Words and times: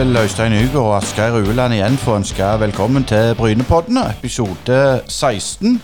vil 0.00 0.16
Øystein 0.16 0.52
Nygaard 0.52 0.76
og 0.76 0.96
Asgeir 0.96 1.32
Ueland 1.32 1.74
igjen 1.76 1.96
få 2.00 2.14
ønske 2.16 2.44
velkommen 2.60 3.04
til 3.04 3.34
Brynepoddene, 3.36 4.00
episode 4.18 5.00
16. 5.08 5.82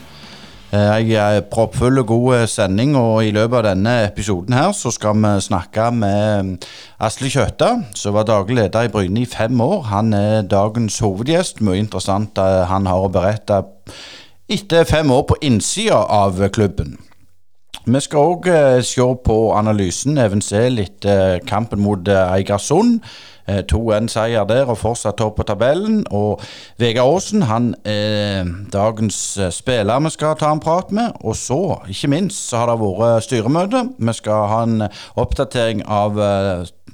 Eh, 0.73 0.79
Jeg 0.79 1.36
er 1.36 1.41
proppfull 1.41 1.98
og 1.98 2.06
god 2.06 2.46
sending, 2.46 2.96
og 2.96 3.27
i 3.27 3.30
løpet 3.30 3.56
av 3.56 3.66
denne 3.66 4.06
episoden 4.06 4.55
her 4.56 4.73
så 4.73 4.91
skal 4.91 5.20
vi 5.20 5.34
snakke 5.41 5.91
med 5.92 6.64
Asle 7.00 7.29
Kjøtta, 7.29 7.68
som 7.95 8.14
var 8.14 8.24
daglig 8.24 8.56
leder 8.56 8.88
i 8.88 8.88
Bryne 8.88 9.20
i 9.20 9.27
fem 9.27 9.60
år. 9.60 9.82
Han 9.82 10.12
er 10.14 10.42
dagens 10.42 10.98
hovedgjest. 10.98 11.60
Mye 11.60 11.84
interessant 11.84 12.38
eh, 12.38 12.64
han 12.73 12.87
har 12.87 13.05
å 13.05 13.12
berette 13.12 13.62
etter 14.48 14.84
fem 14.84 15.10
år 15.10 15.27
på 15.28 15.41
innsida 15.42 16.01
av 16.09 16.41
klubben. 16.48 16.96
Vi 17.87 18.01
skal 18.01 18.19
òg 18.33 18.48
se 18.83 19.12
på 19.24 19.41
analysen, 19.55 20.19
eventuelt 20.19 20.80
etter 20.80 21.38
kampen 21.46 21.84
mot 21.84 22.09
eh, 22.09 22.33
Eigersund. 22.33 23.02
2-1-seier 23.48 24.45
der 24.48 24.70
og 24.73 24.78
fortsatt 24.80 25.18
topp 25.20 25.38
på 25.41 25.46
tabellen. 25.48 26.02
Og 26.10 26.42
Vegard 26.80 27.14
Aasen 27.14 27.46
han 27.50 27.73
er 27.84 28.45
dagens 28.73 29.20
eh, 29.38 29.52
spiller 29.54 30.02
vi 30.06 30.12
skal 30.14 30.37
ta 30.41 30.52
en 30.52 30.62
prat 30.62 30.92
med. 30.92 31.16
Og 31.23 31.37
så, 31.37 31.80
ikke 31.88 32.12
minst, 32.12 32.48
så 32.51 32.62
har 32.62 32.73
det 32.73 32.78
vært 32.82 33.27
styremøte. 33.28 33.87
Vi 33.98 34.18
skal 34.18 34.46
ha 34.52 34.62
en 34.66 34.87
oppdatering 35.16 35.82
av 35.87 36.20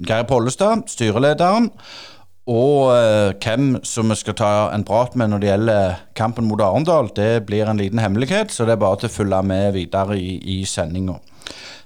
Geir 0.03 0.25
Pollestad, 0.29 0.87
styrelederen. 0.89 1.71
Og 2.51 2.91
eh, 2.91 3.31
hvem 3.39 3.77
som 3.87 4.09
vi 4.11 4.17
skal 4.19 4.35
ta 4.35 4.51
en 4.75 4.83
prat 4.83 5.13
med 5.15 5.31
når 5.31 5.39
det 5.39 5.47
gjelder 5.47 5.99
kampen 6.19 6.49
mot 6.49 6.59
Arendal, 6.61 7.07
det 7.15 7.45
blir 7.47 7.69
en 7.69 7.79
liten 7.79 8.01
hemmelighet, 8.03 8.51
så 8.51 8.67
det 8.67 8.75
er 8.75 8.81
bare 8.83 8.99
til 8.99 9.11
å 9.11 9.13
følge 9.13 9.39
med 9.47 9.69
videre 9.77 10.17
i, 10.19 10.35
i 10.57 10.57
sendinga. 10.67 11.15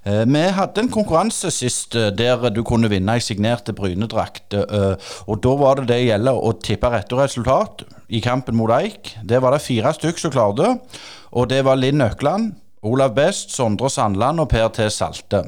Uh, 0.06 0.23
vi 0.28 0.44
hadde 0.58 0.84
en 0.84 0.92
konkurranse 0.94 1.52
sist 1.53 1.95
uh, 1.98 2.09
der 2.12 2.50
du 2.53 2.64
kunne 2.67 2.92
vinne 2.92 3.17
ei 3.17 3.23
signerte 3.23 3.73
Brynedrakt. 3.78 4.54
og 5.28 5.44
Da 5.44 5.56
var 5.58 5.81
det 5.81 5.89
det 5.89 6.04
gjelder 6.06 6.38
å 6.38 6.54
tippe 6.62 6.92
rette 6.94 7.17
resultat 7.17 7.84
i 8.09 8.22
kampen 8.23 8.56
mot 8.56 8.72
Eik. 8.72 9.16
Det 9.23 9.42
var 9.42 9.56
det 9.56 9.66
fire 9.66 9.94
stykk 9.95 10.22
som 10.22 10.34
klarte. 10.34 10.78
Og 11.31 11.50
det 11.50 11.64
var 11.66 11.76
Linn 11.80 12.02
Økland, 12.02 12.54
Olav 12.81 13.16
Best, 13.16 13.52
Sondre 13.52 13.89
Sandland 13.89 14.39
og 14.39 14.50
Per 14.50 14.67
T. 14.70 14.89
Salte. 14.94 15.44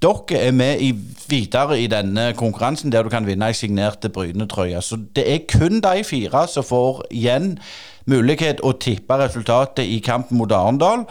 Dere 0.00 0.38
er 0.38 0.52
med 0.56 0.80
i, 0.80 0.92
videre 1.28 1.76
i 1.80 1.88
denne 1.90 2.30
konkurransen 2.38 2.92
der 2.92 3.04
du 3.04 3.10
kan 3.12 3.26
vinne 3.26 3.50
ei 3.50 3.56
signerte 3.56 4.08
Bryne-trøye. 4.08 4.80
Så 4.82 4.96
det 5.16 5.26
er 5.26 5.44
kun 5.50 5.82
de 5.84 6.04
fire 6.06 6.46
som 6.48 6.64
får 6.64 7.04
igjen 7.10 7.56
mulighet 8.08 8.62
å 8.64 8.72
tippe 8.80 9.18
resultatet 9.20 9.84
i 9.84 10.00
kampen 10.04 10.40
mot 10.40 10.52
Arendal. 10.52 11.04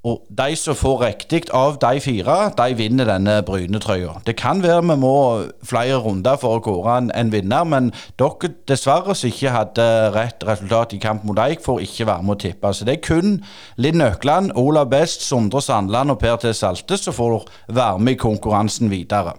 Og 0.00 0.22
de 0.32 0.54
som 0.56 0.76
får 0.76 1.02
riktig 1.02 1.42
av 1.52 1.74
de 1.82 2.00
fire, 2.00 2.36
de 2.56 2.76
vinner 2.78 3.04
denne 3.04 3.34
Bryne-trøya. 3.44 4.14
Det 4.24 4.32
kan 4.40 4.62
være 4.64 4.80
vi 4.88 4.96
må 5.02 5.16
flere 5.60 5.98
runder 6.00 6.38
for 6.40 6.56
å 6.56 6.62
kåre 6.64 6.94
en, 7.02 7.10
en 7.12 7.32
vinner, 7.32 7.66
men 7.68 7.90
dere 8.20 8.48
dessverre 8.70 9.12
som 9.12 9.28
ikke 9.28 9.52
hadde 9.52 9.86
rett 10.14 10.46
resultat 10.48 10.96
i 10.96 11.02
kamp 11.02 11.28
mot 11.28 11.42
Eik, 11.44 11.60
får 11.66 11.84
ikke 11.84 12.08
være 12.08 12.24
med 12.24 12.38
å 12.38 12.40
tippe. 12.46 12.72
Så 12.72 12.88
det 12.88 12.96
er 12.96 13.04
kun 13.04 13.36
Linn 13.76 14.00
Økland, 14.00 14.56
Olav 14.56 14.88
Best, 14.88 15.26
Sondre 15.28 15.60
Sandland 15.60 16.16
og 16.16 16.20
Per 16.24 16.40
T. 16.40 16.54
Salte 16.56 16.96
som 16.96 17.16
får 17.20 17.44
være 17.68 18.00
med 18.00 18.16
i 18.16 18.22
konkurransen 18.24 18.88
videre. 18.88 19.36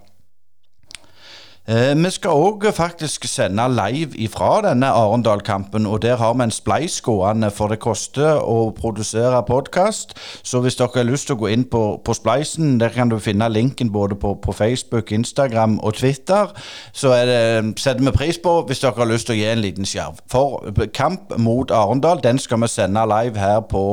Eh, 1.72 2.04
vi 2.04 2.10
skal 2.10 2.30
òg 2.36 2.64
faktisk 2.76 3.24
sende 3.24 3.64
live 3.72 4.12
ifra 4.20 4.60
denne 4.66 4.90
Arendal-kampen, 4.92 5.86
og 5.86 6.02
der 6.02 6.16
har 6.16 6.34
vi 6.34 6.42
en 6.42 6.50
spleis 6.50 7.00
gående, 7.00 7.48
for 7.50 7.72
det 7.72 7.78
koster 7.80 8.42
å 8.44 8.74
produsere 8.76 9.42
podkast. 9.48 10.12
Så 10.44 10.60
hvis 10.60 10.76
dere 10.76 10.90
har 10.94 11.06
lyst 11.08 11.30
til 11.30 11.38
å 11.38 11.40
gå 11.40 11.48
inn 11.48 11.64
på, 11.64 12.02
på 12.04 12.14
spleisen, 12.18 12.74
der 12.80 12.92
kan 12.92 13.08
du 13.08 13.16
finne 13.18 13.48
linken 13.48 13.92
både 13.92 14.18
på, 14.20 14.34
på 14.42 14.52
Facebook, 14.52 15.12
Instagram 15.12 15.78
og 15.80 15.94
Twitter, 15.94 16.52
så 16.92 17.14
det, 17.24 17.80
setter 17.80 18.04
vi 18.04 18.12
pris 18.18 18.38
på 18.42 18.58
hvis 18.68 18.82
dere 18.82 18.98
har 18.98 19.08
lyst 19.08 19.30
til 19.30 19.38
å 19.38 19.40
gi 19.40 19.48
en 19.54 19.64
liten 19.64 19.88
skjerv. 19.88 20.20
For 20.28 20.68
kamp 20.92 21.32
mot 21.38 21.70
Arendal, 21.70 22.20
den 22.20 22.42
skal 22.42 22.60
vi 22.60 22.68
sende 22.68 23.06
live 23.08 23.40
her 23.40 23.64
på 23.70 23.86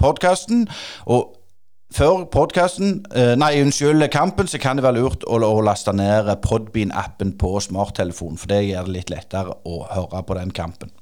podkasten. 0.00 0.68
Og 1.04 1.39
før 1.94 2.24
podkasten, 2.30 3.04
eh, 3.14 3.34
nei, 3.38 3.56
unnskyld, 3.62 4.06
kampen, 4.12 4.46
så 4.46 4.58
kan 4.62 4.78
det 4.78 4.86
være 4.86 5.00
lurt 5.00 5.26
å, 5.26 5.40
å 5.42 5.60
laste 5.64 5.92
ned 5.96 6.30
Podbean-appen 6.44 7.36
på 7.40 7.56
smarttelefonen. 7.66 8.38
For 8.40 8.50
det 8.52 8.64
gjør 8.68 8.88
det 8.88 8.96
litt 8.96 9.12
lettere 9.12 9.56
å 9.64 9.84
høre 9.90 10.22
på 10.26 10.38
den 10.38 10.54
kampen. 10.54 10.92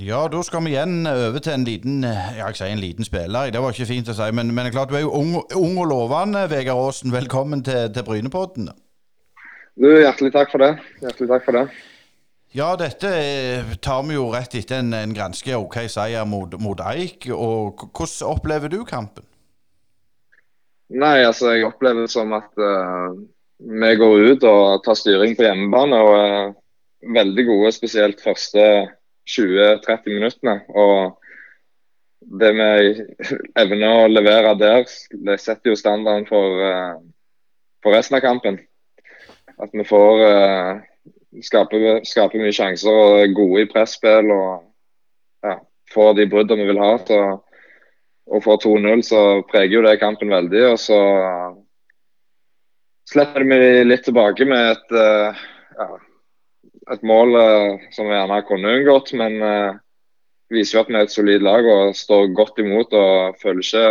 Ja, 0.00 0.24
da 0.32 0.40
skal 0.40 0.64
vi 0.64 0.72
igjen 0.72 1.04
over 1.06 1.42
til 1.44 1.52
en 1.52 1.66
liten 1.68 1.98
ja, 2.02 2.46
jeg 2.48 2.56
sier 2.56 2.72
en 2.72 2.80
liten 2.80 3.04
spiller. 3.04 3.50
Det 3.52 3.60
var 3.60 3.74
ikke 3.74 3.90
fint 3.90 4.08
å 4.08 4.16
si, 4.16 4.28
men, 4.32 4.48
men 4.56 4.70
klart 4.72 4.88
du 4.88 4.96
er 4.96 5.04
jo 5.04 5.12
ung, 5.18 5.34
ung 5.52 5.76
og 5.82 5.90
lovende, 5.90 6.46
Vegard 6.48 6.80
Aasen. 6.80 7.12
Velkommen 7.12 7.60
til, 7.66 7.90
til 7.92 8.06
Brynepodden. 8.06 8.70
Du, 9.76 9.88
hjertelig 9.88 10.32
takk 10.32 10.52
for 10.52 10.64
det. 10.64 10.72
Hjertelig 11.04 11.28
takk 11.34 11.44
for 11.44 11.60
det. 11.60 11.66
Ja, 12.52 12.74
dette 12.76 13.08
tar 13.80 14.02
vi 14.04 14.18
jo 14.18 14.26
rett 14.34 14.52
etter 14.58 14.82
en, 14.82 14.92
en 14.92 15.14
ganske 15.16 15.56
OK 15.56 15.78
seier 15.88 16.26
mot 16.28 16.82
Eik. 16.84 17.30
og 17.32 17.86
Hvordan 17.96 18.28
opplever 18.28 18.68
du 18.68 18.82
kampen? 18.84 19.24
Nei, 20.92 21.22
altså 21.24 21.54
Jeg 21.54 21.70
opplever 21.70 22.04
det 22.04 22.12
som 22.12 22.34
at 22.36 22.52
uh, 22.60 23.16
vi 23.56 23.94
går 23.96 24.26
ut 24.34 24.44
og 24.44 24.84
tar 24.84 25.00
styring 25.00 25.32
på 25.38 25.48
hjemmebane. 25.48 25.96
og 25.96 26.18
er 26.18 26.52
Veldig 27.16 27.46
gode, 27.48 27.72
spesielt 27.72 28.20
første 28.20 28.68
20-30 29.32 30.12
minuttene. 30.12 30.60
og 30.68 31.18
det 32.20 32.52
vi 32.54 32.68
evner 33.64 34.04
å 34.04 34.12
levere 34.12 34.52
der, 34.60 34.84
det 35.24 35.40
setter 35.40 35.72
jo 35.72 35.80
standarden 35.80 36.28
for, 36.28 36.60
uh, 36.60 37.00
for 37.82 37.96
resten 37.96 38.20
av 38.20 38.26
kampen. 38.28 38.60
At 39.56 39.72
vi 39.72 39.88
får 39.88 40.22
uh, 40.28 40.91
skaper, 41.40 42.02
skaper, 42.04 42.42
mye 42.42 42.54
sjanser 42.54 42.92
og 42.92 43.22
er 43.22 43.34
gode 43.36 43.64
i 43.64 43.70
presspill 43.70 44.30
og 44.34 45.46
ja, 45.46 45.56
får 45.92 46.14
de 46.18 46.28
bruddene 46.30 46.64
vi 46.64 46.72
vil 46.72 46.82
ha. 46.82 46.92
Så, 47.06 47.20
og 48.32 48.44
får 48.44 48.62
2-0, 48.64 49.02
så 49.06 49.20
preger 49.48 49.78
jo 49.78 49.84
det 49.86 49.98
kampen 50.00 50.32
veldig. 50.32 50.64
Og 50.72 50.78
så 50.80 50.98
slipper 53.10 53.44
vi 53.48 53.60
litt 53.84 54.04
tilbake 54.06 54.46
med 54.48 54.72
et, 54.72 54.94
uh, 54.94 55.42
ja, 55.78 55.88
et 56.94 57.06
mål 57.06 57.36
uh, 57.36 57.88
som 57.94 58.08
vi 58.08 58.16
gjerne 58.16 58.42
kunne 58.48 58.76
unngått. 58.78 59.14
Men 59.18 59.38
uh, 59.42 59.80
viser 60.52 60.78
jo 60.78 60.84
at 60.84 60.92
vi 60.92 61.00
er 61.00 61.08
et 61.08 61.14
solid 61.14 61.44
lag 61.44 61.66
og 61.66 61.96
står 61.98 62.30
godt 62.36 62.62
imot 62.62 62.94
og 62.96 63.40
føler 63.42 63.64
ikke 63.64 63.88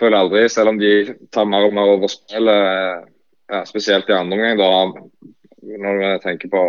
føler 0.00 0.18
aldri, 0.18 0.48
selv 0.50 0.72
om 0.72 0.78
de 0.80 1.14
tar 1.32 1.46
mer 1.46 1.68
og 1.68 1.74
mer 1.76 1.92
over 1.92 2.10
spillet, 2.10 3.04
ja, 3.52 3.60
spesielt 3.68 4.08
i 4.10 4.16
andre 4.16 4.38
omgang, 4.40 4.58
da 4.58 5.33
når 5.64 6.00
vi 6.00 6.10
tenker 6.22 6.52
på 6.52 6.64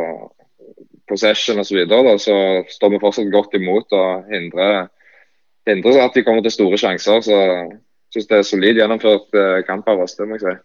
possession 1.09 1.59
osv., 1.59 1.69
så, 1.69 1.75
videre, 1.75 2.19
så 2.19 2.37
står 2.69 2.93
vi 2.93 3.01
fortsatt 3.01 3.33
godt 3.33 3.57
imot 3.57 3.91
og 3.93 4.29
hindrer, 4.31 4.87
hindrer 5.69 6.05
at 6.05 6.15
de 6.15 6.23
kommer 6.23 6.45
til 6.45 6.55
store 6.55 6.77
sjanser. 6.77 7.21
Så 7.21 7.41
jeg 7.41 7.75
syns 8.13 8.31
det 8.31 8.39
er 8.39 8.47
solid 8.47 8.79
gjennomført 8.79 9.35
eh, 9.35 9.59
kamp 9.67 9.89
av 9.91 10.05
oss, 10.05 10.17
det 10.17 10.27
må 10.29 10.39
jeg 10.39 10.45
si. 10.45 10.55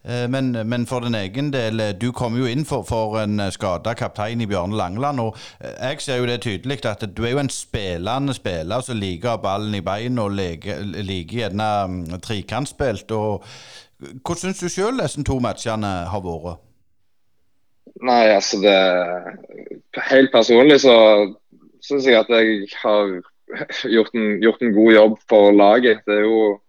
Eh, 0.00 0.24
men, 0.32 0.54
men, 0.64 0.86
for 0.88 1.04
din 1.04 1.14
egen 1.18 1.52
del, 1.52 1.80
eh, 1.80 1.92
du 1.92 2.08
kom 2.16 2.38
jo 2.40 2.48
inn 2.48 2.64
for, 2.66 2.86
for 2.88 3.20
en 3.20 3.42
skada 3.52 3.94
kaptein 3.98 4.40
i 4.40 4.48
Bjørne 4.48 4.78
Langeland. 4.78 5.20
og 5.20 5.36
Jeg 5.60 6.00
ser 6.00 6.22
jo 6.22 6.30
det 6.30 6.40
tydelig 6.46 6.80
at 6.88 7.04
du 7.16 7.24
er 7.24 7.36
jo 7.36 7.44
en 7.44 7.52
spillende 7.52 8.34
spiller 8.34 8.80
som 8.86 8.98
liker 8.98 9.42
ballen 9.42 9.76
i 9.76 9.84
beina 9.84 10.24
og 10.24 10.34
liker 10.34 11.36
gjerne 11.36 11.70
trikantspilt. 12.24 13.06
trekantspilt. 13.06 13.78
Hvordan 14.24 14.40
syns 14.40 14.64
du 14.64 14.68
sjøl 14.72 15.02
disse 15.02 15.22
to 15.28 15.38
matchene 15.44 15.92
har 16.08 16.24
vært? 16.24 16.69
Nei, 17.98 18.30
altså 18.32 18.60
det 18.62 18.76
Helt 20.10 20.32
personlig 20.32 20.80
så 20.84 20.94
syns 21.84 22.06
jeg 22.06 22.18
at 22.20 22.30
jeg 22.32 22.68
har 22.82 23.08
gjort 23.90 24.14
en, 24.14 24.36
gjort 24.42 24.62
en, 24.62 24.74
god 24.74 24.92
jobb 24.94 25.16
for 25.28 25.54
laget. 25.54 26.04
Det 26.06 26.20
er 26.20 26.26
jo 26.26 26.60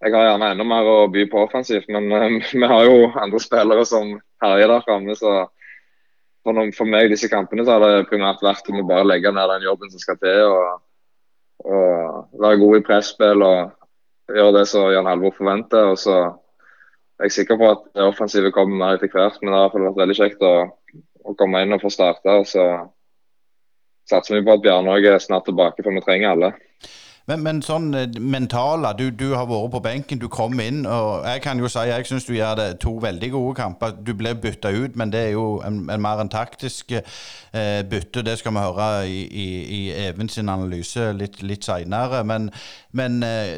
Jeg 0.00 0.14
har 0.14 0.30
gjerne 0.30 0.50
enda 0.54 0.64
mer 0.64 0.86
å 0.88 1.08
by 1.12 1.26
på 1.28 1.42
offensivt, 1.44 1.88
men 1.92 2.06
um, 2.08 2.36
vi 2.40 2.68
har 2.72 2.86
jo 2.88 3.10
andre 3.20 3.40
spillere 3.40 3.84
som 3.84 4.14
herjer 4.40 4.72
der 4.72 4.84
framme. 4.86 5.16
Så 5.16 5.32
for, 6.40 6.56
noen, 6.56 6.72
for, 6.72 6.88
meg 6.88 7.10
disse 7.12 7.28
kampene 7.28 7.66
så 7.66 7.76
har 7.76 7.84
det 7.84 8.06
primært 8.08 8.40
vært 8.40 8.70
om 8.72 8.80
å 8.80 8.86
bare 8.88 9.04
legge 9.04 9.32
ned 9.36 9.52
den 9.52 9.66
jobben 9.68 9.92
som 9.92 10.00
skal 10.00 10.16
til. 10.22 10.46
Og, 10.48 10.80
og 11.68 12.40
være 12.40 12.62
god 12.62 12.78
i 12.78 12.86
presspill 12.86 13.44
og 13.44 14.38
gjøre 14.38 14.56
det 14.56 14.64
som 14.72 14.88
Jan 14.88 15.10
Halvor 15.10 15.36
forventer. 15.36 15.92
og 15.92 16.00
så 16.00 16.16
jeg 17.20 17.28
er 17.28 17.34
sikker 17.34 17.58
på 17.60 17.68
at 17.70 17.82
det 17.94 18.06
offensive 18.08 18.52
kommer 18.56 18.78
mer 18.80 18.96
etter 18.96 19.12
hvert, 19.12 19.36
men 19.42 19.52
det 19.52 19.58
har 19.58 19.66
i 19.66 19.68
hvert 19.68 19.76
fall 19.76 19.86
vært 19.90 20.00
veldig 20.00 20.16
kjekt 20.16 20.46
å, 20.46 20.54
å 21.28 21.36
komme 21.36 21.60
inn 21.60 21.76
og 21.76 21.82
få 21.84 21.92
starte. 21.92 22.36
Så 22.48 22.64
satser 24.08 24.38
vi 24.38 24.46
på 24.46 24.56
at 24.56 24.64
Bjarne 24.64 24.96
er 24.96 25.20
snart 25.20 25.44
tilbake, 25.48 25.84
for 25.84 25.92
vi 25.92 26.04
trenger 26.06 26.32
alle. 26.32 26.52
Men, 27.28 27.42
men 27.44 27.60
sånn 27.62 27.92
eh, 27.94 28.08
mentale, 28.18 28.90
du, 28.98 29.10
du, 29.14 29.28
har 29.36 29.46
vært 29.46 29.70
på 29.74 29.82
benken, 29.84 30.18
du 30.18 30.26
kom 30.32 30.58
inn. 30.62 30.82
og 30.88 31.26
Jeg 31.28 31.42
kan 31.44 31.60
jo 31.60 31.68
si 31.70 31.84
jeg 31.86 32.08
syns 32.08 32.26
du 32.26 32.32
gjør 32.34 32.56
det 32.58 32.68
to 32.82 32.96
veldig 33.02 33.30
gode 33.34 33.54
kamper. 33.60 33.92
Du 34.06 34.14
ble 34.18 34.32
bytta 34.34 34.72
ut, 34.74 34.96
men 34.98 35.12
det 35.12 35.26
er 35.28 35.36
jo 35.36 35.60
en, 35.66 35.84
en 35.92 36.02
mer 36.02 36.22
en 36.24 36.32
taktisk 36.32 36.96
eh, 36.96 37.82
bytte. 37.90 38.24
Det 38.26 38.38
skal 38.40 38.56
vi 38.56 38.64
høre 38.64 38.88
i, 39.06 39.20
i, 39.28 39.46
i 39.76 39.80
Even 40.08 40.32
sin 40.32 40.50
analyse 40.50 41.12
litt, 41.14 41.42
litt 41.46 41.68
seinere. 41.68 42.24
Men, 42.26 42.50
men 42.96 43.22
eh, 43.22 43.54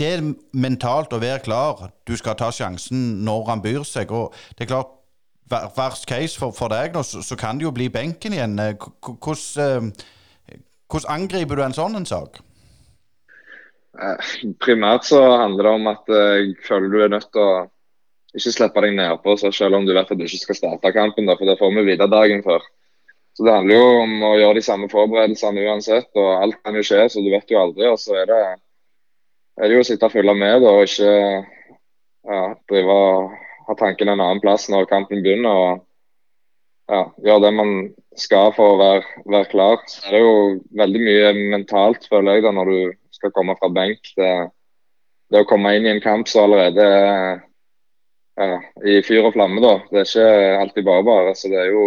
det 0.00 0.36
mentalt 0.52 1.12
å 1.12 1.20
være 1.22 1.44
klar, 1.44 1.90
du 2.08 2.16
skal 2.16 2.38
ta 2.38 2.50
sjansen 2.54 3.20
når 3.26 3.44
han 3.50 3.62
byr 3.64 3.84
seg. 3.86 4.12
og 4.12 4.34
det 4.56 4.66
er 4.66 4.72
klart, 4.74 4.96
Verst 5.50 6.06
case 6.06 6.38
for, 6.38 6.54
for 6.54 6.70
deg 6.70 6.94
nå, 6.94 7.02
så, 7.02 7.24
så, 7.26 7.34
kan 7.34 7.58
det 7.58 7.64
jo 7.64 7.72
bli 7.74 7.88
benken 7.90 8.36
igjen. 8.36 8.54
Hvordan, 8.54 9.88
hvordan 10.86 11.10
angriper 11.10 11.58
du 11.58 11.64
en 11.64 11.74
sånn 11.74 11.98
en 11.98 12.06
sak? 12.06 12.38
Primært 14.62 15.08
så 15.08 15.18
handler 15.40 15.66
det 15.66 15.72
om 15.74 15.90
at 15.90 16.12
jeg 16.14 16.54
føler 16.68 16.92
du 16.92 17.00
er 17.02 17.10
nødt 17.16 17.26
til 17.34 17.42
å 17.42 17.50
ikke 18.38 18.52
slippe 18.54 18.84
deg 18.84 18.94
nedpå, 18.94 19.34
selv 19.42 19.80
om 19.80 19.86
du 19.88 19.94
vet 19.96 20.06
at 20.06 20.18
du 20.18 20.22
ikke 20.22 20.44
skal 20.44 20.58
starte 20.60 20.94
kampen. 20.94 21.26
Da, 21.26 21.34
for 21.34 21.50
det 21.50 21.58
får 21.58 21.74
vi 21.74 21.86
vite 21.88 22.06
dagen 22.10 22.44
før. 22.46 22.62
Så 23.34 23.46
Det 23.46 23.54
handler 23.54 23.78
jo 23.78 23.90
om 24.04 24.24
å 24.26 24.32
gjøre 24.38 24.58
de 24.58 24.66
samme 24.66 24.88
forberedelsene 24.90 25.66
uansett. 25.66 26.10
og 26.14 26.30
Alt 26.44 26.60
kan 26.62 26.78
jo 26.78 26.86
skje, 26.86 27.06
så 27.10 27.22
du 27.24 27.30
vet 27.32 27.50
jo 27.50 27.58
aldri. 27.58 27.86
og 27.90 27.98
Så 27.98 28.14
er 28.22 28.30
det, 28.30 28.40
er 29.58 29.68
det 29.68 29.76
jo 29.78 29.82
å 29.82 29.88
sitte 29.88 30.06
og 30.06 30.14
følge 30.14 30.34
med 30.38 30.66
og 30.68 30.84
ikke 30.86 31.10
ja, 31.10 32.42
drive 32.70 32.98
ha 33.70 33.76
tanken 33.78 34.10
en 34.10 34.20
annen 34.20 34.42
plass 34.42 34.68
når 34.70 34.88
kampen 34.90 35.22
begynner. 35.24 35.50
og 35.50 36.90
ja, 36.90 37.02
Gjøre 37.22 37.44
det 37.46 37.52
man 37.54 37.74
skal 38.18 38.54
for 38.56 38.74
å 38.74 38.80
være, 38.80 39.04
være 39.30 39.50
klar. 39.52 39.84
Så 39.86 40.08
er 40.08 40.16
det 40.16 40.22
jo 40.24 40.38
veldig 40.80 41.02
mye 41.04 41.34
mentalt, 41.54 42.08
føler 42.10 42.38
jeg, 42.38 42.46
da, 42.46 42.54
når 42.56 42.72
du 42.72 42.80
skal 43.14 43.34
komme 43.36 43.54
fra 43.60 43.70
benk. 43.72 44.10
Det, 44.18 44.32
det 45.30 45.44
å 45.44 45.48
komme 45.48 45.76
inn 45.76 45.86
i 45.86 45.94
en 45.94 46.02
kamp 46.04 46.30
som 46.30 46.48
allerede 46.48 46.86
er 46.86 47.44
ja, 48.40 48.56
i 48.88 48.98
fyr 49.06 49.28
og 49.28 49.36
flamme, 49.36 49.62
da. 49.62 49.76
Det 49.90 50.02
er 50.02 50.08
ikke 50.08 50.58
alltid 50.64 50.88
bare 50.88 51.06
bare. 51.06 51.36
Så 51.38 51.52
det 51.52 51.60
er 51.66 51.70
jo 51.74 51.86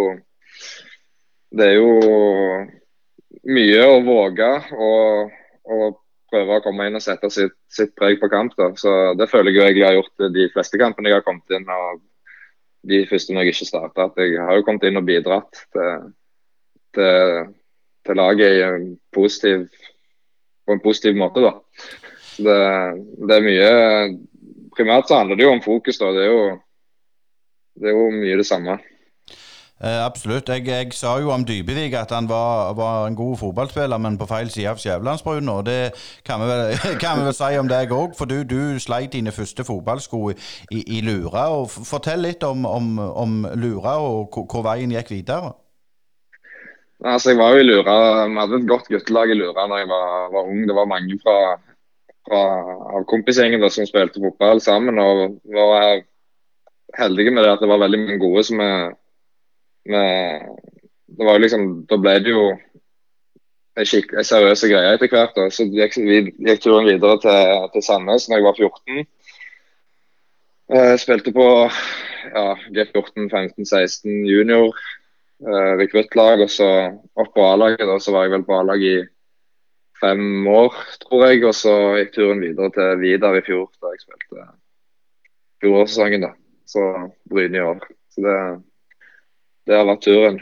Det 1.54 1.66
er 1.68 1.76
jo 1.76 1.90
mye 3.46 3.82
å 3.86 3.98
våge 4.02 4.48
og, 4.74 5.34
og 5.70 5.84
prøve 6.34 6.58
å 6.58 6.64
komme 6.64 6.88
inn 6.88 6.98
og 6.98 7.04
sette 7.04 7.30
sitt, 7.32 7.54
sitt 7.70 7.94
preg 7.98 8.18
på 8.20 8.30
kamp. 8.32 8.56
da. 8.58 8.72
Så 8.78 9.14
Det 9.18 9.30
føler 9.30 9.54
jeg 9.54 9.78
jeg 9.78 9.86
har 9.86 9.96
gjort 9.98 10.26
de 10.34 10.48
fleste 10.52 10.80
kampene 10.80 11.10
jeg 11.10 11.20
har 11.20 11.26
kommet 11.26 11.50
inn. 11.54 11.68
og 11.68 12.02
De 12.84 13.06
første 13.08 13.32
når 13.32 13.46
jeg 13.46 13.54
ikke 13.54 13.70
starta. 13.70 14.10
Jeg 14.18 14.40
har 14.40 14.58
jo 14.58 14.66
kommet 14.66 14.86
inn 14.88 15.00
og 15.00 15.06
bidratt 15.06 15.64
til, 15.72 16.08
til, 16.94 17.52
til 18.04 18.20
laget 18.20 18.62
en 18.64 18.88
positiv, 19.14 19.68
på 20.66 20.76
en 20.76 20.84
positiv 20.84 21.16
måte. 21.16 21.44
da. 21.44 21.54
Det, 22.34 22.58
det, 23.28 23.36
er 23.36 23.46
mye 23.46 23.70
primært 24.74 25.06
så 25.06 25.20
handler 25.20 25.38
det 25.38 25.46
jo 25.46 25.54
om 25.54 25.62
fokus. 25.62 25.98
da, 25.98 26.10
Det 26.12 26.26
er 26.26 26.32
jo, 26.32 26.58
det 27.80 27.90
er 27.90 27.96
jo 27.96 28.10
mye 28.10 28.40
det 28.42 28.46
samme. 28.46 28.78
Eh, 29.82 30.04
absolutt. 30.04 30.48
Jeg, 30.48 30.66
jeg, 30.68 30.92
sa 30.94 31.16
jo 31.18 31.32
om 31.34 31.44
Dybevik 31.44 31.96
at 31.98 32.12
han 32.14 32.28
var, 32.28 32.74
var, 32.78 33.06
en 33.06 33.16
god 33.16 33.36
fotballspiller, 33.40 33.98
men 33.98 34.18
på 34.18 34.28
feil 34.30 34.50
side 34.50 34.70
av 34.70 34.78
Skjævelandsbrua. 34.78 35.56
Det 35.66 35.80
kan 36.26 36.40
vi, 36.40 36.46
vel, 36.52 36.76
kan 37.02 37.18
vi 37.18 37.26
vel 37.26 37.34
si 37.34 37.50
om 37.58 37.68
deg 37.68 37.92
òg, 37.92 38.14
for 38.18 38.30
du, 38.30 38.44
du 38.46 38.78
sleit 38.78 39.12
dine 39.12 39.34
første 39.34 39.66
fotballsko 39.66 40.30
i, 40.30 40.84
i 40.98 41.02
Lura. 41.02 41.48
og 41.58 41.68
Fortell 41.74 42.22
litt 42.22 42.46
om, 42.46 42.64
om, 42.68 42.96
om 42.98 43.44
Lura 43.58 43.98
og 43.98 44.34
hvor 44.38 44.64
veien 44.66 44.94
gikk 44.94 45.10
videre. 45.16 45.52
Altså, 47.04 47.34
jeg 47.34 47.42
var 47.42 47.52
jo 47.52 47.60
i 47.60 47.68
Lura, 47.68 47.94
Vi 48.30 48.40
hadde 48.40 48.58
et 48.62 48.68
godt 48.70 48.88
guttelag 48.88 49.34
i 49.34 49.36
Lura 49.36 49.66
da 49.68 49.82
jeg 49.82 49.90
var, 49.90 50.28
var 50.32 50.48
ung. 50.48 50.62
Det 50.68 50.76
var 50.76 50.88
mange 50.88 51.18
fra 51.20 51.38
fra, 52.24 52.40
av 52.96 53.06
kompisgjengen 53.10 53.64
som 53.70 53.88
spilte 53.88 54.22
fotball 54.22 54.62
sammen. 54.64 54.98
og 54.98 55.38
var 55.44 56.04
heldige 56.98 57.32
med 57.34 57.44
det 57.44 57.54
at 57.54 57.64
det 57.64 57.70
var 57.70 57.82
veldig 57.82 58.00
mange 58.04 58.20
gode 58.22 58.44
som 58.46 58.60
er, 58.60 58.94
med, 59.90 60.46
det 61.06 61.26
var 61.26 61.38
liksom, 61.42 61.84
Da 61.90 61.98
ble 62.00 62.14
det 62.24 62.32
jo 62.32 62.44
en, 63.74 63.86
skik, 63.86 64.12
en 64.14 64.26
seriøs 64.26 64.64
greie 64.70 64.94
etter 64.94 65.10
hvert. 65.12 65.34
Da. 65.36 65.48
Så 65.52 65.66
gikk, 65.68 65.98
gikk 65.98 66.62
turen 66.62 66.88
videre 66.88 67.18
til, 67.22 67.68
til 67.74 67.84
Sandnes 67.84 68.28
da 68.30 68.38
jeg 68.38 68.46
var 68.46 68.58
14. 68.58 69.06
Jeg 70.74 71.00
spilte 71.02 71.32
på 71.36 71.46
ja, 71.68 72.44
G14, 72.72 73.26
15, 73.28 73.66
16 73.66 74.22
junior, 74.30 74.76
eh, 75.44 75.72
rekruttlag. 75.80 76.44
Og 76.46 76.52
så 76.52 76.70
opp 77.20 77.34
på 77.34 77.48
A-laget. 77.50 77.90
Så 78.02 78.14
var 78.14 78.26
jeg 78.26 78.36
vel 78.38 78.46
på 78.46 78.56
A-lag 78.60 78.82
i 78.82 78.96
fem 80.00 80.46
år, 80.48 80.76
tror 81.04 81.26
jeg. 81.28 81.44
Og 81.44 81.56
så 81.58 81.74
gikk 81.98 82.14
turen 82.16 82.44
videre 82.44 82.72
til 82.76 83.02
Vidar 83.02 83.36
i 83.38 83.44
fjor, 83.44 83.68
da 83.82 83.92
jeg 83.92 84.06
spilte 84.06 84.48
fjorårssesongen. 85.64 86.30
Så 86.68 86.80
Bryne 87.30 87.60
i 87.60 87.66
år. 87.66 87.84
Så 88.14 88.24
det, 88.24 88.38
det 89.66 89.76
har 89.78 89.86
vært 89.88 90.06
turen. 90.06 90.40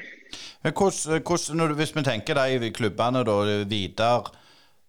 Hvordan, 0.63 1.23
hvordan, 1.27 1.75
hvis 1.79 1.97
vi 1.97 2.05
tenker 2.07 2.39
de 2.39 2.71
klubbene, 2.75 3.25
da, 3.27 3.65
Vidar, 3.69 4.31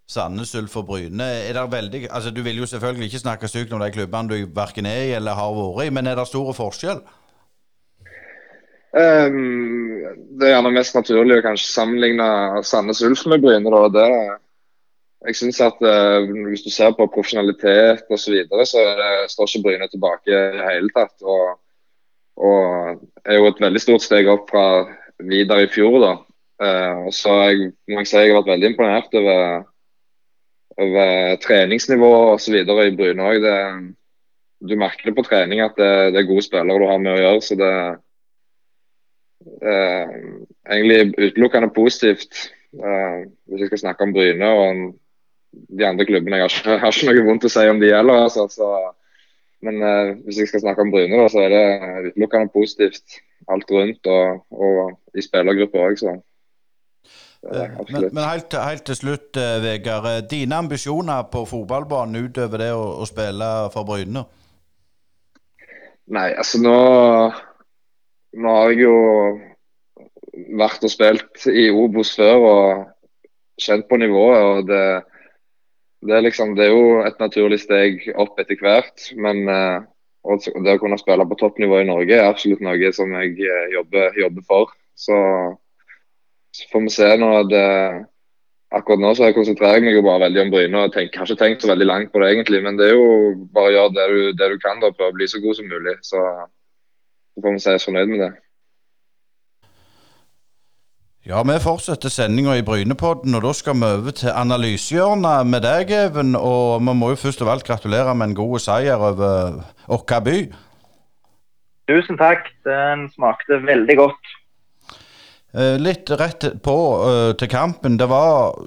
Sandnes 0.09 0.53
Ulf 0.55 0.75
og 0.77 0.85
Bryne. 0.85 1.23
er 1.23 1.53
det 1.53 1.71
veldig, 1.71 2.07
altså 2.11 2.29
Du 2.29 2.41
vil 2.43 2.57
jo 2.57 2.65
selvfølgelig 2.65 3.05
ikke 3.05 3.23
snakke 3.23 3.47
stygt 3.47 3.73
om 3.73 3.79
de 3.79 3.91
klubbene 3.91 4.29
du 4.29 4.47
verken 4.55 4.85
er 4.85 5.03
i 5.03 5.13
eller 5.17 5.33
har 5.33 5.53
vært 5.55 5.87
i, 5.87 5.89
men 5.89 6.07
er 6.07 6.19
det 6.19 6.27
store 6.27 6.53
forskjell? 6.53 7.01
Um, 8.93 10.03
det 10.37 10.47
er 10.47 10.53
gjerne 10.53 10.73
mest 10.75 10.93
naturlig 10.93 11.39
å 11.39 11.45
kanskje 11.47 11.71
sammenligne 11.71 12.27
Sandnes 12.67 13.01
Ulf 13.01 13.25
med 13.25 13.41
Bryne. 13.41 13.71
da, 13.73 13.87
det 13.89 14.09
jeg 15.23 15.35
synes 15.39 15.61
at 15.63 15.79
uh, 15.81 16.47
Hvis 16.49 16.65
du 16.65 16.69
ser 16.69 16.91
på 16.91 17.07
profesjonalitet 17.07 18.03
osv., 18.11 18.23
så, 18.23 18.31
videre, 18.31 18.65
så 18.67 18.83
det, 18.99 19.11
står 19.31 19.49
ikke 19.49 19.63
Bryne 19.67 19.87
tilbake 19.87 20.29
i 20.29 20.57
det 20.57 20.67
hele 20.67 20.91
tatt. 20.97 21.15
Og, 21.23 21.59
og 22.37 23.03
er 23.25 23.39
jo 23.39 23.49
et 23.49 23.61
veldig 23.61 23.81
stort 23.81 24.05
steg 24.05 24.29
opp 24.31 24.49
fra 24.51 24.65
videre 25.23 25.65
i 25.65 25.71
fjor. 25.71 25.99
da. 26.03 26.13
Uh, 26.63 27.09
så 27.13 27.35
jeg, 27.49 27.73
må 27.89 28.01
jeg 28.01 28.09
si 28.09 28.21
jeg 28.21 28.31
har 28.31 28.39
vært 28.41 28.53
veldig 28.53 28.71
imponert 28.71 29.17
over, 29.19 29.67
over 30.85 31.35
treningsnivået 31.43 32.33
osv. 32.37 32.57
i 32.63 32.95
Bryne 32.97 33.29
òg. 33.29 33.47
Du 34.63 34.77
merker 34.79 35.09
det 35.09 35.17
på 35.17 35.25
trening 35.27 35.59
at 35.59 35.75
det, 35.77 35.91
det, 36.15 36.21
er 36.21 36.29
gode 36.29 36.45
spillere 36.45 36.79
du 36.79 36.87
har 36.87 37.01
med 37.03 37.17
å 37.17 37.21
gjøre. 37.21 37.43
så 37.43 37.59
det 37.59 37.71
er 39.59 40.11
egentlig 40.71 41.13
utelukkende 41.19 41.73
positivt. 41.75 42.49
Uh, 42.73 43.29
hvis 43.45 43.65
jeg 43.65 43.73
skal 43.73 43.85
snakke 43.85 44.07
om 44.07 44.13
Bryne 44.15 44.49
og 44.49 44.83
de 45.53 45.85
andre 45.85 46.05
klubbene. 46.05 46.39
Jeg 46.39 46.43
har 46.43 46.53
ikke, 46.57 46.77
har 46.81 46.97
ikke 46.97 47.09
noe 47.11 47.27
vondt 47.27 47.47
å 47.47 47.51
si 47.51 47.65
om 47.69 47.81
de 47.81 47.91
heller. 47.93 48.25
Altså, 48.27 48.47
så, 48.51 48.69
men 49.63 49.79
eh, 49.83 50.11
hvis 50.25 50.41
jeg 50.41 50.51
skal 50.51 50.63
snakke 50.63 50.83
om 50.83 50.91
Bryne, 50.91 51.17
da, 51.17 51.29
så 51.31 51.43
er 51.45 51.53
det 51.53 52.11
utelukkende 52.11 52.51
positivt 52.53 53.17
alt 53.51 53.71
rundt. 53.71 54.07
Og, 54.07 54.45
og 54.51 55.17
i 55.17 55.23
spillergruppa 55.23 55.87
òg, 55.87 55.97
så. 55.99 56.15
Eh, 57.43 57.79
men, 57.91 58.09
men 58.11 58.23
helt, 58.23 58.55
helt, 58.55 58.85
til 58.87 58.99
slutt, 58.99 59.39
uh, 59.39 59.63
Vegard. 59.63 60.09
Dine 60.31 60.59
ambisjoner 60.63 61.27
på 61.31 61.45
fotballbanen 61.47 62.27
utover 62.27 62.63
det 62.63 62.71
å, 62.75 62.83
å 63.03 63.07
spille 63.07 63.49
for 63.73 63.87
Bryne? 63.87 64.25
Nei, 66.13 66.29
altså 66.35 66.59
nå 66.59 66.77
Nå 68.33 68.49
har 68.49 68.71
jeg 68.73 68.81
jo 68.81 68.95
vært 70.57 70.83
og 70.83 70.89
spilt 70.89 71.43
i 71.53 71.67
Obos 71.69 72.15
før 72.17 72.45
og 72.49 72.79
kjent 73.61 73.85
på 73.85 73.99
nivået. 74.01 74.39
og 74.41 74.71
det 74.71 74.85
det 76.07 76.15
er, 76.15 76.23
liksom, 76.25 76.55
det 76.57 76.67
er 76.67 76.71
jo 76.73 77.01
et 77.07 77.19
naturlig 77.21 77.59
steg 77.63 78.05
opp 78.19 78.39
etter 78.41 78.59
hvert. 78.59 79.09
Men 79.15 79.43
uh, 79.47 79.83
det 80.63 80.75
å 80.75 80.81
kunne 80.81 80.99
spille 80.99 81.25
på 81.27 81.39
toppnivå 81.39 81.81
i 81.81 81.89
Norge 81.89 82.17
er 82.17 82.29
absolutt 82.29 82.63
noe 82.63 82.93
som 82.95 83.11
jeg 83.19 83.35
uh, 83.41 83.67
jobber, 83.73 84.17
jobber, 84.19 84.47
for. 84.47 84.73
Så, 84.95 85.17
så, 86.53 86.65
får 86.71 86.85
vi 86.87 86.95
se 86.95 87.09
nå. 87.21 87.31
Det, 87.51 87.65
akkurat 88.73 89.03
nå 89.03 89.13
så 89.17 89.29
konsentrerer 89.35 89.79
jeg 89.79 89.87
meg 89.87 89.99
jo 89.99 90.05
bare 90.05 90.25
veldig 90.25 90.45
om 90.45 90.53
Bryne. 90.53 90.85
og 90.87 90.95
tenker, 90.95 91.21
har 91.21 91.29
ikke 91.29 91.43
tenkt 91.43 91.65
så 91.65 91.71
veldig 91.71 91.89
langt 91.89 92.13
på 92.13 92.23
det 92.23 92.33
egentlig. 92.33 92.63
Men 92.65 92.79
det 92.79 92.89
er 92.89 92.97
jo 92.97 93.09
bare 93.55 93.71
å 93.71 93.75
gjøre 93.77 93.95
det 93.99 94.09
du, 94.11 94.21
det 94.41 94.51
du 94.55 94.57
kan 94.63 94.83
da, 94.83 94.91
prøve 94.91 95.13
å 95.13 95.19
bli 95.19 95.29
så 95.29 95.43
god 95.43 95.59
som 95.59 95.69
mulig. 95.71 95.99
Så, 96.01 96.23
så 97.33 97.45
får 97.45 97.55
vi 97.55 97.63
si 97.63 97.77
oss 97.77 97.87
fornøyd 97.89 98.15
med 98.15 98.25
det. 98.27 98.33
Ja, 101.23 101.39
vi 101.47 101.53
fortsetter 101.63 102.11
sendinga 102.11 102.57
i 102.59 102.63
Brynepodden, 102.67 103.31
og 103.37 103.45
da 103.45 103.53
skal 103.55 103.77
vi 103.79 103.87
over 103.87 104.11
til 104.11 104.33
analysehjørnet 104.35 105.47
med 105.47 105.63
deg, 105.63 105.93
Even. 105.95 106.35
Og 106.35 106.83
vi 106.83 106.95
må 106.99 107.13
jo 107.13 107.19
først 107.21 107.39
og 107.39 107.47
fremst 107.47 107.67
gratulere 107.69 108.11
med 108.11 108.33
en 108.33 108.35
god 108.41 108.59
seier 108.59 108.99
over 108.99 109.61
Okka 109.87 110.19
by. 110.25 110.35
Tusen 111.87 112.19
takk. 112.19 112.51
Den 112.67 113.07
smakte 113.15 113.61
veldig 113.63 113.97
godt. 114.01 114.35
Eh, 115.55 115.79
litt 115.79 116.11
rett 116.11 116.49
på 116.59 116.77
uh, 117.07 117.31
til 117.39 117.53
kampen. 117.55 117.95
Det 117.95 118.11
var 118.11 118.59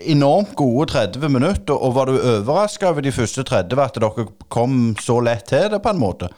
enormt 0.00 0.56
gode 0.56 0.88
30 0.96 1.28
minutter. 1.28 1.76
Og 1.76 1.92
var 2.00 2.08
du 2.08 2.16
overraska 2.16 2.88
over 2.88 3.04
de 3.04 3.12
første 3.12 3.44
30 3.44 3.84
at 3.84 4.00
dere 4.00 4.30
kom 4.48 4.94
så 4.96 5.20
lett 5.20 5.50
til 5.52 5.68
det, 5.76 5.84
på 5.84 5.92
en 5.92 6.00
måte? 6.00 6.32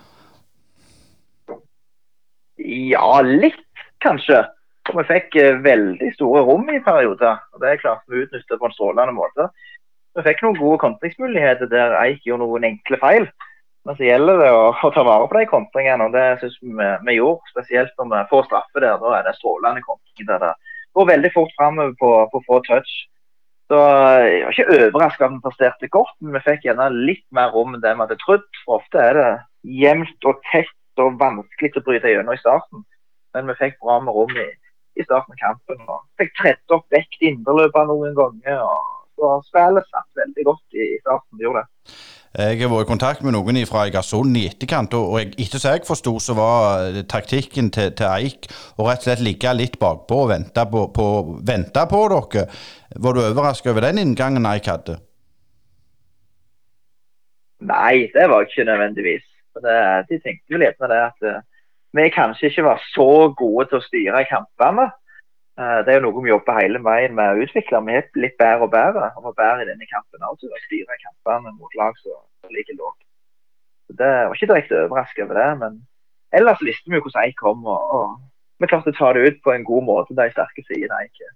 Ja, 2.58 3.20
litt, 3.22 3.68
kanskje. 4.02 4.48
Og 4.88 4.96
vi 4.98 5.04
fikk 5.10 5.36
eh, 5.38 5.60
veldig 5.62 6.08
store 6.16 6.42
rom 6.46 6.64
i 6.72 6.80
perioder. 6.82 7.42
og 7.54 7.62
Det 7.62 7.76
klarte 7.82 8.08
vi 8.08 8.22
å 8.22 8.24
utnytte 8.24 8.58
på 8.58 8.68
en 8.68 8.74
strålende 8.74 9.14
måte. 9.14 9.50
Vi 10.16 10.24
fikk 10.26 10.42
noen 10.42 10.58
gode 10.58 10.80
kontringsmuligheter 10.82 11.70
der 11.70 11.94
Eik 12.00 12.24
gjorde 12.26 12.46
noen 12.46 12.66
enkle 12.72 12.98
feil. 13.02 13.28
Men 13.86 13.96
så 13.96 14.04
gjelder 14.04 14.42
det 14.42 14.48
å, 14.52 14.64
å 14.74 14.90
ta 14.92 15.04
vare 15.06 15.28
på 15.30 15.38
de 15.38 15.46
kontringene, 15.48 16.08
og 16.08 16.16
det 16.16 16.24
syns 16.40 16.58
vi 16.60 16.88
vi 17.06 17.16
gjorde. 17.16 17.52
Spesielt 17.52 17.94
når 18.00 18.10
vi 18.12 18.24
får 18.32 18.48
straffe 18.48 18.82
der. 18.82 18.98
Da 19.00 19.14
er 19.18 19.28
det 19.28 19.36
strålende 19.38 19.84
kontring 19.86 20.28
der 20.28 20.42
det 20.42 20.52
går 20.98 21.08
veldig 21.12 21.30
fort 21.36 21.54
framover 21.56 21.94
på, 22.00 22.10
på 22.32 22.42
få 22.48 22.60
touch. 22.66 22.92
Så 23.70 23.78
Jeg 23.78 24.42
var 24.42 24.56
ikke 24.56 24.78
overraska 24.88 25.24
at 25.28 25.34
vi 25.36 25.44
presterte 25.44 25.88
godt, 25.94 26.16
men 26.18 26.34
vi 26.34 26.42
fikk 26.42 26.64
gjerne 26.66 26.88
litt 26.90 27.26
mer 27.30 27.52
rom 27.54 27.76
enn 27.76 27.82
det 27.84 27.92
vi 27.94 28.02
hadde 28.02 28.18
trodd. 28.24 28.48
For 28.64 28.80
ofte 28.80 28.98
er 28.98 29.14
det 29.14 29.28
jevnt 29.84 30.26
og 30.26 30.40
tett 30.50 31.02
og 31.04 31.20
vanskelig 31.20 31.78
å 31.78 31.84
bryte 31.86 32.10
gjennom 32.10 32.34
i 32.34 32.42
starten. 32.42 32.82
Men 33.36 33.46
vi 33.46 33.56
fikk 33.60 33.78
bra 33.78 34.00
med 34.02 34.16
rom 34.16 34.34
i, 34.34 34.48
i 35.00 35.08
starten 35.08 35.36
av 35.36 35.42
kampen. 35.42 35.82
og 35.88 36.06
Fikk 36.20 36.32
tredd 36.38 36.76
opp 36.76 36.86
vekt 36.94 37.20
i 37.20 37.32
indreløpet 37.32 37.90
noen 37.90 38.16
ganger. 38.16 38.64
og 38.64 39.00
så 39.20 39.34
Spillet 39.48 39.88
satt 39.90 40.22
veldig 40.22 40.46
godt 40.48 40.80
i, 40.80 40.94
starten. 41.02 41.36
det 41.38 41.46
gjorde 41.46 41.64
det. 41.64 41.98
Jeg 42.30 42.60
har 42.60 42.70
vært 42.70 42.86
i 42.86 42.88
kontakt 42.92 43.22
med 43.26 43.34
noen 43.34 43.56
fra 43.66 43.88
Egersund 43.88 44.36
i 44.38 44.44
etterkant, 44.46 44.94
og 44.94 45.16
etter 45.18 45.58
som 45.58 45.72
jeg 45.74 45.82
forsto, 45.88 46.12
så 46.22 46.36
var 46.38 46.84
eh, 46.86 47.00
taktikken 47.10 47.72
til, 47.74 47.90
til, 47.98 48.06
Eik 48.06 48.46
å 48.78 48.86
rett 48.86 49.02
og 49.02 49.08
slett 49.08 49.24
ligge 49.26 49.50
litt 49.58 49.80
bakpå 49.82 50.20
og 50.24 50.30
vente 50.30 50.64
på, 50.70 50.84
på, 50.94 51.06
vente 51.42 51.82
på 51.90 52.02
dere. 52.14 52.46
Var 53.02 53.16
du 53.16 53.22
overrasket 53.24 53.72
over 53.72 53.88
den 53.88 53.98
inngangen 54.04 54.46
Eik 54.46 54.70
hadde? 54.70 55.00
Nei, 57.66 58.06
det 58.14 58.28
var 58.30 58.46
ikke 58.46 58.68
nødvendigvis. 58.68 59.26
Det, 59.60 59.80
de 60.08 60.20
tenkte 60.22 60.54
vel 60.54 60.68
gjerne 60.68 60.88
det 60.92 61.00
at 61.08 61.26
uh, 61.26 61.42
vi 61.96 62.06
kanskje 62.14 62.50
ikke 62.50 62.66
var 62.66 62.82
så 62.94 63.10
gode 63.42 63.66
til 63.70 63.80
å 63.80 63.86
styre 63.86 64.24
kampene. 64.30 64.88
Uh, 65.60 65.80
det 65.84 65.92
er 65.92 65.98
jo 65.98 66.06
noe 66.06 66.24
vi 66.24 66.32
jobber 66.32 66.60
hele 66.60 66.80
veien 66.84 67.14
med 67.18 67.34
å 67.34 67.44
utvikle. 67.44 67.82
Vi 67.86 67.98
er 67.98 68.08
litt 68.22 68.36
bedre 68.40 68.66
og 68.68 68.72
bedre. 68.74 69.10
Og 69.16 69.28
var 69.28 69.38
bedre 69.42 69.66
i 69.66 69.70
denne 69.72 69.88
kampen 69.90 70.26
også, 70.30 70.48
å 70.48 70.64
styre 70.66 71.00
kampene 71.02 71.54
mot 71.56 71.78
lag 71.80 71.98
som 72.02 72.54
ligger 72.54 72.78
lågt. 72.78 73.02
Det 74.00 74.10
var 74.30 74.36
ikke 74.38 74.52
direkte 74.52 74.84
overrasket 74.84 75.24
over 75.26 75.40
det, 75.40 75.50
men 75.64 75.80
ellers 76.38 76.62
visste 76.62 76.86
vi 76.86 76.98
jo 76.98 77.02
hvordan 77.02 77.26
Eik 77.26 77.40
kom. 77.42 77.66
og, 77.66 77.94
og 77.96 78.62
vi 78.62 78.68
klarte 78.70 78.92
å 78.92 78.96
ta 78.96 79.10
det 79.16 79.26
ut 79.26 79.38
på 79.42 79.54
en 79.54 79.66
god 79.66 79.86
måte, 79.88 80.14
de 80.14 80.28
sterke 80.30 80.62
sidene 80.68 81.02
Eik 81.02 81.10
ikke. 81.10 81.32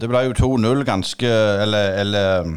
Det 0.00 0.08
ble 0.10 0.20
jo 0.28 0.34
2-0 0.38 0.84
ganske 0.86 1.30
Eller, 1.62 1.96
eller 1.98 2.52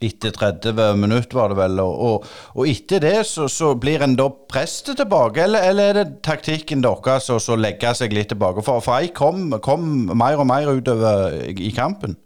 etter 0.00 0.32
30 0.34 0.96
minutter, 0.98 1.36
var 1.38 1.52
det 1.52 1.58
vel. 1.58 1.78
Og, 1.82 2.26
og, 2.54 2.64
etter 2.68 3.02
det 3.04 3.16
så, 3.28 3.46
så 3.52 3.74
blir 3.78 4.02
en 4.04 4.16
da 4.18 4.28
presset 4.50 4.96
tilbake, 4.98 5.44
eller, 5.44 5.68
eller, 5.70 5.90
er 5.90 5.98
det 6.00 6.22
taktikken 6.26 6.82
deres 6.84 7.28
som 7.28 7.60
legger 7.60 7.96
seg 7.96 8.14
litt 8.16 8.32
tilbake? 8.32 8.64
For, 8.64 8.82
for 8.84 9.02
jeg 9.02 9.14
kom, 9.16 9.50
kom, 9.64 9.88
mer 10.16 10.40
og 10.40 10.48
mer 10.50 10.70
utover 10.72 11.36
i 11.52 11.72
kampen. 11.76 12.18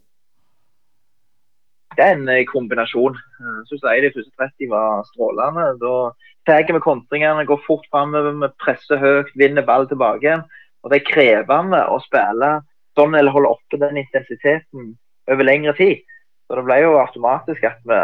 Det 1.98 2.04
er 2.06 2.14
en 2.14 2.28
eh, 2.30 2.46
kombinasjon. 2.46 3.16
Jeg 3.42 3.66
synes 3.66 3.86
jeg 3.90 4.04
de 4.04 4.14
første 4.14 4.32
30 4.38 4.70
var 4.70 5.02
strålende. 5.08 5.64
Da 5.82 5.94
tar 6.46 6.68
vi 6.70 6.80
kontringene, 6.84 7.46
går 7.48 7.64
fort 7.66 7.88
framover, 7.90 8.36
vi 8.38 8.52
presser 8.62 9.02
høyt, 9.02 9.32
vinner 9.34 9.66
ball 9.66 9.88
tilbake. 9.90 10.38
Og 10.84 10.92
Det 10.92 11.00
er 11.00 11.10
krevende 11.10 11.80
å 11.90 11.98
spille 12.04 12.60
sånn 12.98 13.16
eller 13.18 13.34
holde 13.34 13.50
oppe 13.50 13.80
den 13.82 13.98
intensiteten 13.98 14.94
over 15.30 15.46
lengre 15.46 15.74
tid. 15.78 16.06
Så 16.48 16.56
det 16.56 16.64
ble 16.64 16.78
jo 16.80 16.94
automatisk 16.96 17.64
at 17.68 17.80
vi 17.84 17.98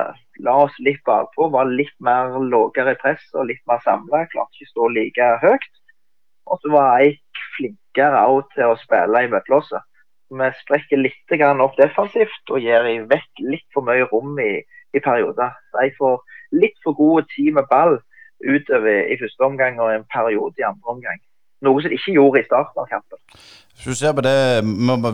la 0.44 0.54
oss 0.66 0.74
litt 0.84 1.00
bakpå, 1.08 1.48
var 1.54 1.70
litt 1.70 1.94
mer 2.04 2.34
lavere 2.52 2.92
i 2.92 3.00
press 3.00 3.24
og 3.32 3.48
litt 3.48 3.62
mer 3.70 3.80
samla. 3.86 4.26
Klarte 4.34 4.60
ikke 4.60 4.72
stå 4.72 4.88
like 4.92 5.28
høyt. 5.40 5.70
Og 6.52 6.60
så 6.60 6.72
var 6.74 7.00
Eik 7.00 7.42
flinkere 7.56 8.20
òg 8.28 8.44
til 8.52 8.68
å 8.68 8.78
spille 8.82 9.24
i 9.24 9.30
møtelåset. 9.32 9.88
Vi 10.34 10.48
sprekker 10.60 11.00
litt 11.00 11.34
opp 11.64 11.76
defensivt 11.80 12.52
og 12.52 12.60
gir 12.60 12.84
vekk 13.08 13.44
litt 13.48 13.66
for 13.72 13.86
mye 13.86 14.04
rom 14.12 14.36
i, 14.40 14.60
i 14.92 15.00
perioder. 15.00 15.56
Jeg 15.80 15.96
får 15.96 16.20
litt 16.52 16.76
for 16.84 17.00
god 17.00 17.30
tid 17.32 17.54
med 17.56 17.70
ball 17.70 17.96
utover 18.44 19.08
i 19.08 19.16
første 19.20 19.44
omgang 19.46 19.80
og 19.80 19.92
en 19.94 20.04
periode 20.12 20.60
i 20.60 20.68
andre 20.68 20.96
omgang. 20.96 21.20
Noe 21.62 21.82
som 21.82 21.92
de 21.92 21.98
ikke 21.98 22.16
gjorde 22.16 22.40
i 22.42 22.48
starten 22.48 22.80
av 22.82 22.88
kampen. 22.90 23.20
Hvis 23.74 23.84
du 23.84 23.94
ser 23.98 24.12
på 24.16 24.24
det, 24.24 24.64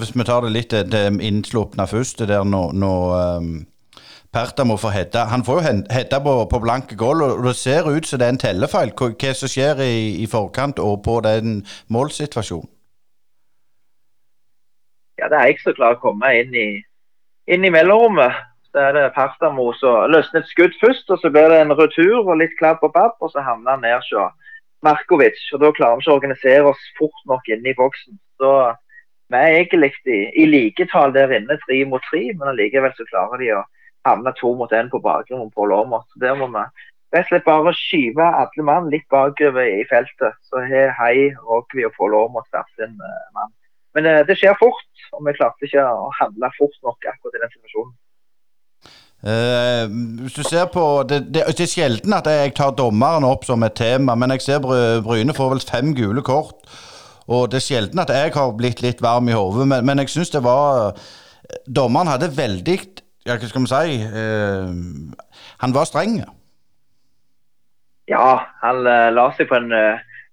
hvis 0.00 0.14
vi 0.16 0.24
tar 0.24 0.44
det 0.44 0.52
litt 0.54 0.74
det 0.92 1.04
innslupne 1.20 1.86
først, 1.86 2.18
det 2.18 2.28
der 2.28 2.44
når, 2.44 2.72
når 2.72 3.04
um, 3.36 3.52
Perta 4.32 4.64
må 4.64 4.76
få 4.78 4.92
hedda. 4.94 5.24
Han 5.32 5.42
får 5.44 5.56
jo 5.58 5.70
hedda 5.90 6.20
på, 6.22 6.34
på 6.50 6.58
blanke 6.62 6.96
gulv, 6.96 7.22
og 7.22 7.46
det 7.48 7.56
ser 7.58 7.88
ut 7.90 8.06
som 8.06 8.20
det 8.20 8.28
er 8.28 8.34
en 8.36 8.44
tellefeil. 8.44 8.92
Hva, 8.94 9.32
som 9.34 9.50
skjer 9.50 9.82
i, 9.82 9.96
i, 10.22 10.26
forkant 10.30 10.78
og 10.78 11.00
på 11.02 11.16
den 11.26 11.64
målsituasjonen? 11.90 12.70
Ja, 15.18 15.28
det 15.28 15.36
er 15.36 15.50
jeg 15.50 15.58
som 15.60 15.74
klarer 15.76 15.98
å 15.98 16.04
komme 16.04 16.30
inn 16.38 16.54
i, 16.54 16.68
inn 17.50 17.66
i 17.66 17.72
mellomrommet. 17.74 18.38
Så 18.70 18.78
er 18.78 18.94
det 18.94 19.08
Partamo 19.16 19.72
som 19.74 20.06
løsner 20.14 20.44
et 20.44 20.52
skudd 20.52 20.76
først, 20.78 21.10
og 21.10 21.18
så 21.18 21.32
blir 21.34 21.50
det 21.50 21.58
en 21.64 21.74
retur 21.74 22.20
og 22.22 22.36
litt 22.38 22.54
klabb 22.60 22.84
og 22.86 22.94
babb, 22.94 23.18
og 23.18 23.32
så 23.32 23.42
havner 23.42 23.74
han 23.74 23.82
ned 23.82 23.98
hos 23.98 24.12
Markovic. 24.86 25.40
Og 25.54 25.62
da 25.62 25.72
klarer 25.76 25.98
vi 25.98 26.04
ikke 26.04 26.14
å 26.14 26.18
organisere 26.20 26.70
oss 26.72 26.86
fort 26.98 27.26
nok 27.30 27.50
inne 27.52 27.72
i 27.72 27.76
boksen. 27.78 28.16
Så 28.40 28.52
vi 29.30 29.38
er 29.38 29.58
egentlig 29.60 29.92
i, 30.10 30.20
i 30.42 30.46
liketall 30.48 31.14
der 31.14 31.32
inne, 31.36 31.58
tre 31.66 31.82
mot 31.86 32.02
tre, 32.10 32.22
men 32.34 32.52
allikevel 32.52 32.94
så 32.96 33.06
klarer 33.10 33.42
de 33.42 33.52
å 33.58 33.64
havne 34.08 34.32
to 34.38 34.54
mot 34.56 34.72
én 34.72 34.90
på 34.90 35.02
bakgrunn 35.04 35.52
på 35.54 35.68
Låmot. 35.70 36.08
Så 36.10 36.22
der 36.22 36.38
må 36.38 36.48
vi 36.50 36.64
rett 37.14 37.26
og 37.26 37.30
slett 37.30 37.46
bare 37.46 37.74
skyve 37.76 38.26
alle 38.42 38.66
mann 38.66 38.90
litt 38.92 39.06
bakover 39.12 39.66
i 39.66 39.86
feltet. 39.90 40.38
Så 40.48 40.62
har 40.70 40.94
Hei, 40.98 41.30
Rogvi 41.46 41.86
og 41.86 41.96
Pål 41.98 42.16
Aamodt 42.22 42.50
hver 42.54 42.68
sin 42.76 42.94
uh, 42.98 43.24
mann. 43.36 43.52
Men 43.94 44.06
uh, 44.06 44.20
det 44.26 44.38
skjer 44.38 44.58
fort, 44.58 44.86
og 45.12 45.26
vi 45.26 45.34
klarte 45.38 45.66
ikke 45.66 45.84
å 45.84 46.10
handle 46.20 46.52
fort 46.58 46.78
nok 46.86 47.10
akkurat 47.12 47.36
i 47.36 47.42
den 47.44 47.54
situasjonen. 47.56 47.96
Uh, 49.20 49.84
hvis 50.22 50.32
du 50.32 50.42
ser 50.48 50.70
på 50.72 50.82
det, 51.04 51.18
det, 51.28 51.42
det, 51.52 51.66
er 51.66 51.68
sjelden 51.68 52.14
at 52.16 52.28
jeg 52.30 52.54
tar 52.56 52.70
dommeren 52.72 53.26
opp 53.28 53.42
som 53.44 53.60
et 53.66 53.74
tema, 53.76 54.14
men 54.16 54.32
jeg 54.32 54.46
ser 54.46 54.62
Bryne 54.64 55.34
får 55.36 55.50
vel 55.52 55.60
fem 55.60 55.90
gule 55.96 56.22
kort. 56.24 56.64
Og 57.28 57.50
det 57.52 57.58
er 57.60 57.66
sjelden 57.66 58.00
at 58.00 58.08
jeg 58.14 58.32
har 58.32 58.54
blitt 58.56 58.80
litt 58.80 59.02
varm 59.04 59.28
i 59.28 59.36
hodet, 59.36 59.66
men, 59.68 59.84
men, 59.84 60.00
jeg 60.00 60.14
syns 60.14 60.32
det 60.32 60.40
var 60.44 60.96
Dommeren 61.66 62.08
hadde 62.08 62.30
veldig 62.32 62.78
ja, 63.26 63.34
Hva 63.34 63.48
skal 63.50 63.66
vi 63.66 63.68
si 63.68 63.98
uh, 64.08 64.70
Han 65.60 65.74
var 65.74 65.88
streng. 65.90 66.22
Ja, 68.08 68.30
han 68.62 68.80
uh, 68.86 69.10
la 69.12 69.26
seg 69.36 69.50
på 69.50 69.58
en 69.58 69.68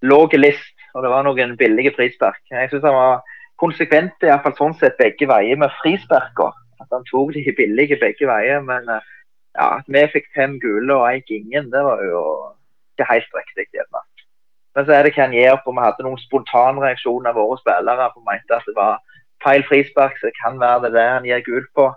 låg 0.00 0.32
list, 0.38 0.72
og 0.94 1.04
det 1.04 1.12
var 1.12 1.26
noen 1.26 1.58
billige 1.60 1.92
frispark. 1.98 2.40
Jeg 2.48 2.72
syns 2.72 2.88
han 2.88 2.96
var 2.96 3.20
konsekvent, 3.60 4.16
iallfall 4.24 4.56
sånn 4.56 4.78
sett, 4.80 4.96
begge 4.96 5.28
veier 5.28 5.60
med 5.60 5.76
frisparker 5.82 6.56
at 6.80 6.94
han 6.94 7.06
tok 7.10 7.34
de 7.34 7.54
billige 7.56 7.98
begge 8.00 8.28
veier. 8.30 8.60
Men 8.64 8.88
eh, 8.94 9.08
ja, 9.58 9.78
at 9.78 9.88
vi 9.88 10.04
fikk 10.12 10.30
fem 10.36 10.58
gule 10.62 10.94
og 10.94 11.06
Eik 11.10 11.30
ingen, 11.34 11.72
det 11.72 11.82
var 11.84 12.04
jo 12.04 12.22
ikke 12.94 13.12
helt 13.12 13.38
riktig. 13.40 13.84
Men 14.74 14.86
så 14.86 14.94
er 14.94 15.02
det 15.02 15.14
hva 15.16 15.26
han 15.26 15.36
gir 15.36 15.58
på. 15.64 15.74
Vi 15.74 15.84
hadde 15.84 16.06
noen 16.06 16.22
spontanreaksjoner 16.22 17.32
av 17.32 17.38
våre 17.40 17.58
spillere. 17.62 18.10
Vi 18.16 18.24
mente 18.28 18.58
at 18.58 18.68
det 18.68 18.76
var 18.78 19.00
feil 19.44 19.64
frispark, 19.66 20.18
så 20.18 20.28
det 20.28 20.38
kan 20.38 20.60
være 20.60 20.86
det 20.86 20.94
der 20.98 21.12
han 21.16 21.26
gir 21.26 21.44
gult 21.46 21.70
på. 21.78 21.90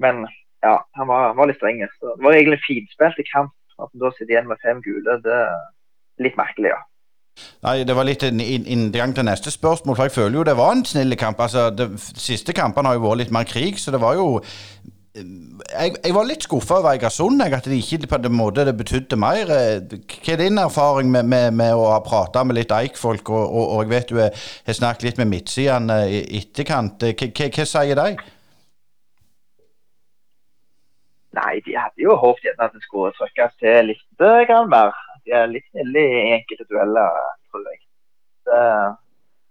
Men 0.00 0.26
ja, 0.64 0.76
han 0.96 1.08
var, 1.08 1.34
var 1.36 1.48
litt 1.48 1.60
streng. 1.60 1.82
Så 1.98 2.16
det 2.16 2.24
var 2.24 2.36
egentlig 2.36 2.62
finspilt 2.64 3.20
i 3.20 3.28
kamp. 3.30 3.52
At 3.76 3.90
han 3.92 4.00
da 4.00 4.12
sitter 4.14 4.32
igjen 4.32 4.48
med 4.48 4.62
fem 4.64 4.80
gule, 4.84 5.18
det 5.24 5.34
er 5.36 5.56
litt 6.24 6.38
merkelig, 6.40 6.72
ja. 6.72 6.80
Nei, 7.66 7.84
Det 7.84 7.96
var 7.96 8.06
litt 8.08 8.22
inngang 8.22 9.14
til 9.14 9.26
neste 9.28 9.50
spørsmål, 9.50 9.96
for 9.96 10.08
jeg 10.08 10.16
føler 10.16 10.38
jo 10.38 10.44
det 10.44 10.56
var 10.56 10.72
en 10.72 10.84
snill 10.84 11.16
kamp. 11.16 11.40
altså, 11.40 11.70
De 11.70 11.90
siste 11.98 12.52
kampene 12.52 12.88
har 12.88 12.94
jo 12.94 13.08
vært 13.08 13.24
litt 13.24 13.34
mer 13.34 13.44
krig, 13.44 13.78
så 13.78 13.90
det 13.90 14.00
var 14.00 14.14
jo 14.14 14.40
Jeg, 15.16 15.94
jeg 16.04 16.12
var 16.12 16.26
litt 16.28 16.42
skuffa 16.44 16.76
over 16.76 16.92
Egersund, 16.92 17.40
at 17.40 17.64
de 17.64 17.78
ikke 17.78 18.06
på 18.06 18.18
en 18.20 18.32
måte 18.36 18.66
det 18.68 18.76
betydde 18.76 19.16
mer. 19.16 19.48
Hva 19.48 20.32
er 20.34 20.36
din 20.36 20.58
erfaring 20.58 21.10
med, 21.10 21.24
med, 21.24 21.54
med 21.56 21.72
å 21.72 21.86
ha 21.88 22.02
prata 22.04 22.44
med 22.44 22.58
litt 22.58 22.70
Eik-folk, 22.70 23.30
og, 23.30 23.44
og, 23.48 23.70
og, 23.70 23.82
jeg 23.82 23.90
vet 23.90 24.12
du 24.12 24.20
har 24.20 24.76
snakket 24.76 25.02
litt 25.02 25.18
med 25.18 25.30
midtsidene 25.32 25.96
i 26.10 26.20
etterkant. 26.42 27.00
Hva, 27.00 27.64
sier 27.64 27.96
de? 27.96 28.18
Nei, 31.36 31.54
de 31.64 31.80
hadde 31.80 32.04
jo 32.04 32.16
håpet 32.20 32.60
at 32.60 32.76
det 32.76 32.84
skulle 32.84 33.16
trykkes 33.16 33.56
til 33.60 33.92
litt 33.94 34.04
mer 34.20 34.92
de 35.26 35.34
er 35.34 35.50
litt 35.50 35.66
snille 35.72 36.02
i 36.06 36.22
enkelte 36.36 36.68
dueller, 36.70 37.18
tror 37.50 37.66
jeg. 37.66 37.82
Så, 38.46 38.60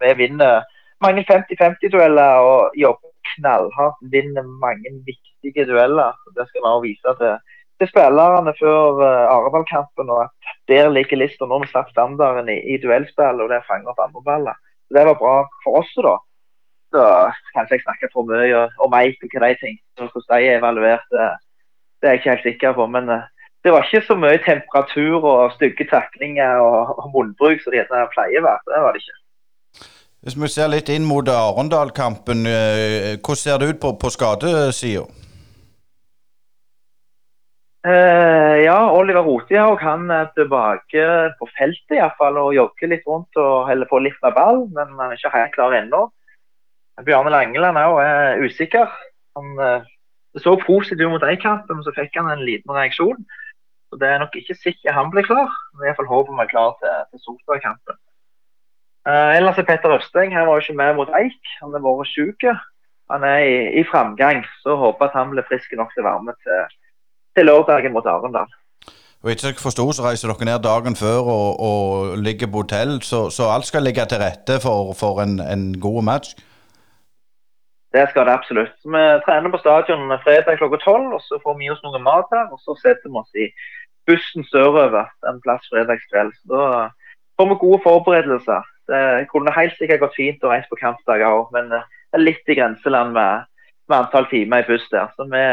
vi 0.00 0.12
vinner 0.16 0.64
mange 1.04 1.24
50-50-dueller 1.28 2.46
og 2.48 2.76
jobber 2.80 3.12
knallhardt. 3.34 4.00
Vinner 4.12 4.46
mange 4.64 4.92
viktige 5.08 5.66
dueller. 5.68 6.16
Det 6.36 6.48
skal 6.48 6.62
vi 6.62 6.70
også 6.70 6.84
vise 6.86 7.16
til, 7.20 7.34
til 7.80 7.90
spillerne 7.92 8.54
før 8.60 9.00
uh, 9.02 9.34
Areballkampen. 9.34 10.10
og 10.10 10.22
at 10.24 10.54
Der 10.68 10.88
ligger 10.90 11.20
lista 11.20 11.48
nå 11.48 11.60
vi 11.64 11.72
satt 11.72 11.92
standarden 11.92 12.48
i, 12.52 12.58
i 12.74 12.80
duellspill 12.82 13.42
og 13.42 13.52
det 13.52 13.64
fanger 13.68 13.92
opp 13.92 14.04
andre 14.06 14.24
baller. 14.30 14.56
Det 14.94 15.04
var 15.08 15.20
bra 15.20 15.36
for 15.64 15.82
oss. 15.82 15.92
da. 16.08 16.16
Så 16.94 17.02
kanskje 17.54 17.76
jeg 17.76 17.86
snakker 17.86 18.12
for 18.12 18.28
mye 18.28 18.68
om 18.84 18.94
Eik 19.00 19.24
og 19.24 19.32
hva 19.34 19.50
de 19.52 19.60
tenker. 19.60 20.10
Hvordan 20.12 20.28
de 20.32 20.50
er 20.50 20.60
evaluert, 20.60 21.08
det, 21.12 21.30
det 22.00 22.08
er 22.08 22.14
jeg 22.14 22.22
ikke 22.22 22.34
helt 22.34 22.48
sikker 22.50 22.76
på. 22.78 22.86
men 22.86 23.10
uh, 23.10 23.24
det 23.66 23.72
var 23.74 23.82
ikke 23.82 24.06
så 24.06 24.14
mye 24.14 24.38
temperatur 24.46 25.24
og 25.26 25.54
stygge 25.56 25.88
taklinger 25.90 26.60
og, 26.62 26.92
og 27.02 27.08
munnbruk 27.10 27.58
som 27.58 27.74
det 27.74 27.80
gjerne 27.80 28.04
pleier 28.12 28.38
å 28.38 28.46
være. 28.46 28.62
Det 28.70 28.82
var 28.84 28.94
det 28.94 29.00
ikke. 29.02 29.16
Hvis 30.26 30.36
vi 30.38 30.50
ser 30.54 30.70
litt 30.70 30.90
inn 30.94 31.06
mot 31.06 31.26
Arendal-kampen, 31.30 32.46
eh, 32.46 33.16
hvordan 33.18 33.40
ser 33.40 33.58
det 33.58 33.72
ut 33.72 33.80
på, 33.82 33.90
på 33.98 34.10
skadesida? 34.14 35.02
Uh, 37.86 38.54
ja, 38.62 38.78
Oliver 38.90 39.26
Rotehaug 39.26 39.82
han 39.82 40.08
er 40.10 40.30
tilbake 40.38 41.02
på 41.38 41.50
feltet 41.58 41.98
i 41.98 42.00
hvert 42.00 42.16
fall, 42.18 42.38
og 42.38 42.54
jogger 42.54 42.90
litt 42.90 43.06
rundt 43.06 43.38
og 43.38 43.66
holder 43.68 43.90
på 43.90 44.00
litt 44.02 44.22
med 44.22 44.34
ball, 44.38 44.62
men 44.78 44.94
han 44.94 45.10
er 45.10 45.18
ikke 45.18 45.34
helt 45.34 45.54
klar 45.58 45.74
ennå. 45.78 46.04
Bjarne 47.06 47.34
Langeland 47.34 47.82
er, 47.82 47.98
er 48.02 48.46
usikker. 48.46 48.94
Han 49.38 49.58
eh, 49.62 49.90
så 50.42 50.54
positivt 50.66 51.06
ut 51.06 51.14
mot 51.14 51.26
men 51.26 51.84
så 51.86 51.94
fikk 51.96 52.18
han 52.18 52.30
en 52.30 52.44
liten 52.44 52.74
reaksjon. 52.74 53.22
Så 53.88 53.98
Det 54.00 54.08
er 54.08 54.18
nok 54.18 54.34
ikke 54.36 54.56
sikkert 54.58 54.98
han 54.98 55.10
blir 55.12 55.26
klar. 55.26 55.50
Men 55.74 55.88
iallfall 55.88 56.10
håper 56.10 56.34
vi 56.34 56.44
er 56.44 56.52
klar 56.54 56.74
til, 56.80 56.94
til 57.10 57.22
Solstad-kampen. 57.24 57.98
Uh, 59.06 59.36
ellers 59.38 59.58
er 59.58 59.66
Petter 59.68 59.92
Østeng 59.94 60.32
han 60.34 60.48
var 60.48 60.58
jo 60.58 60.64
ikke 60.64 60.80
med 60.82 60.96
mot 60.98 61.10
Eik. 61.14 61.42
Han 61.62 61.74
har 61.74 61.84
vært 61.84 62.10
syk. 62.10 62.48
Han 63.14 63.22
er 63.22 63.38
i, 63.38 63.56
i, 63.80 63.84
framgang. 63.90 64.42
Så 64.62 64.74
håper 64.76 65.06
at 65.06 65.18
han 65.18 65.30
blir 65.30 65.46
frisk 65.46 65.76
nok 65.78 65.92
til 65.94 66.02
å 66.02 66.08
være 66.08 66.24
med 66.26 66.40
til, 66.42 66.78
til 67.38 67.46
lørdagen 67.46 67.94
mot 67.94 68.08
Arendal. 68.10 68.50
Og 69.24 69.30
Etter 69.32 69.52
jeg 69.52 69.62
forsto, 69.62 69.86
så 69.94 70.04
reiser 70.04 70.30
dere 70.30 70.46
ned 70.46 70.64
dagen 70.66 70.98
før 70.98 71.30
og, 71.36 71.48
og 71.68 72.18
ligger 72.26 72.50
på 72.50 72.62
hotell, 72.62 72.98
så, 73.02 73.26
så, 73.36 73.48
alt 73.50 73.66
skal 73.66 73.82
ligge 73.86 74.04
til 74.10 74.20
rette 74.22 74.58
for, 74.62 74.92
for 74.98 75.22
en, 75.24 75.40
en 75.40 75.64
god 75.80 76.02
match? 76.10 76.34
Det 77.96 78.04
skal 78.10 78.26
det 78.28 78.34
absolutt. 78.36 78.76
Vi 78.84 79.02
trener 79.24 79.50
på 79.50 79.62
stadion 79.62 80.12
fredag 80.26 80.58
klokka 80.60 80.78
tolv, 80.82 81.14
og 81.16 81.22
så 81.24 81.40
får 81.42 81.56
vi 81.58 81.70
oss 81.72 81.82
noe 81.86 82.02
mat 82.02 82.28
her. 82.34 82.50
Og 82.52 82.60
så 82.60 82.76
setter 82.82 83.08
vi 83.08 83.22
oss 83.22 83.38
i 83.40 83.46
bussen 84.06 84.46
sørover 84.50 85.10
en 85.28 85.40
plass 85.44 85.66
fredagskveld. 85.72 86.34
Da 86.50 86.88
får 87.36 87.50
vi 87.50 87.60
gode 87.60 87.80
forberedelser. 87.84 88.62
Det 88.86 89.26
kunne 89.32 89.54
helt 89.54 89.74
sikkert 89.78 90.04
gått 90.04 90.18
fint 90.18 90.44
å 90.46 90.52
reise 90.52 90.70
på 90.70 90.78
kampdager 90.80 91.26
òg, 91.26 91.50
men 91.54 91.72
det 91.72 91.82
er 92.14 92.22
litt 92.22 92.46
i 92.52 92.58
grenseland 92.58 93.16
med, 93.16 93.48
med 93.90 93.98
antall 93.98 94.28
timer 94.30 94.62
i 94.62 94.68
buss 94.68 94.86
der. 94.92 95.10
Så 95.16 95.26
vi, 95.32 95.44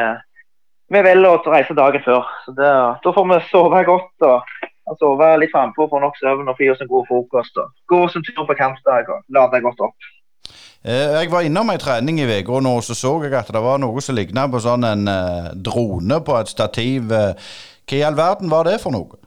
vi 0.93 1.01
velger 1.07 1.33
å 1.33 1.55
reise 1.55 1.77
dagen 1.77 2.05
før. 2.05 2.29
Så 2.45 2.53
det, 2.57 2.73
Da 3.03 3.15
får 3.15 3.29
vi 3.31 3.39
sove 3.49 3.83
godt 3.89 4.27
og, 4.29 4.57
sove 4.99 5.29
litt 5.41 5.53
frampå, 5.53 5.87
få 5.89 6.01
nok 6.03 6.19
søvn 6.19 6.51
og 6.51 6.59
få 6.59 6.73
oss 6.73 6.83
en 6.83 6.91
god 6.91 7.07
frokost. 7.09 7.57
og 7.57 7.73
Gå 7.89 8.03
oss 8.05 8.19
en 8.19 8.27
tur 8.27 8.45
på 8.45 8.59
kampdag 8.59 9.09
og 9.09 9.25
lade 9.33 9.63
godt 9.65 9.87
opp. 9.89 10.11
Eh, 10.83 11.13
jeg 11.15 11.31
var 11.31 11.45
innom 11.47 11.69
ei 11.71 11.79
trening 11.79 12.17
i 12.19 12.27
uka 12.27 12.59
og 12.59 12.83
så 12.83 12.93
så 12.93 13.13
jeg 13.23 13.33
at 13.39 13.51
det 13.55 13.61
var 13.63 13.79
noe 13.79 14.01
som 14.03 14.17
ligna 14.17 14.49
på 14.51 14.59
sånn 14.59 14.83
en 14.83 15.07
uh, 15.07 15.53
drone 15.55 16.19
på 16.21 16.35
et 16.37 16.51
stativ. 16.51 17.13
Eh, 17.83 17.93
hva 17.93 17.99
i 17.99 18.03
all 18.03 18.15
verden 18.15 18.49
var 18.49 18.65
det 18.65 18.81
for 18.81 18.91
noe? 18.91 19.19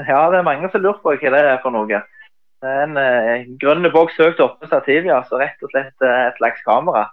Ja, 0.00 0.30
det 0.30 0.38
er 0.38 0.46
mange 0.46 0.70
som 0.72 0.82
lurer 0.82 1.00
på 1.02 1.12
hva 1.12 1.30
det 1.30 1.44
er 1.44 1.60
for 1.62 1.70
noe. 1.70 1.86
Det 2.60 2.68
er 2.68 2.84
en 2.84 2.96
eh, 2.96 3.46
grønn 3.60 3.90
boks 3.92 4.16
høyt 4.18 4.40
oppe 4.40 4.66
stativ, 4.66 5.06
ja, 5.06 5.22
så 5.24 5.38
rett 5.40 5.60
og 5.62 5.70
slett 5.72 6.04
eh, 6.04 6.28
et 6.28 6.36
slags 6.36 6.62
kamera. 6.64 7.08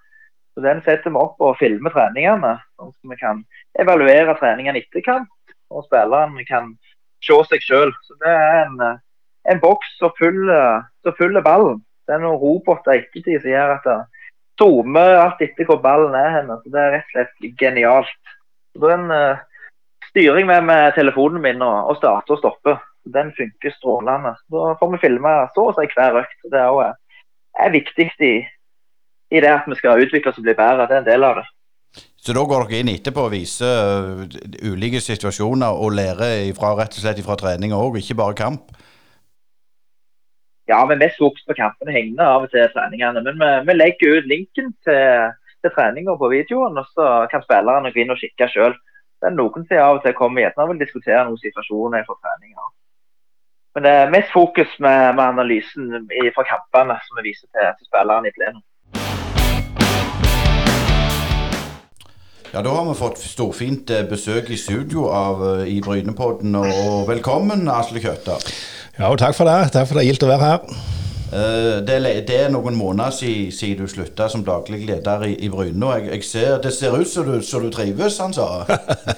Så 0.55 0.63
Den 0.63 0.81
setter 0.81 1.11
vi 1.11 1.17
opp 1.17 1.39
og 1.39 1.57
filmer 1.59 1.91
treningene, 1.93 2.57
sånn 2.75 2.89
at 2.89 3.11
vi 3.11 3.17
kan 3.19 3.43
evaluere 3.79 4.35
treningene 4.39 4.81
etterkant. 4.81 5.29
Og 5.69 5.83
spilleren 5.85 6.39
kan 6.47 6.71
se 7.21 7.37
seg 7.49 7.61
sjøl. 7.61 7.91
Det 8.23 8.31
er 8.31 8.63
en, 8.63 8.79
en 9.51 9.59
boks 9.59 9.97
som 9.99 10.13
fyller 10.17 11.43
ballen. 11.43 11.83
Det 12.07 12.15
er 12.15 12.23
noen 12.23 12.39
roboter 12.39 12.95
ettertid 12.95 13.41
som 13.41 13.51
gjør 13.51 13.75
at 13.75 13.85
det 13.85 13.97
zoomer 14.57 15.19
alt 15.19 15.43
etter 15.43 15.67
hvor 15.67 15.81
ballen 15.83 16.15
er 16.15 16.39
Henne. 16.39 16.57
Så 16.63 16.71
det 16.73 16.81
er 16.81 16.95
rett 16.95 17.11
og 17.11 17.15
slett 17.17 17.59
genialt. 17.59 18.33
Så 18.73 18.81
det 18.81 18.89
er 18.89 18.97
en 18.97 19.11
uh, 19.11 19.43
styring 20.17 20.47
med, 20.49 20.63
med, 20.65 20.93
telefonen 20.95 21.41
min 21.41 21.61
og, 21.61 21.91
og 21.91 21.99
starte 21.99 22.33
og 22.33 22.41
stoppe. 22.41 22.77
Den 23.17 23.29
funker 23.37 23.73
strålende. 23.75 24.33
Da 24.51 24.73
får 24.79 24.93
vi 24.95 25.03
filme 25.03 25.33
så 25.55 25.67
å 25.69 25.75
si 25.77 25.85
hver 25.93 26.23
økt. 26.23 26.39
Det 26.49 26.57
er, 26.59 26.71
også, 26.73 27.19
er 27.63 27.75
viktig 27.75 28.07
i, 28.25 28.33
i, 29.29 29.37
det 29.43 29.53
at 29.53 29.69
vi 29.69 29.77
skal 29.77 30.01
utvikle 30.03 30.33
oss 30.33 30.41
og 30.41 30.47
bli 30.47 30.57
bedre. 30.57 30.89
Det 30.89 30.97
er 30.97 31.03
en 31.03 31.11
del 31.11 31.27
av 31.27 31.39
det. 31.39 31.45
Så 32.17 32.33
da 32.35 32.43
går 32.43 32.65
dere 32.67 32.81
inn 32.81 32.91
etterpå 32.91 33.27
og 33.27 33.31
viser 33.31 34.25
uh, 34.25 34.25
ulike 34.67 34.99
situasjoner 34.99 35.77
og 35.79 35.93
lærer 35.95 36.49
ifra, 36.49 36.73
rett 36.75 36.97
og 36.97 37.03
slett 37.03 37.21
fra 37.23 37.37
trening 37.39 37.71
òg, 37.77 38.01
ikke 38.01 38.17
bare 38.19 38.35
kamp? 38.41 38.73
Ja, 40.67 40.81
vi 40.83 40.97
er 40.97 41.03
mest 41.05 41.21
fokus 41.21 41.45
på 41.47 41.55
kampene 41.55 41.93
hengende 41.95 42.25
av 42.27 42.43
og 42.43 42.51
til 42.51 42.67
treningene. 42.73 43.23
Men 43.23 43.39
vi, 43.39 43.51
vi 43.69 43.77
legger 43.77 44.17
ut 44.17 44.27
linken 44.27 44.73
til, 44.83 45.37
til 45.63 45.73
treninga 45.77 46.17
på 46.19 46.33
videoen, 46.33 46.81
og 46.81 46.89
så 46.91 47.23
kan 47.31 47.45
spillerne 47.45 47.93
gå 47.93 48.03
inn 48.03 48.11
og 48.11 48.19
kikke 48.19 48.49
sjøl. 48.51 48.75
Det 49.17 49.31
er 49.31 49.33
noen 49.33 49.63
som 49.65 49.79
av 49.81 49.97
og 49.97 50.03
til 50.05 50.13
kommer 50.17 50.43
gjerne 50.43 50.63
og 50.63 50.71
vil 50.71 50.83
diskutere 50.83 51.23
noen 51.25 51.39
situasjoner 51.41 52.03
fra 52.05 52.15
treninga. 52.21 52.65
Men 53.73 53.85
det 53.85 53.93
er 53.93 54.11
mest 54.13 54.29
fokus 54.33 54.75
med, 54.77 55.15
med 55.17 55.23
analysen 55.23 55.89
fra 56.35 56.45
kampene 56.45 56.97
som 57.05 57.17
vi 57.17 57.31
viser 57.31 57.49
til, 57.49 57.71
til 57.79 57.89
spillerne 57.89 58.29
i 58.29 58.35
plenum. 58.37 58.63
Ja, 62.53 62.61
Da 62.61 62.73
har 62.77 62.85
vi 62.87 62.93
fått 62.97 63.19
storfint 63.21 63.89
eh, 63.91 64.05
besøk 64.07 64.49
i 64.53 64.57
studio 64.57 65.09
av 65.13 65.41
eh, 65.45 65.73
i 65.73 65.81
Brynepodden. 65.81 66.55
Og 66.61 67.09
velkommen, 67.09 67.67
Asle 67.73 68.01
Kjøtta. 68.01 68.37
Ja, 68.97 69.09
og 69.09 69.17
takk 69.21 69.35
for 69.37 69.49
det. 69.49 69.73
Takk 69.73 69.89
for 69.89 69.97
det 69.97 70.05
er 70.05 70.09
gildt 70.13 70.25
å 70.25 70.31
være 70.31 70.53
her. 70.53 71.06
Uh, 71.27 71.83
det, 71.83 72.31
er 72.31 72.47
noen 72.53 72.77
måneder 72.79 73.11
siden, 73.11 73.81
du 73.81 73.87
slutta 73.91 74.29
som 74.31 74.45
daglig 74.47 74.85
leder 74.87 75.25
i, 75.27 75.33
i 75.43 75.49
Bryne. 75.51 75.83
og 75.83 75.99
jeg, 75.99 76.07
jeg 76.13 76.23
ser, 76.23 76.61
Det 76.63 76.71
ser 76.73 76.95
ut 76.95 77.07
som 77.09 77.25
du, 77.27 77.41
som 77.43 77.61
du 77.65 77.69
trives, 77.73 78.17
han 78.23 78.33
sa. 78.33 78.63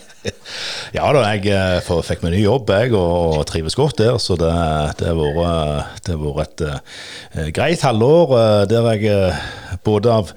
ja 0.97 1.11
da, 1.13 1.21
jeg 1.35 1.45
eh, 1.53 1.81
fikk 2.07 2.23
meg 2.25 2.33
ny 2.33 2.41
jobb 2.41 2.69
jeg, 2.73 2.93
og, 2.97 3.45
trives 3.45 3.77
godt 3.77 4.01
der. 4.01 4.17
Så 4.17 4.33
det, 4.41 4.49
det 4.97 5.05
har 5.11 5.17
vært, 5.21 6.09
et 6.65 7.53
greit 7.53 7.77
halvår 7.85 8.65
der 8.73 8.89
jeg 8.95 9.05
både 9.85 10.09
av 10.09 10.33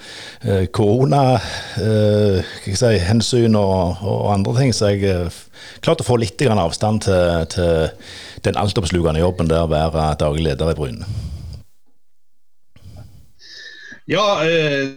koronahensyn 0.76 3.56
og, 3.56 3.96
og, 4.04 4.28
andre 4.36 4.52
ting, 4.60 4.76
så 4.76 4.92
jeg 4.92 5.32
klarte 5.80 6.04
å 6.04 6.08
få 6.12 6.20
litt 6.20 6.36
avstand 6.52 7.08
til, 7.08 7.48
til 7.48 7.88
den 8.44 8.60
altoppslukende 8.60 9.24
jobben 9.24 9.48
der 9.48 9.64
å 9.64 9.72
være 9.72 10.20
daglig 10.20 10.52
leder 10.52 10.68
i 10.74 10.76
Bryne. 10.76 11.31
Ja, 14.12 14.44
eh, 14.44 14.90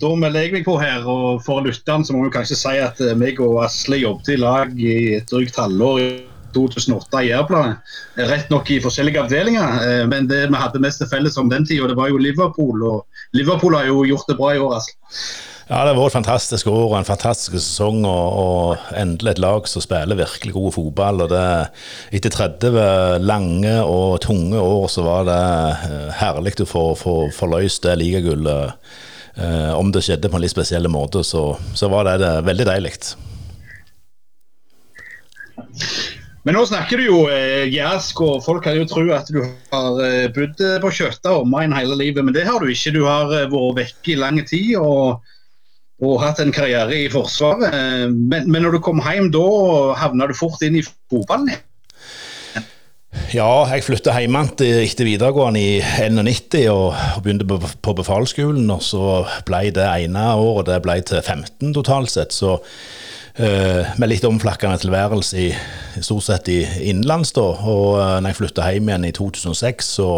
da 0.00 0.10
melder 0.18 0.44
jeg 0.44 0.52
meg 0.58 0.66
på 0.66 0.76
her. 0.80 1.06
og 1.08 1.40
For 1.46 1.64
lytteren 1.64 2.04
så 2.04 2.14
må 2.14 2.26
vi 2.26 2.34
kanskje 2.34 2.58
si 2.60 2.74
at 2.82 3.00
eh, 3.00 3.16
meg 3.16 3.40
og 3.40 3.62
Asle 3.64 4.02
jobbet 4.02 4.34
i 4.34 4.40
lag 4.40 4.74
i 4.76 4.96
et 5.16 5.30
drygt 5.30 5.56
halvår 5.56 6.00
i 6.02 6.08
2008 6.56 7.22
i 7.24 7.30
Jærplanet. 7.30 7.94
Rett 8.28 8.52
nok 8.52 8.68
i 8.74 8.80
forskjellige 8.84 9.22
avdelinger, 9.24 9.80
eh, 9.84 10.04
men 10.10 10.28
det 10.28 10.44
vi 10.50 10.60
hadde 10.60 10.82
mest 10.84 11.00
til 11.02 11.08
felles 11.10 11.40
om 11.40 11.48
den 11.52 11.64
tida, 11.68 11.88
det 11.88 11.96
var 11.96 12.12
jo 12.12 12.20
Liverpool. 12.20 12.84
Og 12.90 13.38
Liverpool 13.38 13.78
har 13.78 13.88
jo 13.88 14.04
gjort 14.08 14.28
det 14.28 14.36
bra 14.40 14.52
i 14.54 14.60
år, 14.60 14.76
Asle. 14.80 14.98
Ja, 15.68 15.82
Det 15.84 15.90
har 15.92 15.98
vært 15.98 16.14
et 16.14 16.16
fantastisk 16.16 16.68
år 16.72 16.86
og 16.86 16.94
en 16.96 17.04
fantastisk 17.04 17.58
sesong. 17.58 18.00
Og, 18.08 18.28
og, 18.40 18.86
endelig 18.96 19.34
et 19.34 19.42
lag 19.44 19.68
som 19.68 19.84
spiller 19.84 20.16
virkelig 20.16 20.54
god 20.54 20.72
fotball. 20.72 21.20
og 21.26 21.28
det, 21.28 21.44
Etter 22.16 22.32
30 22.32 23.20
lange 23.20 23.74
og 23.84 24.22
tunge 24.24 24.56
år 24.56 24.88
så 24.88 25.04
var 25.04 25.28
det 25.28 25.42
eh, 25.90 26.08
herlig 26.22 26.56
å 26.64 26.68
få, 26.72 26.86
få, 26.96 27.16
få 27.36 27.50
det 27.84 27.98
ligagullet. 28.00 28.90
Eh, 29.36 29.72
om 29.76 29.92
det 29.92 30.06
skjedde 30.06 30.32
på 30.32 30.40
en 30.40 30.46
litt 30.46 30.56
spesiell 30.56 30.88
måte, 30.88 31.20
så, 31.20 31.52
så 31.76 31.92
var 31.92 32.08
det, 32.08 32.18
det 32.24 32.32
veldig 32.48 32.70
deilig. 32.72 32.96
Men 36.48 36.56
nå 36.56 36.64
snakker 36.64 36.96
du 36.96 37.10
jo 37.10 37.22
eh, 37.28 37.68
jærsk, 37.68 38.24
og 38.24 38.40
folk 38.40 38.64
kan 38.64 38.78
jo 38.78 38.88
tro 38.88 39.04
at 39.12 39.28
du 39.28 39.42
har 39.44 40.00
eh, 40.00 40.30
bodd 40.32 40.62
på 40.80 40.98
Kjøtta 41.02 41.42
Main 41.44 41.76
hele 41.76 41.98
livet, 42.00 42.24
men 42.24 42.32
det 42.32 42.48
har 42.48 42.56
du 42.56 42.72
ikke. 42.72 42.96
Du 42.96 43.04
har 43.04 43.28
eh, 43.36 43.50
vært 43.52 43.82
vekke 43.82 44.16
i 44.16 44.22
lang 44.24 44.40
tid. 44.48 44.78
og 44.80 45.20
og 45.98 46.20
hatt 46.22 46.38
en 46.42 46.54
karriere 46.54 46.94
i 46.94 47.08
Forsvaret. 47.10 47.74
Men, 48.14 48.46
men 48.46 48.62
når 48.62 48.76
du 48.76 48.82
kom 48.84 49.00
hjem 49.02 49.32
da, 49.34 49.46
havna 49.98 50.28
du 50.30 50.36
fort 50.38 50.62
inn 50.62 50.78
i 50.78 50.84
fotballen? 50.86 51.56
Ja, 53.32 53.66
jeg 53.68 53.84
flytta 53.84 54.12
hjem 54.16 54.36
etter 54.40 55.04
videregående 55.04 55.60
i 55.60 55.80
91 55.80 56.68
og, 56.72 56.94
begynte 57.24 57.46
på, 57.48 57.58
på 57.84 57.94
befalsskolen. 57.98 58.68
Og 58.72 58.84
så 58.84 59.02
ble 59.48 59.68
det 59.74 59.84
ene 59.84 60.30
året 60.36 60.68
det 60.70 60.78
ble 60.84 60.98
til 61.08 61.20
15 61.20 61.74
totalt 61.76 62.12
sett. 62.14 62.36
Så 62.36 62.56
uh, 62.56 63.98
med 64.00 64.12
litt 64.12 64.26
omflakkende 64.28 64.80
tilværelse 64.80 65.44
i, 65.48 65.50
stort 66.00 66.28
sett 66.28 66.52
i 66.52 66.62
innenlands, 66.90 67.34
da. 67.36 67.48
Og 67.58 67.98
uh, 67.98 68.16
når 68.20 68.32
jeg 68.32 68.40
flytta 68.42 68.70
hjem 68.72 68.92
igjen 68.92 69.08
i 69.10 69.14
2006, 69.16 69.92
så 69.98 70.10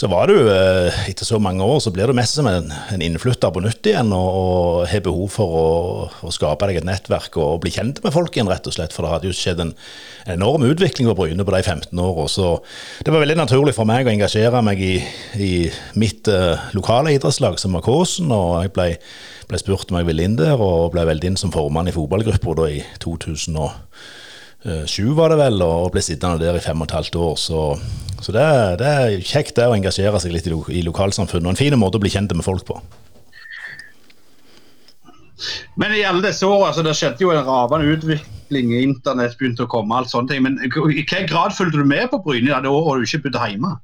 så 0.00 0.08
var 0.08 0.30
du, 0.30 0.36
eh, 0.48 1.08
etter 1.10 1.28
så 1.28 1.36
mange 1.42 1.60
år, 1.60 1.76
så 1.84 1.90
blir 1.92 2.08
du 2.08 2.16
mest 2.16 2.38
som 2.38 2.46
en, 2.48 2.70
en 2.72 3.02
innflytter 3.04 3.50
på 3.52 3.60
nytt 3.60 3.84
igjen, 3.90 4.14
og, 4.16 4.28
og 4.38 4.86
har 4.88 5.02
behov 5.04 5.26
for 5.34 5.56
å, 5.58 5.64
å, 6.24 6.32
skape 6.32 6.70
deg 6.70 6.78
et 6.80 6.86
nettverk 6.88 7.36
og, 7.36 7.58
bli 7.60 7.72
kjent 7.74 8.00
med 8.00 8.14
folk 8.14 8.32
igjen, 8.32 8.48
rett 8.48 8.64
og 8.64 8.72
slett. 8.72 8.94
For 8.96 9.04
det 9.04 9.10
hadde 9.12 9.28
jo 9.28 9.36
skjedd 9.36 9.60
en 9.60 9.74
enorm 10.32 10.64
utvikling 10.70 11.10
på 11.10 11.16
Bryne 11.18 11.44
på 11.44 11.52
de 11.52 11.60
15 11.60 12.00
åra. 12.00 12.24
Så 12.32 12.48
det 13.04 13.12
var 13.12 13.20
veldig 13.26 13.36
naturlig 13.42 13.76
for 13.76 13.88
meg 13.90 14.08
å 14.08 14.14
engasjere 14.14 14.64
meg 14.64 14.80
i, 14.80 14.94
i 15.36 15.52
mitt 16.00 16.32
uh, 16.32 16.70
lokale 16.72 17.12
idrettslag, 17.18 17.60
som 17.60 17.76
var 17.76 17.84
Kåsen, 17.84 18.32
og 18.32 18.62
jeg 18.64 18.72
ble, 18.78 18.88
ble, 19.52 19.60
spurt 19.60 19.92
om 19.92 20.00
jeg 20.00 20.08
ville 20.08 20.24
inn 20.24 20.40
der, 20.40 20.56
og 20.56 20.94
ble 20.96 21.04
veldig 21.12 21.34
inn 21.34 21.40
som 21.40 21.52
formann 21.52 21.92
i 21.92 21.96
fotballgruppa 21.96 22.56
i 22.70 22.80
2000. 23.04 23.60
Eh, 23.60 23.76
sju, 24.86 25.10
var 25.16 25.32
det 25.32 25.40
vel, 25.40 25.62
og 25.64 25.90
ble 25.94 26.02
sittende 26.04 26.42
der 26.42 26.58
i 26.58 26.64
fem 26.64 26.80
og 26.80 26.90
et 26.90 26.96
halvt 26.98 27.16
år. 27.16 27.36
Så, 27.40 27.60
så 28.20 28.34
det, 28.36 28.46
det, 28.82 28.88
er 28.88 29.22
kjekt 29.24 29.56
det 29.56 29.68
å 29.68 29.76
engasjere 29.76 30.20
seg 30.20 30.34
litt 30.34 30.48
i, 30.50 30.56
i 30.76 30.82
lokalsamfunnet, 30.86 31.46
og 31.48 31.54
en 31.54 31.60
fin 31.60 31.78
måte 31.80 32.00
å 32.00 32.02
bli 32.02 32.12
kjent 32.12 32.34
med 32.36 32.46
folk 32.46 32.66
på. 32.68 32.80
Men 35.80 35.94
i 35.96 36.04
alle 36.04 36.24
disse 36.26 36.44
årene, 36.46 36.68
altså, 36.68 36.84
det 36.84 36.96
skjedde 36.98 37.24
jo 37.24 37.32
en 37.32 37.46
ravende 37.46 37.94
utvikling. 37.94 38.74
Internett 38.82 39.38
begynte 39.40 39.64
å 39.64 39.70
komme, 39.70 39.96
alt 39.96 40.12
sånne 40.12 40.32
ting. 40.32 40.42
Men 40.44 40.58
i 40.60 40.68
hvilken 40.72 41.28
grad 41.30 41.56
fulgte 41.56 41.80
du 41.80 41.86
med 41.88 42.10
på 42.12 42.20
Bryne 42.24 42.60
det 42.60 42.72
året 42.72 43.00
du 43.00 43.08
ikke 43.08 43.28
bodde 43.28 43.46
hjemme? 43.52 43.78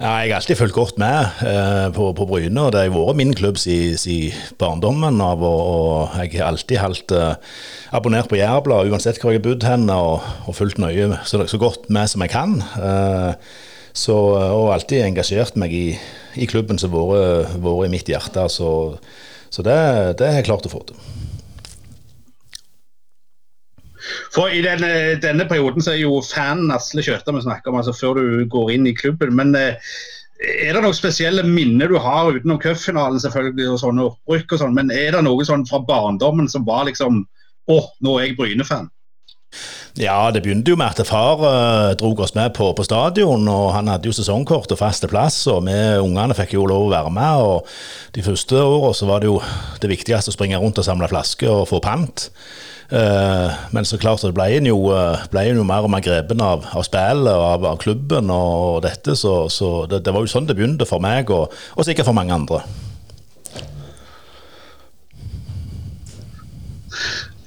Ja, 0.00 0.14
jeg 0.24 0.30
har 0.32 0.38
alltid 0.38 0.56
fulgt 0.56 0.72
godt 0.72 0.96
med 0.96 1.42
eh, 1.44 1.90
på, 1.92 2.06
på 2.16 2.24
Bryne, 2.24 2.62
og 2.64 2.70
det 2.72 2.86
har 2.86 2.92
vært 2.94 3.18
min 3.18 3.34
klubb 3.36 3.58
siden 3.60 4.32
barndommen 4.56 5.20
av. 5.20 5.42
Og, 5.44 5.60
og, 5.60 6.14
jeg 6.22 6.38
har 6.40 6.48
alltid 6.48 6.80
holdt 6.80 7.12
eh, 7.12 7.58
abonnert 7.92 8.30
på 8.30 8.38
Jærbladet 8.40 8.88
uansett 8.88 9.20
hvor 9.20 9.34
jeg 9.34 9.42
har 9.42 9.44
bodd 9.44 9.66
hen, 9.68 9.84
og, 9.92 10.24
og 10.48 10.56
fulgt 10.56 10.80
nøye 10.80 11.20
så, 11.28 11.42
så, 11.44 11.60
godt 11.60 11.90
med 11.92 12.08
som 12.08 12.24
jeg 12.24 12.32
kan. 12.32 12.56
Eh, 12.80 13.52
så, 13.92 14.16
og 14.16 14.72
alltid 14.72 15.04
engasjert 15.04 15.60
meg 15.60 15.76
i, 15.76 15.86
i 16.40 16.48
klubben 16.48 16.80
som 16.80 16.96
har 16.96 17.52
vært 17.60 17.90
i 17.90 17.92
mitt 17.92 18.08
hjerte. 18.08 18.48
Så, 18.48 18.70
så 19.52 19.68
det, 19.68 19.76
det 20.16 20.32
har 20.32 20.40
jeg 20.40 20.48
klart 20.48 20.64
å 20.64 20.72
få 20.78 20.80
til. 20.88 21.19
For 24.34 24.52
I 24.52 24.62
denne, 24.64 24.92
denne, 25.22 25.46
perioden 25.50 25.84
så 25.84 25.94
er 25.94 26.02
jo 26.02 26.20
fanen 26.24 26.72
Asle 26.74 27.04
Kjøta 27.04 27.34
vi 27.36 27.44
snakker 27.44 27.72
om, 27.72 27.80
altså 27.80 27.96
før 27.96 28.20
du 28.20 28.46
går 28.50 28.74
inn 28.76 28.88
i 28.90 28.96
klubben. 28.96 29.34
Men 29.38 29.54
eh, 29.58 29.92
er 30.40 30.72
det 30.72 30.84
noen 30.84 30.96
spesielle 30.96 31.44
minner 31.46 31.90
du 31.90 31.98
har 32.00 32.30
utenom 32.32 32.60
cupfinalen 32.62 33.20
selvfølgelig, 33.22 33.72
og 33.74 33.82
sånne 33.82 34.06
opprykk 34.08 34.56
og 34.56 34.62
sånn, 34.62 34.78
men 34.78 34.94
er 34.94 35.12
det 35.16 35.26
noe 35.26 35.44
sånn 35.46 35.66
fra 35.68 35.82
barndommen 35.84 36.48
som 36.50 36.66
var 36.68 36.88
liksom 36.90 37.24
Å, 37.70 37.76
nå 38.02 38.16
er 38.18 38.24
jeg 38.24 38.38
Bryne-fan? 38.38 38.88
Ja, 39.98 40.30
det 40.30 40.44
begynte 40.44 40.72
jo 40.72 40.78
med 40.78 40.94
at 40.94 41.06
far 41.06 41.42
uh, 41.42 41.92
dro 41.98 42.12
oss 42.22 42.32
med 42.36 42.52
på, 42.54 42.70
på, 42.76 42.86
stadion. 42.86 43.48
og 43.50 43.72
Han 43.74 43.90
hadde 43.90 44.08
jo 44.08 44.14
sesongkort 44.14 44.70
og 44.70 44.78
faste 44.78 45.10
plass, 45.10 45.42
og 45.50 45.64
vi 45.66 45.76
ungene 46.00 46.36
fikk 46.38 46.54
jo 46.54 46.66
lov 46.70 46.86
å 46.86 46.92
være 46.94 47.12
med. 47.14 47.42
og 47.42 48.14
De 48.16 48.24
første 48.24 48.62
åra 48.62 48.94
var 49.10 49.22
det 49.22 49.30
jo 49.30 49.40
det 49.82 49.90
viktigste 49.90 50.30
å 50.30 50.36
springe 50.36 50.60
rundt 50.62 50.78
og 50.78 50.86
samle 50.86 51.10
flasker 51.10 51.50
og 51.50 51.68
få 51.70 51.82
pant. 51.84 52.30
Uh, 52.90 53.54
men 53.70 53.86
så 53.86 54.00
klart 54.02 54.18
så 54.18 54.32
ble 54.34 54.48
en 54.56 54.66
jo, 54.66 54.80
uh, 54.90 55.20
ble 55.30 55.44
en 55.46 55.60
jo 55.60 55.64
mer 55.66 55.84
og 55.86 55.92
mer 55.94 56.02
grepen 56.02 56.40
av, 56.42 56.64
av 56.74 56.82
spillet 56.82 57.30
og 57.30 57.44
av, 57.46 57.66
av, 57.70 57.76
klubben 57.78 58.32
og, 58.34 58.80
dette, 58.82 59.14
så, 59.14 59.44
så 59.46 59.84
det, 59.86 60.00
det, 60.02 60.10
var 60.10 60.26
jo 60.26 60.32
sånn 60.32 60.48
det 60.48 60.56
begynte 60.58 60.88
for 60.90 60.98
meg, 61.02 61.30
og, 61.30 61.54
og 61.76 61.86
sikkert 61.86 62.08
for 62.10 62.18
mange 62.18 62.34
andre. 62.34 62.64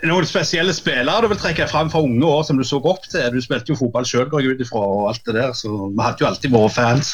Noen 0.08 0.28
spesielle 0.28 0.72
spillere 0.76 1.28
du 1.28 1.30
vil 1.32 1.40
trekke 1.44 1.68
fram 1.68 1.92
fra 1.92 2.02
unge 2.04 2.28
år 2.28 2.48
som 2.48 2.56
du 2.60 2.64
så 2.68 2.80
opp 2.80 3.04
til? 3.12 3.28
Du 3.36 3.44
spilte 3.44 3.72
jo 3.72 3.80
fotball 3.80 4.08
sjøl, 4.08 4.30
går 4.32 4.44
jeg 4.44 4.56
ut 4.56 4.64
ifra, 4.64 4.80
og 4.80 5.12
alt 5.12 5.28
det 5.28 5.36
der, 5.42 5.52
så 5.56 5.72
vi 5.92 6.04
hadde 6.04 6.24
jo 6.24 6.32
alltid 6.32 6.56
våre 6.56 6.72
fans. 6.72 7.14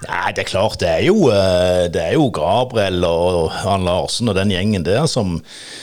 Nei, 0.00 0.32
det 0.32 0.46
er 0.46 0.48
klart. 0.48 0.78
Det 0.80 0.88
er 0.88 1.02
jo, 1.04 1.28
eh, 1.28 1.84
det 1.92 2.00
er 2.00 2.14
jo 2.16 2.30
Gabriel 2.32 3.04
og 3.04 3.50
Arne 3.52 3.84
Larsen 3.84 4.30
og 4.32 4.38
den 4.38 4.52
gjengen 4.54 4.86
der 4.86 5.04
som, 5.10 5.36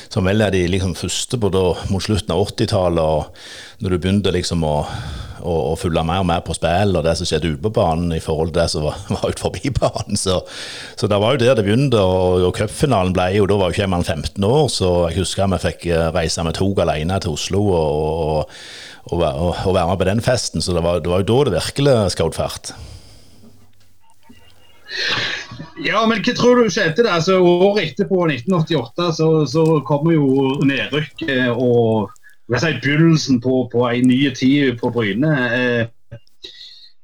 som 0.10 0.26
vel 0.26 0.42
er 0.42 0.56
de 0.56 0.64
liksom 0.74 0.96
første 0.98 1.38
på 1.38 1.52
da, 1.54 1.68
mot 1.94 2.02
slutten 2.02 2.34
av 2.34 2.42
80-tallet. 2.48 3.44
Når 3.84 3.94
du 3.94 3.98
begynte 4.02 4.34
liksom 4.34 4.66
å, 4.66 4.80
å, 5.44 5.54
å, 5.54 5.76
følge 5.78 6.02
mer 6.10 6.24
og 6.24 6.28
mer 6.32 6.42
på 6.42 6.56
spill 6.58 6.98
og 6.98 7.06
det 7.06 7.14
som 7.20 7.30
skjedde 7.30 7.54
ute 7.54 7.62
på 7.68 7.74
banen 7.78 8.16
i 8.18 8.24
forhold 8.24 8.56
til 8.56 8.64
det 8.64 8.68
som 8.74 8.88
var, 8.88 8.98
var 9.20 9.30
ut 9.30 9.46
forbi 9.46 9.76
banen. 9.78 10.18
Så, 10.18 10.40
så 10.98 11.12
det 11.14 11.22
var 11.22 11.38
jo 11.38 11.44
der 11.46 11.62
det 11.62 11.68
begynte. 11.70 12.02
Og, 12.02 12.50
og 12.50 12.58
cupfinalen 12.58 13.14
ble 13.14 13.30
jo 13.38 13.46
Da 13.46 13.62
var 13.62 13.70
jo 13.70 13.86
jeg 13.86 13.94
15 13.94 14.50
år, 14.50 14.68
så 14.74 14.92
jeg 15.12 15.22
husker 15.22 15.54
vi 15.54 15.64
fikk 15.68 15.90
eh, 15.94 16.10
reise 16.18 16.42
med 16.42 16.58
tog 16.58 16.82
alene 16.82 17.22
til 17.22 17.38
Oslo. 17.38 17.68
og, 17.70 18.60
og, 19.14 19.24
og 19.24 19.74
være 19.78 19.88
med 19.94 19.98
på 20.02 20.10
den 20.10 20.26
festen, 20.26 20.60
så 20.60 20.74
det 20.74 20.82
var, 20.84 21.06
det 21.06 21.14
var 21.14 21.22
jo 21.22 21.30
da 21.30 21.44
det 21.52 21.60
virkelig 21.62 22.00
skjøt 22.18 22.42
fart. 22.42 22.74
Ja, 25.84 26.02
men 26.10 26.24
hva 26.26 26.34
tror 26.38 26.62
du 26.62 26.72
skjedde 26.74 27.04
der? 27.04 27.12
Altså, 27.18 27.38
året 27.42 27.92
etterpå, 27.92 28.24
1988, 28.32 29.12
så, 29.20 29.30
så 29.50 29.66
kommer 29.88 30.16
jo 30.16 30.58
nedrykket 30.66 31.52
og 31.54 32.10
si, 32.56 32.72
begynnelsen 32.82 33.42
på, 33.44 33.66
på 33.72 33.86
en 33.90 34.10
ny 34.10 34.24
tid 34.36 34.80
på 34.82 34.92
Bryne. 34.96 35.34
Eh, 35.58 36.20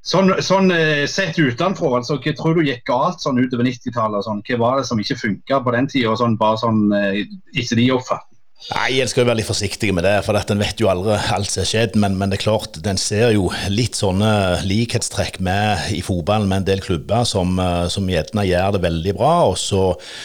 sånn, 0.01 0.33
sånn 0.41 0.73
eh, 0.73 1.05
Sett 1.11 1.39
utenfra, 1.39 1.93
altså, 1.99 2.17
hva 2.23 2.35
tror 2.39 2.57
du 2.57 2.65
gikk 2.67 2.85
galt 2.89 3.23
sånn 3.23 3.41
utover 3.43 3.67
90-tallet? 3.67 4.25
Sånn? 4.25 4.43
Hva 4.47 4.61
var 4.63 4.81
det 4.81 4.89
som 4.89 5.01
ikke 5.01 5.19
funka 5.21 5.61
på 5.63 5.75
den 5.75 5.89
tida, 5.91 6.15
sånn, 6.19 6.39
bare 6.39 6.61
sånn 6.63 6.85
eh, 6.97 7.25
etter 7.53 7.79
de 7.79 7.91
oppfatning? 7.97 8.32
Nei, 8.71 9.01
En 9.03 9.09
skal 9.11 9.25
jo 9.25 9.27
være 9.27 9.41
litt 9.41 9.49
forsiktig 9.49 9.89
med 9.91 10.05
det, 10.07 10.13
for 10.23 10.39
en 10.39 10.61
vet 10.61 10.79
jo 10.79 10.87
aldri 10.87 11.17
alt 11.35 11.51
som 11.51 11.61
har 11.65 11.67
skjedd. 11.67 11.97
Men, 11.99 12.15
men, 12.15 12.31
det 12.31 12.37
er 12.37 12.45
klart, 12.45 12.77
den 12.85 12.99
ser 13.01 13.33
jo 13.35 13.49
litt 13.67 13.97
sånne 13.99 14.63
likhetstrekk 14.63 15.41
med 15.43 15.89
i 15.97 15.99
fotballen 16.05 16.47
med 16.47 16.61
en 16.61 16.67
del 16.69 16.83
klubber 16.83 17.25
som, 17.27 17.57
eh, 17.59 17.89
som 17.91 18.07
gjerne 18.07 18.45
gjør 18.47 18.77
det 18.77 18.83
veldig 18.85 19.15
bra, 19.17 19.33
og 19.49 19.57
så, 19.59 19.81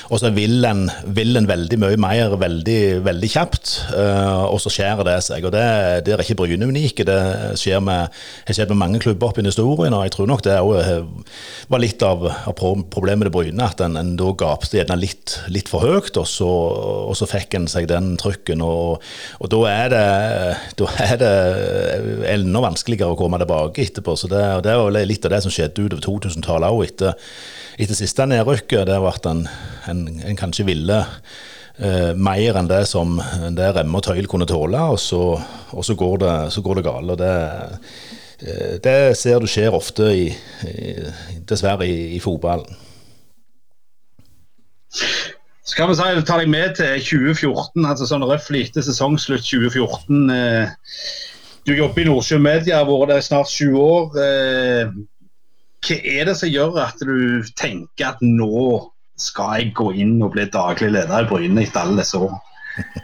og 0.08 0.22
så 0.22 0.30
vil, 0.36 0.60
en, 0.68 0.84
vil, 1.16 1.34
en, 1.40 1.48
veldig 1.50 1.80
mye 1.82 1.98
mer 1.98 2.36
veldig, 2.38 2.78
veldig 3.06 3.30
kjapt, 3.32 3.72
uh, 3.96 4.44
og 4.46 4.58
så 4.62 4.70
skjærer 4.72 5.06
det 5.08 5.16
seg. 5.26 5.46
og 5.48 5.54
Det, 5.54 5.64
det 6.06 6.14
er 6.14 6.22
ikke 6.22 6.36
Bryne 6.38 6.68
unike. 6.68 7.06
Det 7.08 7.18
skjer 7.58 7.82
med, 7.82 8.14
har 8.46 8.56
skjedd 8.56 8.70
med 8.74 8.80
mange 8.84 9.02
klubber 9.02 9.32
opp 9.32 9.40
i 9.40 9.46
historien, 9.46 9.96
og 9.96 10.06
jeg 10.06 10.14
tror 10.14 10.30
nok 10.30 10.44
det 10.46 10.58
var 11.72 11.82
litt 11.82 12.04
av, 12.06 12.22
av 12.28 12.54
problemet 12.92 13.26
til 13.26 13.34
Bryne, 13.34 13.66
at 13.66 13.82
en, 13.82 13.98
en 13.98 14.14
da 14.20 14.30
gapte 14.38 14.78
gjerne 14.78 14.98
litt, 15.00 15.38
litt 15.50 15.70
for 15.72 15.82
høyt, 15.82 16.14
og 16.20 16.28
så, 16.28 16.50
og 17.08 17.18
så 17.18 17.28
fikk 17.30 17.58
en 17.58 17.70
seg 17.70 17.88
den 17.90 18.14
trykken. 18.28 18.62
Og, 18.64 19.04
og 19.40 19.52
da, 19.52 19.60
er 19.72 19.92
det, 19.92 20.04
da 20.80 20.90
er 21.04 21.20
det 21.20 21.34
enda 22.34 22.62
vanskeligere 22.64 23.14
å 23.14 23.18
komme 23.18 23.40
tilbake 23.42 23.84
etterpå. 23.84 24.16
så 24.16 24.30
Det, 24.30 24.42
det 24.66 24.74
er 24.74 25.08
litt 25.08 25.26
av 25.26 25.34
det 25.34 25.42
som 25.44 25.54
skjedde 25.54 25.88
utover 25.88 26.04
2000-tallet 26.06 26.74
òg, 26.74 26.84
etter, 26.86 27.30
etter 27.78 27.98
siste 27.98 28.28
nedrykket. 28.28 28.92
Har 28.92 29.04
vært 29.04 29.28
en, 29.30 29.46
en, 29.90 30.04
en 30.30 30.38
kanskje 30.38 30.68
ville 30.68 31.02
eh, 31.02 32.12
mer 32.14 32.60
enn 32.60 32.70
det 32.70 32.84
som 32.90 33.18
det 33.56 33.72
Remme 33.76 34.00
og 34.00 34.06
Tøyl 34.06 34.28
kunne 34.30 34.48
tåle, 34.48 34.82
og 34.94 35.00
så, 35.02 35.22
og 35.72 35.86
så, 35.86 35.98
går, 35.98 36.20
det, 36.24 36.34
det 36.54 36.86
galt. 36.86 37.14
og 37.14 37.22
det 37.22 37.34
eh, 37.34 38.76
det 38.84 38.98
ser 39.18 39.40
du 39.42 39.48
skjer 39.50 39.74
ofte, 39.74 40.12
i, 40.14 40.28
i, 40.68 40.92
dessverre, 41.48 41.88
i, 41.88 42.14
i 42.14 42.20
fotballen. 42.22 42.76
Skal 45.68 45.90
vi 45.90 45.98
si, 45.98 46.04
ta 46.24 46.38
deg 46.40 46.48
med 46.48 46.78
til 46.78 47.02
2014, 47.04 47.84
altså 47.84 48.06
sånn 48.08 48.24
røftlig 48.24 48.64
etter 48.70 48.84
sesongslutt 48.86 49.44
2014. 49.44 50.30
Eh, 50.32 50.70
du 51.68 51.74
jobber 51.76 52.02
i 52.02 52.06
Nordsjø 52.08 52.38
Media, 52.40 52.78
har 52.80 52.88
vært 52.88 53.12
der 53.12 53.24
snart 53.26 53.50
sju 53.52 53.74
år. 53.76 54.16
Eh, 54.22 54.94
hva 55.84 55.98
er 56.00 56.30
det 56.30 56.36
som 56.40 56.48
gjør 56.48 56.80
at 56.86 57.04
du 57.04 57.44
tenker 57.60 58.14
at 58.14 58.24
nå 58.24 58.78
skal 59.20 59.58
jeg 59.58 59.74
gå 59.76 59.90
inn 60.00 60.16
og 60.24 60.32
bli 60.38 60.46
daglig 60.48 60.88
leder 60.94 61.26
i 61.26 61.28
Bryne 61.28 61.66
etter 61.66 61.84
alle 61.84 62.00
disse 62.00 62.20
årene? 62.20 62.40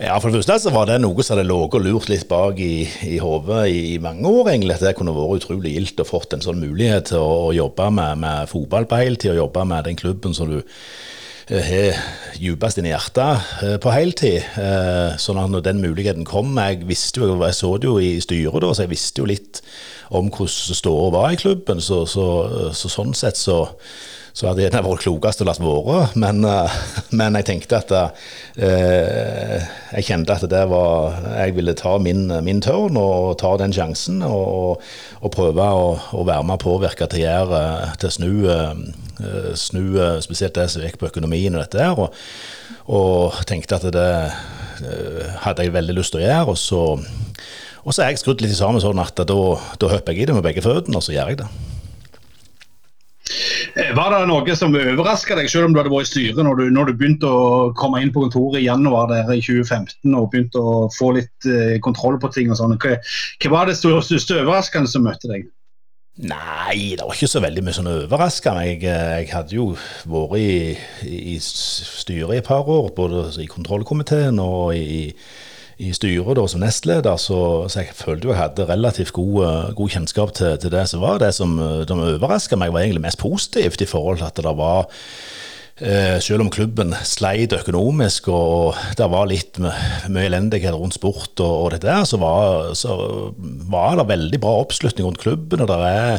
Ja, 0.00 0.14
For 0.16 0.32
det 0.32 0.38
første 0.40 0.54
så 0.62 0.70
var 0.72 0.86
det 0.88 0.94
noe 1.02 1.20
som 1.20 1.34
hadde 1.34 1.44
ligget 1.44 1.74
og 1.76 1.82
lurt 1.84 2.06
litt 2.08 2.22
bak 2.24 2.56
i, 2.64 2.86
i 3.04 3.18
hodet 3.20 3.66
i, 3.68 3.80
i, 3.90 3.96
mange 4.00 4.24
år. 4.24 4.48
egentlig, 4.54 4.78
at 4.78 4.84
Det 4.86 4.94
kunne 4.96 5.12
vært 5.12 5.42
utrolig 5.42 5.74
gildt 5.74 6.00
å 6.00 6.06
fått 6.08 6.32
en 6.32 6.40
sånn 6.40 6.62
mulighet 6.62 7.10
til 7.10 7.20
å, 7.20 7.50
å 7.50 7.52
jobbe 7.52 7.90
med, 7.98 8.22
med 8.22 8.48
fotball 8.48 8.88
på 8.88 8.96
heltid, 8.96 9.34
og 9.34 9.42
jobbe 9.42 9.66
med 9.68 9.90
den 9.90 10.00
klubben 10.00 10.32
som 10.32 10.48
du 10.48 10.62
har 11.50 11.96
djupest 12.38 12.78
inni 12.78 12.92
hjertet 12.92 13.48
eh, 13.64 13.76
på 13.82 13.92
heltid. 13.94 14.44
Eh, 14.60 15.16
sånn 15.20 15.40
at 15.42 15.50
når 15.50 15.64
den 15.66 15.82
muligheten 15.82 16.28
kom 16.28 16.54
Jeg 16.58 16.84
visste 16.88 17.24
jo, 17.24 17.34
jeg 17.42 17.58
så 17.58 17.74
det 17.78 17.90
jo 17.90 17.98
i 17.98 18.12
styret 18.22 18.62
da, 18.62 18.70
så 18.74 18.86
jeg 18.86 18.94
visste 18.94 19.24
jo 19.24 19.30
litt 19.30 19.62
om 20.14 20.30
hvordan 20.30 20.78
ståa 20.78 21.10
var 21.14 21.34
i 21.34 21.40
klubben. 21.40 21.82
Så, 21.82 22.04
så, 22.10 22.26
så 22.74 22.92
sånn 22.92 23.14
sett 23.18 23.38
så 23.38 23.64
så 24.32 24.50
hadde 24.50 24.68
det 24.70 24.82
vært 24.84 25.02
klokest 25.04 25.42
å 25.42 25.46
la 25.48 25.54
være. 25.58 26.00
Men, 26.20 26.44
eh, 26.46 26.78
men, 27.18 27.38
jeg 27.40 27.48
tenkte 27.48 27.80
at 27.80 27.94
eh, 27.96 29.66
Jeg 29.90 30.06
kjente 30.06 30.36
at 30.36 30.46
det 30.50 30.62
var 30.70 31.18
Jeg 31.42 31.56
ville 31.58 31.74
ta 31.78 31.96
min, 32.02 32.28
min 32.46 32.62
tørn 32.62 32.98
og 33.00 33.36
ta 33.42 33.56
den 33.60 33.74
sjansen. 33.74 34.22
Og, 34.26 34.82
og 35.20 35.34
prøve 35.34 35.66
å, 35.66 35.94
å, 36.14 36.24
være 36.24 36.46
med 36.46 36.58
og 36.58 36.64
påvirke 36.64 37.10
til, 37.10 37.26
gjøre, 37.26 37.62
til 38.00 38.14
snu, 38.14 38.32
eh, 38.50 39.09
snu 39.58 39.98
spesielt 40.24 40.56
det 40.56 40.68
som 40.72 40.84
gikk 40.84 40.98
på 41.00 41.08
økonomien 41.10 41.54
og 41.56 41.64
dette 41.64 41.82
her. 41.82 41.98
Og, 41.98 42.14
og 42.90 43.40
tenkte 43.48 43.78
at 43.78 43.88
det 43.94 44.10
eh, 44.26 45.26
hadde 45.44 45.66
jeg 45.66 45.74
veldig 45.74 45.98
lyst 45.98 46.14
til 46.14 46.22
å 46.22 46.26
gjøre. 46.26 46.54
Og 46.54 46.58
så, 46.58 46.84
og 47.84 47.94
så 47.94 48.04
er 48.04 48.12
jeg 48.12 48.22
skrudd 48.22 48.44
litt 48.44 48.56
sammen 48.56 48.82
sånn 48.82 49.02
at 49.02 49.20
da, 49.20 49.42
da 49.80 49.92
hopper 49.92 50.16
jeg 50.16 50.24
i 50.24 50.30
det 50.30 50.38
med 50.38 50.46
begge 50.46 50.64
føttene, 50.64 51.00
og 51.00 51.06
så 51.06 51.14
gjør 51.16 51.34
jeg 51.34 51.42
det. 51.42 51.50
Eh, 53.78 53.92
var 53.94 54.10
det 54.10 54.24
noe 54.26 54.56
som 54.58 54.74
overraska 54.74 55.36
deg, 55.38 55.50
selv 55.50 55.68
om 55.68 55.74
du 55.74 55.80
hadde 55.80 55.92
vært 55.92 56.08
i 56.08 56.10
styret, 56.10 56.42
når 56.42 56.58
du, 56.58 56.64
når 56.74 56.90
du, 56.90 56.96
begynte 56.98 57.30
å 57.30 57.70
komme 57.78 58.02
inn 58.02 58.12
på 58.14 58.24
kontoret 58.24 58.60
i 58.60 58.66
januar 58.66 59.10
der 59.12 59.30
i 59.30 59.38
2015 59.44 60.16
og 60.16 60.30
begynte 60.32 60.62
å 60.62 60.88
få 60.96 61.14
litt 61.18 61.48
eh, 61.48 61.78
kontroll 61.84 62.18
på 62.20 62.32
ting 62.34 62.50
og 62.50 62.58
sånn? 62.58 62.76
Hva, 62.82 62.96
hva, 62.98 63.54
var 63.54 63.70
det 63.70 63.78
største 63.78 64.40
overraskende 64.42 64.90
som 64.90 65.06
møtte 65.06 65.30
deg? 65.30 65.46
Nei, 66.20 66.96
det 66.98 67.04
var 67.06 67.16
ikke 67.16 67.30
så 67.30 67.40
veldig 67.40 67.62
mye 67.64 67.76
som 67.76 67.86
overraska 67.88 68.52
meg. 68.56 68.82
Jeg 68.84 69.28
hadde 69.32 69.56
jo 69.56 69.70
vært 70.10 70.36
i, 70.40 70.74
i 71.32 71.36
styret 71.40 72.34
i 72.34 72.40
et 72.42 72.48
par 72.48 72.68
år, 72.68 72.90
både 72.96 73.30
i 73.40 73.48
kontrollkomiteen 73.50 74.42
og 74.42 74.74
i 74.76 75.14
i 75.80 75.94
styret 75.96 76.36
da, 76.36 76.42
som 76.44 76.60
nestleder, 76.60 77.14
så, 77.16 77.36
så, 77.72 77.78
jeg 77.80 77.94
følte 77.96 78.28
jo 78.28 78.34
jeg 78.34 78.36
hadde 78.36 78.66
relativt 78.68 79.14
god, 79.16 79.36
eh, 79.46 79.70
god 79.78 79.92
kjennskap 79.94 80.34
til, 80.36 80.58
til, 80.60 80.72
det 80.74 80.82
som 80.90 81.00
var. 81.00 81.22
Det 81.22 81.30
som, 81.32 81.54
de 81.56 81.96
overraska 81.96 82.58
meg, 82.60 82.74
var 82.74 82.84
egentlig 82.84 83.06
mest 83.06 83.16
positivt 83.16 83.80
i 83.80 83.88
forhold 83.88 84.20
til 84.20 84.28
at 84.28 84.42
det 84.44 84.52
var 84.58 84.90
Eh, 84.90 85.49
selv 86.20 86.44
om 86.44 86.50
klubben 86.52 86.92
sleit 87.08 87.54
økonomisk 87.56 88.26
og 88.28 88.76
det 88.98 89.06
var 89.08 89.28
litt 89.30 89.56
mye 89.60 90.26
elendighet 90.26 90.76
rundt 90.76 90.98
sport 90.98 91.40
og, 91.40 91.54
og 91.64 91.70
det 91.74 91.80
der, 91.84 92.04
så 92.04 92.18
var, 92.20 92.72
så 92.76 92.96
var, 93.70 93.96
det 93.98 94.08
veldig 94.10 94.40
bra 94.42 94.54
oppslutning 94.60 95.06
rundt 95.06 95.22
klubben. 95.22 95.62
Og 95.64 95.70
det 95.70 95.78
er 95.88 96.18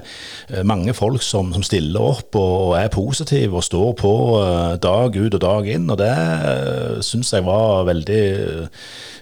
eh, 0.49 0.63
mange 0.67 0.93
folk 0.97 1.23
som, 1.25 1.51
som 1.53 1.65
stiller 1.65 2.01
opp 2.13 2.37
og, 2.39 2.75
er 2.79 2.91
positive 2.93 3.59
og 3.59 3.65
står 3.67 3.93
på 4.01 4.13
eh, 4.41 4.75
dag 4.83 5.17
ut 5.17 5.37
og 5.37 5.43
dag 5.43 5.71
inn. 5.75 5.89
Og 5.91 5.99
det 6.01 6.13
syns 7.05 7.33
jeg 7.33 7.45
var 7.47 7.85
veldig 7.87 8.23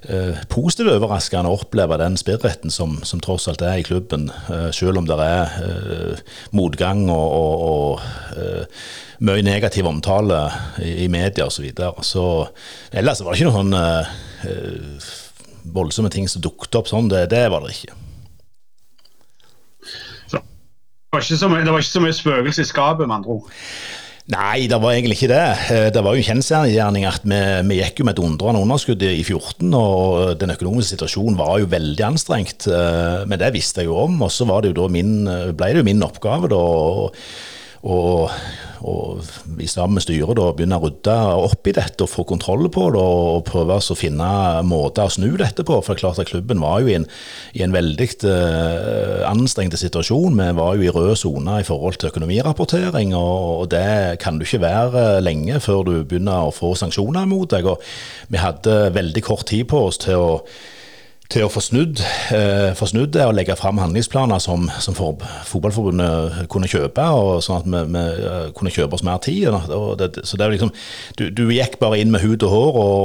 uh, 0.10 0.40
positivt 0.52 0.92
overraskende 0.94 1.52
å 1.52 1.60
oppleve 1.60 2.00
den 2.02 2.18
spiriten 2.20 2.74
som, 2.74 2.98
som, 3.08 3.22
tross 3.24 3.48
alt 3.52 3.64
er 3.66 3.80
i 3.82 3.86
klubben, 3.86 4.30
uh, 4.50 4.70
selv 4.76 5.02
om 5.02 5.08
det 5.10 5.18
er 5.24 5.56
eh, 5.66 6.24
motgang 6.56 7.06
og, 7.12 7.28
og 7.70 8.70
mye 9.26 9.44
negativ 9.44 9.88
omtale 9.90 10.42
i, 10.84 11.06
i 11.06 11.08
media 11.12 11.48
osv. 11.48 11.60
Så, 11.60 11.66
videre. 11.66 12.06
så 12.08 12.26
ellers 12.92 13.24
var 13.24 13.36
det 13.36 13.42
ikke 13.42 13.52
noen 13.52 13.76
uh, 13.76 15.10
voldsomme 15.76 16.12
ting 16.14 16.30
som 16.32 16.44
dukket 16.44 16.80
opp 16.80 16.90
sånn. 16.92 17.12
Det, 17.12 17.26
det 17.34 17.46
var 17.52 17.66
det 17.66 17.76
ikke. 17.76 17.96
Så, 20.30 20.40
det, 20.40 21.14
var 21.14 21.26
ikke 21.26 21.42
så 21.42 21.52
mye, 21.52 21.64
det 21.66 21.74
var 21.76 21.84
ikke 21.84 21.98
så 21.98 22.04
mye 22.06 22.20
spøkelse 22.20 22.66
i 22.66 22.70
skapet, 22.70 23.08
med 23.08 23.20
andre 23.20 23.40
ord? 23.40 23.58
Nei, 24.30 24.68
det 24.70 24.78
var 24.78 24.94
egentlig 24.94 25.16
ikke 25.18 25.32
det. 25.32 25.46
Eh, 25.74 25.88
det 25.94 26.02
var 26.06 26.14
jo 26.14 26.22
en 26.22 26.28
kjensgjerning 26.28 27.06
at 27.10 27.24
vi, 27.26 27.38
vi, 27.66 27.80
gikk 27.80 28.02
jo 28.02 28.06
med 28.06 28.14
et 28.14 28.24
undrende 28.28 28.62
underskudd 28.62 29.02
i 29.08 29.24
14, 29.24 29.72
og 29.74 30.36
den 30.42 30.54
økonomiske 30.54 30.94
situasjonen 30.94 31.40
var 31.40 31.56
jo 31.64 31.72
veldig 31.72 32.06
anstrengt. 32.12 32.68
Eh, 32.70 33.24
men 33.26 33.42
det 33.42 33.56
visste 33.58 33.82
jeg 33.82 33.90
jo 33.90 33.98
om, 34.04 34.20
og 34.22 34.30
så 34.34 34.46
ble 34.46 34.70
det 34.70 34.76
jo 34.78 35.88
min 35.90 36.06
oppgave 36.06 36.52
da 36.52 36.62
og, 37.88 38.32
og 38.84 39.22
vi 39.56 39.68
sammen 39.72 39.96
med 39.96 40.04
styret 40.04 40.36
da 40.36 40.50
begynner 40.56 40.82
å 40.82 40.90
rydde 40.90 41.16
opp 41.46 41.68
i 41.70 41.74
dette 41.76 42.04
og 42.04 42.12
få 42.12 42.26
kontroll 42.28 42.68
på 42.74 42.90
det 42.92 43.04
og 43.04 43.46
prøve 43.48 43.78
å 43.80 43.98
finne 43.98 44.30
måter 44.68 45.08
å 45.08 45.14
snu 45.14 45.30
dette 45.40 45.64
på. 45.68 45.78
For 45.86 46.00
klart 46.00 46.20
at 46.20 46.28
klubben 46.28 46.60
var 46.64 46.82
jo 46.84 46.92
i 46.92 46.98
en, 46.98 47.08
i 47.56 47.64
en 47.64 47.76
veldig 47.76 48.10
uh, 48.28 49.24
anstrengt 49.30 49.78
situasjon. 49.80 50.36
Vi 50.40 50.50
var 50.60 50.76
jo 50.76 50.88
i 50.88 50.92
rød 50.96 51.14
sone 51.22 51.62
i 51.62 51.68
forhold 51.68 52.00
til 52.00 52.12
økonomirapportering, 52.12 53.16
og, 53.16 53.46
og, 53.62 53.70
det 53.72 54.20
kan 54.24 54.40
du 54.40 54.48
ikke 54.48 54.64
være 54.66 55.06
lenge 55.24 55.62
før 55.64 55.86
du 55.88 55.94
begynner 56.04 56.50
å 56.50 56.56
få 56.56 56.74
sanksjoner 56.80 57.30
mot 57.32 57.48
deg. 57.52 57.70
Og 57.70 57.80
vi 58.28 58.44
hadde 58.44 58.82
veldig 58.96 59.24
kort 59.24 59.48
tid 59.48 59.70
på 59.72 59.86
oss 59.88 60.02
til 60.04 60.20
å 60.20 60.34
til 61.30 61.46
å 61.46 61.50
få 61.52 61.62
snudd, 61.62 62.00
eh, 62.34 62.72
få 62.74 62.88
snudd 62.90 63.12
det 63.14 63.22
og 63.28 63.36
legge 63.38 63.54
fram 63.58 63.78
handlingsplaner 63.78 64.42
som, 64.42 64.64
som 64.82 64.96
for, 64.98 65.22
Fotballforbundet 65.46 66.48
kunne 66.50 66.70
kjøpe, 66.70 67.04
og 67.06 67.44
sånn 67.46 67.60
at 67.60 67.68
vi, 67.70 67.82
vi 67.94 68.02
eh, 68.26 68.48
kunne 68.58 68.74
kjøpe 68.74 68.98
oss 68.98 69.06
mer 69.06 69.22
tid. 69.22 69.46
Det, 70.00 70.24
så 70.26 70.40
det 70.40 70.48
er 70.48 70.56
liksom, 70.56 70.72
du, 71.20 71.28
du, 71.30 71.44
gikk 71.54 71.78
bare 71.82 72.00
inn 72.02 72.10
med 72.14 72.24
hud 72.26 72.46
og 72.48 72.54
hår 72.54 72.80
og, 72.82 73.04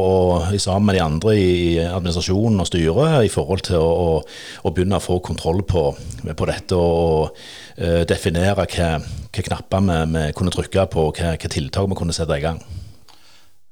og 0.54 0.56
sammen 0.62 0.88
med 0.88 0.96
de 0.96 1.02
andre 1.04 1.34
i 1.36 1.58
administrasjonen 1.84 2.64
og 2.64 2.70
styret 2.70 3.28
i 3.28 3.32
forhold 3.32 3.66
til 3.68 3.82
å, 3.82 3.90
å, 3.92 4.64
å 4.64 4.72
begynne 4.72 4.96
å 4.96 5.04
få 5.04 5.18
kontroll 5.24 5.60
på, 5.68 5.90
på 6.24 6.48
dette 6.48 6.78
og 6.78 7.36
uh, 7.36 8.02
definere 8.08 8.56
hva 8.56 8.96
knapper 9.34 9.84
vi, 9.84 10.00
vi, 10.16 10.24
kunne 10.38 10.54
trykke 10.54 10.88
på, 10.96 11.10
hva 11.12 11.36
tiltak 11.44 11.92
vi 11.92 12.00
kunne 12.00 12.16
sette 12.16 12.40
i 12.40 12.44
gang. 12.44 12.62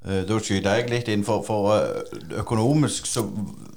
Eh, 0.02 0.24
da 0.26 0.36
skyter 0.42 0.80
jeg 0.80 0.88
litt 0.90 1.08
inn, 1.12 1.22
for, 1.22 1.44
for 1.46 1.68
eh, 1.76 2.40
økonomisk 2.40 3.06
så, 3.06 3.22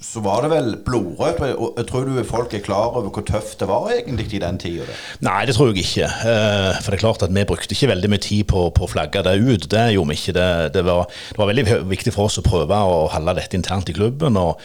så, 0.02 0.24
var 0.26 0.42
det 0.42 0.50
vel 0.56 0.72
blodrødt. 0.88 1.86
Tror 1.86 2.10
du 2.10 2.18
folk 2.26 2.56
er 2.58 2.64
klar 2.66 2.98
over 2.98 3.12
hvor 3.14 3.26
tøft 3.28 3.60
det 3.62 3.68
var 3.70 3.92
egentlig 3.94 4.32
i 4.34 4.42
den 4.42 4.58
tida? 4.62 4.88
Nei, 5.26 5.44
det 5.46 5.54
tror 5.58 5.70
jeg 5.70 5.86
ikke. 5.86 6.10
Eh, 6.10 6.82
for 6.82 6.90
det 6.90 6.98
er 6.98 7.04
klart 7.04 7.28
at 7.28 7.36
vi 7.36 7.46
brukte 7.46 7.78
ikke 7.78 7.92
veldig 7.94 8.12
mye 8.16 8.26
tid 8.26 8.42
på, 8.50 8.66
på 8.74 8.88
å 8.88 8.90
flagge 8.90 9.22
det 9.28 9.38
ut. 9.38 9.70
Det 9.70 9.86
gjorde 9.94 10.14
vi 10.16 10.18
ikke. 10.18 10.38
Det, 10.40 10.50
det, 10.80 10.86
var, 10.90 11.06
det, 11.30 11.40
var, 11.44 11.52
veldig 11.54 11.80
viktig 11.94 12.16
for 12.18 12.32
oss 12.32 12.42
å 12.42 12.48
prøve 12.48 12.74
å 12.74 13.06
holde 13.14 13.38
dette 13.38 13.60
internt 13.60 13.94
i 13.94 13.98
klubben. 13.98 14.42
og 14.42 14.58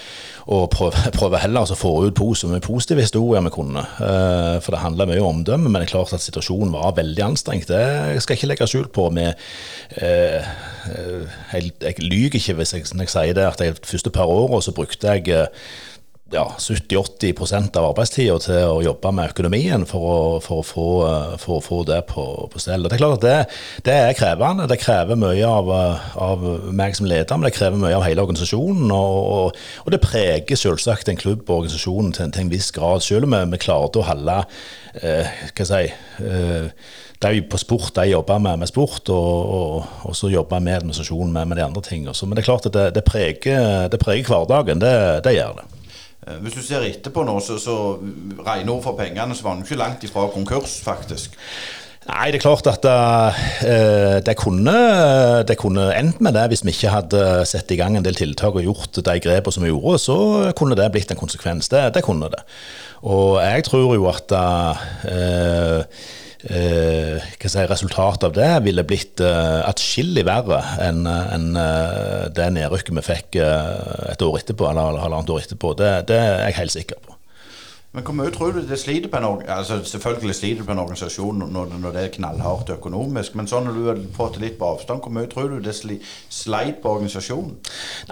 og 0.51 0.67
prøve, 0.73 1.11
prøve 1.19 1.41
heller 1.43 1.71
å 1.71 1.79
få 1.79 1.93
ut 2.09 2.23
så 2.37 2.51
mye 2.51 2.63
positive 2.65 3.05
historier 3.05 3.45
vi 3.47 3.53
kunne. 3.55 3.85
For 3.97 4.75
det 4.75 4.83
handler 4.83 5.09
mye 5.11 5.23
om 5.23 5.41
omdømme, 5.41 5.71
men 5.71 5.81
det 5.81 5.89
er 5.89 5.95
klart 5.95 6.15
at 6.17 6.25
situasjonen 6.25 6.73
var 6.75 6.97
veldig 6.97 7.25
anstrengt. 7.25 7.69
Det 7.71 8.21
skal 8.23 8.35
jeg 8.35 8.41
ikke 8.41 8.51
legge 8.51 8.69
skjul 8.71 8.89
på. 8.93 9.09
med 9.11 9.35
eh, 9.97 10.51
jeg, 11.53 11.73
jeg 11.81 12.03
lyver 12.03 12.41
ikke 12.41 12.57
hvis 12.59 12.75
jeg, 12.75 12.87
jeg, 12.99 13.09
sier 13.09 13.37
det, 13.37 13.47
at 13.47 13.63
de 13.63 13.75
første 13.87 14.11
par 14.11 14.31
årene 14.31 14.63
så 14.63 14.75
brukte 14.77 15.15
jeg 15.17 15.29
eh, 15.29 15.47
ja, 16.31 16.45
70-80 16.59 17.77
av 17.79 17.89
arbeidstida 17.89 18.37
til 18.43 18.61
å 18.69 18.83
jobbe 18.85 19.11
med 19.15 19.33
økonomien 19.33 19.87
for 19.89 20.07
å, 20.07 20.19
for 20.45 20.63
å, 20.63 20.67
få, 20.67 20.87
eh, 21.09 21.35
for 21.43 21.59
å 21.59 21.65
få, 21.65 21.81
det 21.89 22.01
på, 22.11 22.25
på 22.53 22.63
stell. 22.63 22.87
Det 22.87 22.97
er 22.97 23.03
klart 23.03 23.19
at 23.19 23.27
det, 23.27 23.35
det, 23.89 23.97
er 23.97 24.19
krevende. 24.19 24.69
Det 24.71 24.79
krever 24.83 25.19
mye 25.19 25.49
av, 25.49 25.73
av, 26.23 26.47
meg 26.71 26.95
som 26.99 27.09
leder, 27.11 27.37
men 27.37 27.49
det 27.49 27.57
krever 27.59 27.81
mye 27.81 27.99
av 27.99 28.07
hele 28.07 28.23
organisasjonen. 28.23 28.93
Og, 28.95 29.59
og, 29.83 29.93
det 29.93 30.03
preger 30.05 30.61
selvsagt 30.61 31.11
en 31.11 31.21
klubb 31.21 31.43
og 31.49 31.65
organisasjonen 31.65 32.15
til, 32.15 32.31
til, 32.31 32.47
en 32.47 32.55
viss 32.55 32.71
grad, 32.77 33.03
selv 33.05 33.27
om 33.27 33.37
vi, 33.37 33.45
vi 33.57 33.63
klarte 33.67 34.03
å 34.03 34.07
holde 34.07 34.41
eh, 35.03 35.35
hva 35.51 35.67
jeg 35.67 35.71
si, 35.73 35.83
eh, 36.27 36.97
de 37.21 37.43
på 37.53 37.59
sport 37.61 37.93
de 37.99 38.07
jobber 38.09 38.39
med, 38.41 38.63
med 38.63 38.71
sport, 38.71 39.11
og, 39.13 39.51
og, 39.59 39.91
og, 40.07 40.15
så 40.17 40.31
jobber 40.33 40.57
jeg 40.57 40.69
med 40.69 40.79
administrasjon 40.79 41.35
med, 41.35 41.51
med, 41.51 41.59
de 41.59 41.67
andre 41.67 41.83
tingene. 41.85 42.15
Men 42.23 42.39
det 42.39 42.45
er 42.45 42.49
klart 42.49 42.71
at 42.71 42.79
det, 42.79 42.87
det, 42.97 43.05
preger, 43.05 43.91
det 43.93 44.01
preger, 44.01 44.31
hverdagen. 44.31 44.81
Det, 44.81 44.95
det, 45.27 45.37
gjør 45.37 45.59
det. 45.59 45.69
Eh, 46.27 46.39
hvis 46.45 46.57
du 46.59 46.63
ser 46.65 46.85
etterpå 46.85 47.25
nå, 47.25 47.37
så, 47.45 47.59
så 47.61 47.77
regner 48.47 48.81
for 48.85 48.99
pengene, 48.99 49.37
så 49.37 49.47
var 49.47 49.57
han 49.57 49.65
ikke 49.65 49.81
langt 49.81 50.05
ifra 50.05 50.27
konkurs, 50.33 50.81
faktisk. 50.85 51.39
Nei, 52.11 52.31
det 52.33 52.41
er 52.41 52.43
klart 52.43 52.67
at 52.67 52.87
uh, 52.89 53.41
det, 54.25 54.33
kunne, 54.41 54.73
det 55.47 55.57
kunne 55.61 55.91
endt 55.95 56.23
med 56.25 56.33
det 56.35 56.47
hvis 56.49 56.63
vi 56.65 56.73
ikke 56.73 56.95
hadde 56.95 57.21
satt 57.47 57.71
i 57.71 57.77
gang 57.79 57.99
en 57.99 58.07
del 58.07 58.17
tiltak 58.17 58.57
og 58.57 58.65
gjort 58.65 59.03
de 59.05 59.17
grepene 59.21 59.55
som 59.55 59.67
vi 59.67 59.71
gjorde. 59.71 60.01
Så 60.01 60.17
kunne 60.57 60.79
det 60.81 60.89
blitt 60.95 61.13
en 61.13 61.21
konsekvens. 61.21 61.69
Det, 61.71 61.85
det 61.95 62.03
kunne 62.07 62.33
det. 62.33 62.41
Og 63.05 63.37
jeg 63.45 63.67
tror 63.69 63.95
jo 63.95 64.09
at 64.11 64.33
uh, 64.33 65.85
eh, 66.49 67.29
si, 67.45 67.65
resultatet 67.69 68.27
av 68.31 68.35
det 68.37 68.51
ville 68.65 68.85
blitt 68.87 69.21
eh, 69.25 69.61
atskillig 69.69 70.25
verre 70.29 70.63
enn 70.87 71.05
en, 71.11 71.47
eh, 71.61 72.27
det 72.35 72.51
nedrykket 72.57 72.97
vi 72.97 73.07
fikk 73.07 73.41
eh, 73.43 74.13
et 74.15 74.25
år 74.25 74.41
etterpå, 74.41 74.69
eller 74.71 75.01
halvannet 75.03 75.33
år 75.35 75.45
etterpå. 75.45 75.75
Det, 75.79 75.95
det 76.11 76.21
er 76.21 76.45
jeg 76.47 76.61
helt 76.63 76.77
sikker 76.79 77.01
på. 77.07 77.10
Men 77.91 78.05
hvor 78.07 78.15
mye 78.15 78.31
tror 78.31 78.53
du 78.55 78.61
det 78.63 78.77
sliter 78.79 79.11
på 79.11 79.19
en 79.19 79.41
altså 79.51 79.81
Selvfølgelig 79.83 80.35
sliter 80.39 80.67
på 80.67 80.71
en 80.71 80.79
organisasjon 80.79 81.41
når, 81.43 81.73
når, 81.73 81.89
det 81.91 82.03
er 82.05 82.13
knallhardt 82.15 82.69
økonomisk, 82.71 83.35
men 83.35 83.49
sånn 83.51 83.67
når 83.67 83.75
du 83.75 83.89
har 83.89 83.99
fått 84.15 84.37
litt 84.39 84.61
på 84.61 84.69
avstand, 84.77 85.01
hvor 85.03 85.11
mye 85.17 85.27
tror 85.33 85.49
du 85.51 85.57
det 85.65 85.75
sliter 85.75 86.77
på 86.85 86.93
organisasjonen? 86.93 87.57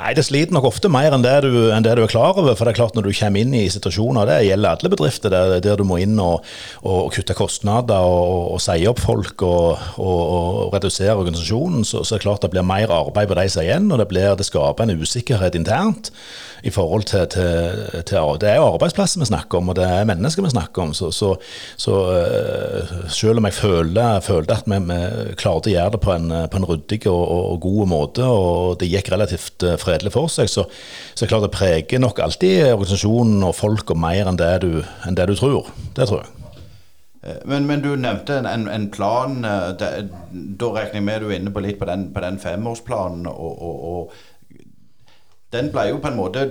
Nei, 0.01 0.11
det 0.19 0.25
sliter 0.27 0.57
nok 0.57 0.67
ofte 0.73 0.91
mer 0.91 1.15
enn 1.15 1.23
det, 1.23 1.37
du, 1.47 1.69
enn 1.71 1.87
det, 1.87 1.95
du, 1.95 2.03
er 2.03 2.11
klar 2.11 2.35
over. 2.35 2.57
For 2.59 2.67
det 2.67 2.75
er 2.75 2.81
klart 2.81 2.99
når 2.99 3.07
du 3.07 3.13
kommer 3.21 3.47
inn 3.47 3.55
i 3.55 3.63
situasjoner, 3.71 4.27
det 4.33 4.41
gjelder 4.49 4.75
alle 4.75 4.93
bedrifter, 4.97 5.35
der, 5.37 5.55
der 5.63 5.79
du 5.79 5.87
må 5.87 6.01
inn 6.03 6.19
og, 6.19 6.43
og, 6.83 6.99
og 7.05 7.15
kutte 7.15 7.39
kostnader 7.39 8.03
og, 8.03 8.57
og, 8.57 8.59
si 8.65 8.81
opp 8.91 9.05
folk 9.05 9.47
og, 9.47 10.75
redusere 10.75 11.15
organisasjonen, 11.15 11.87
så, 11.87 12.03
så, 12.03 12.17
er 12.17 12.19
det 12.19 12.27
klart 12.27 12.43
det 12.43 12.51
blir 12.57 12.67
mer 12.67 12.91
arbeid 12.99 13.31
på 13.31 13.39
de 13.39 13.47
som 13.47 13.63
er 13.63 13.71
igjen, 13.71 13.91
og 13.95 14.03
det, 14.03 14.11
blir, 14.11 14.35
det 14.35 14.51
skaper 14.51 14.89
en 14.89 14.99
usikkerhet 14.99 15.63
internt 15.63 16.11
i 16.63 16.71
forhold 16.75 17.07
til, 17.11 17.27
til, 17.31 18.03
til, 18.07 18.39
Det 18.41 18.51
er 18.51 18.57
jo 18.59 18.69
arbeidsplasser 18.73 19.21
vi 19.21 19.29
snakker 19.31 19.59
om, 19.59 19.69
og 19.71 19.77
det 19.79 19.87
er 19.87 20.09
mennesker 20.09 20.43
vi 20.43 20.53
snakker 20.53 20.83
om. 20.83 20.95
Så, 20.95 21.11
så, 21.15 21.35
så 21.77 21.99
uh, 22.09 23.11
selv 23.11 23.39
om 23.39 23.49
jeg 23.49 23.59
føler, 23.59 24.21
følte 24.25 24.59
at 24.59 24.67
vi, 24.67 24.81
vi, 24.91 25.37
klarte 25.39 25.71
å 25.71 25.75
gjøre 25.75 25.95
det 25.97 26.03
på 26.05 26.15
en, 26.15 26.33
på 26.51 26.61
en 26.61 26.69
ryddig 26.69 27.03
og, 27.11 27.23
og, 27.53 27.61
god 27.63 27.93
måte, 27.93 28.25
og 28.25 28.79
det 28.81 28.91
gikk 28.91 29.13
relativt 29.15 29.67
uh, 29.67 29.77
fredelig 29.81 30.15
for 30.17 30.33
seg, 30.33 30.51
så, 30.51 30.67
så 31.15 31.23
er 31.23 31.27
det 31.27 31.33
klart 31.35 31.47
det 31.49 31.55
preger 31.59 32.03
nok 32.03 32.23
alltid 32.25 32.73
organisasjonen 32.73 33.47
og 33.47 33.57
folk 33.59 33.95
og 33.95 34.03
mer 34.03 34.29
enn 34.29 34.41
det 34.41 34.55
du, 34.67 34.73
enn 35.07 35.19
det 35.19 35.31
du 35.31 35.37
tror. 35.39 35.71
Det 35.97 36.09
tror 36.11 36.25
jeg. 36.25 36.35
Eh, 37.23 37.37
men, 37.45 37.67
men, 37.67 37.83
du 37.83 37.95
nevnte 37.97 38.39
en, 38.39 38.69
en 38.69 38.89
plan. 38.91 39.43
Da, 39.43 39.91
da 40.31 40.73
regner 40.75 41.01
jeg 41.01 41.07
med 41.07 41.23
du 41.23 41.31
er 41.31 41.39
inne 41.39 41.55
på 41.55 41.63
litt 41.65 41.79
på 41.81 41.89
den, 41.89 42.09
på 42.15 42.23
den 42.25 42.39
femårsplanen. 42.43 43.27
og, 43.27 43.63
og, 43.63 43.87
og 43.93 44.27
den 45.53 45.71
ble 45.73 45.89
jo 45.91 46.01
på 46.03 46.11
en 46.11 46.19
måte 46.19 46.45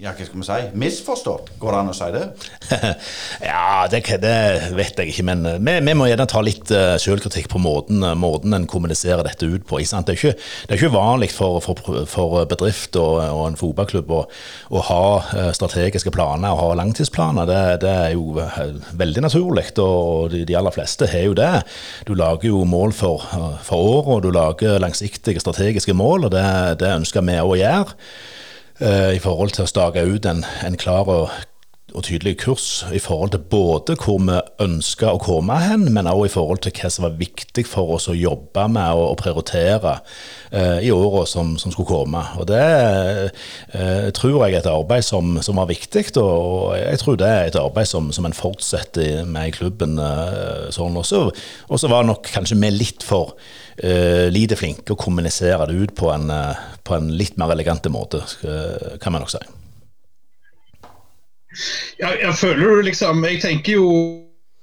ja, 0.00 0.14
hva 0.16 0.24
skal 0.24 0.40
vi 0.40 0.46
si, 0.46 0.68
misforstått? 0.80 1.50
Går 1.60 1.74
det 1.74 1.78
an 1.82 1.90
å 1.90 1.94
si 1.96 2.06
det? 2.14 2.22
ja, 3.50 3.84
det, 3.92 3.98
det, 4.22 4.36
vet 4.78 4.96
jeg 4.96 5.12
ikke, 5.12 5.24
men 5.28 5.44
vi, 5.60 5.74
vi 5.84 5.94
må 5.98 6.06
gjerne 6.08 6.24
ta 6.30 6.40
litt 6.44 6.72
uh, 6.72 6.94
selvkritikk 7.00 7.50
på 7.52 7.60
måten, 7.60 8.00
uh, 8.06 8.14
måten 8.16 8.56
en 8.56 8.64
kommuniserer 8.70 9.20
dette 9.26 9.44
ut 9.44 9.66
på. 9.68 9.82
Det 9.82 9.98
er, 10.00 10.16
ikke, 10.16 10.32
det 10.70 10.78
ikke 10.78 10.92
vanlig 10.94 11.28
for, 11.36 11.60
for, 11.64 12.00
for 12.08 12.38
bedrift 12.48 12.96
og, 12.96 13.18
og, 13.26 13.42
en 13.50 13.60
fotballklubb 13.60 14.16
å, 14.16 14.22
å 14.72 14.84
ha 14.88 15.04
strategiske 15.56 16.12
planer 16.14 16.54
og 16.54 16.62
ha 16.62 16.80
langtidsplaner. 16.80 17.50
Det, 17.50 17.60
det 17.84 17.92
er 18.06 18.16
jo 18.16 18.40
veldig 19.04 19.26
naturlig, 19.28 19.68
og 19.84 20.32
de, 20.32 20.46
de, 20.48 20.56
aller 20.56 20.74
fleste 20.74 21.10
har 21.12 21.28
jo 21.28 21.36
det. 21.36 21.52
Du 22.08 22.16
lager 22.16 22.54
jo 22.54 22.64
mål 22.64 22.96
for, 22.96 23.28
for 23.68 23.92
året, 24.00 24.12
og 24.16 24.24
du 24.24 24.32
lager 24.32 24.80
langsiktige 24.80 25.44
strategiske 25.44 25.92
mål, 25.92 26.30
og 26.30 26.36
det, 26.38 26.50
det 26.80 26.96
ønsker 27.02 27.26
vi 27.28 27.40
å 27.44 27.58
gjøre. 27.60 27.98
Eh, 28.80 29.14
i 29.16 29.20
forhold 29.20 29.52
til 29.52 29.66
å 29.66 29.70
stake 29.70 30.06
ut 30.08 30.26
en, 30.26 30.44
en 30.64 30.76
klar 30.80 31.08
og 31.12 31.28
og 31.94 32.04
tydelig 32.06 32.36
kurs 32.44 32.66
i 32.94 33.00
forhold 33.02 33.32
til 33.34 33.42
både 33.50 33.96
hvor 33.98 34.20
vi 34.22 34.36
ønska 34.62 35.12
å 35.14 35.20
komme 35.22 35.56
hen, 35.62 35.88
men 35.92 36.08
også 36.10 36.26
i 36.28 36.32
forhold 36.34 36.62
til 36.64 36.74
hva 36.76 36.90
som 36.92 37.06
var 37.06 37.16
viktig 37.18 37.64
for 37.68 37.96
oss 37.96 38.08
å 38.10 38.16
jobbe 38.16 38.66
med 38.72 39.00
og, 39.00 39.16
prioritere 39.20 39.96
eh, 40.54 40.86
i 40.86 40.92
åra 40.94 41.24
som, 41.28 41.56
som, 41.60 41.72
skulle 41.74 41.90
komme. 41.90 42.22
Og 42.40 42.46
Det 42.50 42.62
eh, 42.62 44.06
tror 44.16 44.36
jeg 44.36 44.54
er 44.54 44.60
et 44.60 44.70
arbeid 44.70 45.06
som, 45.06 45.38
som 45.44 45.58
var 45.60 45.70
viktig, 45.70 46.06
og 46.22 46.76
jeg 46.78 47.02
tror 47.02 47.18
det 47.20 47.30
er 47.30 47.50
et 47.50 47.60
arbeid 47.60 47.90
som, 47.90 48.12
som 48.14 48.28
en 48.28 48.36
fortsetter 48.36 49.26
med 49.28 49.50
i 49.50 49.56
klubben. 49.58 49.98
Eh, 49.98 50.70
sånn 50.74 50.98
også. 51.00 51.26
Og 51.68 51.82
så 51.82 51.90
var 51.90 52.06
nok 52.06 52.30
kanskje 52.30 52.58
vi 52.60 52.70
litt 52.74 53.04
for 53.06 53.34
lite 53.80 54.56
flinke 54.60 54.92
å 54.92 54.98
kommunisere 55.00 55.66
det 55.70 55.78
ut 55.78 55.94
på 55.96 56.10
en, 56.12 56.30
eh, 56.30 56.64
på 56.84 56.96
en 56.96 57.10
litt 57.16 57.38
mer 57.40 57.54
elegante 57.54 57.92
måte, 57.92 58.22
kan 59.00 59.12
man 59.14 59.24
nok 59.24 59.32
si. 59.32 59.42
Ja, 61.98 62.12
jeg 62.14 62.34
føler 62.38 62.62
jo 62.62 62.82
liksom 62.86 63.24
Jeg 63.26 63.40
tenker 63.42 63.72
jo 63.80 63.86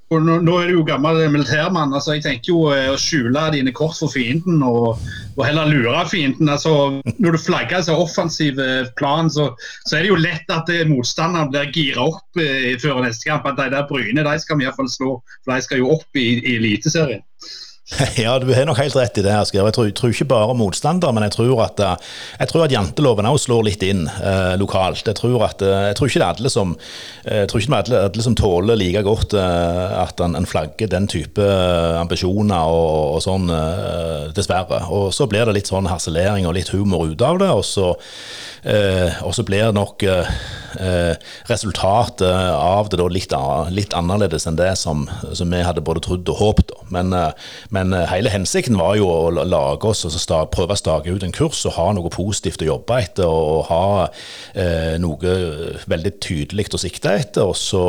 nå, 0.08 0.38
nå 0.40 0.54
er 0.56 0.70
du 0.70 0.78
jo 0.78 0.84
gammel 0.88 1.18
militærmann. 1.28 1.92
altså 1.92 2.14
Jeg 2.16 2.22
tenker 2.24 2.52
jo 2.54 2.62
eh, 2.72 2.86
å 2.88 2.96
skjule 2.96 3.42
dine 3.52 3.74
kort 3.76 3.98
for 3.98 4.08
fienden 4.08 4.62
og, 4.64 5.02
og 5.36 5.42
heller 5.44 5.68
lure 5.68 6.06
fienden. 6.08 6.48
altså 6.48 7.02
Når 7.18 7.36
du 7.36 7.38
flagger 7.42 7.84
så 7.84 7.98
offensiv 8.00 8.56
plan, 8.96 9.28
så, 9.28 9.50
så, 9.84 9.98
er 9.98 10.06
det 10.06 10.12
jo 10.14 10.22
lett 10.22 10.48
at 10.54 10.72
motstanderen 10.88 11.52
blir 11.52 11.68
gira 11.76 12.08
opp 12.08 12.40
eh, 12.40 12.72
før 12.80 13.02
neste 13.04 13.28
kamp. 13.28 13.44
At 13.52 13.60
de 13.60 13.68
der 13.76 13.84
Bryne 13.90 14.24
de 14.24 14.38
skal 14.40 14.56
vi 14.56 14.64
iallfall 14.64 14.88
slå, 14.88 15.18
for 15.44 15.52
de 15.52 15.68
skal 15.68 15.84
jo 15.84 15.92
opp 15.98 16.16
i, 16.16 16.30
i 16.40 16.56
Eliteserien. 16.56 17.27
Ja, 18.16 18.38
du 18.38 18.54
har 18.54 18.66
nok 18.68 18.78
helt 18.78 18.96
rett 18.96 19.18
i 19.18 19.24
det. 19.24 19.32
Asger. 19.32 19.64
Jeg 19.64 19.74
tror, 19.74 19.86
jeg 19.88 19.96
tror 19.96 20.12
ikke 20.12 20.28
bare 20.28 20.56
motstander, 20.56 21.12
men 21.14 21.24
jeg 21.26 21.34
tror 21.38 21.62
at, 21.64 21.80
eh, 21.80 22.10
jeg 22.42 22.50
tror 22.50 22.64
at 22.66 22.74
janteloven 22.74 23.28
òg 23.30 23.38
slår 23.40 23.64
litt 23.68 23.84
inn 23.86 24.04
eh, 24.08 24.54
lokalt. 24.60 25.06
Jeg 25.08 25.16
tror, 25.18 25.46
at, 25.46 25.64
eh, 25.64 25.88
jeg 25.90 25.98
tror 25.98 26.10
ikke 26.10 26.22
det 26.22 26.26
er 26.26 26.42
alle 26.42 26.52
som, 26.52 26.74
det 27.24 27.38
er 27.48 27.94
alle 28.02 28.26
som 28.26 28.36
tåler 28.38 28.78
like 28.80 29.02
godt 29.06 29.36
eh, 29.38 29.96
at 30.02 30.20
en, 30.24 30.36
en, 30.38 30.48
flagger 30.48 30.90
den 30.92 31.08
type 31.10 31.44
ambisjoner 31.98 32.68
og, 32.68 33.16
og 33.16 33.24
sånn, 33.24 33.48
eh, 33.52 34.28
dessverre. 34.36 34.84
Og 34.92 35.10
så 35.16 35.28
blir 35.30 35.48
det 35.48 35.56
litt 35.58 35.72
sånn 35.72 35.88
harselering 35.88 36.48
og 36.48 36.56
litt 36.58 36.72
humor 36.74 37.08
ut 37.08 37.24
av 37.24 37.40
det, 37.40 37.50
og 37.52 37.64
så, 37.66 37.94
eh, 38.62 39.20
og 39.24 39.34
så 39.36 39.44
blir 39.46 39.72
nok 39.76 40.04
resultatet 41.48 42.28
av 42.28 42.90
det 42.92 42.98
da 43.00 43.06
litt, 43.10 43.32
litt, 43.72 43.94
annerledes 43.96 44.44
enn 44.46 44.58
det 44.58 44.74
som, 44.78 45.06
som 45.32 45.48
vi 45.50 45.62
hadde 45.64 45.82
både 45.82 46.02
trodd 46.04 46.28
og 46.28 46.42
håpet. 46.42 46.74
Men, 46.92 47.14
men 47.72 47.88
men 47.88 48.02
eh, 48.02 48.08
hele 48.10 48.32
hensikten 48.32 48.78
var 48.78 48.96
jo 48.98 49.08
å 49.08 49.30
lage 49.32 49.88
oss 49.88 50.04
og 50.04 50.50
prøve 50.52 50.74
å 50.74 50.78
stake 50.78 51.12
ut 51.12 51.24
en 51.24 51.34
kurs 51.34 51.64
og 51.68 51.76
ha 51.78 51.88
noe 51.96 52.10
positivt 52.12 52.62
å 52.64 52.70
jobbe 52.72 53.00
etter 53.04 53.28
og 53.28 53.68
ha 53.70 54.08
eh, 54.52 54.96
noe 55.00 55.34
veldig 55.88 56.14
tydelig 56.24 56.68
å 56.74 56.80
sikte 56.80 57.14
etter. 57.22 57.48
Og 57.48 57.56
så, 57.56 57.84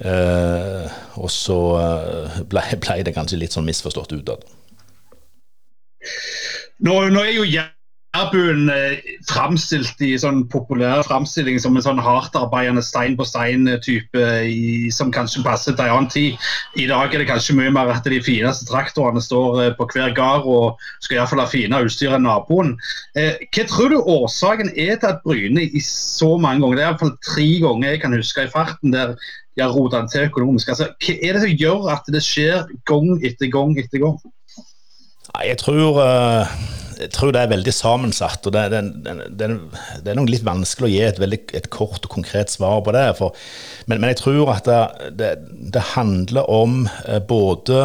eh, 0.00 0.98
og 1.20 1.32
så 1.32 1.60
eh, 1.82 2.42
ble, 2.48 2.64
ble, 2.82 3.00
det 3.06 3.16
kanskje 3.16 3.40
litt 3.40 3.56
sånn 3.56 3.68
misforstått 3.68 4.16
utad. 4.16 4.46
Nå, 6.86 7.00
nå 7.10 7.24
er 7.24 7.34
jo 7.34 7.46
jeg 7.48 7.75
Jærbuen 8.16 8.70
framstilt 9.28 10.00
i 10.00 10.14
sånn 10.20 10.44
populære 10.48 11.04
framstilling 11.04 11.58
som 11.60 11.74
en 11.76 11.84
sånn 11.84 12.00
hardtarbeidende 12.00 12.80
stein 12.84 13.16
på 13.18 13.26
stein-type 13.28 14.22
som 14.94 15.10
kanskje 15.12 15.42
passer 15.44 15.76
til 15.76 15.84
en 15.84 15.92
annen 15.98 16.08
tid. 16.12 16.38
I 16.80 16.86
dag 16.88 17.12
er 17.12 17.20
det 17.20 17.28
kanskje 17.28 17.58
mye 17.58 17.72
mer 17.74 17.92
at 17.92 18.08
de 18.08 18.20
fineste 18.24 18.68
traktorene 18.70 19.20
står 19.20 19.74
på 19.76 19.88
hver 19.92 20.14
gard 20.16 20.48
og 20.48 20.80
skal 21.04 21.18
iallfall 21.18 21.42
ha 21.44 21.48
finere 21.50 21.90
utstyr 21.90 22.14
enn 22.16 22.24
naboen. 22.24 22.76
Eh, 23.20 23.36
hva 23.52 23.66
tror 23.68 23.92
du 23.92 23.98
årsaken 24.00 24.72
er 24.72 24.96
til 24.96 25.10
at 25.10 25.20
Bryne 25.26 25.66
i 25.66 25.82
så 25.84 26.36
mange 26.40 26.64
ganger, 26.64 26.78
det 26.78 26.86
er 26.86 26.90
iallfall 26.92 27.12
tre 27.26 27.50
ganger 27.66 27.90
jeg 27.90 28.04
kan 28.06 28.16
huske 28.16 28.46
i 28.46 28.54
farten 28.54 28.96
der 28.96 29.12
de 29.56 29.64
har 29.64 29.72
rota 29.72 30.02
det 30.04 30.12
til 30.12 30.30
økonomisk. 30.30 30.72
Altså, 30.72 30.88
hva 31.04 31.18
er 31.20 31.36
det 31.36 31.44
som 31.44 31.60
gjør 31.60 31.92
at 31.92 32.10
det 32.12 32.24
skjer 32.24 32.64
gang 32.88 33.12
etter 33.24 33.52
gang 33.52 33.76
etter 33.80 34.04
gang? 34.04 34.18
Jeg 35.44 35.60
tror 35.60 36.00
uh 36.00 36.56
jeg 37.00 37.12
tror 37.14 37.32
det 37.34 37.42
er 37.42 37.52
veldig 37.52 37.74
sammensatt. 37.74 38.46
og 38.46 38.54
Det, 38.56 38.64
det, 38.72 38.82
det, 39.38 39.48
det 40.02 40.12
er 40.12 40.18
nok 40.18 40.32
litt 40.32 40.46
vanskelig 40.46 40.88
å 40.88 40.92
gi 40.94 41.02
et, 41.06 41.20
veldig, 41.22 41.40
et 41.58 41.70
kort 41.72 42.04
og 42.04 42.12
konkret 42.12 42.52
svar 42.52 42.82
på 42.86 42.94
det. 42.96 43.06
For, 43.18 43.36
men, 43.86 44.00
men, 44.00 44.10
jeg 44.12 44.22
tror 44.22 44.52
at 44.56 44.70
det, 45.16 45.84
handler 45.94 46.50
om 46.52 46.84
eh, 47.06 47.20
både 47.20 47.80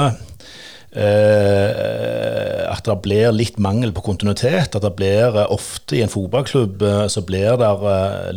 eh, 0.96 2.64
at 2.72 2.88
det 2.88 2.98
blir 3.04 3.36
litt 3.36 3.60
mangel 3.62 3.94
på 3.96 4.06
kontinuitet. 4.06 4.76
At 4.76 4.86
det 4.86 4.94
blir 5.00 5.36
eh, 5.36 5.52
ofte 5.54 6.00
i 6.00 6.04
en 6.06 6.14
fotballklubb 6.14 6.86
eh, 6.88 7.08
så 7.12 7.26
blir 7.28 7.60
det 7.62 7.72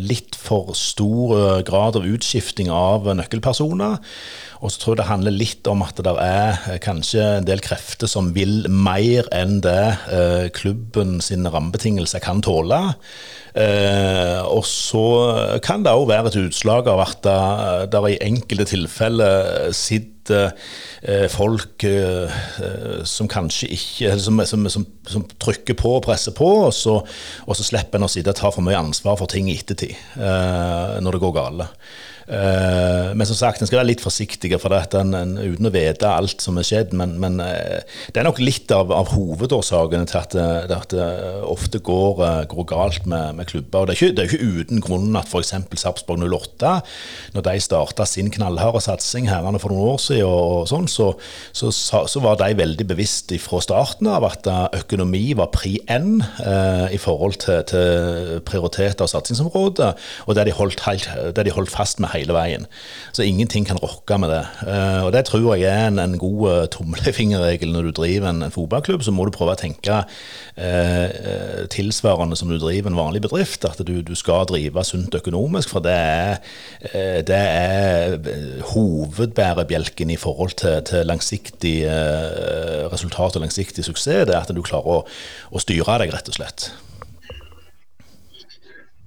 litt 0.01 0.39
for 0.39 0.75
stor 0.79 1.63
grad 1.67 2.01
av 2.01 2.09
utskifting 2.09 2.73
av 2.73 3.09
nøkkelpersoner. 3.15 4.01
Og 4.65 4.73
så 4.73 4.81
tror 4.81 4.95
jeg 4.95 5.03
det 5.03 5.11
handler 5.11 5.37
litt 5.37 5.69
om 5.69 5.85
at 5.85 5.99
det 6.01 6.13
er 6.25 6.63
eh, 6.73 6.81
kanskje 6.83 7.25
en 7.39 7.47
del 7.49 7.61
krefter 7.65 8.09
som 8.09 8.33
vil 8.37 8.65
mer 8.73 9.29
enn 9.37 9.59
det 9.65 9.81
eh, 10.09 10.47
klubben 10.57 11.19
sine 11.25 11.53
rammebetingelser 11.53 12.23
kan 12.25 12.41
tåle. 12.45 12.81
Eh, 13.55 14.41
og 14.49 14.65
så 14.67 15.05
kan 15.63 15.85
det 15.85 15.93
òg 15.95 16.09
være 16.11 16.33
et 16.33 16.41
utslag 16.41 16.89
av 16.91 17.05
at 17.05 17.21
det, 17.27 17.93
det 17.93 18.01
i 18.15 18.23
enkelte 18.27 18.67
tilfeller 18.73 19.69
sitter 19.77 20.49
eh, 21.05 21.29
folk 21.31 21.85
eh, 21.87 22.35
som 23.07 23.29
kanskje 23.31 23.69
ikke 23.77 24.17
som, 24.25 24.43
som, 24.49 24.67
som, 24.73 24.89
som, 25.07 25.29
trykker 25.45 25.79
på 25.79 25.93
og 26.01 26.03
presser 26.09 26.35
på, 26.35 26.49
og 26.65 26.75
så, 26.75 26.97
og 27.45 27.61
så 27.61 27.69
slipper 27.69 28.01
en 28.01 28.09
å 28.09 28.11
sitte 28.11 28.33
og 28.33 28.41
ta 28.41 28.51
for 28.51 28.65
mye 28.65 28.81
ansvar 28.81 29.21
for 29.21 29.31
ting 29.31 29.53
i 29.53 29.59
ettertid, 29.61 29.95
når 30.17 31.15
det 31.15 31.23
går 31.23 31.37
galt. 31.37 31.79
Uh, 32.25 33.13
men 33.13 33.27
som 33.29 33.37
sagt, 33.37 33.61
en 33.61 33.69
skal 33.69 33.83
være 33.83 33.91
litt 33.91 34.05
forsiktig 34.05 34.53
for 34.57 34.73
det, 34.73 34.97
en, 34.97 35.13
en, 35.17 35.35
uten 35.37 35.69
å 35.69 35.73
vite 35.75 36.09
alt 36.09 36.41
som 36.45 36.57
er 36.61 36.67
skjedd. 36.67 36.95
Men, 36.97 37.17
men 37.21 37.41
uh, 37.43 37.81
det 38.13 38.23
er 38.23 38.29
nok 38.29 38.41
litt 38.41 38.73
av, 38.75 38.93
av 38.95 39.13
hovedårsakene 39.13 40.09
til 40.09 40.21
at, 40.21 40.37
det, 40.37 40.79
at 40.79 40.95
det 40.95 41.09
ofte 41.45 41.81
går, 41.85 42.23
går 42.51 42.69
galt 42.71 43.09
med, 43.11 43.37
med, 43.41 43.49
klubber. 43.51 43.85
Og 43.85 43.91
det 43.91 43.97
er, 43.97 44.11
ikke, 44.11 44.29
ikke 44.29 44.61
uten 44.63 44.85
grunn 44.85 45.21
at 45.21 45.29
f.eks. 45.29 45.53
Sarpsborg 45.85 46.25
08, 46.25 46.75
når 47.35 47.45
de 47.45 47.57
starta 47.61 48.07
sin 48.09 48.31
knallharde 48.33 48.81
satsing 48.85 49.29
herrene 49.29 49.61
for 49.61 49.75
noen 49.75 49.95
år 49.95 50.01
siden, 50.01 50.25
og, 50.25 50.65
sånn, 50.71 50.87
så, 50.89 51.11
så, 51.53 51.71
så, 51.75 52.21
var 52.25 52.39
de 52.41 52.55
veldig 52.57 52.87
bevisst 52.89 53.35
fra 53.43 53.59
starten 53.61 54.09
av 54.09 54.25
at 54.29 54.47
økonomi 54.79 55.35
var 55.37 55.51
pri 55.53 55.75
N 55.91 56.23
i 56.95 56.99
forhold 57.01 57.37
til, 57.43 57.61
til 57.69 58.41
prioriteter 58.47 59.05
og 59.05 59.11
satsingsområder, 59.11 59.99
og 60.25 60.39
det 60.39 60.47
de 60.49 60.55
det 61.37 61.45
de 61.47 61.55
holdt 61.55 61.73
fast 61.73 62.01
med 62.01 62.14
hele 62.15 62.35
veien. 62.37 62.67
Så 63.15 63.25
ingenting 63.27 63.67
kan 63.69 63.81
rokke 63.83 64.19
med 64.21 64.33
det. 64.33 64.43
Uh, 64.63 65.07
og 65.07 65.13
Det 65.15 65.25
tror 65.29 65.55
jeg 65.55 65.69
er 65.71 65.89
en, 65.89 66.01
en 66.03 66.17
god 66.19 66.69
tomlefingerregel 66.75 67.73
når 67.75 67.89
du 67.89 67.97
driver 68.01 68.31
en, 68.31 68.43
en, 68.47 68.55
fotballklubb. 68.55 69.05
Så 69.05 69.15
må 69.15 69.27
du 69.27 69.35
prøve 69.35 69.55
å 69.55 69.59
tenke 69.61 70.01
eh, 70.57 71.65
tilsvarende 71.73 72.37
som 72.39 72.51
du 72.51 72.59
driver 72.59 72.91
en 72.91 72.99
vanlig 72.99 73.25
bedrift. 73.25 73.67
At 73.69 73.83
du, 73.87 73.95
du 74.03 74.15
skal 74.19 74.47
drive 74.51 74.85
sunt 74.87 75.15
økonomisk. 75.19 75.75
For 75.75 75.85
det 75.85 75.95
er, 75.95 76.57
det 77.27 77.41
er 77.41 78.17
hovedbærebjelken 78.73 80.13
i 80.15 80.21
forhold 80.21 80.57
til, 80.61 80.81
til 80.87 81.07
langsiktig 81.09 81.77
resultat 82.93 83.37
og 83.37 83.47
langsiktig 83.47 83.85
suksess. 83.87 84.27
Det 84.29 84.35
er 84.35 84.43
at 84.43 84.55
du 84.55 84.63
klarer 84.65 85.01
å, 85.01 85.05
å 85.51 85.63
styre 85.63 86.01
deg, 86.03 86.15
rett 86.15 86.31
og 86.31 86.39
slett. 86.39 86.71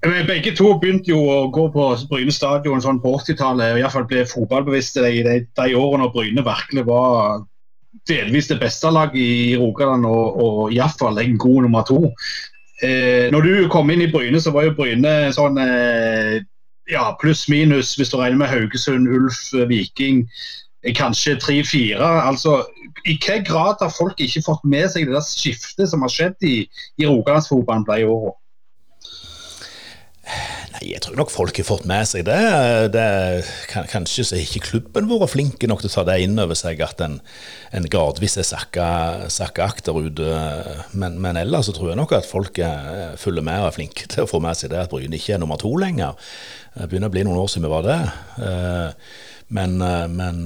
Begge 0.06 0.54
to 0.54 0.76
begynte 0.78 1.10
jo 1.10 1.20
å 1.26 1.38
gå 1.54 1.68
på 1.74 1.86
Bryne 2.10 2.34
stadion 2.34 2.82
sånn 2.84 3.00
på 3.02 3.16
80-tallet. 3.18 3.74
og 3.74 3.80
Iallfall 3.82 4.06
ble 4.10 4.26
fotballbevisste 4.30 5.02
i 5.10 5.24
de, 5.26 5.40
de, 5.48 5.72
årene 5.74 6.06
når 6.06 6.14
Bryne 6.14 6.44
virkelig 6.46 6.84
var 6.86 7.42
delvis 8.08 8.48
det 8.52 8.60
beste 8.62 8.92
laget 8.94 9.18
i 9.18 9.56
Rogaland, 9.58 10.06
og, 10.06 10.38
og 10.38 10.76
iallfall 10.76 11.18
en 11.18 11.40
god 11.42 11.66
nummer 11.66 11.88
to. 11.88 12.12
Eh, 12.86 13.26
når 13.34 13.42
du 13.42 13.68
kom 13.74 13.90
inn 13.90 14.06
i 14.06 14.12
Bryne, 14.12 14.40
så 14.42 14.54
var 14.54 14.68
jo 14.68 14.76
Bryne 14.78 15.34
sånn 15.34 15.58
eh, 15.64 16.38
ja, 16.94 17.10
pluss-minus, 17.20 17.96
hvis 17.98 18.14
du 18.14 18.20
regner 18.20 18.44
med 18.44 18.54
Haugesund, 18.54 19.10
Ulf, 19.10 19.40
Viking. 19.68 20.28
Eh, 20.86 20.94
kanskje 20.96 21.40
tre-fire. 21.42 22.06
Altså, 22.22 22.62
I 23.02 23.16
hvilken 23.16 23.48
grad 23.50 23.82
har 23.82 23.94
folk 23.98 24.22
ikke 24.22 24.46
fått 24.46 24.62
med 24.64 24.92
seg 24.94 25.10
det 25.10 25.18
der 25.18 25.26
skiftet 25.26 25.90
som 25.90 26.06
har 26.06 26.14
skjedd 26.14 26.46
i, 26.46 26.58
i 27.02 27.10
Rogalandsfotballen 27.10 27.88
de 27.90 28.06
årene? 28.06 28.38
Nei, 30.74 30.92
Jeg 30.92 31.02
tror 31.06 31.16
nok 31.20 31.32
folk 31.32 31.58
har 31.58 31.68
fått 31.68 31.86
med 31.90 32.08
seg 32.10 32.26
det. 32.28 32.38
det 32.94 33.08
kan, 33.71 33.88
kanskje 33.90 34.25
så 34.28 34.36
har 34.36 34.44
ikke 34.44 34.65
klubben 34.65 35.08
vært 35.10 35.32
flinke 35.32 35.69
nok 35.69 35.82
til 35.84 35.92
å 35.92 35.96
ta 35.96 36.04
det 36.10 36.17
inn 36.25 36.38
over 36.42 36.58
seg 36.58 36.82
at 36.84 37.02
en, 37.06 37.19
en 37.75 37.88
gradvis 37.88 38.38
er 38.42 38.48
sakka, 38.48 39.67
akterut. 39.67 40.21
Men, 40.92 41.17
men, 41.23 41.40
ellers 41.40 41.69
så 41.69 41.75
tror 41.78 41.94
jeg 41.94 42.02
nok 42.02 42.15
at 42.17 42.30
folk 42.30 42.60
følger 43.21 43.46
med 43.46 43.63
og 43.63 43.71
er 43.71 43.78
flinke 43.80 44.12
til 44.12 44.25
å 44.25 44.30
få 44.30 44.44
med 44.44 44.60
seg 44.60 44.73
det 44.73 44.84
at 44.84 44.94
Bryne 44.94 45.17
ikke 45.17 45.38
er 45.38 45.44
nummer 45.44 45.60
to 45.62 45.71
lenger. 45.80 46.19
Det 46.75 46.92
begynner 46.92 47.12
å 47.12 47.15
bli 47.15 47.25
noen 47.28 47.42
år 47.42 47.52
siden 47.52 47.67
vi 47.67 47.73
var 47.73 47.88
det. 47.88 48.00
Men, 49.58 49.80
men 50.13 50.44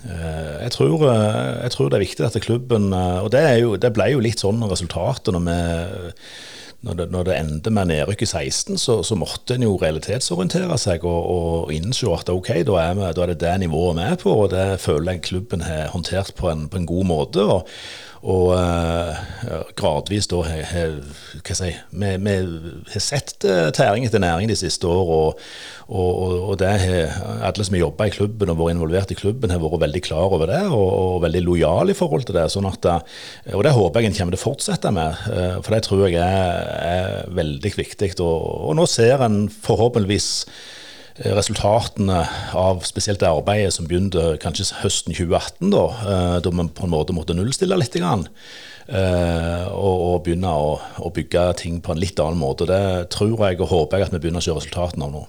jeg 0.00 0.72
tror, 0.74 1.04
jeg 1.06 1.74
tror, 1.76 1.90
det 1.90 1.98
er 1.98 2.06
viktig 2.06 2.24
at 2.24 2.38
klubben 2.40 2.88
Og 2.96 3.28
det, 3.32 3.42
jo, 3.60 3.74
det 3.76 3.90
ble 3.92 4.06
jo 4.14 4.22
litt 4.24 4.40
sånn 4.40 4.64
resultatet 4.70 5.28
når 5.36 5.44
vi 5.44 5.58
når 6.80 6.96
det, 6.96 7.06
når 7.12 7.26
det 7.28 7.34
endte 7.36 7.72
med 7.76 7.90
nedrykk 7.90 8.22
i 8.24 8.28
16, 8.30 8.78
så, 8.80 9.00
så 9.04 9.16
måtte 9.18 9.56
en 9.56 9.66
jo 9.66 9.74
realitetsorientere 9.80 10.78
seg 10.80 11.04
og, 11.04 11.26
og 11.34 11.72
innse 11.76 12.08
at 12.16 12.32
ok, 12.32 12.54
da 12.68 12.78
er, 12.80 12.94
vi, 12.96 13.08
da 13.16 13.24
er, 13.24 13.32
det 13.34 13.40
det 13.42 13.56
nivået 13.60 13.98
vi 13.98 14.06
er 14.06 14.20
på, 14.22 14.36
og 14.44 14.52
det 14.54 14.64
føler 14.80 15.18
jeg 15.18 15.26
klubben 15.28 15.66
har 15.66 15.90
håndtert 15.92 16.32
på 16.38 16.48
en, 16.48 16.68
på 16.72 16.80
en 16.80 16.88
god 16.88 17.04
måte. 17.10 17.44
og 17.44 17.68
og 18.20 18.50
uh, 18.52 19.16
gradvis 19.78 20.26
da 20.28 20.42
har 20.44 20.96
si, 21.56 21.70
vi, 21.72 22.34
har 22.92 23.00
sett 23.00 23.46
uh, 23.48 23.70
tæring 23.72 24.04
etter 24.04 24.20
næring 24.20 24.50
de 24.50 24.58
siste 24.60 24.84
årene 24.84 25.14
og, 25.20 25.38
og, 25.88 26.34
og 26.52 26.58
det 26.60 26.72
har 26.82 27.14
alle 27.48 27.64
som 27.64 27.78
har 27.78 27.86
jobba 27.86 28.10
i 28.10 28.12
klubben 28.14 28.52
og 28.52 28.58
vært 28.60 28.74
involvert 28.76 29.14
i 29.14 29.16
klubben, 29.16 29.50
har 29.50 29.62
vært 29.62 29.86
veldig 29.86 30.02
klar 30.04 30.36
over 30.36 30.52
det 30.52 30.60
og, 30.68 30.88
og 30.90 31.22
veldig 31.24 31.42
lojal 31.46 31.94
i 31.94 31.96
forhold 31.96 32.28
til 32.28 32.36
det. 32.36 32.44
sånn 32.52 32.68
at, 32.68 32.90
uh, 32.90 33.54
og 33.56 33.64
det 33.64 33.72
håper 33.78 34.04
jeg 34.04 34.12
en 34.12 34.18
kommer 34.18 34.36
til 34.36 34.42
å 34.42 34.44
fortsette 34.44 34.92
med, 34.94 35.24
for 35.64 35.72
det 35.72 35.80
tror 35.86 36.04
jeg 36.10 36.20
er, 36.20 36.68
er 36.90 37.32
veldig 37.40 37.72
viktig. 37.78 38.12
Og, 38.20 38.36
og 38.68 38.76
nå 38.76 38.84
ser 38.90 39.24
en 39.24 39.46
forhåpentligvis 39.64 40.30
Eh, 40.40 40.79
resultatene 41.18 42.22
av 42.56 42.84
spesielt 42.86 43.20
det 43.20 43.28
arbeidet 43.28 43.74
som 43.74 43.88
begynte 43.88 44.36
kanskje 44.42 44.70
høsten 44.80 45.14
2018, 45.16 45.70
da, 45.72 45.84
eh, 46.06 46.36
da 46.44 46.52
vi 46.54 46.68
på 46.68 46.86
en 46.86 46.94
måte 46.94 47.16
måtte 47.16 47.36
nullstille 47.36 47.76
litt. 47.76 47.96
Grann, 48.00 48.28
eh, 48.86 49.66
og, 49.66 50.06
og 50.06 50.22
begynne 50.24 50.52
å, 50.54 50.78
å, 51.02 51.10
bygge 51.10 51.48
ting 51.58 51.80
på 51.82 51.92
en 51.92 52.00
litt 52.00 52.20
annen 52.22 52.40
måte. 52.40 52.68
Det 52.70 53.10
tror 53.10 53.48
jeg 53.48 53.60
og 53.60 53.72
håper 53.74 53.98
jeg 53.98 54.08
at 54.08 54.14
vi 54.16 54.22
begynner 54.22 54.42
å 54.42 54.46
se 54.46 54.56
resultatene 54.56 55.08
av 55.08 55.14
nå. 55.16 55.26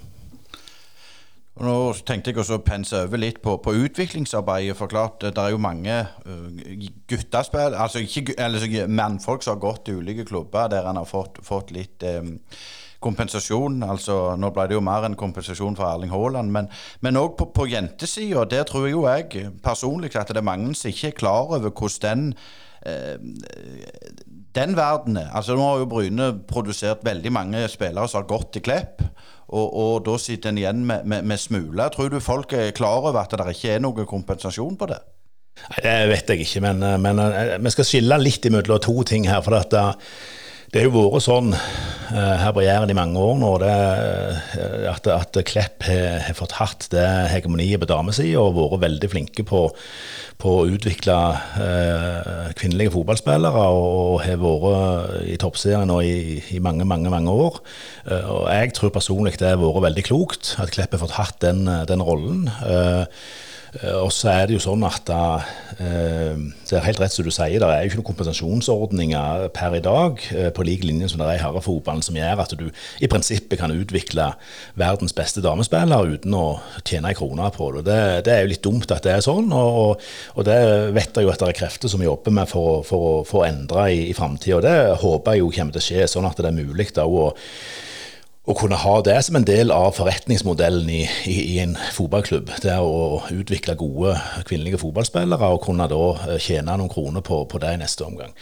Og 1.60 1.66
nå 1.68 1.76
tenkte 2.08 2.32
jeg 2.32 2.40
også 2.42 2.58
å 2.58 2.64
pense 2.66 2.96
over 2.96 3.20
litt 3.20 3.42
på, 3.44 3.58
på 3.62 3.74
utviklingsarbeidet. 3.84 4.78
For 4.80 4.90
klart, 4.90 5.20
det 5.22 5.38
er 5.38 5.52
jo 5.52 5.60
mange 5.62 5.98
guttespill, 7.12 7.76
altså 7.76 8.02
ikke, 8.06 8.38
eller 8.40 8.88
mannfolk 8.88 9.44
som 9.44 9.58
har 9.58 9.66
gått 9.66 9.84
til 9.90 10.00
ulike 10.00 10.26
klubber 10.30 10.72
der 10.72 10.88
en 10.90 11.02
har 11.02 11.10
fått, 11.10 11.42
fått 11.46 11.74
litt 11.76 12.06
um, 12.08 12.38
kompensasjon. 13.02 13.82
altså 13.84 14.36
Nå 14.40 14.52
ble 14.56 14.68
det 14.70 14.78
jo 14.78 14.84
mer 14.86 15.08
enn 15.08 15.18
kompensasjon 15.20 15.78
for 15.78 15.90
Erling 15.90 16.14
Haaland, 16.14 16.52
men 17.02 17.22
òg 17.22 17.36
på, 17.40 17.50
på 17.56 17.68
jentesida. 17.72 18.46
Der 18.50 18.68
tror 18.70 18.88
jo 18.90 19.06
jeg 19.10 19.52
personlig 19.64 20.16
at 20.16 20.32
det 20.32 20.42
er 20.42 20.48
mange 20.48 20.76
som 20.76 20.92
ikke 20.92 21.12
er 21.12 21.20
klar 21.20 21.52
over 21.52 21.70
hvordan 21.70 22.32
den 22.32 22.34
eh, 22.86 23.18
den 24.56 24.76
verdenen 24.76 25.30
altså 25.32 25.56
Nå 25.56 25.64
har 25.64 25.80
jo 25.80 25.90
Bryne 25.92 26.32
produsert 26.48 27.06
veldig 27.08 27.32
mange 27.32 27.62
spillere 27.72 28.10
som 28.10 28.22
har 28.22 28.28
gått 28.28 28.54
til 28.56 28.66
Klepp. 28.66 29.04
Og, 29.52 29.68
og 29.68 30.06
da 30.06 30.16
sitter 30.20 30.52
en 30.52 30.60
igjen 30.62 30.84
med, 30.88 31.06
med, 31.06 31.26
med 31.28 31.40
smuler. 31.40 31.92
Tror 31.92 32.12
du 32.12 32.20
folk 32.24 32.54
er 32.56 32.72
klar 32.76 33.02
over 33.04 33.20
at 33.20 33.34
det 33.36 33.56
ikke 33.56 33.74
er 33.76 33.82
noen 33.84 34.08
kompensasjon 34.08 34.78
på 34.80 34.88
det? 34.92 35.00
Nei, 35.62 35.82
Det 35.84 35.96
vet 36.10 36.32
jeg 36.32 36.46
ikke, 36.46 36.62
men, 36.64 36.86
men 37.04 37.20
eh, 37.20 37.58
vi 37.60 37.74
skal 37.74 37.88
skille 37.88 38.20
litt 38.22 38.48
imellom 38.48 38.80
to 38.84 38.96
ting 39.08 39.28
her. 39.28 39.44
for 39.44 39.60
at 39.60 39.76
det 40.72 40.80
har 40.80 40.88
jo 40.88 41.02
vært 41.12 41.24
sånn 41.26 41.50
uh, 41.52 42.36
her 42.40 42.54
på 42.56 42.62
Jæren 42.64 42.92
i 42.94 42.96
mange 42.96 43.20
år 43.20 43.40
nå 43.42 43.50
det, 43.60 43.74
uh, 44.56 44.86
at, 44.88 45.10
at, 45.12 45.40
Klepp 45.44 45.84
har, 45.84 46.32
fått 46.38 46.56
hatt 46.62 46.88
det 46.94 47.04
hegemoniet 47.34 47.82
på 47.82 47.90
damesida 47.90 48.40
og 48.40 48.56
vært 48.56 48.86
veldig 48.86 49.10
flinke 49.12 49.44
på, 49.48 49.66
på 50.42 50.54
å 50.62 50.64
utvikle 50.72 51.18
eh, 51.62 52.48
kvinnelige 52.58 52.96
fotballspillere 52.96 53.66
og, 53.76 54.24
har 54.24 54.40
vært 54.42 55.28
i 55.30 55.36
toppserien 55.42 55.92
nå 55.92 56.00
i, 56.08 56.40
i, 56.56 56.64
mange, 56.64 56.88
mange 56.88 57.12
mange 57.14 57.36
år. 57.36 57.60
og 58.32 58.48
Jeg 58.50 58.74
tror 58.78 58.96
personlig 58.96 59.36
det 59.38 59.52
har 59.52 59.62
vært 59.62 59.86
veldig 59.90 60.06
klokt 60.08 60.56
at 60.64 60.74
Klepp 60.74 60.96
har 60.96 61.04
fått 61.04 61.20
hatt 61.20 61.38
den, 61.44 61.68
den 61.92 62.02
rollen. 62.06 62.48
Eh, 62.66 63.22
og 63.72 64.10
så 64.12 64.28
er 64.34 64.50
det 64.50 64.58
jo 64.58 64.62
sånn 64.66 64.82
at 64.84 65.08
eh, 65.08 66.40
det 66.68 66.76
er 66.76 66.84
helt 66.84 67.00
rett 67.00 67.14
som 67.14 67.24
du 67.24 67.32
sier, 67.32 67.56
det 67.62 67.68
er 67.68 67.86
jo 67.86 67.92
ikke 67.92 68.00
noen 68.02 68.08
kompensasjonsordninger 68.10 69.46
per 69.56 69.78
i 69.78 69.84
dag 69.84 70.20
eh, 70.36 70.50
på 70.52 70.66
lik 70.68 70.84
linje 70.84 71.08
som 71.12 71.22
det 71.22 71.30
er 71.30 71.40
i 71.40 71.44
herrefotballen, 71.44 72.04
som 72.04 72.18
gjør 72.20 72.44
at 72.44 72.56
du 72.60 72.66
i 72.68 73.10
prinsippet 73.12 73.62
kan 73.62 73.72
utvikle 73.72 74.28
verdens 74.80 75.16
beste 75.16 75.44
damespiller 75.46 76.18
uten 76.18 76.36
å 76.36 76.46
tjene 76.84 77.14
ei 77.14 77.18
krone 77.18 77.48
på 77.56 77.70
det. 77.78 77.86
det. 77.88 78.02
det. 78.28 78.34
er 78.36 78.44
jo 78.44 78.52
litt 78.52 78.66
dumt 78.66 78.92
at 78.92 79.08
det 79.08 79.16
er 79.16 79.24
sånn, 79.24 79.48
og, 79.56 80.04
og 80.36 80.48
det 80.48 80.60
vet 80.98 81.16
jeg 81.16 81.30
jo 81.30 81.32
at 81.32 81.40
det 81.40 81.54
er 81.54 81.60
krefter 81.62 81.92
som 81.92 82.04
jobber 82.04 82.36
med 82.42 82.52
for, 82.52 82.84
for, 82.88 83.24
for 83.30 83.46
å 83.46 83.48
endre 83.48 83.88
i, 83.94 84.04
i 84.12 84.18
framtida. 84.18 84.60
Det 84.68 84.76
håper 85.06 85.38
jeg 85.38 85.46
jo 85.46 85.56
kommer 85.56 85.78
til 85.78 85.84
å 85.84 85.88
skje, 85.88 86.12
sånn 86.12 86.28
at 86.28 86.44
det 86.44 86.52
er 86.52 86.60
mulig 86.60 86.92
da 86.92 87.08
å 87.08 87.32
å 88.42 88.56
kunne 88.58 88.78
ha 88.82 88.94
det 89.06 89.20
som 89.22 89.38
en 89.38 89.46
del 89.46 89.70
av 89.74 89.92
forretningsmodellen 90.00 90.90
i, 90.90 91.02
i, 91.30 91.36
i, 91.54 91.58
en 91.62 91.76
fotballklubb. 91.94 92.50
Det 92.64 92.72
er 92.74 92.82
å 92.82 93.22
utvikle 93.30 93.78
gode 93.78 94.16
kvinnelige 94.50 94.80
fotballspillere 94.82 95.52
og 95.54 95.62
kunne 95.68 95.86
da 95.92 96.02
eh, 96.26 96.40
tjene 96.42 96.78
noen 96.80 96.90
kroner 96.90 97.22
på, 97.26 97.44
på 97.46 97.62
det 97.62 97.76
i 97.76 97.82
neste 97.84 98.08
omgang. 98.08 98.34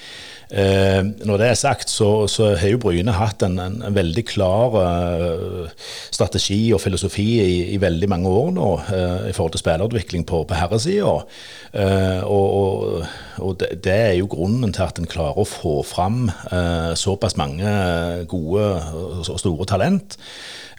Eh, 0.49 1.03
når 1.29 1.37
det 1.37 1.47
er 1.47 1.57
sagt, 1.57 1.91
så, 1.93 2.25
så 2.25 2.55
har 2.57 2.71
jo 2.71 2.79
Bryne 2.81 3.13
hatt 3.13 3.43
en, 3.45 3.59
en, 3.61 3.83
veldig 3.93 4.23
klar 4.25 4.77
eh, 4.81 5.67
strategi 6.09 6.71
og 6.73 6.81
filosofi 6.81 7.27
i, 7.43 7.57
i, 7.75 7.77
veldig 7.81 8.09
mange 8.09 8.31
år 8.33 8.49
nå 8.55 8.69
eh, 8.89 9.27
i 9.29 9.35
forhold 9.37 9.53
til 9.53 9.61
spillerutvikling 9.61 10.25
på, 10.25 10.41
på 10.49 10.57
herresida. 10.57 11.19
Uh, 11.69 12.21
og, 12.25 12.47
og, 12.59 13.03
og 13.45 13.59
det, 13.61 13.67
det, 13.85 13.93
er 13.93 14.15
jo 14.17 14.29
grunnen 14.31 14.73
til 14.73 14.87
at 14.87 14.97
en 14.97 15.09
klarer 15.09 15.37
å 15.37 15.45
få 15.45 15.75
fram 15.85 16.31
såpass 16.97 17.37
mange 17.37 17.69
gode 18.31 18.65
og 19.21 19.37
store 19.37 19.67
talent. 19.69 20.17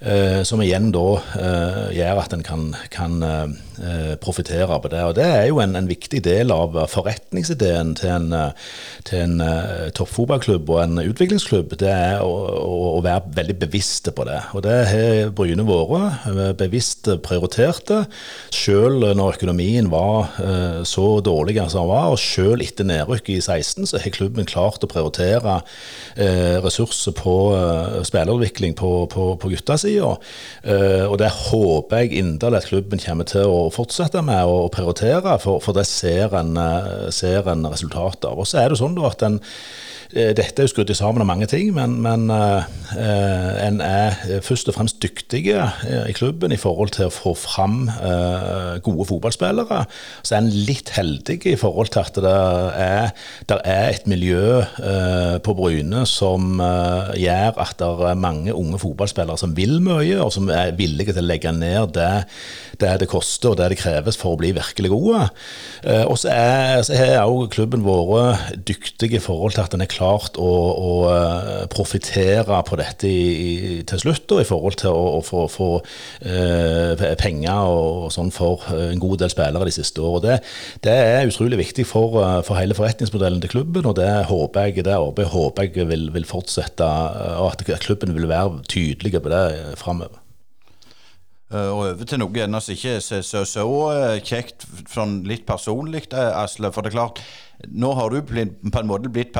Eh, 0.01 0.41
som 0.49 0.63
igjen 0.65 0.87
da 0.95 1.19
eh, 1.37 1.81
gjør 1.99 2.23
at 2.23 2.33
en 2.33 2.41
kan, 2.45 2.63
kan 2.89 3.19
eh, 3.21 4.15
profitere 4.23 4.79
på 4.81 4.89
det. 4.89 5.03
Og 5.05 5.17
Det 5.19 5.27
er 5.27 5.49
jo 5.51 5.59
en, 5.61 5.77
en, 5.77 5.91
viktig 5.91 6.23
del 6.25 6.53
av 6.55 6.79
forretningsideen 6.89 7.93
til 7.99 8.15
en, 8.15 8.35
til 9.05 9.25
en 9.27 9.91
toppfotballklubb 9.97 10.71
og 10.73 10.81
en 10.85 11.03
utviklingsklubb. 11.03 11.75
Det 11.81 11.91
er 11.93 12.25
å, 12.25 12.31
å, 12.97 13.03
være 13.05 13.35
veldig 13.37 13.57
bevisste 13.67 14.15
på 14.17 14.25
det. 14.29 14.39
Og 14.57 14.65
det 14.65 14.77
har 14.89 15.35
Bryne 15.37 15.67
vært. 15.69 16.57
Bevisst 16.61 17.11
prioriterte. 17.25 18.05
Selv 18.55 19.05
når 19.19 19.41
økonomien 19.41 19.91
var 19.93 20.31
så 20.89 21.07
dårlig 21.25 21.59
som 21.59 21.83
den 21.83 21.91
var, 21.91 22.13
og 22.15 22.21
selv 22.23 22.63
etter 22.65 22.87
nedrykket 22.89 23.35
i 23.37 23.43
16, 23.43 23.91
så 23.91 24.01
har 24.01 24.15
klubben 24.15 24.49
klart 24.49 24.85
å 24.85 24.91
prioritere 24.91 25.59
ressurser 26.65 27.17
på 27.17 27.37
spillerutvikling 28.07 28.77
på, 28.79 28.93
på, 29.11 29.33
på 29.41 29.53
gutta 29.57 29.77
sine 29.81 29.90
sida. 29.91 30.15
Eh, 30.63 31.05
og 31.07 31.19
det 31.21 31.31
håper 31.51 32.05
jeg 32.05 32.23
inderlig 32.23 32.63
at 32.63 32.71
klubben 32.71 33.03
kommer 33.03 33.29
til 33.29 33.51
å 33.51 33.61
fortsette 33.75 34.25
med 34.27 34.49
å 34.49 34.69
prioritere, 34.73 35.37
for, 35.43 35.63
for 35.65 35.77
det 35.77 35.87
ser 35.91 36.35
en, 36.39 36.57
eh, 36.57 37.09
ser 37.15 37.51
en 37.51 37.69
resultat 37.71 38.25
av. 38.31 38.41
Og 38.41 38.49
så 38.49 38.63
er 38.63 38.71
det 38.73 38.81
sånn 38.81 38.99
da 38.99 39.11
at 39.11 39.27
en 39.27 39.41
dette 40.11 40.59
er 40.59 40.67
jo 40.67 40.71
skrudd 40.73 40.91
sammen 40.99 41.23
av 41.23 41.29
mange 41.29 41.47
ting, 41.51 41.69
men, 41.77 41.99
men 42.03 42.27
uh, 42.35 42.65
en 42.91 43.79
er 43.85 44.17
først 44.43 44.71
og 44.71 44.75
fremst 44.75 44.99
dyktige 45.03 45.63
i 46.09 46.15
klubben 46.17 46.51
i 46.51 46.59
forhold 46.59 46.91
til 46.97 47.07
å 47.07 47.15
få 47.15 47.35
fram 47.39 47.85
gode 48.83 49.07
fotballspillere. 49.07 49.85
Så 50.27 50.35
er 50.35 50.43
en 50.43 50.51
litt 50.51 50.91
heldig 50.97 51.39
i 51.53 51.57
forhold 51.59 51.93
til 51.95 52.03
at 52.03 52.19
det 52.25 52.35
er, 52.83 53.13
det 53.51 53.59
er 53.63 53.93
et 53.93 54.09
miljø 54.11 54.63
på 55.45 55.55
Bryne 55.57 56.03
som 56.09 56.59
gjør 56.59 57.61
at 57.63 57.77
det 57.79 57.91
er 58.11 58.19
mange 58.21 58.55
unge 58.57 58.81
fotballspillere 58.83 59.39
som 59.41 59.55
vil 59.57 59.79
mye, 59.85 60.19
og 60.19 60.33
som 60.35 60.51
er 60.51 60.75
villige 60.79 61.15
til 61.15 61.25
å 61.25 61.31
legge 61.31 61.55
ned 61.55 61.95
det 61.95 62.13
det 62.81 62.95
det 63.03 63.11
koster 63.11 63.53
og 63.53 63.59
det 63.61 63.67
det 63.75 63.81
kreves 63.81 64.17
for 64.17 64.33
å 64.35 64.41
bli 64.41 64.55
virkelig 64.57 64.89
gode. 64.89 65.27
og 66.09 66.17
så, 66.19 66.31
er, 66.33 67.21
også 67.21 67.51
klubben 67.53 67.85
vært 67.85 68.57
dyktig 68.69 69.13
i 69.15 69.23
forhold 69.23 69.53
til 69.57 69.67
at 69.67 69.75
den 69.75 69.85
er 69.85 69.91
klar 69.91 70.00
klart 70.01 70.39
å, 70.41 70.49
å 70.51 70.93
eh, 71.11 71.65
profitere 71.73 72.61
på 72.67 72.79
dette 72.81 73.09
i, 73.11 73.81
til 73.89 74.03
slutt, 74.03 74.25
da, 74.31 74.41
i 74.41 74.49
forhold 74.49 74.79
til 74.81 74.95
å, 74.95 75.21
å 75.21 75.47
få, 75.51 75.71
uh, 76.25 77.05
penger 77.21 77.71
og, 77.71 78.09
sånn 78.15 78.33
for 78.35 78.65
en 78.75 79.03
god 79.03 79.23
del 79.25 79.33
spillere 79.33 79.69
de 79.69 79.75
siste 79.75 80.03
årene. 80.03 80.39
Det, 80.41 80.89
det 80.89 80.97
er 80.97 81.29
utrolig 81.29 81.61
viktig 81.61 81.87
for, 81.89 82.17
for, 82.47 82.59
hele 82.61 82.77
forretningsmodellen 82.77 83.43
til 83.45 83.55
klubben, 83.55 83.89
og 83.89 83.99
det 84.01 84.11
håper 84.31 84.71
jeg, 84.71 84.87
det 84.89 84.97
håper 84.97 85.69
jeg 85.69 85.87
vil, 85.91 86.09
vil 86.15 86.29
fortsette, 86.29 86.87
og 87.41 87.53
at 87.53 87.85
klubben 87.85 88.17
vil 88.17 88.29
være 88.31 88.65
tydelige 88.71 89.23
på 89.23 89.33
det 89.33 89.45
framover. 89.81 90.21
Og 91.51 91.81
over 91.83 92.07
til 92.07 92.21
noe 92.23 92.43
ennå 92.45 92.61
som 92.63 92.77
ikke 92.77 92.97
er 93.01 93.01
så, 93.03 93.43
så, 93.43 93.65
kjekt, 94.23 94.69
sånn 94.93 95.21
litt 95.27 95.43
personlig, 95.49 96.05
Asle. 96.15 96.71
For 96.71 96.87
det 96.87 96.93
er 96.93 96.99
klart, 97.01 97.23
nå 97.67 97.91
har 97.99 98.13
du 98.13 98.21
på 98.23 98.39
en 98.39 98.91
måte 98.91 99.11
blitt 99.11 99.35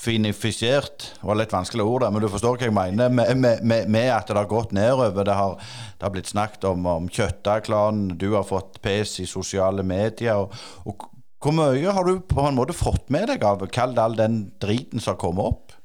finifisert 0.00 1.06
Det 1.18 1.28
var 1.28 1.38
litt 1.38 1.52
vanskelig 1.52 1.84
ord, 1.84 2.04
der, 2.04 2.12
men 2.14 2.24
du 2.24 2.28
forstår 2.32 2.56
hva 2.56 2.68
jeg 2.68 2.76
mener 2.76 3.12
med, 3.12 3.36
med, 3.36 3.88
med, 3.88 4.08
at 4.14 4.30
det 4.30 4.38
har 4.38 4.48
gått 4.50 4.72
nedover. 4.76 5.24
Det 5.26 5.36
har, 5.36 5.56
det 5.98 6.06
har 6.06 6.14
blitt 6.14 6.30
snakket 6.30 6.64
om, 6.70 6.86
om 6.88 7.08
Kjøtta-klanen, 7.12 8.16
du 8.20 8.30
har 8.36 8.46
fått 8.48 8.80
pes 8.84 9.18
i 9.20 9.28
sosiale 9.28 9.84
medier. 9.86 10.40
Og, 10.40 10.54
og, 10.88 11.08
hvor 11.40 11.56
mye 11.56 11.92
har 11.96 12.04
du 12.04 12.20
på 12.28 12.42
en 12.44 12.56
måte 12.58 12.76
fått 12.76 13.08
med 13.12 13.30
deg 13.30 13.44
av 13.48 13.62
kall 13.72 13.96
all 14.00 14.16
den 14.16 14.42
driten 14.60 15.00
som 15.00 15.14
har 15.14 15.20
kommet 15.22 15.52
opp? 15.52 15.76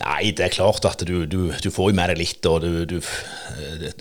Nei, 0.00 0.32
det 0.36 0.46
er 0.46 0.54
klart 0.54 0.84
at 0.88 1.02
du, 1.06 1.24
du, 1.30 1.52
du 1.54 1.70
får 1.72 1.90
jo 1.90 1.96
med 1.96 2.10
deg 2.12 2.20
litt. 2.20 2.46
og 2.50 2.64
du, 2.64 2.84
du 2.88 2.98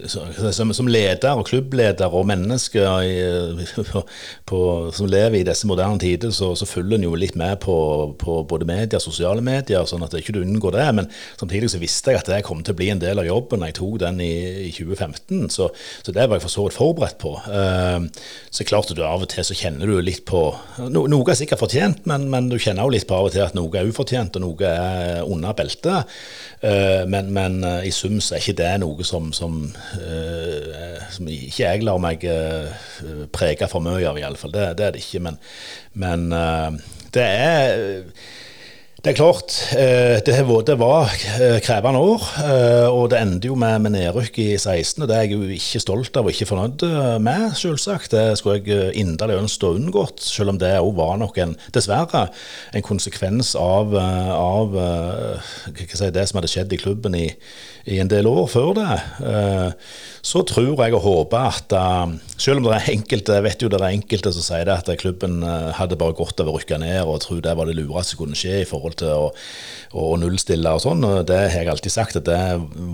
som, 0.10 0.74
som, 0.74 0.88
leder 0.90 1.38
og 1.38 1.48
klubbleder 1.50 2.14
og 2.16 2.28
menneske 2.30 2.84
som 4.50 5.10
lever 5.10 5.40
i 5.40 5.46
disse 5.48 5.68
moderne 5.70 6.00
tider, 6.02 6.32
så, 6.36 6.52
så 6.58 6.68
følger 6.70 6.98
en 6.98 7.08
jo 7.08 7.16
litt 7.20 7.38
med 7.40 7.60
på, 7.64 7.76
på 8.20 8.40
både 8.50 8.68
medier 8.70 9.02
sosiale 9.04 9.44
medier, 9.46 9.86
sånn 9.90 10.06
at 10.06 10.16
ikke 10.18 10.36
du 10.36 10.42
unngår 10.44 10.78
det. 10.78 10.88
Men 11.00 11.10
samtidig 11.40 11.72
så 11.74 11.82
visste 11.82 12.14
jeg 12.14 12.22
at 12.22 12.32
det 12.32 12.42
kom 12.48 12.64
til 12.64 12.76
å 12.76 12.80
bli 12.80 12.90
en 12.94 13.02
del 13.02 13.22
av 13.22 13.28
jobben 13.28 13.64
da 13.64 13.70
jeg 13.70 13.80
tok 13.80 14.00
den 14.04 14.22
i, 14.26 14.34
i 14.70 14.72
2015. 14.76 15.50
Så, 15.54 15.70
så, 15.76 16.16
det 16.16 16.28
var 16.28 16.40
jeg 16.40 16.46
for 16.48 16.56
så 16.56 16.68
vidt 16.68 16.80
forberedt 16.80 17.20
på. 17.22 17.36
Uh, 17.46 18.08
så 18.54 18.68
klart 18.68 18.92
at 18.92 18.98
du 18.98 19.04
av 19.06 19.26
og 19.26 19.32
til 19.32 19.46
så 19.46 19.58
kjenner 19.58 19.90
du 19.90 20.00
litt 20.04 20.26
på 20.30 20.44
no, 20.90 21.06
Noe 21.10 21.34
er 21.34 21.40
sikkert 21.40 21.62
fortjent, 21.62 22.06
men, 22.10 22.28
men, 22.32 22.50
du 22.52 22.58
kjenner 22.62 22.86
jo 22.88 22.94
litt 22.94 23.08
på 23.10 23.18
av 23.18 23.30
og 23.30 23.36
til 23.36 23.46
at 23.46 23.56
noe 23.58 23.80
er 23.80 23.90
ufortjent, 23.90 24.38
og 24.40 24.46
noe 24.46 24.70
er 24.70 25.24
under 25.26 25.56
beltet. 25.60 26.18
Uh, 26.64 27.06
men, 27.08 27.30
men 27.36 27.62
uh, 27.64 27.86
i 27.88 27.92
sum 27.96 28.18
så 28.24 28.36
er 28.36 28.44
ikke 28.44 28.58
det 28.60 28.72
noe 28.84 29.06
som, 29.08 29.30
som, 29.36 29.62
uh, 30.00 30.98
som 31.14 31.30
ikke 31.32 31.64
jeg 31.64 31.86
lar 31.88 32.02
meg 32.04 32.26
prege 33.36 33.70
for 33.72 33.84
mye 33.86 34.04
av, 34.10 34.20
iallfall. 34.20 34.56
Det, 34.56 34.68
det 34.80 34.88
er 34.88 34.96
det 34.96 35.06
ikke. 35.06 35.24
Men, 35.30 35.40
men 36.00 36.30
det 37.16 37.26
er 37.26 38.12
det 39.00 39.14
er 39.14 39.16
klart, 39.16 39.54
eh, 39.80 40.20
det 40.26 40.76
var 40.76 41.08
eh, 41.40 41.62
krevende 41.64 42.00
år. 42.04 42.24
Eh, 42.44 42.88
og 42.92 43.10
det 43.10 43.22
endte 43.22 43.48
jo 43.48 43.56
med, 43.56 43.80
med 43.80 43.94
nedrykk 43.94 44.40
i 44.44 44.58
16. 44.58 45.04
og 45.04 45.08
Det 45.08 45.16
er 45.16 45.22
jeg 45.22 45.38
jo 45.38 45.48
ikke 45.56 45.80
stolt 45.80 46.18
av 46.20 46.28
og 46.28 46.34
ikke 46.34 46.50
fornøyd 46.50 46.84
med, 47.24 47.56
selvsagt. 47.56 48.12
Det 48.12 48.38
skulle 48.38 48.60
jeg 48.60 48.92
inderlig 49.00 49.40
ønsket 49.40 49.64
å 49.70 49.72
unngått, 49.78 50.20
selv 50.20 50.52
om 50.52 50.60
det 50.60 50.74
òg 50.82 50.92
var 51.00 51.16
nok 51.22 51.40
en, 51.40 51.56
dessverre, 51.72 52.26
en 52.76 52.84
konsekvens 52.84 53.54
av, 53.56 53.96
av 53.96 54.76
si, 55.80 56.12
det 56.12 56.28
som 56.28 56.42
hadde 56.42 56.52
skjedd 56.52 56.76
i 56.76 56.84
klubben 56.84 57.16
i, 57.16 57.30
i, 57.86 58.00
en 58.00 58.12
del 58.12 58.28
år 58.30 58.48
før 58.52 58.74
det. 58.78 58.98
Så 60.26 60.44
tror 60.48 60.84
jeg 60.84 60.96
og 60.98 61.04
håper 61.06 61.48
at 61.50 61.76
selv 62.40 62.60
om 62.60 62.68
det 62.68 62.76
er 62.76 62.92
enkelte 62.94 63.38
jeg 63.38 63.46
vet 63.46 63.64
jo 63.64 63.70
det 63.72 63.80
er 63.80 63.96
enkelte 63.96 64.34
som 64.36 64.46
sier 64.46 64.68
det 64.68 64.76
at 64.82 64.92
klubben 65.00 65.42
hadde 65.76 65.98
bare 66.00 66.18
godt 66.18 66.44
av 66.44 66.52
å 66.52 66.58
rykke 66.58 66.80
ned 66.82 67.02
og 67.08 67.22
tro 67.24 67.40
det 67.44 67.56
var 67.56 67.70
det 67.70 67.78
lureste 67.78 68.14
som 68.14 68.24
kunne 68.24 68.38
skje 68.38 68.62
i 68.64 68.68
forhold 68.68 68.98
til 69.00 69.12
å, 69.14 69.30
å 69.98 70.06
nullstille 70.20 70.72
og 70.76 70.84
sånn. 70.84 71.06
Det 71.28 71.38
har 71.40 71.64
jeg 71.64 71.72
alltid 71.72 71.94
sagt 71.94 72.20
at 72.20 72.28
det 72.28 72.40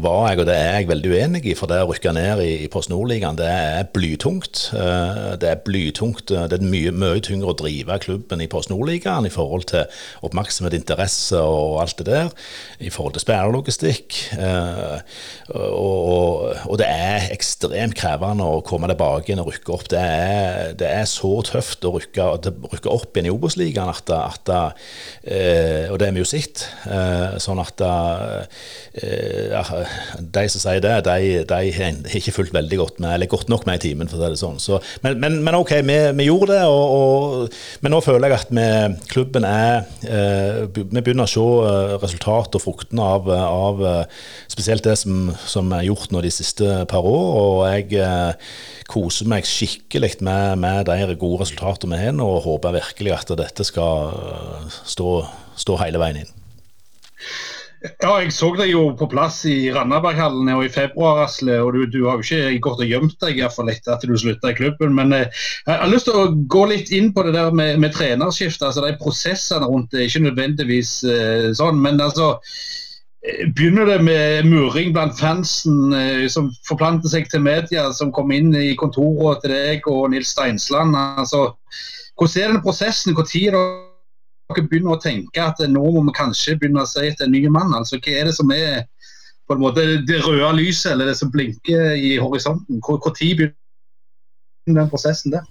var 0.03 0.29
jeg, 0.29 0.41
og 0.41 0.49
det 0.49 0.55
er 0.55 0.77
jeg 0.79 0.89
veldig 0.89 1.11
uenig 1.11 1.41
i. 1.49 1.55
For 1.57 1.71
det 1.71 1.81
å 1.83 1.89
rykke 1.89 2.13
ned 2.15 2.43
i, 2.43 2.51
i 2.65 2.69
Post 2.71 2.91
Nord-ligaen, 2.91 3.39
det 3.39 3.49
er 3.49 3.89
blytungt. 3.95 4.69
Eh, 4.75 5.33
det 5.41 5.51
er 5.51 5.63
blytungt. 5.65 6.31
Det 6.31 6.59
er 6.59 6.65
mye, 6.65 6.93
mye 6.95 7.23
tyngre 7.25 7.53
å 7.53 7.57
drive 7.57 7.99
klubben 8.03 8.43
i 8.43 8.49
Post 8.51 8.71
Nord-ligaen 8.71 9.27
i 9.27 9.33
forhold 9.33 9.67
til 9.71 9.85
oppmerksomhet, 10.25 10.77
interesse 10.77 11.39
og 11.39 11.79
alt 11.83 11.99
det 12.01 12.09
der. 12.09 12.31
I 12.79 12.93
forhold 12.93 13.17
til 13.17 13.25
spillerlogistikk. 13.25 14.19
Eh, 14.75 14.99
og, 15.55 16.51
og, 16.65 16.75
det 16.81 16.87
er 16.89 17.29
ekstremt 17.33 17.95
krevende 17.97 18.47
å 18.47 18.61
komme 18.65 18.89
tilbake 18.91 19.31
igjen 19.31 19.43
og 19.43 19.51
rykke 19.51 19.75
opp. 19.75 19.87
Det 19.91 20.01
er, 20.01 20.73
det 20.79 20.89
er 20.91 21.07
så 21.09 21.31
tøft 21.47 21.85
å 21.87 21.95
rykke, 21.97 22.29
rykke 22.75 22.91
opp 22.91 23.15
igjen 23.15 23.29
i 23.29 23.35
Obos-ligaen 23.35 23.91
at, 23.91 24.11
at, 24.15 24.53
Eh, 25.25 25.89
og 25.89 25.97
det 25.99 26.07
er 26.07 26.13
vi 26.13 26.21
jo 26.21 26.27
sett. 26.27 26.61
Sånn 27.41 27.59
at 27.61 27.81
eh, 27.81 28.43
de 30.35 30.43
som 30.51 30.61
sier 30.61 30.81
det, 30.83 30.93
de, 31.07 31.31
har 31.49 32.17
ikke 32.19 32.33
fulgt 32.35 32.53
veldig 32.55 32.77
godt 32.79 33.01
med, 33.01 33.15
eller 33.15 33.31
godt 33.31 33.49
nok 33.49 33.65
med 33.65 33.79
i 33.79 33.83
timen, 33.87 34.09
for 34.11 34.19
å 34.19 34.21
si 34.21 34.35
det 34.35 34.41
sånn. 34.41 34.59
Så, 34.61 34.79
men, 35.05 35.17
men, 35.21 35.39
men, 35.45 35.57
OK, 35.57 35.73
vi, 35.87 35.97
vi 36.19 36.27
gjorde 36.27 36.53
det, 36.53 36.61
og, 36.69 36.85
og, 36.99 37.57
men 37.81 37.95
nå 37.95 38.01
føler 38.05 38.29
jeg 38.29 38.37
at 38.37 38.53
vi, 38.55 38.67
klubben 39.11 39.43
er 39.49 39.85
Vi 40.75 41.01
begynner 41.01 41.25
å 41.25 41.29
se 41.29 41.45
resultat 42.03 42.55
og 42.57 42.63
fruktene 42.63 43.03
av, 43.15 43.21
av, 43.29 43.83
spesielt 44.51 44.64
det 44.65 44.97
som, 44.99 45.31
som, 45.45 45.71
er 45.75 45.87
gjort 45.87 46.11
nå 46.11 46.21
de 46.25 46.31
siste 46.33 46.81
par 46.91 47.05
år. 47.05 47.27
og 47.41 47.61
jeg 47.69 48.35
koser 48.89 49.29
meg 49.29 49.47
skikkelig 49.47 50.17
med, 50.25 50.59
med 50.61 50.85
de 50.89 51.15
gode 51.15 51.43
resultatene 51.43 51.97
vi 51.97 52.05
har 52.05 52.21
og 52.21 52.43
håper 52.45 52.77
virkelig 52.77 53.15
at 53.15 53.33
dette 53.37 53.65
skal 53.65 54.13
stå 54.85 55.09
stå 55.55 55.77
hele 55.81 56.01
veien 56.01 56.23
inn. 56.23 56.33
Ja, 58.01 58.15
jeg 58.17 58.31
så 58.33 58.47
deg 58.57 58.71
jo 58.71 58.87
på 58.97 59.05
plass 59.11 59.43
i 59.45 59.69
Randaberghallen 59.73 60.47
i 60.49 60.69
februar, 60.73 61.19
Asle. 61.27 61.59
Og 61.61 61.75
du, 61.75 61.83
du, 61.93 61.99
har 62.07 62.17
jo 62.17 62.25
ikke 62.25 62.61
gått 62.65 62.81
og 62.81 62.89
gjemt 62.89 63.19
deg 63.21 63.37
iallfall 63.37 63.69
etter 63.69 63.93
at 63.93 64.05
du 64.07 64.15
slutta 64.17 64.49
i 64.49 64.57
klubben. 64.57 64.95
Men 64.97 65.13
eh, 65.13 65.43
jeg 65.67 65.77
har 65.83 65.91
lyst 65.91 66.09
til 66.09 66.17
å 66.17 66.31
gå 66.49 66.63
litt 66.71 66.89
inn 66.95 67.11
på 67.13 67.27
det 67.27 67.35
der 67.35 67.53
med, 67.53 67.77
med 67.83 67.93
trenerskiftet. 67.93 68.65
Altså 68.71 68.87
de 68.87 68.95
prosessene 69.01 69.69
rundt 69.69 69.93
det. 69.93 70.07
Ikke 70.07 70.23
nødvendigvis 70.25 70.95
eh, 71.05 71.51
sånn, 71.59 71.77
men 71.83 72.01
altså 72.01 72.31
eh, 72.39 72.65
Begynner 73.55 73.85
det 73.85 74.03
med 74.05 74.45
muring 74.45 74.91
blant 74.93 75.17
fansen 75.17 75.93
eh, 75.97 76.27
som 76.29 76.51
forplanter 76.67 77.09
seg 77.09 77.29
til 77.31 77.41
media, 77.41 77.87
som 77.93 78.11
kom 78.13 78.29
inn 78.35 78.51
i 78.53 78.75
kontoret 78.77 79.41
til 79.41 79.53
deg 79.55 79.87
og 79.89 80.11
Nils 80.13 80.33
Steinsland? 80.35 80.93
Altså, 80.93 81.47
hvordan 82.19 82.41
er 82.43 82.53
denne 82.53 82.63
prosessen? 82.65 83.15
Når 83.15 83.31
er 83.39 83.57
dere 83.57 84.65
begynner 84.69 84.93
å 84.93 85.01
tenke 85.01 85.41
at 85.41 85.63
nå 85.65 85.81
må 85.95 86.03
vi 86.05 86.13
kanskje 86.19 86.57
begynne 86.61 86.83
å 86.83 86.89
si 86.89 87.07
etter 87.07 87.25
en 87.25 87.33
ny 87.33 87.47
mann? 87.49 87.73
Altså, 87.73 87.97
hva 87.97 88.13
er 88.13 88.29
det 88.29 88.35
som 88.37 88.53
er 88.53 88.85
på 89.49 89.57
en 89.57 89.63
måte 89.63 89.87
det 90.05 90.21
røde 90.25 90.53
lyset, 90.59 90.91
eller 90.93 91.09
det 91.09 91.17
som 91.17 91.33
blinker 91.33 91.97
i 91.97 92.15
horisonten? 92.21 92.81
Tid 93.17 93.41
begynner 93.41 94.83
den 94.83 94.93
prosessen 94.93 95.33
der? 95.33 95.49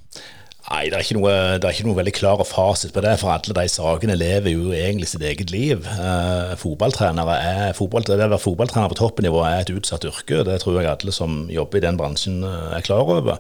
Nei, 0.65 0.87
det 0.89 0.97
er, 0.97 1.03
ikke 1.05 1.19
noe, 1.19 1.33
det 1.61 1.69
er 1.69 1.75
ikke 1.77 1.85
noe 1.85 1.99
veldig 1.99 2.13
klar 2.17 2.41
fasit 2.49 2.95
på 2.95 3.03
det, 3.05 3.19
for 3.21 3.35
alle 3.35 3.57
de 3.59 3.65
sakene 3.69 4.17
lever 4.17 4.55
jo 4.55 4.71
egentlig 4.73 5.11
sitt 5.11 5.25
eget 5.29 5.53
liv. 5.53 5.85
Eh, 5.85 6.55
fotballtrenere 6.57 7.35
er, 7.37 7.75
fotball, 7.77 8.07
det 8.09 8.17
å 8.17 8.23
være 8.23 8.41
fotballtrener 8.41 8.89
på 8.89 8.97
toppnivå 9.03 9.43
er 9.45 9.61
et 9.61 9.75
utsatt 9.75 10.07
yrke. 10.09 10.41
Det 10.49 10.57
tror 10.63 10.81
jeg 10.81 10.89
alle 10.89 11.13
som 11.13 11.45
jobber 11.53 11.83
i 11.83 11.85
den 11.85 12.01
bransjen 12.01 12.41
eh, 12.49 12.79
er 12.79 12.87
klar 12.87 13.05
over. 13.05 13.37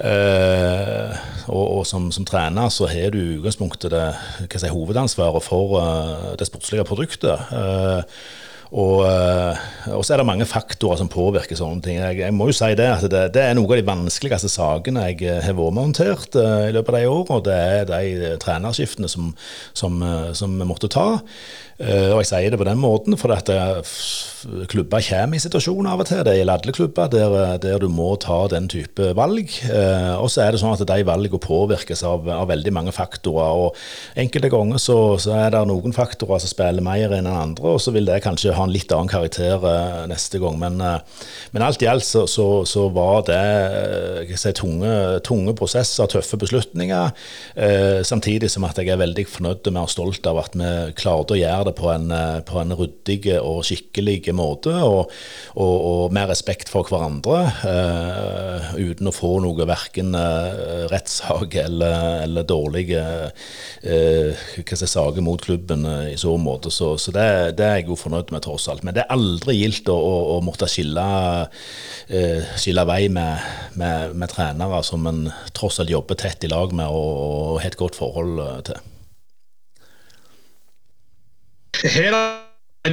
Uh, 0.00 1.12
og, 1.50 1.64
og 1.80 1.80
som, 1.84 2.06
som, 2.14 2.24
trener 2.24 2.70
så 2.72 2.86
har 2.88 3.10
du 3.12 3.18
i 3.18 3.34
utgangspunktet 3.36 3.90
det 3.92 4.60
si, 4.62 4.70
hovedansvaret 4.70 5.44
for 5.44 5.74
uh, 5.76 6.30
det 6.40 6.46
sportslige 6.48 6.86
produktet. 6.88 7.50
Uh, 7.52 8.00
og, 8.70 9.00
og, 9.90 10.02
så 10.06 10.14
er 10.14 10.20
det 10.20 10.26
mange 10.28 10.46
faktorer 10.46 11.00
som 11.00 11.08
påvirker 11.10 11.58
sånne 11.58 11.82
ting. 11.82 11.96
Jeg, 11.98 12.20
jeg 12.22 12.34
må 12.36 12.46
jo 12.50 12.54
si 12.54 12.68
det 12.78 12.86
at 12.86 13.06
det, 13.10 13.24
det, 13.34 13.42
er 13.42 13.56
noen 13.58 13.66
av 13.66 13.80
de 13.80 13.88
vanskeligste 13.88 14.50
sakene 14.52 15.08
jeg 15.10 15.40
har 15.42 15.56
vært 15.58 15.74
med 15.74 15.88
håndtert 15.88 16.38
i 16.38 16.70
løpet 16.76 16.94
av 16.94 17.00
de 17.00 17.10
årene. 17.10 17.40
Det 17.48 17.56
er 17.56 17.90
de 17.90 18.30
trenerskiftene 18.44 19.10
som, 19.10 19.32
som, 19.74 19.98
som 20.38 20.54
vi 20.54 20.68
måtte 20.70 20.92
ta. 20.92 21.08
Og 21.80 22.18
jeg 22.20 22.28
sier 22.28 22.52
det 22.52 22.58
på 22.60 22.68
den 22.68 22.80
måten 22.80 23.16
for 23.16 23.32
at 23.32 23.48
klubber 24.70 25.02
kommer 25.04 25.36
i 25.36 25.42
situasjoner 25.42 25.92
av 25.92 26.02
og 26.02 26.08
til. 26.08 26.22
Det 26.24 26.34
gjelder 26.36 26.60
alle 26.60 26.74
klubber 26.74 27.10
der, 27.12 27.34
der, 27.62 27.78
du 27.80 27.88
må 27.92 28.12
ta 28.20 28.38
den 28.52 28.68
type 28.70 29.10
valg. 29.16 29.52
Eh, 29.68 30.14
og 30.16 30.30
så 30.32 30.44
er 30.44 30.54
det 30.54 30.62
sånn 30.62 30.74
at 30.74 30.84
de 30.88 31.06
valgene 31.06 31.40
påvirkes 31.40 32.02
av, 32.06 32.28
av, 32.28 32.46
veldig 32.50 32.72
mange 32.74 32.94
faktorer. 32.94 33.66
og 33.66 34.20
Enkelte 34.20 34.50
ganger 34.52 34.80
så, 34.82 34.98
så, 35.20 35.34
er 35.36 35.52
det 35.54 35.62
noen 35.68 35.94
faktorer 35.96 36.42
som 36.42 36.52
spiller 36.52 36.84
mer 36.84 37.14
enn 37.16 37.28
andre, 37.30 37.76
og 37.76 37.82
så 37.82 37.94
vil 37.94 38.08
det 38.08 38.20
kanskje 38.24 38.54
ha 38.56 38.66
en 38.66 38.74
litt 38.74 38.92
annen 38.94 39.10
karakter 39.12 39.66
eh, 39.70 40.00
neste 40.10 40.40
gang. 40.42 40.58
Men, 40.60 40.80
eh, 40.84 41.26
men, 41.54 41.66
alt 41.66 41.84
i 41.84 41.90
alt 41.90 42.06
så, 42.06 42.26
så, 42.30 42.48
så 42.68 42.88
var 42.94 43.26
det 43.28 43.40
eh, 43.40 44.34
si, 44.36 44.54
tunge, 44.56 44.92
tunge, 45.26 45.54
prosesser, 45.58 46.10
tøffe 46.10 46.40
beslutninger. 46.40 47.12
Eh, 47.56 48.00
samtidig 48.06 48.50
som 48.52 48.66
at 48.68 48.80
jeg 48.80 48.92
er 48.92 49.00
veldig 49.00 49.26
fornøyd 49.28 49.70
med 49.70 49.84
og 49.84 49.92
stolt 49.92 50.26
av 50.30 50.40
at 50.42 50.56
vi 50.56 50.70
klarte 50.98 51.36
å 51.36 51.40
gjøre 51.40 51.68
det 51.68 51.69
på 51.76 51.88
en, 51.92 52.10
eh, 52.10 52.40
på 52.46 52.58
en 52.60 52.74
ryddig 52.76 53.36
og 53.38 53.62
skikkelig 53.66 54.34
måte, 54.36 54.72
og, 54.84 55.12
og, 55.54 55.76
og, 55.90 56.02
med 56.14 56.30
respekt 56.30 56.70
for 56.70 56.88
hverandre, 56.88 57.38
uh, 57.64 58.70
uten 58.76 59.10
å 59.10 59.14
få 59.14 59.32
noe 59.44 59.66
verken 59.68 60.14
uh, 60.16 60.86
rettssak 60.90 61.54
eller, 61.60 62.24
eller 62.24 62.46
dårlige 62.48 63.02
uh, 63.30 64.84
saker 64.90 65.24
mot 65.24 65.40
klubben 65.42 65.86
i 66.10 66.16
så 66.20 66.36
måte. 66.40 66.72
Så, 66.74 66.96
så 66.98 67.14
det, 67.14 67.26
det, 67.60 67.66
er 67.66 67.80
jeg 67.80 67.90
jo 67.90 67.98
fornøyd 68.00 68.32
med, 68.34 68.42
tross 68.44 68.68
alt. 68.70 68.84
Men 68.86 68.96
det 68.96 69.04
er 69.04 69.14
aldri 69.14 69.58
gildt 69.60 69.90
å, 69.92 69.96
å, 69.96 70.14
å 70.36 70.38
måtte 70.44 70.68
skille, 70.70 71.06
skille 72.60 72.86
vei 72.88 73.02
med, 73.12 73.50
med, 73.78 74.16
med, 74.16 74.32
trenere 74.32 74.82
som 74.86 75.06
en 75.10 75.26
tross 75.56 75.80
alt 75.82 75.92
jobber 75.92 76.18
tett 76.18 76.46
i 76.46 76.52
lag 76.52 76.74
med 76.76 76.90
og, 76.90 77.10
og 77.20 77.60
har 77.60 77.70
et 77.70 77.80
godt 77.80 77.98
forhold 77.98 78.40
til. 78.70 78.89
Her 81.80 82.14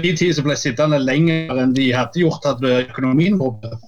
de 0.01 0.13
tid 0.15 0.35
som 0.35 0.47
ble 0.47 0.55
sittende 0.59 0.99
lenger 0.99 1.59
enn 1.61 1.75
de 1.75 1.89
hadde 1.95 2.19
gjort, 2.21 2.45
hadde 2.47 2.87
økonomien 2.87 3.37
vært 3.39 3.79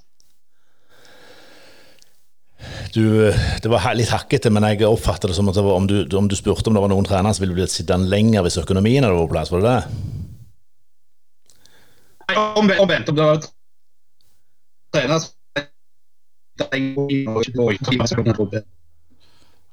du, 2.93 3.29
det 3.61 3.69
var 3.69 3.93
litt 3.93 4.09
hakkete, 4.09 4.49
men 4.49 4.65
jeg 4.65 4.87
oppfattet 4.87 5.29
det 5.29 5.35
som 5.37 5.49
at 5.51 5.57
det 5.57 5.63
var, 5.65 5.75
om, 5.77 5.85
du, 5.87 6.01
om, 6.17 6.27
du, 6.29 6.35
spurte 6.37 6.71
om 6.71 6.75
det 6.75 6.81
var 6.83 6.89
noen 6.91 7.05
trenere 7.07 7.35
som 7.37 7.43
ville 7.45 7.57
blitt 7.57 7.73
sittende 7.73 8.09
lenger 8.09 8.41
hvis 8.45 8.57
økonomien 8.63 9.05
hadde 9.05 9.15
vært 9.15 9.29
på 9.29 9.35
plass, 9.35 9.51
var 9.53 9.59
det 9.61 9.69
det? 9.69 9.83
Nei, 12.29 12.35
omvendt. 12.61 13.09
Om 13.11 13.15
det 13.19 13.25
var 13.29 13.37
trenere 14.95 15.19
som 15.21 15.29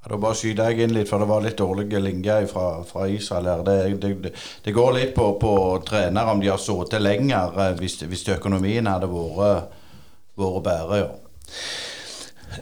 da 0.06 0.18
bare 0.22 0.38
skyter 0.38 0.70
jeg 0.70 0.86
inn 0.86 0.94
litt, 0.94 1.08
for 1.10 1.22
det 1.22 1.26
var 1.26 1.42
litt 1.42 1.58
dårlige 1.58 1.98
linjer 2.02 2.46
fra, 2.50 2.66
fra 2.86 3.08
Israel 3.10 3.48
her. 3.50 3.64
Det, 3.66 3.78
det, 4.02 4.32
det, 4.62 4.74
går 4.74 4.94
litt 4.94 5.16
på, 5.16 5.32
på 5.40 5.54
trenere 5.88 6.30
om 6.30 6.42
de 6.42 6.52
har 6.52 6.62
sittet 6.62 7.02
lenger, 7.02 7.58
eh, 7.64 7.74
hvis, 7.80 7.98
hvis 8.06 8.22
økonomien 8.36 8.86
hadde 8.86 9.10
vært, 9.10 9.74
vært 10.38 10.64
bedre. 10.70 11.02
ja. 11.02 11.10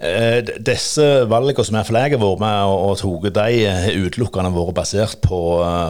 Eh, 0.01 0.41
disse 0.65 1.05
valgene 1.31 1.63
som 1.67 1.77
iallfall 1.77 2.01
jeg 2.01 2.17
har 2.17 2.23
vært 2.23 2.41
med 2.43 2.71
og, 2.73 2.81
og 2.89 2.97
tatt, 2.99 3.37
de 3.37 3.61
har 3.69 4.01
utelukkende 4.09 4.55
vært 4.57 4.79
basert 4.81 5.21
på, 5.23 5.43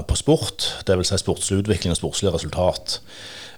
på 0.09 0.19
sport. 0.19 0.69
Dvs. 0.89 1.15
Si 1.15 1.23
sportsutvikling 1.23 1.95
og 1.95 2.01
sportslige 2.03 2.35
resultat. 2.35 2.99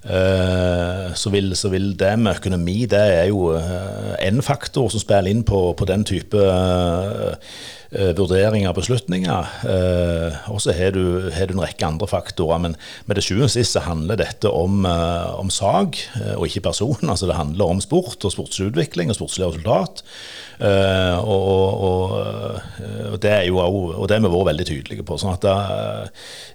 Eh, 0.06 1.14
så 1.18 1.32
vil, 1.32 1.56
så 1.58 1.72
vil, 1.72 1.94
det 1.98 2.12
med 2.20 2.36
økonomi 2.36 2.84
det 2.86 3.00
er 3.16 3.30
jo 3.32 3.56
én 3.56 4.44
faktor 4.44 4.92
som 4.92 5.02
spiller 5.02 5.32
inn 5.32 5.42
på, 5.48 5.72
på 5.74 5.88
den 5.88 6.04
type 6.06 6.44
eh, 7.92 8.12
og 8.16 8.76
beslutninger. 8.76 9.52
Eh, 9.66 10.36
og 10.50 10.60
så 10.62 10.72
har 10.72 10.94
du, 10.96 11.30
en 11.30 11.62
rekke 11.62 11.86
andre 11.86 12.06
faktorer. 12.06 12.58
Men 12.58 12.76
med 13.06 13.16
det 13.16 13.24
sjuende 13.24 13.46
og 13.48 13.54
sist 13.54 13.76
så 13.76 13.84
handler 13.86 14.16
dette 14.16 14.50
om, 14.50 14.84
eh, 14.86 15.38
om 15.38 15.50
sak, 15.50 15.98
og 16.36 16.46
ikke 16.46 16.66
person. 16.70 16.96
Altså 17.16 17.26
det 17.30 17.36
handler 17.38 17.64
om 17.64 17.80
sport 17.80 18.24
og 18.24 18.32
sportsutvikling 18.32 19.08
og 19.08 19.16
sportslig 19.16 19.46
resultat. 19.46 20.02
Og, 20.60 21.80
og, 21.86 22.12
og, 23.12 23.16
det 23.20 23.30
er 23.30 23.44
jo 23.48 23.58
og 23.60 24.06
det 24.08 24.16
har 24.16 24.22
vi 24.24 24.30
vært 24.32 24.48
veldig 24.50 24.66
tydelige 24.68 25.04
på. 25.06 25.18
Sånn 25.20 25.36
da, 25.40 25.56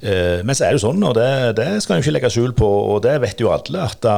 uh, 0.01 0.39
men 0.41 0.57
så 0.57 0.65
er 0.65 0.73
det 0.73 0.79
jo 0.79 0.86
sånn, 0.88 1.03
og 1.05 1.13
det, 1.17 1.29
det 1.59 1.67
skal 1.84 1.97
en 1.97 2.03
ikke 2.03 2.15
legge 2.15 2.32
skjul 2.34 2.55
på, 2.57 2.65
og 2.65 3.01
det 3.05 3.19
vet 3.21 3.41
jo 3.41 3.51
alle, 3.53 3.86
at 3.86 4.01
da, 4.05 4.15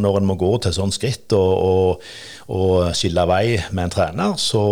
når 0.00 0.20
en 0.20 0.30
må 0.30 0.38
gå 0.40 0.52
til 0.64 0.74
sånn 0.76 0.94
skritt 0.94 1.34
og, 1.36 1.52
og 1.68 2.06
skille 2.46 3.24
vei 3.26 3.56
med 3.74 3.88
en 3.88 3.90
trener, 3.90 4.34
så, 4.38 4.62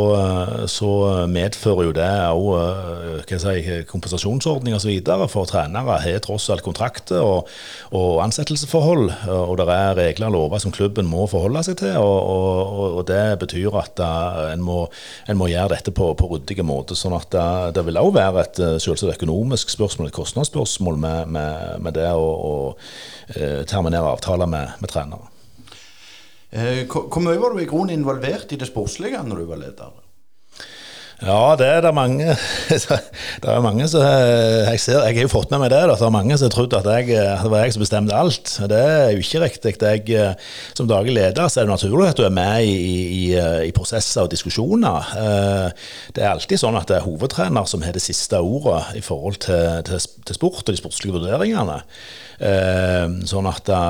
så 0.70 0.90
medfører 1.26 1.88
jo 1.88 1.94
det 1.96 2.10
òg 2.30 3.32
si, 3.42 3.80
kompensasjonsordninger 3.90 4.78
osv. 4.78 4.92
For 5.32 5.50
trenere 5.50 5.96
har 6.04 6.22
tross 6.22 6.46
alt 6.54 6.62
kontrakter 6.62 7.18
og, 7.18 7.50
og, 7.90 8.22
ansettelsesforhold, 8.22 9.10
og 9.26 9.56
det 9.58 9.66
er 9.74 9.98
regler 9.98 10.30
og 10.30 10.36
lover 10.36 10.62
som 10.62 10.74
klubben 10.74 11.10
må 11.10 11.26
forholde 11.30 11.64
seg 11.66 11.80
til. 11.82 11.98
Og, 11.98 12.94
og 13.00 13.02
det 13.10 13.40
betyr 13.42 13.80
at 13.82 14.04
en 14.52 14.62
må, 14.62 14.84
en 15.26 15.40
må 15.40 15.50
gjøre 15.50 15.74
dette 15.74 15.94
på, 15.94 16.12
på 16.14 16.30
ryddige 16.30 16.66
måter. 16.66 16.94
sånn 16.98 17.18
at 17.18 17.30
det, 17.34 17.50
det 17.80 17.86
vil 17.90 17.98
òg 17.98 18.14
være 18.14 18.46
et 18.46 18.64
selvsagt 18.86 19.18
økonomisk 19.18 19.74
spørsmål, 19.74 20.12
et 20.12 20.18
kostnadsspørsmål 20.22 21.02
med, 21.08 21.34
med, 21.34 21.68
med 21.82 21.98
det 21.98 22.10
å, 22.14 22.26
å 22.30 22.56
terminere 23.66 24.14
avtaler 24.14 24.46
med, 24.46 24.78
med 24.78 24.94
trenere. 24.94 25.33
Eh, 26.54 26.84
hvor 26.86 27.22
mye 27.22 27.40
var 27.42 27.54
du 27.54 27.62
i 27.62 27.68
grunnen 27.68 27.96
involvert 27.98 28.52
i 28.54 28.58
det 28.60 28.70
sportslige 28.70 29.22
når 29.26 29.42
du 29.42 29.46
var 29.50 29.62
leder? 29.64 30.00
Ja, 31.24 31.54
det 31.56 31.66
er 31.66 31.80
det 31.84 31.92
mange. 31.94 32.34
Det 33.44 33.50
er 33.50 33.62
mange 33.62 33.86
som 33.88 34.02
jeg 34.02 34.80
ser, 34.80 35.04
jeg 35.04 35.16
har 35.16 35.26
jo 35.26 35.30
fått 35.30 35.50
med 35.52 35.60
meg 35.62 35.70
det. 35.72 35.82
Da. 35.86 35.94
Det 35.98 36.06
er 36.06 36.12
mange 36.12 36.36
som 36.36 36.48
har 36.48 36.52
trodd 36.54 36.74
at, 36.76 36.88
jeg, 36.98 37.14
det 37.14 37.50
var 37.52 37.62
jeg 37.62 37.74
som 37.74 37.84
bestemte 37.84 38.16
alt. 38.16 38.50
Det 38.70 38.80
er 38.80 39.12
jo 39.14 39.22
ikke 39.22 39.42
riktig. 39.44 39.74
Jeg, 39.84 40.34
som 40.76 40.88
daglig 40.90 41.14
leder 41.16 41.48
så 41.48 41.60
er 41.60 41.68
det 41.68 41.74
naturlig 41.74 42.10
at 42.10 42.18
du 42.18 42.24
er 42.26 42.34
med 42.34 42.66
i, 42.66 42.74
i, 42.74 43.22
i, 43.68 43.72
prosesser 43.76 44.26
og 44.26 44.32
diskusjoner. 44.34 45.14
Eh, 45.20 45.88
det 46.16 46.24
er 46.24 46.32
alltid 46.32 46.60
sånn 46.60 46.78
at 46.80 46.90
det 46.90 46.98
er 46.98 47.06
hovedtrener 47.06 47.70
som 47.70 47.86
har 47.86 47.96
det 47.96 48.04
siste 48.04 48.40
ordet 48.42 48.98
i 48.98 49.04
forhold 49.04 49.40
til, 49.46 49.80
til, 49.86 50.02
til 50.26 50.38
sport 50.40 50.64
og 50.64 50.72
de 50.72 50.82
sportslige 50.82 51.18
vurderingene. 51.18 51.80
Eh, 52.38 53.04
sånn 53.30 53.46
at 53.46 53.62
da, 53.68 53.80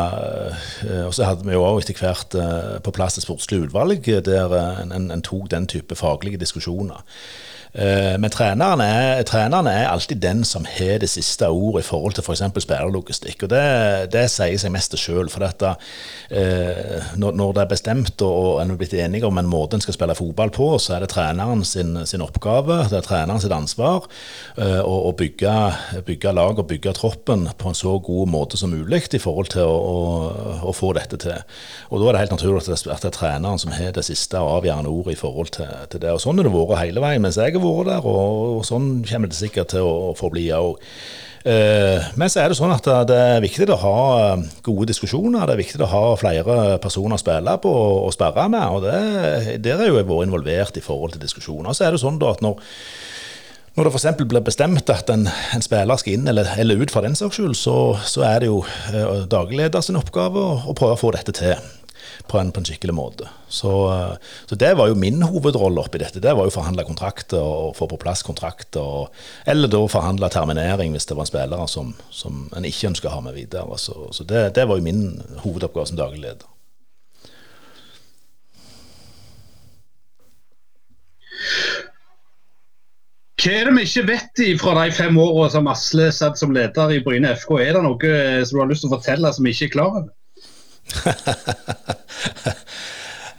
Og 1.06 1.14
så 1.16 1.24
hadde 1.24 1.46
vi 1.46 1.54
jo 1.54 1.62
også 1.64 1.86
etter 1.86 2.00
hvert 2.02 2.36
eh, 2.36 2.74
på 2.84 2.92
plass 2.92 3.16
et 3.18 3.24
sportslig 3.24 3.62
utvalg 3.68 4.04
der 4.26 4.52
en, 4.58 4.92
en, 4.92 5.10
en 5.14 5.24
tok 5.24 5.48
den 5.52 5.68
type 5.70 5.96
faglige 5.96 6.40
diskusjoner. 6.42 7.00
Eh, 7.74 8.14
men 8.22 8.30
treneren 8.30 8.78
er, 8.84 9.24
treneren 9.26 9.66
er, 9.66 9.88
alltid 9.90 10.20
den 10.22 10.44
som 10.46 10.66
har 10.68 11.00
det 11.02 11.10
siste 11.10 11.48
ordet 11.50 11.82
i 11.82 11.88
forhold 11.88 12.14
til 12.14 12.22
f.eks. 12.22 12.44
For 12.54 12.62
spillerlogistikk. 12.62 13.46
Og 13.46 13.50
det, 13.50 13.64
det, 14.14 14.28
sier 14.30 14.60
seg 14.60 14.72
mest 14.74 14.94
sjøl. 15.00 15.26
For 15.32 15.42
dette, 15.42 15.74
eh, 16.30 17.14
når, 17.18 17.54
det 17.56 17.64
er 17.64 17.72
bestemt 17.72 18.22
og 18.24 18.60
en 18.62 18.74
er 18.74 18.78
blitt 18.78 18.94
enige 18.94 19.26
om 19.26 19.40
en 19.40 19.50
måte 19.50 19.78
en 19.78 19.82
skal 19.82 19.96
spille 19.96 20.14
fotball 20.18 20.52
på, 20.54 20.68
så 20.78 20.96
er 20.96 21.04
det 21.04 21.10
treneren 21.14 21.64
sin, 21.66 21.96
sin 22.06 22.22
oppgave, 22.22 22.84
det 22.90 23.00
er 23.00 23.06
treneren 23.06 23.42
sitt 23.42 23.54
ansvar 23.54 24.06
eh, 24.60 24.80
å, 24.80 24.94
å 25.08 25.14
bygge, 25.18 25.54
bygge, 26.06 26.34
lag 26.36 26.60
og 26.62 26.68
bygge 26.70 26.94
troppen 26.96 27.48
på 27.58 27.70
en 27.70 27.78
så 27.78 27.96
god 28.04 28.30
måte 28.30 28.60
som 28.60 28.70
mulig 28.70 29.02
i 29.14 29.20
forhold 29.20 29.50
til 29.54 29.66
å, 29.66 29.74
å, 29.74 30.54
å 30.70 30.74
få 30.76 30.92
dette 30.96 31.18
til. 31.20 31.42
Og 31.90 32.00
Da 32.00 32.08
er 32.08 32.16
det 32.16 32.22
helt 32.24 32.36
naturlig 32.36 32.62
at 32.62 32.70
det, 32.70 32.78
at 32.94 33.02
det 33.02 33.10
er 33.10 33.18
treneren 33.18 33.60
som 33.60 33.74
har 33.74 33.94
det 33.96 34.06
siste 34.06 34.38
avgjørende 34.38 34.92
ordet 34.92 35.16
i 35.16 35.18
forhold 35.18 35.50
til, 35.56 35.70
til 35.90 36.04
det. 36.04 36.14
Og 36.14 36.22
Sånn 36.22 36.38
har 36.38 36.46
det 36.46 36.54
vært 36.54 36.80
hele 36.84 37.02
veien. 37.02 37.24
mens 37.24 37.38
jeg 37.40 37.56
har 37.56 37.63
vært 37.64 37.92
der, 37.92 38.08
og, 38.08 38.40
og 38.60 38.64
sånn 38.68 38.88
kommer 39.08 39.30
det 39.30 39.38
sikkert 39.38 39.72
til 39.74 39.84
å, 39.84 39.94
å 40.10 40.16
forbli 40.18 40.48
òg. 40.56 40.82
Eh, 41.44 42.04
men 42.16 42.30
så 42.32 42.40
er 42.40 42.48
det 42.48 42.56
sånn 42.56 42.72
at 42.72 42.86
det 43.04 43.16
er 43.20 43.42
viktig 43.44 43.66
å 43.68 43.80
ha 43.82 43.96
eh, 44.22 44.44
gode 44.64 44.88
diskusjoner. 44.88 45.44
Det 45.44 45.52
er 45.52 45.60
viktig 45.60 45.82
å 45.84 45.90
ha 45.92 46.04
flere 46.16 46.78
personer 46.80 47.18
å 47.18 47.20
spille 47.20 47.56
på 47.60 47.72
og 48.06 48.12
sperre 48.16 48.46
med. 48.48 48.64
og 48.64 48.86
det, 48.86 49.58
Der 49.64 49.82
er 49.82 49.90
jo 49.90 49.98
jeg 49.98 50.08
vært 50.08 50.28
involvert 50.30 50.80
i 50.80 50.84
forhold 50.84 51.12
til 51.12 51.24
diskusjoner. 51.26 51.76
Så 51.76 51.84
er 51.84 51.92
det 51.92 52.00
sånn 52.04 52.20
da 52.22 52.32
at 52.32 52.44
når 52.44 52.62
når 53.74 53.88
det 53.88 53.90
f.eks. 53.90 54.20
blir 54.30 54.42
bestemt 54.46 54.90
at 54.92 55.08
en, 55.10 55.24
en, 55.26 55.62
spiller 55.64 55.98
skal 55.98 56.14
inn 56.14 56.28
eller, 56.30 56.46
eller 56.62 56.78
ut 56.78 56.92
for 56.94 57.02
den 57.02 57.16
saks 57.18 57.40
skyld, 57.40 57.56
så, 57.58 57.96
så, 58.06 58.22
er 58.22 58.44
det 58.44 58.50
jo 58.52 58.60
eh, 58.94 59.24
daglig 59.26 59.66
sin 59.82 59.98
oppgave 59.98 60.38
å, 60.38 60.60
å 60.70 60.76
prøve 60.78 60.94
å 60.94 61.00
få 61.00 61.10
dette 61.16 61.34
til 61.34 61.56
på 62.26 62.38
en, 62.38 62.52
på 62.52 62.60
en 62.60 62.68
skikkelig 62.68 62.94
måte. 62.94 63.28
Så, 63.48 63.72
eh, 63.92 64.14
så, 64.46 64.58
det 64.58 64.74
var 64.78 64.90
jo 64.90 64.98
min 64.98 65.22
hovedrolle 65.22 65.84
oppi 65.84 66.00
dette. 66.02 66.22
Det 66.22 66.34
var 66.34 66.48
jo 66.48 66.54
forhandle 66.54 66.86
kontrakter 66.86 67.42
og 67.42 67.76
få 67.78 67.88
på 67.90 68.00
plass 68.00 68.22
kontrakter. 68.26 69.08
eller 69.46 69.68
da 69.68 69.82
forhandle 69.88 70.30
terminering 70.30 70.92
hvis 70.92 71.06
det 71.06 71.18
var 71.18 71.28
spillere 71.28 71.68
som, 71.68 71.94
som 72.10 72.48
en 72.56 72.64
ikke 72.64 72.90
ønska 72.92 73.10
å 73.10 73.18
ha 73.18 73.20
med 73.28 73.38
videre. 73.38 73.78
Så, 73.78 74.08
så 74.12 74.24
det, 74.24 74.54
det, 74.58 74.66
var 74.68 74.80
jo 74.80 74.88
min 74.88 75.22
hovedoppgave 75.44 75.86
som 75.86 76.00
daglig 76.00 76.24
leder. 76.24 76.50
Hva 83.44 83.52
er 83.52 83.66
det 83.68 83.72
vi 83.76 83.82
ikke 83.84 84.06
vet 84.08 84.40
fra 84.62 84.72
de 84.78 84.92
fem 84.96 85.18
årene 85.20 85.52
som 85.52 85.66
Asle 85.68 86.06
satt 86.16 86.38
som 86.40 86.54
leder 86.54 86.94
i 86.94 87.02
Bryne 87.04 87.34
FK? 87.36 87.58
Er 87.60 87.76
det 87.76 87.82
noe 87.84 88.12
som 88.46 88.56
du 88.56 88.62
har 88.62 88.70
lyst 88.70 88.86
til 88.86 88.88
å 88.88 88.96
fortelle 88.96 89.32
som 89.36 89.44
vi 89.44 89.52
ikke 89.52 89.66
er 89.68 89.74
klar 89.74 89.90
over? 89.90 90.06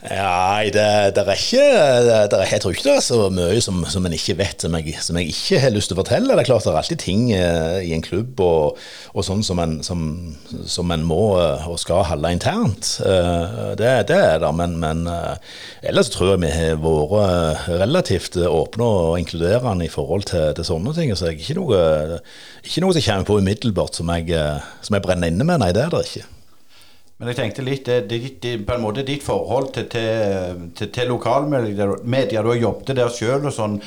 Nei, 0.06 0.68
det, 0.70 0.82
det, 1.16 1.22
er 1.24 1.34
ikke 1.34 1.62
det 2.06 2.36
er, 2.36 2.42
Jeg 2.52 2.62
tror 2.62 2.74
ikke 2.74 2.84
det 2.86 2.92
er 2.94 3.02
så 3.02 3.16
mye 3.32 3.62
som, 3.64 3.80
som 3.90 4.04
en 4.06 4.14
ikke 4.14 4.36
vet, 4.38 4.62
som 4.62 4.74
jeg, 4.78 4.94
som 5.02 5.18
jeg, 5.18 5.32
ikke 5.32 5.58
har 5.64 5.72
lyst 5.74 5.90
til 5.90 5.96
å 5.96 6.00
fortelle. 6.00 6.30
Det 6.30 6.44
er 6.44 6.48
klart 6.48 6.66
det 6.66 6.70
er 6.70 6.78
alltid 6.78 7.00
ting 7.02 7.24
uh, 7.32 7.78
i 7.82 7.90
en 7.96 8.04
klubb 8.04 8.38
og, 8.44 8.78
og 9.16 9.26
sånn 9.26 9.42
som 9.46 9.60
en, 9.62 9.78
som, 9.86 10.04
som 10.68 10.94
en, 10.94 11.06
må 11.06 11.20
uh, 11.40 11.66
og 11.66 11.80
skal 11.82 12.04
holde 12.06 12.32
internt. 12.36 12.92
Uh, 13.02 13.74
det, 13.78 13.90
det, 14.12 14.20
er 14.20 14.44
det, 14.44 14.52
men, 14.60 14.78
men 14.82 15.02
ellers 15.82 16.12
tror 16.14 16.34
jeg 16.34 16.44
vi 16.44 16.52
har 16.54 16.78
vært 16.82 17.66
relativt 17.82 18.38
åpne 18.46 18.86
og 18.86 19.18
inkluderende 19.22 19.88
i 19.88 19.92
forhold 19.92 20.28
til, 20.30 20.52
til 20.54 20.70
sånne 20.70 20.94
ting. 20.96 21.16
Så 21.18 21.32
jeg 21.32 21.42
ikke 21.42 21.58
noe, 21.58 22.22
ikke 22.62 22.86
noe 22.86 22.94
som 22.94 23.08
kommer 23.10 23.28
på 23.32 23.42
umiddelbart 23.42 23.98
som 23.98 24.14
jeg, 24.14 24.38
som 24.86 24.98
jeg 24.98 25.06
brenner 25.08 25.34
inne 25.34 25.46
med. 25.46 25.64
Nei, 25.64 25.74
det 25.74 25.88
er 25.88 25.94
det 25.96 26.06
ikke. 26.06 26.28
Men 27.16 27.30
jeg 27.30 27.38
tenkte 27.38 27.64
litt, 27.64 27.86
det, 27.88 28.02
det, 28.10 28.18
det, 28.44 28.56
på 28.68 28.74
en 28.74 28.82
måte 28.84 29.04
ditt 29.06 29.24
forhold 29.24 29.70
til, 29.72 29.86
til, 29.88 30.66
til, 30.76 30.90
til 30.92 31.08
lokalmedia. 31.08 32.42
Du 32.42 32.50
har 32.50 32.60
jobbet 32.60 32.92
der 32.98 33.12
sjøl 33.12 33.48
og 33.48 33.54
sånn. 33.56 33.80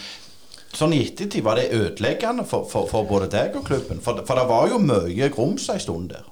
Sånn 0.70 0.94
i 0.94 1.00
ettertid, 1.02 1.42
var 1.42 1.58
det 1.58 1.72
ødeleggende 1.74 2.44
for, 2.46 2.68
for, 2.70 2.86
for, 2.90 3.08
både 3.10 3.26
deg 3.34 3.56
og 3.58 3.64
klubben? 3.66 4.02
For, 4.06 4.22
for 4.26 4.38
det 4.38 4.44
var 4.52 4.68
jo 4.70 4.78
mye 4.84 5.30
grums 5.34 5.66
en 5.74 5.82
stund 5.82 6.12
der. 6.14 6.28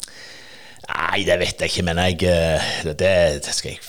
Nei, 0.88 1.24
det 1.26 1.40
vet 1.42 1.64
jeg 1.64 1.74
ikke, 1.74 1.86
men 1.88 2.00
jeg 2.04 2.30
eh, 2.30 2.70
Det, 2.86 3.16
det 3.42 3.56
skal 3.56 3.74
jeg 3.74 3.82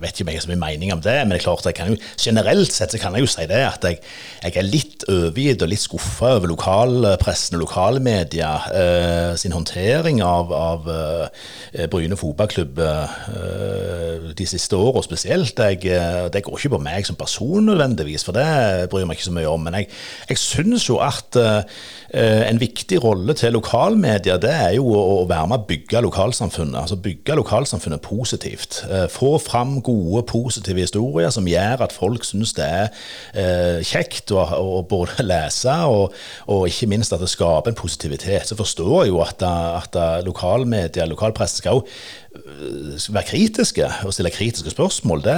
vet 0.00 0.14
ikke 0.14 0.26
om 0.26 0.32
jeg 0.32 0.40
har 0.40 0.46
så 0.46 0.52
mye 0.52 0.62
mening 0.62 0.92
om 0.94 1.02
det, 1.04 1.16
men 1.22 1.34
det 1.34 1.40
er 1.40 1.46
klart 1.46 1.68
jeg 1.68 1.76
kan 1.78 1.92
jo, 1.92 1.98
generelt 2.20 2.72
sett 2.74 2.94
så 2.94 3.00
kan 3.00 3.16
jeg 3.16 3.26
jo 3.26 3.30
si 3.34 3.46
det 3.50 3.60
at 3.66 3.86
jeg, 3.88 4.00
jeg 4.44 4.58
er 4.60 4.68
litt 4.68 5.06
overgitt 5.10 5.64
og 5.64 5.72
litt 5.72 5.84
skuffa 5.84 6.34
over 6.38 6.52
lokalpressen 6.52 7.58
og 7.58 7.64
lokalmedia 7.64 8.52
eh, 8.72 9.32
sin 9.40 9.54
håndtering 9.56 10.22
av, 10.24 10.52
av 10.54 10.90
eh, 10.94 11.86
Bryne 11.90 12.18
fotballklubb 12.18 12.80
eh, 12.84 14.30
de 14.36 14.46
siste 14.48 14.76
åra 14.78 15.02
spesielt. 15.04 15.58
Jeg, 15.58 15.82
eh, 15.90 16.26
det 16.32 16.44
går 16.44 16.58
ikke 16.58 16.74
på 16.76 16.82
meg 16.82 17.06
som 17.08 17.18
person 17.18 17.64
nødvendigvis, 17.68 18.24
for 18.26 18.36
det 18.36 18.88
bryr 18.92 19.06
meg 19.08 19.18
ikke 19.18 19.28
så 19.28 19.36
mye 19.36 19.50
om. 19.50 19.64
Men 19.66 19.78
jeg, 19.80 19.90
jeg 20.30 20.40
syns 20.40 20.88
jo 20.88 21.00
at 21.04 21.38
eh, 21.40 22.44
en 22.48 22.60
viktig 22.60 23.00
rolle 23.04 23.34
til 23.38 23.54
lokalmedia 23.56 24.36
det 24.42 24.52
er 24.52 24.72
jo 24.78 24.86
å, 24.92 25.02
å 25.22 25.28
være 25.30 25.50
med 25.50 25.62
å 25.62 25.68
bygge 25.68 26.02
lokalsamfunnet. 26.06 26.76
altså 26.82 26.98
Bygge 27.04 27.38
lokalsamfunnet 27.40 28.04
positivt. 28.04 28.82
Eh, 28.90 29.06
få 29.12 29.36
fram 29.42 29.63
fram 29.64 29.80
gode, 29.82 30.24
positive 30.28 30.80
historier 30.84 31.30
som 31.32 31.46
gjør 31.48 31.84
at 31.86 31.94
folk 31.94 32.24
syns 32.26 32.54
det 32.56 32.64
er 32.66 32.88
eh, 33.34 33.80
kjekt 33.86 34.32
å, 34.34 34.42
å, 34.44 34.82
både 34.88 35.24
lese, 35.24 35.74
og, 35.88 36.14
og, 36.46 36.66
ikke 36.68 36.90
minst 36.92 37.14
at 37.14 37.22
det 37.22 37.30
skaper 37.32 37.72
en 37.72 37.78
positivitet. 37.78 38.48
Så 38.48 38.58
forstår 38.58 39.04
jeg 39.04 39.14
jo 39.14 39.22
at, 39.24 39.42
at 39.44 39.98
lokalmedia, 40.26 41.08
lokalpresse, 41.08 41.62
skal 41.62 41.80
jo 41.80 41.86
være 42.34 43.22
kritiske 43.28 43.86
og 44.04 44.12
stille 44.14 44.30
kritiske 44.30 44.70
spørsmål, 44.70 45.22
det, 45.24 45.36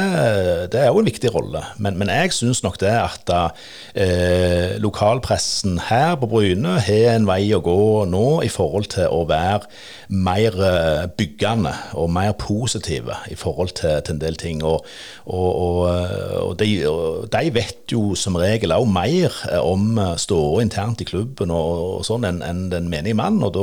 det 0.72 0.80
er 0.80 0.86
jo 0.86 1.00
en 1.00 1.08
viktig 1.08 1.34
rolle. 1.34 1.60
Men, 1.78 1.98
men 1.98 2.08
jeg 2.08 2.32
syns 2.32 2.62
nok 2.64 2.78
det 2.80 2.92
at 2.92 3.32
eh, 3.94 4.76
lokalpressen 4.80 5.78
her 5.88 6.16
på 6.20 6.28
Bryne 6.30 6.78
har 6.80 7.10
en 7.14 7.28
vei 7.28 7.42
å 7.52 7.60
gå 7.64 8.04
nå 8.08 8.40
i 8.46 8.50
forhold 8.52 8.88
til 8.96 9.10
å 9.12 9.24
være 9.28 9.68
mer 10.08 10.56
eh, 10.56 11.02
byggende 11.18 11.74
og 12.00 12.12
mer 12.16 12.32
positive 12.40 13.18
i 13.30 13.36
forhold 13.36 13.76
til, 13.76 14.00
til 14.00 14.16
en 14.16 14.22
del 14.22 14.40
ting. 14.40 14.64
Og, 14.64 14.86
og, 15.26 15.50
og, 15.66 15.82
og 16.42 16.54
de, 16.62 16.70
de, 17.32 17.44
vet 17.56 17.92
jo 17.92 18.14
som 18.18 18.38
regel 18.40 18.74
òg 18.76 18.88
mer 18.88 19.36
om 19.60 20.00
ståa 20.16 20.64
internt 20.64 21.04
i 21.04 21.08
klubben 21.08 21.52
og, 21.52 22.00
sånn 22.06 22.24
enn 22.28 22.40
en 22.44 22.66
den 22.72 22.88
menige 22.92 23.16
mann, 23.16 23.38
og 23.44 23.54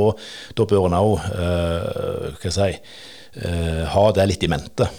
da 0.57 0.69
bør 0.69 0.87
en 0.87 0.99
òg, 1.01 1.17
eh, 1.33 2.29
hva 2.29 2.37
skal 2.37 2.49
jeg 2.51 2.57
si 2.57 3.11
uh, 3.41 3.83
ha 3.93 4.05
det 4.15 4.29
litt 4.29 4.45
i 4.45 4.51
mente. 4.51 4.89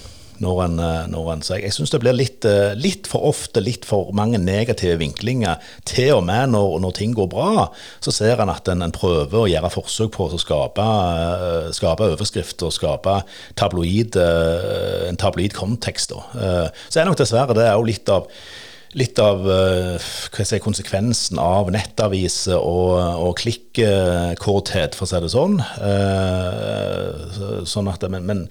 Når 0.43 0.61
en, 0.64 0.72
eh, 0.82 1.05
når 1.12 1.28
en, 1.30 1.43
jeg, 1.47 1.62
jeg 1.62 1.74
syns 1.76 1.93
det 1.93 2.01
blir 2.03 2.16
litt, 2.16 2.43
uh, 2.43 2.72
litt, 2.74 3.07
for 3.07 3.22
ofte 3.28 3.62
litt 3.62 3.87
for 3.87 4.11
mange 4.18 4.41
negative 4.43 4.97
vinklinger. 4.99 5.62
Til 5.87 6.16
og 6.16 6.24
med 6.26 6.51
når, 6.51 6.74
når 6.82 6.97
ting 6.99 7.14
går 7.14 7.28
bra, 7.30 7.68
så 8.03 8.11
ser 8.12 8.43
en 8.43 8.51
at 8.51 8.66
en, 8.72 8.82
en 8.82 8.95
prøver 8.95 9.39
å 9.39 9.47
gjøre 9.47 9.70
forsøk 9.76 10.11
på 10.16 10.26
å 10.26 10.43
skape, 10.43 10.82
uh, 10.82 11.70
skape 11.76 12.11
og 12.11 12.74
skape 12.74 13.16
tabloid, 13.62 14.18
en 14.18 15.22
tabloid 15.22 15.55
kontekst. 15.55 16.11
så 16.11 17.01
er 17.01 17.07
nok 17.07 17.22
dessverre 17.22 17.55
det 17.55 17.70
jo 17.70 17.87
litt 17.87 18.11
av 18.11 18.26
litt 18.95 19.18
av 19.22 19.42
uh, 19.47 19.99
si, 19.99 20.59
konsekvensen 20.62 21.38
av 21.42 21.70
nettaviser 21.74 22.59
og, 22.59 22.95
og 23.26 23.36
klikkorthet, 23.40 24.97
for 24.97 25.07
å 25.07 25.11
si 25.11 25.22
det 25.24 25.30
sånn. 25.34 25.57
Uh, 25.78 27.62
sånn 27.68 27.90
at, 27.90 28.07
men, 28.11 28.26
men, 28.28 28.45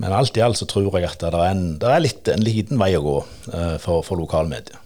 men, 0.00 0.14
alt 0.16 0.38
i 0.40 0.44
alt 0.44 0.60
så 0.60 0.68
tror 0.70 0.96
jeg 0.96 1.08
at 1.08 1.20
det 1.20 1.32
er 1.32 1.50
en, 1.50 1.66
det 1.80 1.90
er 1.90 2.04
litt, 2.06 2.30
en 2.32 2.46
liten 2.46 2.80
vei 2.80 2.94
å 2.96 3.04
gå 3.04 3.18
uh, 3.52 3.76
for, 3.82 4.04
for 4.06 4.20
lokalmedier. 4.20 4.78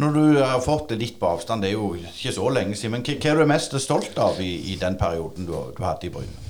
Når 0.00 0.14
du 0.14 0.38
har 0.38 0.62
fått 0.64 0.92
det 0.92 1.00
litt 1.00 1.18
på 1.20 1.28
avstand, 1.28 1.64
det 1.64 1.72
er 1.72 1.76
jo 1.76 1.90
ikke 1.98 2.32
så 2.32 2.46
lenge 2.54 2.78
siden, 2.78 2.94
men 2.94 3.02
hva, 3.04 3.18
er 3.18 3.42
du 3.42 3.50
mest 3.50 3.74
stolt 3.82 4.16
av 4.22 4.38
i, 4.40 4.52
i 4.72 4.78
den 4.80 4.96
perioden 5.00 5.48
du, 5.50 5.56
du 5.76 5.82
hadde 5.84 6.08
i 6.08 6.14
Bryne? 6.14 6.49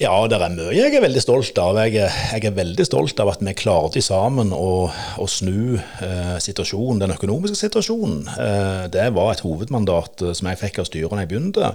Ja, 0.00 0.14
det 0.24 0.38
er 0.40 0.52
mye 0.54 0.72
jeg 0.72 0.94
er 0.96 1.04
veldig 1.04 1.20
stolt 1.20 1.58
av. 1.60 1.76
Jeg, 1.84 1.98
jeg 2.00 2.46
er 2.48 2.56
veldig 2.56 2.86
stolt 2.88 3.20
av 3.20 3.28
at 3.34 3.42
vi 3.44 3.52
klarte 3.56 4.00
sammen 4.04 4.54
å, 4.56 4.88
å 4.88 5.26
snu 5.28 5.76
eh, 5.76 6.36
situasjonen, 6.40 7.02
den 7.02 7.14
økonomiske 7.14 7.58
situasjonen. 7.60 8.24
Eh, 8.32 8.84
det 8.94 9.10
var 9.12 9.34
et 9.34 9.44
hovedmandat 9.44 10.24
eh, 10.24 10.34
som 10.38 10.48
jeg 10.48 10.62
fikk 10.62 10.80
av 10.80 10.88
styret 10.88 11.12
da 11.12 11.20
jeg 11.20 11.32
begynte. 11.34 11.74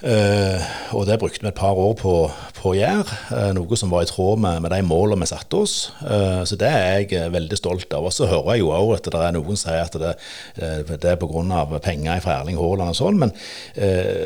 Uh, 0.00 0.56
og 0.96 1.04
det 1.04 1.18
brukte 1.20 1.42
vi 1.44 1.50
et 1.50 1.56
par 1.58 1.76
år 1.76 1.92
på, 2.00 2.12
på 2.56 2.70
å 2.70 2.76
gjøre, 2.76 3.16
uh, 3.34 3.50
noe 3.52 3.76
som 3.76 3.90
var 3.92 4.06
i 4.06 4.08
tråd 4.08 4.40
med, 4.40 4.62
med 4.64 4.72
de 4.72 4.78
målene 4.86 5.26
vi 5.26 5.28
satte 5.28 5.58
oss. 5.60 5.74
Uh, 6.00 6.40
så 6.48 6.56
det 6.60 6.70
er 6.72 7.02
jeg 7.04 7.28
veldig 7.34 7.58
stolt 7.58 7.92
av. 7.92 8.06
Og 8.08 8.14
så 8.16 8.28
hører 8.30 8.56
jeg 8.56 8.64
jo 8.64 8.70
òg 8.72 8.94
at 8.96 9.10
det 9.12 9.20
er 9.20 9.34
noen 9.36 9.60
som 9.60 9.68
sier 9.68 9.84
at 9.84 9.98
det, 10.00 10.14
det 10.56 11.10
er 11.10 11.20
pga. 11.20 11.80
penger 11.84 12.22
fra 12.24 12.38
Erling 12.40 12.56
Haaland 12.56 12.94
og 12.94 12.96
sånn, 12.96 13.18
men, 13.20 13.32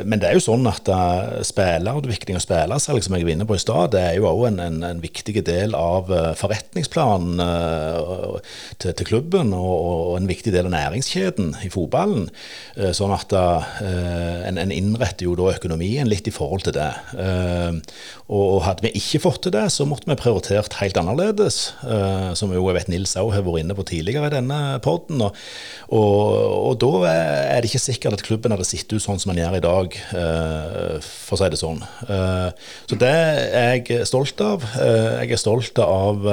men, 0.06 0.20
det 0.20 0.28
er 0.28 0.36
jo 0.36 0.44
sånn 0.44 0.66
at 0.68 0.88
spillerutvikling 1.46 2.38
og 2.38 2.44
spillersalg, 2.44 3.02
som 3.04 3.16
jeg 3.16 3.26
var 3.26 3.34
inne 3.34 3.46
på 3.48 3.56
i 3.58 3.62
stad, 3.62 3.92
det 3.94 4.02
er 4.02 4.18
jo 4.18 4.28
òg 4.30 4.46
en, 4.50 4.60
en, 4.62 4.78
en, 4.86 5.02
viktig 5.02 5.42
del 5.46 5.74
av 5.78 6.10
forretningsplanen 6.38 7.42
til, 8.78 8.92
til, 8.92 9.08
klubben, 9.08 9.52
og, 9.56 9.74
og, 9.74 10.12
en 10.18 10.30
viktig 10.30 10.54
del 10.54 10.68
av 10.70 10.74
næringskjeden 10.74 11.54
i 11.66 11.70
fotballen. 11.72 12.28
sånn 12.96 13.14
at 13.16 13.34
en, 13.34 14.60
en 14.60 14.74
innretter 14.74 15.28
jo 15.28 15.36
da 15.38 15.52
økonomien 15.54 15.63
litt 15.70 16.28
i 16.28 16.32
forhold 16.34 16.64
til 16.64 16.74
det. 16.76 16.90
Ehm, 17.18 17.80
og 18.28 18.64
hadde 18.64 18.82
vi 18.82 18.92
ikke 18.98 19.20
fått 19.24 19.42
til 19.44 19.52
det, 19.52 19.70
så 19.72 19.84
måtte 19.86 20.08
vi 20.08 20.16
prioritert 20.16 20.74
helt 20.80 20.96
annerledes. 20.96 21.74
Eh, 21.84 22.34
som 22.34 22.52
jo 22.52 22.66
jeg 22.68 22.74
vet 22.78 22.88
Nils 22.88 23.16
òg 23.16 23.32
har 23.34 23.44
vært 23.44 23.64
inne 23.64 23.74
på 23.74 23.84
tidligere 23.84 24.26
i 24.30 24.34
denne 24.34 24.80
poden. 24.84 25.20
Og, 25.22 25.36
og, 25.88 26.32
og, 26.70 26.78
da 26.80 26.92
er 27.10 27.60
det 27.60 27.70
ikke 27.70 27.82
sikkert 27.82 28.18
at 28.18 28.24
klubben 28.26 28.52
hadde 28.54 28.64
sett 28.64 28.92
ut 28.92 29.02
sånn 29.02 29.20
som 29.20 29.32
den 29.32 29.42
gjør 29.42 29.58
i 29.58 29.64
dag, 29.64 29.98
eh, 30.20 30.98
for 31.04 31.36
å 31.36 31.40
si 31.42 31.50
det 31.52 31.60
sånn. 31.60 31.82
Eh, 32.08 32.50
så 32.90 33.00
det 33.00 33.14
er 33.14 33.74
jeg 33.74 34.08
stolt 34.08 34.40
av. 34.44 34.64
Jeg 34.74 35.32
er 35.32 35.40
stolt 35.40 35.78
av 35.82 36.26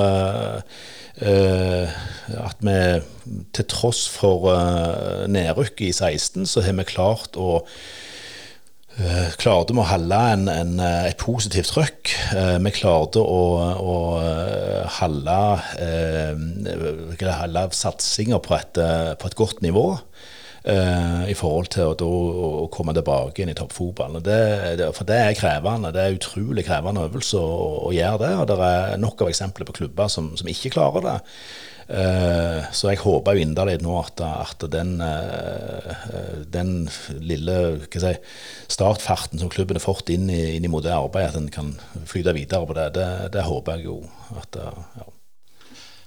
at 1.21 2.63
vi 2.65 2.77
til 3.53 3.65
tross 3.69 4.07
for 4.09 4.47
nedrykket 5.29 5.89
i 5.89 5.93
16, 5.93 6.47
så 6.49 6.63
har 6.65 6.73
vi 6.79 6.87
klart 6.87 7.37
å 7.37 7.59
Uh, 7.61 8.10
klarte 9.39 9.73
vi 9.73 9.81
å 9.81 9.87
holde 9.87 10.17
en, 10.33 10.47
en, 10.51 10.73
eh, 10.83 11.09
et 11.11 11.19
positivt 11.21 11.71
trøkk. 11.71 12.11
Uh, 12.35 12.57
vi 12.63 12.73
klarte 12.75 13.21
å, 13.23 13.41
å 13.79 13.95
holde, 14.99 15.37
holde 17.21 17.65
satsinga 17.77 18.41
på, 18.43 18.59
på, 18.75 19.31
et 19.31 19.39
godt 19.39 19.63
nivå. 19.65 19.87
I 20.61 21.33
forhold 21.33 21.71
til 21.73 21.87
å, 21.89 21.93
da, 21.97 22.05
å 22.05 22.67
komme 22.69 22.93
tilbake 22.93 23.41
inn 23.41 23.49
i 23.49 23.55
toppfotballen. 23.57 24.21
For 24.93 25.09
det 25.09 25.17
er 25.17 25.33
krevende. 25.39 25.89
Det 25.95 26.03
er 26.03 26.17
utrolig 26.19 26.67
krevende 26.67 27.07
øvelse 27.07 27.41
å, 27.41 27.55
å, 27.87 27.89
gjøre 27.95 28.19
det. 28.21 28.31
Og 28.37 28.45
det 28.51 28.57
er 28.67 29.01
nok 29.01 29.23
av 29.25 29.31
eksempler 29.31 29.65
på 29.65 29.79
klubber 29.79 30.11
som, 30.13 30.29
som 30.37 30.51
ikke 30.51 30.69
klarer 30.75 31.07
det. 31.07 31.17
Eh, 31.91 32.67
så 32.71 32.91
jeg 32.93 33.01
håper 33.01 33.35
jo 33.35 33.43
inderlig 33.43 33.81
nå 33.83 33.97
at, 33.99 34.21
at 34.23 34.63
den, 34.71 34.93
eh, 35.03 36.05
den, 36.53 36.85
lille 37.19 37.55
si, 37.91 38.13
startfarten 38.71 39.41
som 39.41 39.51
klubben 39.51 39.75
har 39.75 39.83
fått 39.83 40.13
inn 40.13 40.29
i, 40.31 40.55
inn 40.55 40.69
mot 40.71 40.85
det 40.85 40.93
arbeidet, 40.95 41.33
at 41.33 41.39
den 41.41 41.51
kan 41.51 41.73
flyte 42.07 42.35
videre 42.37 42.69
på 42.69 42.77
det. 42.77 42.87
Det, 42.95 43.09
det 43.35 43.43
håper 43.43 43.75
jeg 43.81 43.89
jo. 43.89 43.97
At, 44.39 44.55
ja. 45.01 45.09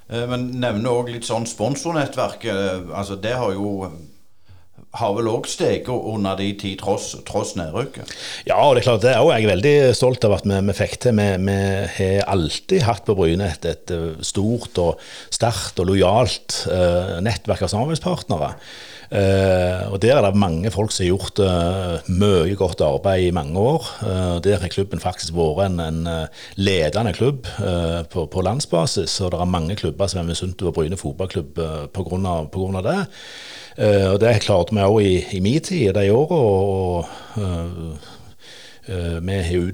Eh, 0.08 0.24
men 0.30 0.48
nevner 0.56 1.02
òg 1.02 1.12
litt 1.12 1.28
sånn 1.28 1.44
sponsornettverk. 1.50 2.48
Altså, 2.94 3.20
det 3.20 3.36
har 3.42 3.52
jo 3.52 3.90
har 5.00 5.14
vel 5.16 5.30
òg 5.32 5.48
steget 5.50 5.90
under 5.90 6.38
de 6.38 6.52
ti 6.60 6.74
tross, 6.80 7.12
tross 7.26 7.54
nedrykket? 7.58 8.14
Ja, 8.48 8.60
og 8.62 8.76
det 8.76 8.84
er 8.84 8.88
klart 8.88 9.04
det 9.04 9.12
er 9.14 9.28
jeg 9.34 9.46
er 9.46 9.52
veldig 9.54 9.74
stolt 9.98 10.26
av 10.28 10.38
at 10.38 10.48
vi, 10.48 10.60
vi 10.68 10.78
fikk 10.78 10.98
til. 11.02 11.18
Vi, 11.18 11.28
vi, 11.48 11.58
har 11.98 12.32
alltid 12.36 12.86
hatt 12.86 13.06
på 13.06 13.18
Bryne 13.18 13.50
et, 13.50 13.68
et 13.68 13.94
stort 14.24 14.80
og 14.82 15.02
sterkt 15.34 15.80
og 15.82 15.90
lojalt 15.90 16.64
uh, 16.70 17.20
nettverk 17.24 17.66
av 17.66 17.72
samarbeidspartnere. 17.74 18.54
Uh, 19.14 19.92
og 19.92 20.02
Der 20.02 20.16
er 20.16 20.24
det 20.24 20.40
mange 20.40 20.70
folk 20.74 20.90
som 20.90 21.04
har 21.04 21.12
gjort 21.12 21.38
uh, 21.38 22.08
mye 22.08 22.56
godt 22.58 22.80
arbeid 22.82 23.28
i 23.28 23.34
mange 23.34 23.58
år. 23.60 23.86
Uh, 24.02 24.40
der 24.42 24.58
har 24.58 24.72
klubben 24.72 25.02
faktisk 25.02 25.36
vært 25.36 25.68
en, 25.68 25.80
en 25.80 26.28
ledende 26.56 27.12
klubb 27.14 27.46
på, 28.10 28.26
på, 28.26 28.42
landsbasis. 28.42 29.20
Og 29.20 29.32
det 29.32 29.40
er 29.40 29.50
mange 29.50 29.76
klubber 29.76 30.10
som 30.10 30.22
er 30.22 30.30
misunt 30.30 30.58
på 30.58 30.72
Bryne 30.74 30.98
fotballklubb 30.98 31.60
pga. 31.94 32.82
det. 32.82 33.00
Uh, 33.74 34.14
og 34.14 34.20
Det 34.22 34.36
klarte 34.44 34.74
vi 34.74 34.82
òg 34.86 34.98
i, 35.02 35.14
i 35.34 35.40
min 35.42 35.62
tid, 35.62 35.94
de 35.96 36.10
åra. 36.14 36.36
Og, 36.38 37.08
uh, 37.42 38.12
uh, 38.86 39.16
vi 39.18 39.38
har 39.48 39.64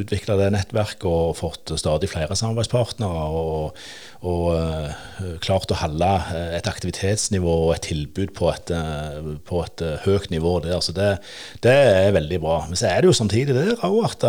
utvikla 0.00 0.38
det 0.40 0.48
nettverket 0.56 1.06
og 1.06 1.36
fått 1.38 1.70
stadig 1.78 2.10
flere 2.10 2.34
samarbeidspartnere. 2.34 3.28
Og, 3.30 3.78
og 4.26 5.38
klart 5.40 5.70
å 5.72 5.78
holde 5.80 6.08
et 6.56 6.66
aktivitetsnivå 6.68 7.54
og 7.68 7.70
et 7.76 7.86
tilbud 7.86 8.34
på 8.36 8.50
et, 8.50 8.72
på 9.48 9.62
et 9.62 9.84
høyt 10.02 10.26
nivå 10.34 10.58
der. 10.66 10.82
Så 10.84 10.92
det, 10.96 11.12
det, 11.64 11.72
er 11.72 12.16
veldig 12.18 12.42
bra. 12.42 12.58
Men 12.66 12.76
så 12.76 12.90
er 12.90 13.00
det 13.00 13.12
jo 13.12 13.16
samtidig 13.16 13.54
der 13.56 13.86
òg 13.86 14.10
at 14.10 14.26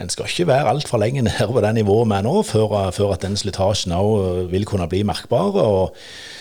en 0.00 0.10
skal 0.10 0.32
ikke 0.32 0.48
være 0.54 0.72
altfor 0.72 1.04
lenge 1.04 1.22
nede 1.28 1.46
på 1.52 1.62
det 1.62 1.76
nivået 1.76 2.08
vi 2.08 2.18
er 2.22 2.26
nå, 2.26 2.34
før, 2.48 2.80
før 2.96 3.14
at 3.18 3.28
den 3.28 3.38
slitasjen 3.38 3.94
òg 4.00 4.48
vil 4.54 4.66
kunne 4.66 4.88
bli 4.90 5.04
merkbar. 5.06 5.60
og 5.60 5.94
Eh, 5.98 6.37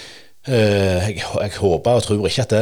jeg, 0.48 1.18
jeg, 1.20 1.52
håper 1.60 1.98
og 1.98 2.04
tror 2.06 2.28
ikke 2.30 2.44
at 2.46 2.54
det 2.54 2.62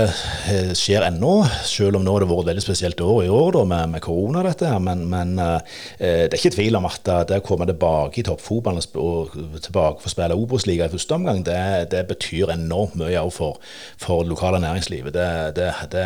eh, 0.50 0.72
skjer 0.74 1.04
ennå, 1.06 1.34
selv 1.70 2.00
om 2.00 2.06
nå 2.06 2.16
har 2.16 2.24
det 2.24 2.30
vært 2.32 2.46
et 2.46 2.50
veldig 2.50 2.64
spesielt 2.64 3.04
år 3.06 3.20
i 3.28 3.30
år 3.30 3.52
da, 3.54 3.62
med, 3.70 3.92
med 3.94 4.02
korona. 4.02 4.42
dette 4.48 4.72
Men, 4.82 5.04
men 5.12 5.36
uh, 5.38 5.60
det 6.00 6.32
er 6.32 6.38
ikke 6.40 6.56
tvil 6.58 6.80
om 6.80 6.90
at 6.90 7.12
det 7.30 7.40
å 7.44 7.46
komme 7.46 7.68
tilbake 7.70 8.22
i 8.22 8.26
toppfotballen 8.26 8.82
og 8.98 9.38
tilbake 9.62 10.02
for 10.02 10.10
å 10.10 10.14
spille 10.16 10.40
Obos-liga 10.40 10.90
i 10.90 10.96
første 10.96 11.20
omgang, 11.20 11.44
det, 11.46 11.62
det, 11.94 12.06
betyr 12.10 12.56
enormt 12.56 12.98
mye 12.98 13.22
for, 13.34 13.62
for 14.02 14.26
det 14.26 14.34
lokale 14.34 14.64
næringslivet. 14.66 15.14
Det, 15.14 15.30
det, 15.62 15.72
det, 15.94 16.06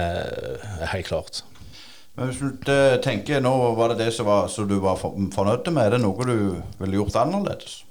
er 0.84 0.94
helt 0.94 1.08
klart. 1.08 1.44
Men 2.20 2.28
hvis 2.28 2.42
du 2.44 2.74
tenker, 3.04 3.40
Nå 3.40 3.56
var 3.80 3.94
det 3.94 4.04
det 4.04 4.14
som, 4.16 4.28
var, 4.28 4.52
som 4.52 4.68
du 4.68 4.82
var 4.84 5.00
fornøyd 5.00 5.72
med. 5.72 5.86
Er 5.86 5.96
det 5.96 6.04
noe 6.04 6.28
du 6.28 6.40
ville 6.82 7.00
gjort 7.00 7.22
annerledes? 7.24 7.86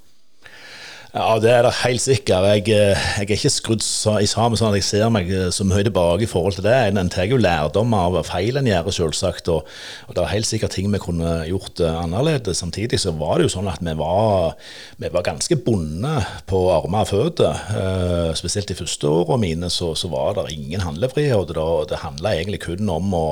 Ja, 1.09 1.39
det 1.41 1.49
er 1.49 1.63
det 1.65 1.71
helt 1.79 2.03
sikkert. 2.03 2.45
Jeg, 2.45 2.67
eh, 2.69 3.05
jeg 3.17 3.25
er 3.25 3.31
ikke 3.33 3.49
skrudd 3.49 3.81
i 4.21 4.27
sammen 4.29 4.59
sånn 4.59 4.75
at 4.75 4.77
jeg 4.77 4.85
ser 4.85 5.07
meg 5.09 5.31
eh, 5.33 5.47
så 5.49 5.65
mye 5.65 5.81
tilbake 5.87 6.27
i 6.27 6.29
forhold 6.29 6.59
til 6.59 6.67
det. 6.67 6.75
En 6.85 7.09
tar 7.09 7.25
jo 7.25 7.39
lærdom 7.41 7.95
av 7.97 8.19
feil 8.27 8.59
en 8.61 8.69
gjør, 8.69 8.91
selvsagt. 8.93 9.49
Og, 9.49 9.65
og, 10.05 10.11
det 10.13 10.21
er 10.21 10.31
helt 10.35 10.45
sikkert 10.45 10.77
ting 10.77 10.91
vi 10.93 11.01
kunne 11.01 11.31
gjort 11.49 11.81
uh, 11.81 12.03
annerledes. 12.03 12.61
Samtidig 12.61 13.01
så 13.01 13.15
var 13.17 13.39
det 13.39 13.47
jo 13.47 13.55
sånn 13.55 13.71
at 13.73 13.81
vi 13.81 13.97
var, 13.97 14.53
vi 15.01 15.09
var 15.09 15.25
ganske 15.25 15.57
bundet 15.65 16.29
på 16.45 16.61
armer 16.75 17.01
og 17.01 17.09
føtter. 17.09 17.57
Uh, 17.73 18.29
spesielt 18.37 18.69
de 18.69 18.77
første 18.77 19.09
årene 19.09 19.41
mine 19.47 19.73
så, 19.73 19.95
så 19.97 20.13
var 20.13 20.37
det 20.37 20.51
ingen 20.53 20.85
handlefrihet. 20.85 21.49
Det, 21.49 21.69
det 21.89 22.03
handla 22.05 22.37
egentlig 22.37 22.61
kun 22.69 22.97
om 22.99 23.17
å 23.17 23.27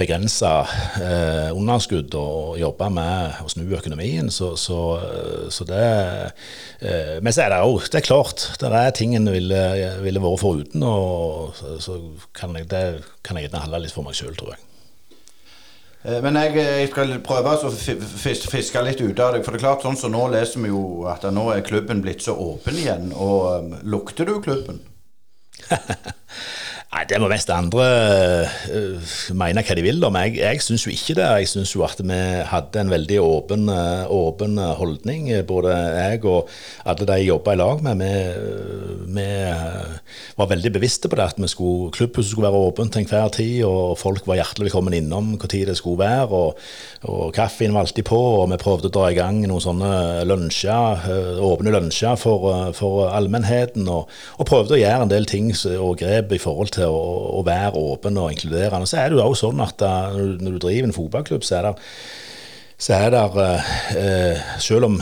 begrense 0.00 0.48
eh, 1.00 1.50
underskudd 1.56 2.14
og 2.18 2.58
jobbe 2.60 2.88
med 2.94 3.40
å 3.44 3.50
snu 3.52 3.66
økonomien. 3.76 4.30
Så, 4.32 4.52
så, 4.60 4.78
så 5.52 5.66
det 5.68 5.82
eh, 6.80 6.99
Men 7.22 7.34
så 7.34 7.44
er 7.44 7.54
det 7.54 7.60
jo, 7.64 7.76
Det 7.84 8.00
er 8.00 8.06
klart, 8.06 8.46
det 8.60 8.70
er 8.70 8.96
ting 8.96 9.14
en 9.18 9.30
ville, 9.30 9.60
ville 10.04 10.22
vært 10.22 10.42
foruten. 10.42 10.84
Og 10.86 11.54
så, 11.58 11.76
så 11.82 12.00
kan 12.36 12.56
jeg, 12.58 12.70
det 12.72 12.84
kan 13.26 13.38
jeg 13.38 13.48
gjerne 13.48 13.64
holde 13.66 13.84
litt 13.84 13.96
for 13.96 14.06
meg 14.06 14.18
sjøl, 14.18 14.36
tror 14.38 14.54
jeg. 14.54 14.64
Eh, 16.02 16.20
men 16.24 16.38
jeg, 16.40 16.54
jeg, 16.56 16.88
skal 16.92 17.12
prøve 17.24 17.56
å 17.56 17.72
fiske 17.72 18.84
litt 18.86 19.02
ut 19.02 19.20
av 19.20 19.36
deg. 19.36 19.44
For 19.44 19.52
det 19.52 19.60
er 19.60 19.66
klart, 19.66 19.84
sånn 19.84 19.98
som 20.00 20.14
nå 20.14 20.26
leser 20.32 20.64
vi 20.64 20.72
jo 20.72 21.06
at 21.10 21.26
nå 21.28 21.50
er 21.54 21.66
klubben 21.66 22.02
blitt 22.04 22.24
så 22.24 22.36
åpen 22.36 22.78
igjen. 22.80 23.12
Og 23.16 23.76
lukter 23.84 24.28
du 24.28 24.38
klubben? 24.44 24.82
Nei, 26.90 27.04
Det 27.06 27.20
må 27.22 27.28
mest 27.30 27.50
andre 27.54 27.84
uh, 28.74 29.10
mene 29.38 29.62
hva 29.62 29.74
de 29.78 29.82
vil 29.84 30.02
om. 30.02 30.16
Jeg, 30.24 30.40
jeg 30.40 30.62
syns 30.64 30.88
jo 30.88 30.90
ikke 30.90 31.14
det. 31.20 31.26
Jeg 31.38 31.50
syns 31.52 31.74
jo 31.76 31.84
at 31.86 32.00
vi 32.02 32.18
hadde 32.50 32.82
en 32.82 32.90
veldig 32.90 33.20
åpen, 33.22 33.68
uh, 33.70 34.10
åpen 34.10 34.58
holdning, 34.58 35.28
både 35.46 35.76
jeg 35.76 36.24
og 36.26 36.50
alle 36.82 37.06
de 37.06 37.20
jeg 37.20 37.30
jobba 37.30 37.54
i 37.54 37.60
lag 37.60 37.84
med. 37.86 38.02
Vi, 38.02 39.14
vi 39.20 39.28
var 40.38 40.50
veldig 40.50 40.72
bevisste 40.74 41.10
på 41.10 41.18
det, 41.18 41.26
at 41.30 41.50
skulle, 41.50 41.90
klubbhuset 41.94 42.32
skulle 42.32 42.48
være 42.48 42.62
åpent 42.68 42.94
til 42.94 43.04
enhver 43.04 43.32
tid. 43.34 43.64
Og 43.68 43.98
folk 44.00 44.26
var 44.28 44.40
hjertelig 44.40 44.68
velkommen 44.68 44.96
innom 44.96 45.34
hvor 45.36 45.50
tid 45.50 45.68
det 45.70 45.76
skulle 45.78 46.02
være. 46.02 46.28
Og, 46.28 46.58
og 47.10 47.34
kaffen 47.36 47.74
var 47.74 47.86
alltid 47.86 48.06
på. 48.08 48.20
Og 48.40 48.46
vi 48.52 48.60
prøvde 48.60 48.90
å 48.90 48.94
dra 48.94 49.10
i 49.10 49.18
gang 49.18 49.42
noen 49.44 49.64
sånne 49.64 49.92
lunsjer, 50.28 51.06
åpne 51.50 51.74
lunsjer 51.74 52.18
for, 52.20 52.72
for 52.76 53.10
allmennheten. 53.10 53.88
Og, 53.90 54.10
og 54.38 54.48
prøvde 54.48 54.78
å 54.78 54.80
gjøre 54.80 55.06
en 55.06 55.12
del 55.12 55.28
ting 55.30 55.52
og 55.76 55.98
grep 56.00 56.34
i 56.36 56.42
forhold 56.42 56.74
til 56.76 56.90
å, 56.90 57.04
å 57.40 57.44
være 57.46 57.78
åpen 57.80 58.18
og 58.20 58.34
inkluderende. 58.34 58.88
Så 58.88 59.00
er 59.00 59.10
det 59.10 59.18
jo 59.18 59.26
også 59.26 59.50
sånn 59.50 59.62
at 59.64 59.78
da, 59.80 59.94
når 60.16 60.56
du 60.56 60.62
driver 60.62 60.90
en 60.90 60.96
fotballklubb, 60.96 61.46
så 61.46 61.60
er 61.60 61.70
det 61.70 61.76
så 62.80 62.96
er 62.96 63.10
det, 63.12 63.22
eh, 64.00 64.38
selv, 64.58 64.86
om, 64.88 64.94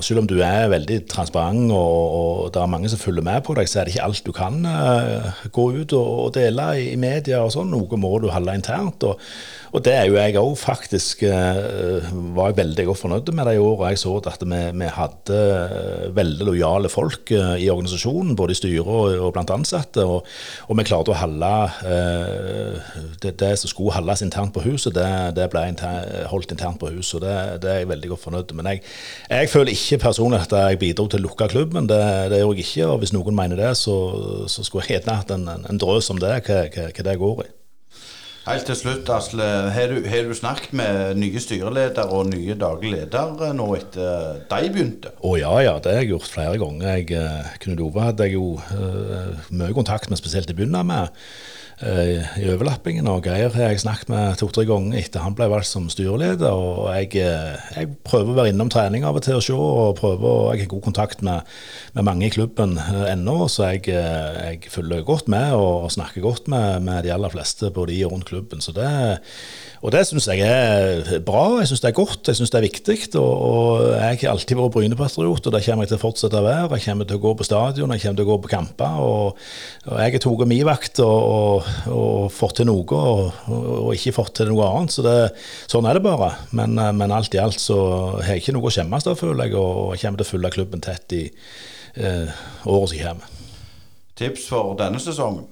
selv, 0.00 0.22
om, 0.22 0.28
du 0.28 0.38
er 0.40 0.70
veldig 0.72 1.02
transparent 1.10 1.68
og, 1.76 2.14
og, 2.20 2.54
det 2.54 2.62
er 2.62 2.70
mange 2.72 2.88
som 2.88 3.00
følger 3.02 3.26
med 3.26 3.42
på 3.44 3.56
deg, 3.58 3.68
så 3.68 3.82
er 3.82 3.88
det 3.88 3.94
ikke 3.94 4.06
alt 4.06 4.24
du 4.24 4.32
kan 4.32 4.56
eh, 4.64 5.42
gå 5.52 5.66
ut 5.76 5.92
og, 5.98 6.30
dele 6.38 6.70
i 6.80 6.96
media 6.96 7.42
og 7.44 7.52
sånn. 7.52 7.68
Noe 7.74 8.00
må 8.00 8.14
du 8.22 8.30
holde 8.32 8.56
internt. 8.56 9.04
og 9.04 9.20
og 9.72 9.84
det 9.84 9.92
er 9.94 10.06
jo 10.08 10.16
jeg 10.16 10.36
òg 10.40 10.54
faktisk 10.58 11.22
eh, 11.28 12.08
var 12.36 12.56
veldig 12.56 12.86
godt 12.88 13.00
fornøyd 13.02 13.32
med 13.36 13.48
det 13.48 13.56
i 13.58 13.62
år. 13.62 13.84
Jeg 13.90 14.00
så 14.00 14.14
at 14.30 14.44
vi, 14.44 14.60
vi 14.80 14.88
hadde 14.94 15.38
eh, 15.38 16.06
veldig 16.16 16.48
lojale 16.48 16.90
folk 16.92 17.32
eh, 17.36 17.54
i 17.64 17.68
organisasjonen, 17.72 18.36
både 18.38 18.56
i 18.56 18.58
styret 18.60 18.88
og, 18.88 19.18
og 19.26 19.34
blant 19.36 19.52
ansatte. 19.52 20.04
Og, 20.04 20.24
og, 20.68 20.78
vi 20.78 20.86
klarte 20.88 21.12
å 21.12 21.18
holde 21.18 21.52
det, 23.18 23.32
det, 23.40 23.50
som 23.58 23.70
skulle 23.70 23.96
holdes 23.96 24.22
internt 24.24 24.54
på 24.54 24.62
huset, 24.62 24.94
det, 24.94 25.08
det 25.36 25.48
ble 25.52 25.64
inter, 25.72 26.26
holdt 26.30 26.54
internt 26.54 26.80
på 26.80 26.92
huset. 26.94 27.18
og 27.18 27.26
det, 27.26 27.36
det, 27.64 27.72
er 27.72 27.82
jeg 27.82 27.92
veldig 27.92 28.12
godt 28.14 28.24
fornøyd 28.24 28.54
med. 28.54 28.62
Men 28.62 28.72
jeg, 28.72 28.84
jeg 29.32 29.52
føler 29.52 29.74
ikke 29.74 30.02
personlig 30.06 30.42
at 30.46 30.56
jeg 30.56 30.80
bidro 30.80 31.08
til 31.10 31.22
å 31.22 31.28
lukke 31.28 31.50
klubben. 31.52 31.90
Det, 31.90 32.00
gjør 32.38 32.54
jeg 32.54 32.66
ikke. 32.66 32.90
Og 32.94 33.02
hvis 33.02 33.14
noen 33.16 33.36
mener 33.36 33.60
det, 33.60 33.74
så, 33.80 33.98
så 34.48 34.64
skulle 34.64 34.86
jeg 34.86 35.00
gjerne 35.00 35.20
hatt 35.20 35.34
en, 35.34 35.48
en, 35.50 35.68
en 35.68 35.80
drøs 35.80 36.12
om 36.14 36.20
det, 36.22 36.38
hva, 36.48 36.64
hva, 36.72 36.90
hva 36.92 37.08
det 37.10 37.20
går 37.20 37.46
i. 37.46 37.57
Helt 38.48 38.64
til 38.64 38.78
slutt, 38.78 39.10
Asle. 39.12 39.44
Har 39.74 39.90
du, 39.92 39.98
du, 40.00 40.34
snakket 40.36 40.72
med 40.78 41.18
nye 41.20 41.40
styreleder 41.42 42.08
og 42.08 42.30
nye 42.30 42.54
daglig 42.56 42.94
leder 42.94 43.42
eh, 43.44 43.52
nå 43.52 43.66
etter 43.76 44.38
de 44.48 44.70
begynte? 44.72 45.12
Å 45.20 45.34
ja, 45.36 45.50
ja. 45.66 45.74
Det 45.84 45.92
har 45.92 46.00
jeg 46.00 46.14
gjort 46.14 46.30
flere 46.32 46.56
ganger. 46.62 46.86
Jeg, 46.96 47.10
eh, 47.12 47.50
Knut 47.60 47.82
Ove 47.84 48.06
hadde 48.06 48.24
jeg 48.24 48.38
jo 48.38 48.54
uh, 48.56 49.52
mye 49.52 49.76
kontakt 49.76 50.08
med, 50.08 50.20
spesielt 50.20 50.48
i 50.48 50.56
begynnelsen 50.56 50.88
med. 50.88 51.20
Eh, 51.78 52.24
i 52.42 52.48
overlappingen. 52.50 53.06
Og 53.06 53.22
Geir 53.22 53.52
har 53.54 53.70
jeg 53.70 53.84
snakket 53.84 54.08
med 54.10 54.38
to-tre 54.40 54.64
ganger 54.66 54.98
etter 54.98 55.22
han 55.22 55.36
ble 55.38 55.46
valgt 55.46 55.70
som 55.70 55.86
styreleder. 55.92 56.50
og 56.50 56.88
jeg, 56.90 57.22
eh, 57.22 57.54
jeg, 57.76 57.92
prøver 58.02 58.32
å 58.32 58.38
være 58.40 58.50
innom 58.50 58.70
trening 58.72 59.06
av 59.06 59.14
og 59.14 59.22
til 59.22 59.38
og 59.38 59.44
se, 59.46 59.54
og 59.54 59.94
prøver, 60.00 60.56
jeg 60.56 60.64
har 60.64 60.72
god 60.74 60.82
kontakt 60.82 61.22
med, 61.22 61.46
med 61.94 62.02
mange 62.02 62.26
i 62.26 62.34
klubben 62.34 62.78
eh, 62.82 63.12
ennå. 63.12 63.46
Så 63.46 63.70
jeg, 63.70 63.86
jeg, 63.94 64.66
følger 64.74 65.06
godt 65.06 65.28
med 65.30 65.54
og 65.54 65.92
snakker 65.94 66.24
godt 66.24 66.50
med, 66.50 66.82
med 66.82 67.06
de 67.06 67.14
aller 67.14 67.30
fleste 67.30 67.70
både 67.70 67.94
i 67.94 68.02
og 68.02 68.12
rundt 68.16 68.26
klubben. 68.26 68.60
så 68.60 68.74
det 68.74 68.90
og 69.78 69.92
det 69.94 70.00
syns 70.08 70.26
jeg 70.26 70.42
er 70.42 71.20
bra, 71.22 71.60
jeg 71.60 71.68
syns 71.70 71.82
det 71.84 71.90
er 71.92 71.94
godt, 71.94 72.26
jeg 72.26 72.38
syns 72.38 72.50
det 72.50 72.58
er 72.58 72.64
viktig. 72.64 72.96
Og, 73.20 73.28
og, 73.48 73.82
jeg 73.94 74.18
har 74.24 74.32
alltid 74.32 74.58
vært 74.58 74.74
Bryne-patriot, 74.74 75.46
og 75.46 75.54
det 75.54 75.60
kommer 75.62 75.86
jeg 75.86 75.92
til 75.92 75.98
å 75.98 76.02
fortsette 76.02 76.40
å 76.40 76.46
være. 76.46 76.78
Jeg 76.80 76.86
kommer 76.88 77.08
til 77.08 77.20
å 77.20 77.22
gå 77.22 77.32
på 77.38 77.46
stadion, 77.46 77.94
jeg 77.94 78.02
kommer 78.02 78.18
til 78.18 78.26
å 78.26 78.30
gå 78.32 78.38
på 78.42 78.50
kamper. 78.50 78.98
Og, 79.04 79.38
og 79.86 80.02
jeg 80.02 80.16
har 80.16 80.24
tatt 80.24 80.44
min 80.50 80.66
vakt 80.66 81.02
og, 81.04 81.70
og, 81.94 82.26
fått 82.34 82.58
til 82.58 82.70
noe, 82.72 83.02
og, 83.54 83.92
ikke 83.94 84.16
fått 84.18 84.34
til 84.40 84.50
noe 84.50 84.66
annet. 84.66 84.96
Så 84.96 85.06
det, 85.06 85.16
sånn 85.70 85.86
er 85.86 85.98
det 86.00 86.06
bare. 86.08 86.32
Men, 86.58 86.74
men, 86.74 87.14
alt 87.14 87.38
i 87.38 87.42
alt 87.42 87.62
så 87.62 87.78
har 88.18 88.34
jeg 88.34 88.42
ikke 88.42 88.58
noe 88.58 88.70
å 88.70 88.74
skjemmes 88.74 89.06
av, 89.06 89.18
føler 89.20 89.46
jeg, 89.46 89.58
og 89.62 89.94
jeg 89.94 90.02
kommer 90.02 90.22
til 90.22 90.26
å 90.26 90.32
følge 90.32 90.54
klubben 90.58 90.82
tett 90.82 91.14
i 91.14 91.26
eh, 91.28 92.40
året 92.66 92.96
som 92.96 93.04
kommer. 93.04 93.36
Tips 94.18 94.48
for 94.50 94.74
denne 94.78 94.98
sesongen? 94.98 95.46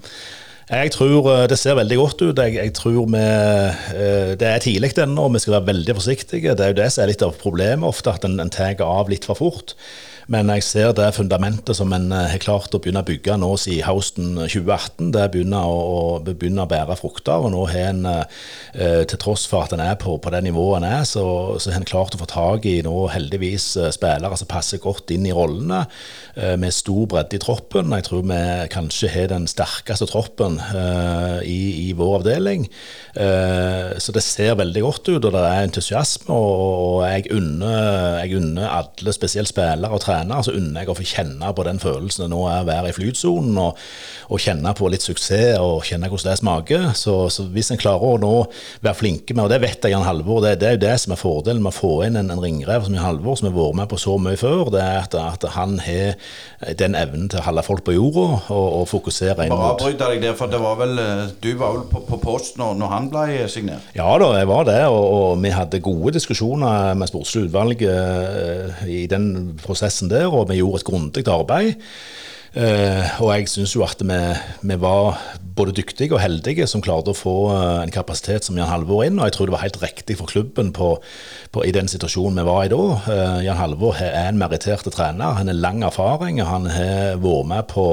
Jeg 0.66 0.90
tror 0.96 1.28
eh, 1.30 1.44
det 1.46 1.58
ser 1.60 1.76
veldig 1.78 1.96
godt 2.00 2.22
ut. 2.24 2.40
Jeg, 2.42 2.56
jeg 2.58 2.72
tror 2.74 3.04
vi, 3.06 3.22
eh, 3.22 4.32
Det 4.34 4.48
er 4.48 4.62
tidlig 4.64 4.96
ennå, 4.98 5.28
vi 5.30 5.38
skal 5.38 5.60
være 5.60 5.68
veldig 5.68 5.94
forsiktige. 5.94 6.56
Det 6.58 6.64
er 6.64 6.72
jo 6.72 6.80
det 6.80 6.90
som 6.90 7.04
er 7.04 7.12
litt 7.12 7.22
av 7.22 7.38
problemet 7.38 7.86
ofte, 7.86 8.10
at 8.10 8.26
en, 8.26 8.40
en 8.42 8.50
tar 8.50 8.82
av 8.82 9.12
litt 9.12 9.28
for 9.28 9.38
fort. 9.38 9.76
Men 10.32 10.48
jeg 10.50 10.64
ser 10.66 10.94
det 10.98 11.12
fundamentet 11.14 11.78
som 11.78 11.92
en 11.94 12.08
eh, 12.10 12.26
har 12.32 12.40
klart 12.42 12.74
å 12.74 12.80
begynne 12.82 13.04
å 13.04 13.06
bygge 13.06 13.36
nå 13.38 13.52
siden 13.62 13.86
høsten 13.86 14.32
2018, 14.40 15.12
det 15.14 15.26
begynner 15.30 15.68
å, 15.70 16.18
begynner 16.26 16.64
å 16.64 16.70
bære 16.70 16.96
frukter. 16.98 17.44
Og 17.46 17.52
nå 17.54 17.62
har 17.70 17.92
en, 17.92 18.00
eh, 18.10 19.04
til 19.06 19.20
tross 19.22 19.44
for 19.46 19.62
at 19.62 19.76
en 19.76 19.84
er 19.84 19.94
på, 20.02 20.16
på 20.18 20.32
det 20.34 20.42
nivået 20.48 20.80
en 20.80 20.88
er, 20.88 21.04
så, 21.06 21.22
har 21.62 21.78
en 21.78 21.86
klart 21.86 22.16
å 22.16 22.20
få 22.24 22.26
tak 22.32 22.66
i 22.66 22.80
nå 22.82 22.94
heldigvis 23.12 23.68
eh, 23.78 23.92
spillere 23.94 24.38
som 24.40 24.50
passer 24.50 24.82
godt 24.82 25.14
inn 25.14 25.28
i 25.30 25.34
rollene, 25.34 25.84
med 26.36 26.74
stor 26.74 27.06
bredde 27.08 27.38
i 27.38 27.40
troppen. 27.40 27.94
Jeg 27.96 28.04
tror 28.04 28.24
vi 28.28 28.38
kanskje 28.68 29.08
har 29.08 29.30
den 29.30 29.46
sterkeste 29.48 30.04
troppen 30.10 30.58
i, 31.48 31.86
i 31.86 31.94
vår 31.96 32.18
avdeling. 32.18 32.66
Så 33.16 34.12
det 34.12 34.20
ser 34.24 34.58
veldig 34.60 34.82
godt 34.84 35.08
ut, 35.08 35.24
og 35.24 35.32
det 35.32 35.40
er 35.40 35.64
entusiasme. 35.64 36.36
Og 36.36 37.06
jeg 37.08 37.30
unner 37.32 38.68
alle, 38.68 39.16
spesielt 39.16 39.48
spillere 39.48 39.88
og 39.96 40.04
trenere, 40.04 40.15
trener, 40.16 40.42
så 40.42 40.54
unner 40.56 40.82
jeg 40.82 40.92
å 40.92 40.96
få 40.96 41.06
kjenne 41.06 41.52
på 41.56 41.66
den 41.66 41.80
følelsen 41.82 42.26
det 42.26 42.30
nå 42.32 42.42
er 42.50 42.62
å 42.62 42.68
være 42.68 42.90
i 42.90 42.96
flytsonen, 42.96 43.56
og, 43.60 43.80
og, 44.28 44.40
kjenne 44.42 44.72
på 44.76 44.90
litt 44.92 45.04
suksess 45.04 45.58
og 45.62 45.84
kjenne 45.86 46.10
hvordan 46.10 46.32
det 46.32 46.40
smaker. 46.40 46.86
Så, 46.98 47.16
så 47.32 47.46
hvis 47.52 47.72
en 47.72 47.80
klarer 47.80 48.16
å 48.16 48.20
nå 48.20 48.34
være 48.84 48.96
flinke 48.98 49.34
med, 49.34 49.46
og 49.46 49.52
det 49.52 49.60
vet 49.64 49.84
jeg 49.84 49.94
Jan 49.94 50.06
Halvor, 50.06 50.42
det, 50.44 50.56
det 50.62 50.68
er 50.68 50.76
jo 50.76 50.84
det 50.86 50.94
som 51.02 51.14
er 51.14 51.20
fordelen 51.20 51.64
med 51.64 51.74
å 51.74 51.76
få 51.76 51.92
inn 52.06 52.18
en, 52.20 52.32
en 52.32 52.42
ringrev 52.42 52.86
som 52.86 52.96
Jan 52.96 53.06
Halvor, 53.06 53.38
som 53.38 53.50
har 53.50 53.56
vært 53.56 53.80
med 53.82 53.90
på 53.92 54.00
så 54.00 54.16
mye 54.22 54.40
før, 54.40 54.70
det 54.74 54.82
er 54.82 55.00
at, 55.04 55.16
at 55.20 55.48
han 55.56 55.78
har 55.84 56.16
den 56.78 56.96
evnen 56.98 57.30
til 57.30 57.40
å 57.40 57.46
holde 57.46 57.64
folk 57.66 57.84
på 57.86 57.96
jorda 57.96 58.26
og, 58.54 58.66
og 58.80 58.84
fokusere 58.90 59.46
inn 59.46 59.52
mot 59.52 59.60
Bare 59.60 59.74
avbryte 59.74 60.10
deg 60.12 60.24
der, 60.24 60.36
for 60.38 60.50
det 60.50 60.60
var 60.62 60.78
vel, 60.80 60.96
eh, 61.00 61.24
du 61.42 61.50
var 61.58 61.76
vel 61.76 61.84
på, 61.90 62.02
på 62.08 62.20
post 62.22 62.60
når, 62.60 62.76
når, 62.80 62.92
han 62.92 63.08
ble 63.12 63.48
signert? 63.52 63.90
Ja 63.96 64.08
da, 64.20 64.30
jeg 64.38 64.48
var 64.50 64.66
det, 64.68 64.78
og, 64.88 65.04
og 65.16 65.42
vi 65.42 65.52
hadde 65.54 65.82
gode 65.84 66.14
diskusjoner 66.16 66.96
med 66.98 67.10
sportslig 67.10 67.46
utvalg 67.46 67.82
uh, 67.86 68.84
i 68.88 69.04
den 69.10 69.56
prosessen 69.62 70.05
prosessen 70.06 70.10
der, 70.10 70.32
og 70.32 70.48
vi 70.50 70.60
gjorde 70.60 70.80
et 70.80 70.86
grundig 70.86 71.26
arbeid. 71.28 71.76
Uh, 72.56 73.20
og 73.20 73.34
jeg 73.36 73.48
syns 73.52 73.74
jo 73.74 73.82
at 73.84 74.00
vi, 74.00 74.16
vi, 74.62 74.76
var 74.80 75.18
både 75.56 75.74
dyktige 75.76 76.14
og 76.14 76.22
heldige 76.22 76.66
som 76.66 76.80
klarte 76.80 77.12
å 77.12 77.14
få 77.14 77.50
uh, 77.52 77.82
en 77.82 77.92
kapasitet 77.92 78.46
som 78.46 78.56
Jan 78.56 78.70
Halvor 78.70 79.04
inn. 79.04 79.18
Og 79.18 79.26
jeg 79.26 79.34
tror 79.36 79.46
det 79.46 79.52
var 79.52 79.64
helt 79.66 79.82
riktig 79.82 80.16
for 80.16 80.26
klubben 80.26 80.72
på, 80.72 80.94
på, 81.56 81.64
i 81.66 81.74
den 81.74 81.88
situasjonen 81.90 82.40
vi 82.40 82.46
var 82.46 82.64
i 82.66 82.72
da. 82.72 82.80
Uh, 83.08 83.38
Jan 83.46 83.60
Halvor 83.60 83.98
er 84.00 84.28
en 84.28 84.40
merittert 84.40 84.86
trener. 84.92 85.38
Han 85.40 85.50
har 85.50 85.58
lang 85.58 85.84
erfaring. 85.86 86.42
Han 86.44 86.68
har 86.70 87.20
vært 87.22 87.52
med 87.52 87.68
på 87.72 87.86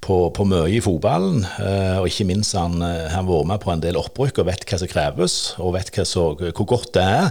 på, 0.00 0.16
på 0.34 0.46
mye 0.48 0.68
i 0.72 0.80
fotballen. 0.82 1.42
Eh, 1.60 1.98
og 2.00 2.08
ikke 2.08 2.26
minst 2.28 2.56
han 2.56 2.80
har 2.80 3.24
vært 3.26 3.48
med 3.50 3.62
på 3.62 3.72
en 3.72 3.82
del 3.82 3.98
opprykk 4.00 4.40
og 4.40 4.48
vet 4.48 4.64
hva 4.68 4.78
som 4.80 4.90
kreves, 4.90 5.36
og 5.60 5.74
vet 5.76 5.92
så, 6.08 6.24
hvor 6.38 6.68
godt 6.68 6.94
det 6.96 7.04
er. 7.04 7.28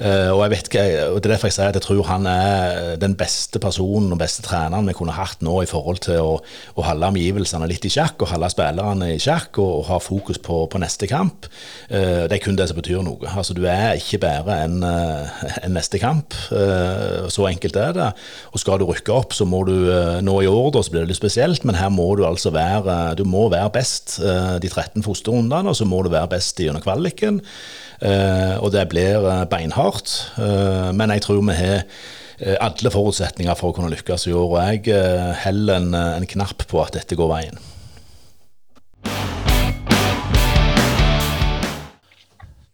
Eh, 0.00 0.30
og, 0.32 0.42
vet, 0.50 0.70
og 0.70 1.20
Det 1.20 1.28
er 1.28 1.34
derfor 1.34 1.50
jeg 1.50 1.56
sier 1.58 1.70
at 1.70 1.78
jeg 1.78 1.86
tror 1.86 2.08
han 2.08 2.26
er 2.30 2.96
den 3.00 3.14
beste 3.18 3.62
personen 3.62 4.10
og 4.12 4.20
beste 4.20 4.42
treneren 4.46 4.88
vi 4.90 4.96
kunne 4.96 5.14
hatt 5.14 5.44
nå 5.44 5.60
i 5.62 5.70
forhold 5.70 6.02
til 6.06 6.18
å, 6.18 6.34
å 6.40 6.86
holde 6.86 7.12
omgivelsene 7.14 7.68
litt 7.70 7.86
i 7.86 7.92
sjakk, 7.92 8.18
og 8.24 8.32
holde 8.34 8.50
spillerne 8.52 9.12
i 9.14 9.20
sjakk, 9.22 9.60
og, 9.62 9.72
og 9.80 9.86
ha 9.92 10.00
fokus 10.02 10.40
på, 10.42 10.64
på 10.70 10.82
neste 10.82 11.08
kamp. 11.10 11.48
Uh, 11.90 12.26
det 12.26 12.38
er 12.38 12.42
kun 12.42 12.58
det 12.58 12.68
som 12.70 12.78
betyr 12.78 13.04
noe. 13.06 13.22
Altså, 13.30 13.54
du 13.56 13.62
er 13.68 13.98
ikke 14.00 14.20
bare 14.22 14.60
en, 14.66 14.80
uh, 14.82 15.09
en 15.64 15.74
neste 15.76 16.00
kamp. 16.02 16.36
Uh, 16.52 17.26
så 17.32 17.48
enkelt 17.50 17.78
er 17.80 17.96
det. 17.96 18.08
Og 18.54 18.62
skal 18.62 18.80
du 18.80 18.86
rykke 18.88 19.14
opp, 19.14 19.34
så 19.36 19.46
må 19.48 19.62
du 19.68 19.74
nå 20.24 20.36
i 20.42 20.50
år, 20.50 20.70
da, 20.74 20.84
så 20.84 20.94
blir 20.94 21.04
det 21.04 21.12
litt 21.12 21.20
spesielt, 21.20 21.66
men 21.68 21.78
her 21.78 21.90
må 21.94 22.08
du 22.18 22.24
altså 22.28 22.52
være 22.54 23.16
du 23.18 23.24
må 23.28 23.48
være 23.52 23.72
best 23.74 24.18
de 24.20 24.68
13 24.68 25.04
første 25.04 25.32
rundene, 25.32 25.70
og 25.70 25.76
så 25.78 25.86
må 25.88 26.02
du 26.04 26.10
være 26.12 26.32
best 26.36 26.60
gjennom 26.60 26.82
kvaliken. 26.84 27.40
og 28.00 28.72
det 28.72 28.88
blir 28.88 29.26
beinhardt. 29.50 30.32
men 30.94 31.10
jeg 31.10 31.22
tror 31.22 31.42
vi 31.42 31.54
har 31.58 31.84
Eh, 32.40 32.56
alle 32.56 32.88
forutsetninger 32.92 33.56
for 33.58 33.70
å 33.70 33.76
kunne 33.76 33.92
lykkes 33.92 34.28
i 34.30 34.32
år. 34.32 34.46
Og 34.48 34.60
jeg 34.62 34.94
eh, 34.96 35.32
heller 35.44 35.80
en, 35.80 35.92
eh, 35.96 36.14
en 36.20 36.30
knapp 36.36 36.64
på 36.70 36.80
at 36.80 36.96
dette 36.96 37.18
går 37.18 37.28
veien. 37.34 37.60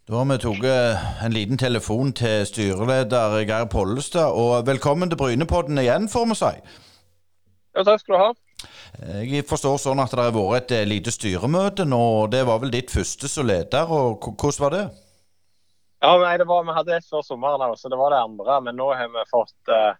Da 0.06 0.20
har 0.20 0.26
vi 0.30 0.34
tatt 0.38 1.24
en 1.26 1.32
liten 1.34 1.58
telefon 1.58 2.12
til 2.14 2.44
styreleder 2.46 3.40
Geir 3.42 3.64
Pollestad. 3.66 4.36
Og 4.38 4.62
velkommen 4.68 5.10
til 5.10 5.18
Brynepodden 5.18 5.80
igjen, 5.82 6.06
får 6.06 6.28
vi 6.30 6.36
si. 6.38 6.50
Ja, 7.74 7.82
takk 7.82 8.04
skal 8.04 8.14
du 8.14 8.20
ha. 8.20 8.28
Jeg 9.26 9.42
forstår 9.50 9.80
sånn 9.82 10.04
at 10.04 10.14
det 10.14 10.28
har 10.28 10.36
vært 10.36 10.70
et 10.78 10.86
lite 10.86 11.10
styremøte 11.10 11.88
nå. 11.90 12.30
Det 12.30 12.44
var 12.46 12.62
vel 12.62 12.70
ditt 12.76 12.94
første 12.94 13.26
som 13.26 13.50
leder. 13.50 13.90
og 13.90 14.30
Hvordan 14.30 14.62
var 14.62 14.76
det? 14.76 14.86
Ja, 16.06 16.14
nei, 16.22 16.38
var, 16.54 16.64
Vi 16.70 16.78
hadde 16.78 16.96
et 17.00 17.10
før 17.10 17.26
sommeren, 17.26 17.74
så 17.74 17.90
det 17.90 17.98
var 17.98 18.14
det 18.14 18.22
andre. 18.30 18.62
Men 18.62 18.78
nå 18.78 18.92
har 18.94 19.10
vi 19.10 19.28
fått 19.34 19.74
eh, 19.74 19.92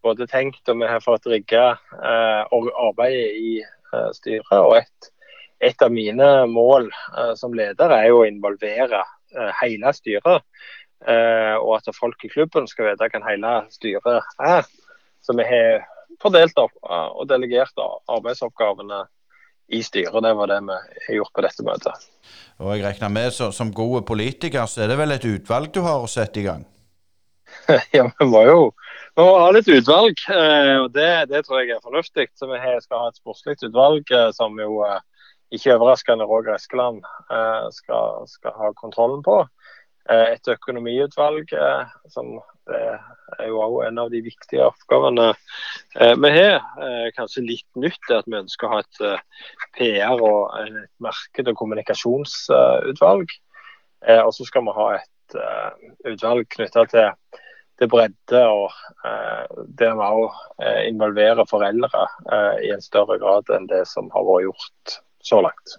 både 0.00 0.32
tenkt 0.32 0.64
og 0.72 0.80
vi 0.80 0.88
har 0.96 1.04
fått 1.04 1.28
rigga 1.28 1.74
eh, 2.00 2.60
arbeidet 2.88 3.36
i 3.36 3.58
eh, 3.60 4.12
styret. 4.16 4.62
Og 4.64 4.78
et, 4.80 5.12
et, 5.60 5.76
av 5.76 5.92
mine 5.92 6.36
mål 6.48 6.88
eh, 6.88 7.34
som 7.36 7.52
leder 7.52 7.92
er 8.00 8.14
jo 8.14 8.22
å 8.24 8.30
involvere 8.32 9.04
eh, 9.04 9.18
hele 9.60 9.92
styret. 9.96 10.44
Eh, 11.02 11.56
og 11.58 11.80
at 11.80 11.90
folk 11.96 12.24
i 12.24 12.30
klubben 12.30 12.68
skal 12.70 12.92
vite 12.92 13.08
hvem 13.10 13.26
hele 13.26 13.54
styret 13.74 14.22
er. 14.38 14.68
Så 15.22 15.34
vi 15.38 15.46
har 15.46 15.82
fordelt 16.22 16.58
opp 16.58 16.74
og 16.82 17.24
delegert 17.30 17.78
arbeidsoppgavene 18.10 19.04
i 19.72 19.82
styret. 19.82 20.22
Det 20.22 20.34
var 20.38 20.50
det 20.50 20.60
vi 20.66 20.76
har 21.06 21.18
gjort 21.20 21.34
på 21.34 21.44
dette 21.46 21.66
møtet. 21.66 22.06
Og 22.62 22.76
jeg 22.76 22.84
regner 22.84 23.10
med 23.10 23.30
så, 23.34 23.50
Som 23.50 23.72
gode 23.74 24.02
politiker 24.06 24.66
så 24.66 24.84
er 24.84 24.92
det 24.92 24.98
vel 24.98 25.14
et 25.16 25.26
utvalg 25.26 25.72
du 25.74 25.82
har 25.82 26.02
å 26.02 26.10
sette 26.10 26.42
i 26.42 26.46
gang? 26.46 26.66
ja, 27.96 28.06
vi 28.18 28.26
må 28.26 28.44
jo 28.46 28.60
vi 29.12 29.24
må 29.26 29.32
ha 29.36 29.48
litt 29.52 29.68
utvalg. 29.68 30.20
Eh, 30.32 30.76
og 30.80 30.92
det, 30.94 31.10
det, 31.28 31.42
tror 31.44 31.60
jeg 31.60 31.74
er 31.74 31.84
fornuftig. 31.84 32.30
Så 32.38 32.48
vi 32.48 32.60
skal 32.80 33.02
ha 33.02 33.10
et 33.10 33.18
sportslig 33.20 33.58
utvalg 33.60 34.08
eh, 34.08 34.30
som 34.36 34.56
jo 34.60 34.80
eh, 34.86 35.02
ikke 35.52 35.76
overraskende 35.76 36.24
Roger 36.28 36.56
Eskeland 36.56 37.02
skal, 37.76 38.24
skal 38.30 38.54
ha 38.56 38.70
kontrollen 38.78 39.20
på. 39.26 39.42
Et 40.12 40.48
økonomiutvalg 40.48 41.52
som 42.10 42.32
det 42.68 42.80
er 43.38 43.48
jo 43.50 43.60
òg 43.62 43.78
en 43.86 44.00
av 44.02 44.10
de 44.12 44.20
viktige 44.22 44.64
oppgavene 44.64 45.30
eh, 45.32 46.14
vi 46.14 46.30
har. 46.34 46.58
Eh, 46.86 47.08
kanskje 47.16 47.44
litt 47.46 47.80
nytt 47.80 48.10
er 48.10 48.20
at 48.20 48.28
vi 48.30 48.38
ønsker 48.38 48.68
å 48.68 48.74
ha 48.74 48.82
et 48.82 49.00
eh, 49.08 49.46
PR- 49.78 50.22
og 50.22 50.52
et 50.62 50.90
marked- 51.02 51.50
og 51.50 51.58
kommunikasjonsutvalg. 51.58 53.34
Eh, 54.06 54.20
og 54.20 54.34
så 54.36 54.46
skal 54.46 54.66
vi 54.68 54.76
ha 54.78 54.88
et 54.98 55.38
eh, 55.38 55.88
utvalg 56.12 56.50
knytta 56.54 56.86
til, 56.92 57.38
til, 57.80 57.90
bredde, 57.90 58.42
og 58.46 58.68
eh, 59.08 59.62
der 59.80 59.96
vi 59.98 60.10
òg 60.22 60.42
involverer 60.86 61.48
foreldre 61.50 62.04
i 62.62 62.70
en 62.70 62.84
større 62.84 63.18
grad 63.18 63.48
enn 63.54 63.66
det 63.70 63.82
som 63.90 64.10
har 64.14 64.26
vært 64.28 64.46
gjort 64.46 65.00
så 65.22 65.40
langt. 65.44 65.78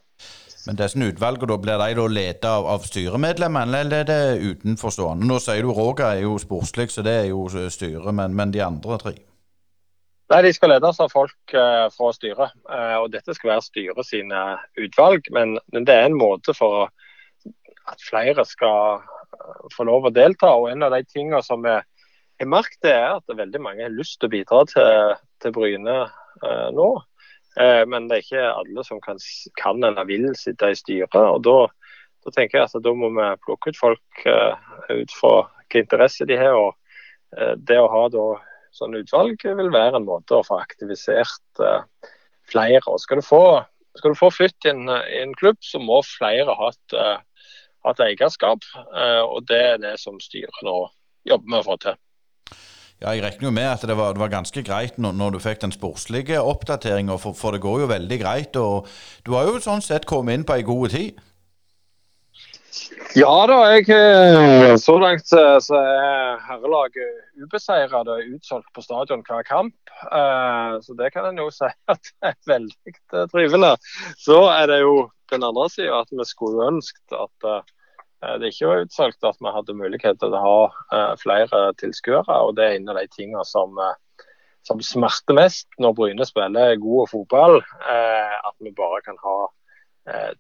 Men 0.64 0.78
disse 0.80 1.00
utvalgene, 1.00 1.50
da, 1.52 1.58
blir 1.60 1.82
de 1.82 1.96
da 1.98 2.06
ledet 2.08 2.48
av, 2.48 2.66
av 2.72 2.86
styremedlemmene, 2.88 3.82
eller 3.84 4.04
er 4.04 4.08
det 4.08 4.54
utenforstående? 4.54 5.28
Nå 5.28 5.40
sier 5.44 5.66
du 5.66 5.74
Roger 5.76 6.06
er 6.08 6.22
jo 6.24 6.38
sportslig, 6.40 6.88
så 6.94 7.04
det 7.04 7.16
er 7.26 7.30
jo 7.34 7.44
styret, 7.52 8.08
men, 8.16 8.36
men, 8.38 8.54
de 8.56 8.64
andre 8.64 9.00
tre? 9.02 9.14
Nei, 10.32 10.42
De 10.48 10.54
skal 10.56 10.72
ledes 10.72 11.02
av 11.04 11.12
folk 11.12 11.56
uh, 11.58 11.90
fra 11.92 12.12
styret. 12.16 12.56
Uh, 12.70 13.04
og 13.04 13.10
Dette 13.12 13.36
skal 13.36 13.58
være 13.58 13.66
styret 13.66 14.08
sine 14.08 14.44
utvalg. 14.80 15.28
Men, 15.36 15.58
men, 15.76 15.88
det 15.90 15.98
er 15.98 16.08
en 16.08 16.18
måte 16.18 16.56
for 16.56 16.88
at 17.92 18.08
flere 18.08 18.48
skal 18.48 19.04
uh, 19.04 19.68
få 19.76 19.84
lov 19.90 20.08
å 20.08 20.16
delta. 20.16 20.56
og 20.56 20.72
En 20.72 20.88
av 20.88 20.96
de 20.96 21.04
tingene 21.12 21.44
som 21.44 21.68
jeg 21.68 21.84
har 21.84 22.50
merket, 22.50 22.88
er 22.88 23.18
at 23.20 23.36
veldig 23.36 23.62
mange 23.62 23.84
har 23.84 23.92
lyst 23.94 24.22
til 24.22 24.32
å 24.32 24.36
bidra 24.38 24.64
til, 24.72 25.18
til 25.44 25.56
Bryne 25.60 26.06
nå. 26.74 26.88
Eh, 27.60 27.86
men 27.86 28.08
det 28.10 28.18
er 28.18 28.24
ikke 28.24 28.46
alle 28.50 28.86
som 28.86 29.02
kan, 29.04 29.20
kan 29.60 29.84
eller 29.86 30.08
vil 30.10 30.32
sitte 30.38 30.72
i 30.72 30.78
styret. 30.78 31.16
og 31.16 31.44
da, 31.46 31.58
da, 32.26 32.32
tenker 32.34 32.60
jeg 32.60 32.70
at 32.70 32.86
da 32.86 32.94
må 32.98 33.12
vi 33.14 33.28
plukke 33.46 33.74
ut 33.74 33.80
folk 33.80 34.24
uh, 34.26 34.56
ut 34.90 35.14
fra 35.14 35.34
hvilke 35.44 35.84
interesser 35.86 36.30
de 36.30 36.40
har. 36.40 36.58
og 36.58 36.74
uh, 37.38 37.54
Det 37.58 37.78
å 37.78 37.92
ha 37.92 38.08
da 38.14 38.28
sånn 38.74 38.98
utvalg 38.98 39.44
vil 39.46 39.70
være 39.74 40.00
en 40.00 40.08
måte 40.08 40.40
å 40.40 40.46
få 40.48 40.58
aktivisert 40.58 41.62
flere. 42.50 42.82
og 42.88 42.98
Skal 43.04 43.22
du 43.22 43.26
få, 43.28 43.44
skal 44.00 44.16
du 44.16 44.18
få 44.18 44.32
flytt 44.34 44.66
i 44.66 44.72
en, 44.72 44.88
i 44.90 45.20
en, 45.22 45.36
klubb, 45.38 45.60
så 45.62 45.78
må 45.78 46.00
flere 46.08 46.56
ha 46.58 46.72
et, 46.74 46.96
ha 47.86 47.94
et 47.94 48.02
eierskap. 48.08 48.66
og 49.30 49.46
Det 49.46 49.62
er 49.76 49.78
det 49.84 49.94
som 50.02 50.18
styret 50.18 50.66
nå 50.66 50.88
jobber 51.30 51.54
med 51.54 51.62
å 51.62 51.68
få 51.68 51.78
til. 51.86 52.02
Ja, 53.02 53.12
Jeg 53.12 53.24
regner 53.24 53.50
jo 53.50 53.52
med 53.52 53.68
at 53.68 53.82
det 53.82 53.98
var, 53.98 54.14
det 54.14 54.22
var 54.22 54.32
ganske 54.32 54.64
greit 54.64 54.98
når, 54.98 55.12
når, 55.20 55.36
du 55.36 55.40
fikk 55.44 55.62
den 55.62 55.74
sportslige 55.76 56.40
oppdateringa, 56.40 57.18
for, 57.20 57.36
for, 57.36 57.52
det 57.52 57.62
går 57.62 57.84
jo 57.84 57.92
veldig 57.92 58.20
greit. 58.22 58.56
og 58.56 58.88
Du 59.26 59.34
har 59.36 59.50
jo 59.50 59.60
sånn 59.60 59.84
sett 59.84 60.08
kommet 60.08 60.38
inn 60.38 60.46
på 60.48 60.56
ei 60.56 60.64
god 60.68 60.94
tid? 60.96 61.20
Ja 63.14 63.34
da, 63.46 63.58
jeg, 63.70 63.86
eh, 63.94 64.74
så 64.82 64.96
langt 64.98 65.30
eh, 65.38 65.58
så 65.62 65.78
er 65.78 66.40
herrelaget 66.48 67.44
ubeseira. 67.44 68.02
Er 68.02 68.32
utsolgt 68.34 68.72
på 68.74 68.82
stadion 68.82 69.22
hver 69.28 69.44
kamp. 69.46 69.76
Eh, 70.08 70.80
så 70.82 70.96
det 70.98 71.12
kan 71.14 71.28
en 71.30 71.44
jo 71.44 71.50
si 71.54 71.70
at 71.70 72.02
det 72.02 72.32
er 72.32 72.40
veldig 72.50 73.30
trivelig. 73.36 73.76
Så 74.18 74.40
er 74.56 74.72
det 74.72 74.80
jo 74.82 74.96
den 75.34 75.46
andre 75.46 75.68
sida 75.70 76.02
at 76.02 76.10
vi 76.14 76.26
skulle 76.30 76.72
ønsket 76.72 77.20
at 77.20 77.52
det 78.40 78.48
er 78.48 78.54
ikke 78.54 78.84
utsolgt 78.86 79.26
at 79.28 79.40
vi 79.42 79.52
hadde 79.52 79.76
mulighet 79.78 80.20
til 80.22 80.36
å 80.36 80.42
ha 80.44 80.60
uh, 80.94 81.14
flere 81.22 81.66
tilskuere. 81.80 82.24
og 82.28 82.56
Det 82.58 82.66
er 82.66 82.78
en 82.78 82.92
av 82.94 83.00
de 83.00 83.08
tingene 83.12 83.44
som, 83.48 83.76
uh, 83.78 84.28
som 84.68 84.82
smerter 84.84 85.38
mest 85.38 85.68
når 85.82 85.96
Bryne 85.98 86.28
spiller 86.28 86.78
god 86.82 87.12
fotball. 87.12 87.60
At 87.84 88.56
vi 88.64 88.72
bare 88.76 89.02
kan 89.06 89.20
ha 89.24 89.38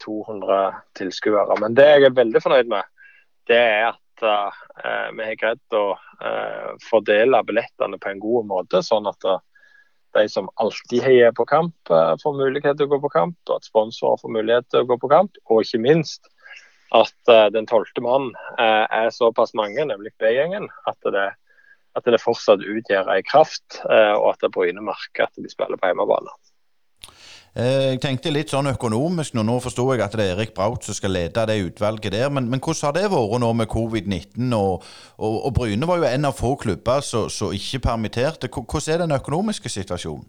200 0.03 0.59
tilskuere. 0.99 1.55
Men 1.59 1.75
det 1.75 1.87
jeg 1.87 2.07
er 2.07 2.15
veldig 2.15 2.41
fornøyd 2.43 2.71
med, 2.71 2.87
det 3.47 3.59
er 3.59 3.89
at 3.91 4.23
vi 5.15 5.25
har 5.27 5.37
greid 5.39 5.75
å 5.75 5.85
fordele 6.83 7.39
billettene 7.47 7.99
på 7.99 8.11
en 8.11 8.21
god 8.23 8.47
måte. 8.47 8.83
sånn 8.83 9.07
at 9.11 9.27
de 10.13 10.25
som 10.29 10.49
alltid 10.61 11.03
heier 11.03 11.31
på 11.35 11.45
kamp, 11.49 11.75
får 12.23 12.37
mulighet 12.37 12.77
til 12.79 12.87
å 12.87 12.93
gå 12.93 13.01
på 13.03 13.11
kamp, 13.15 13.37
og 13.49 13.55
at 13.57 13.67
sponsorer 13.67 14.19
får 14.21 14.35
mulighet 14.35 14.69
til 14.71 14.83
å 14.83 14.89
gå 14.91 14.99
på 14.99 15.11
kamp. 15.11 15.39
Og 15.49 15.63
ikke 15.63 15.81
minst 15.83 16.27
at 16.93 17.31
uh, 17.31 17.47
den 17.53 17.67
tolvte 17.69 18.03
mannen 18.05 18.33
uh, 18.59 18.85
er 18.85 19.09
såpass 19.13 19.55
mange, 19.57 19.85
nemlig 19.89 20.13
B-gjengen, 20.21 20.69
at, 20.89 21.09
at, 21.97 22.05
det 22.05 22.21
fortsatt 22.21 22.61
utgjør 22.61 23.11
ei 23.15 23.21
kraft, 23.25 23.81
uh, 23.89 24.15
og 24.19 24.33
at 24.33 24.49
Bryne 24.53 24.83
merker 24.85 25.27
at 25.27 25.37
de 25.37 25.51
spiller 25.51 25.79
på 25.79 25.91
hjemmebane. 25.91 26.33
Jeg 27.53 27.99
tenkte 28.01 28.31
litt 28.33 28.49
sånn 28.49 28.71
økonomisk 28.71 29.35
nå. 29.37 29.43
Nå 29.45 29.59
forstår 29.61 29.91
jeg 29.93 30.01
at 30.01 30.15
det 30.17 30.23
er 30.25 30.31
Erik 30.33 30.55
Braut 30.57 30.87
som 30.87 30.95
skal 30.97 31.13
lede 31.13 31.43
det 31.45 31.59
utvalget 31.61 32.15
der. 32.15 32.31
Men, 32.33 32.47
men 32.49 32.57
hvordan 32.57 32.87
har 32.87 32.95
det 32.97 33.11
vært 33.13 33.43
nå 33.43 33.51
med 33.59 33.69
covid-19? 33.69 34.55
Og, 34.57 34.87
og, 35.21 35.35
og, 35.37 35.51
Bryne 35.53 35.85
var 35.85 36.01
jo 36.01 36.07
en 36.09 36.25
av 36.25 36.33
få 36.33 36.55
klubber 36.57 37.05
som 37.05 37.53
ikke 37.53 37.83
permitterte. 37.85 38.49
Hvordan 38.49 38.95
er 38.95 39.03
den 39.03 39.13
økonomiske 39.19 39.69
situasjonen? 39.69 40.25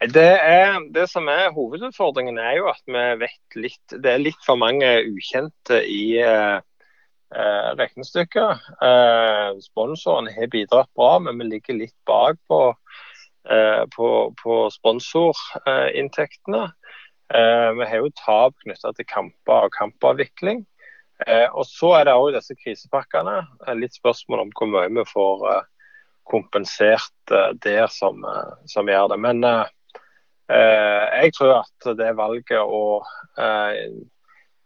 Det, 0.00 0.28
er, 0.44 0.74
det, 0.92 1.06
som 1.08 1.28
er 1.32 1.54
hovedutfordringen, 1.56 2.36
er 2.36 2.58
jo 2.58 2.68
at 2.68 2.82
vi 2.84 3.04
vet 3.22 3.56
litt 3.56 3.94
Det 4.04 4.10
er 4.12 4.20
litt 4.20 4.42
for 4.44 4.60
mange 4.60 4.84
ukjente 5.08 5.78
i 5.88 6.18
eh, 6.20 6.58
eh 7.32 7.68
regnestykket. 7.78 8.66
Eh, 8.84 9.56
sponsoren 9.64 10.28
har 10.28 10.50
bidratt 10.52 10.90
bra, 10.92 11.16
men 11.18 11.40
vi 11.40 11.48
ligger 11.48 11.78
litt 11.78 11.96
bak 12.04 12.36
på, 12.48 12.60
eh, 13.48 13.84
på, 13.96 14.08
på 14.42 14.58
sponsorinntektene. 14.74 16.66
Eh, 17.32 17.70
vi 17.80 17.88
har 17.88 18.04
jo 18.04 18.12
tap 18.20 18.52
knytta 18.66 18.92
til 18.92 19.08
kamper 19.08 19.70
og 19.70 19.72
kampavvikling. 19.78 20.60
Eh, 21.24 21.48
og 21.48 21.64
så 21.64 21.94
er 21.96 22.04
det 22.04 22.18
òg 22.18 22.34
disse 22.36 22.58
krisepakkene. 22.60 23.38
Litt 23.80 23.96
spørsmål 23.96 24.44
om 24.44 24.52
hvor 24.52 24.70
mye 24.74 24.92
vi 24.92 25.06
får 25.08 25.48
kompensert 26.28 27.32
der 27.64 27.88
som, 27.88 28.20
som 28.68 28.92
gjør 28.92 29.14
det. 29.14 29.18
Men 29.24 29.40
Eh, 29.46 29.75
jeg 30.46 31.32
tror 31.34 31.52
at 31.58 31.86
det 31.98 32.12
valget 32.18 32.60
å 32.62 33.00
eh, 33.42 33.86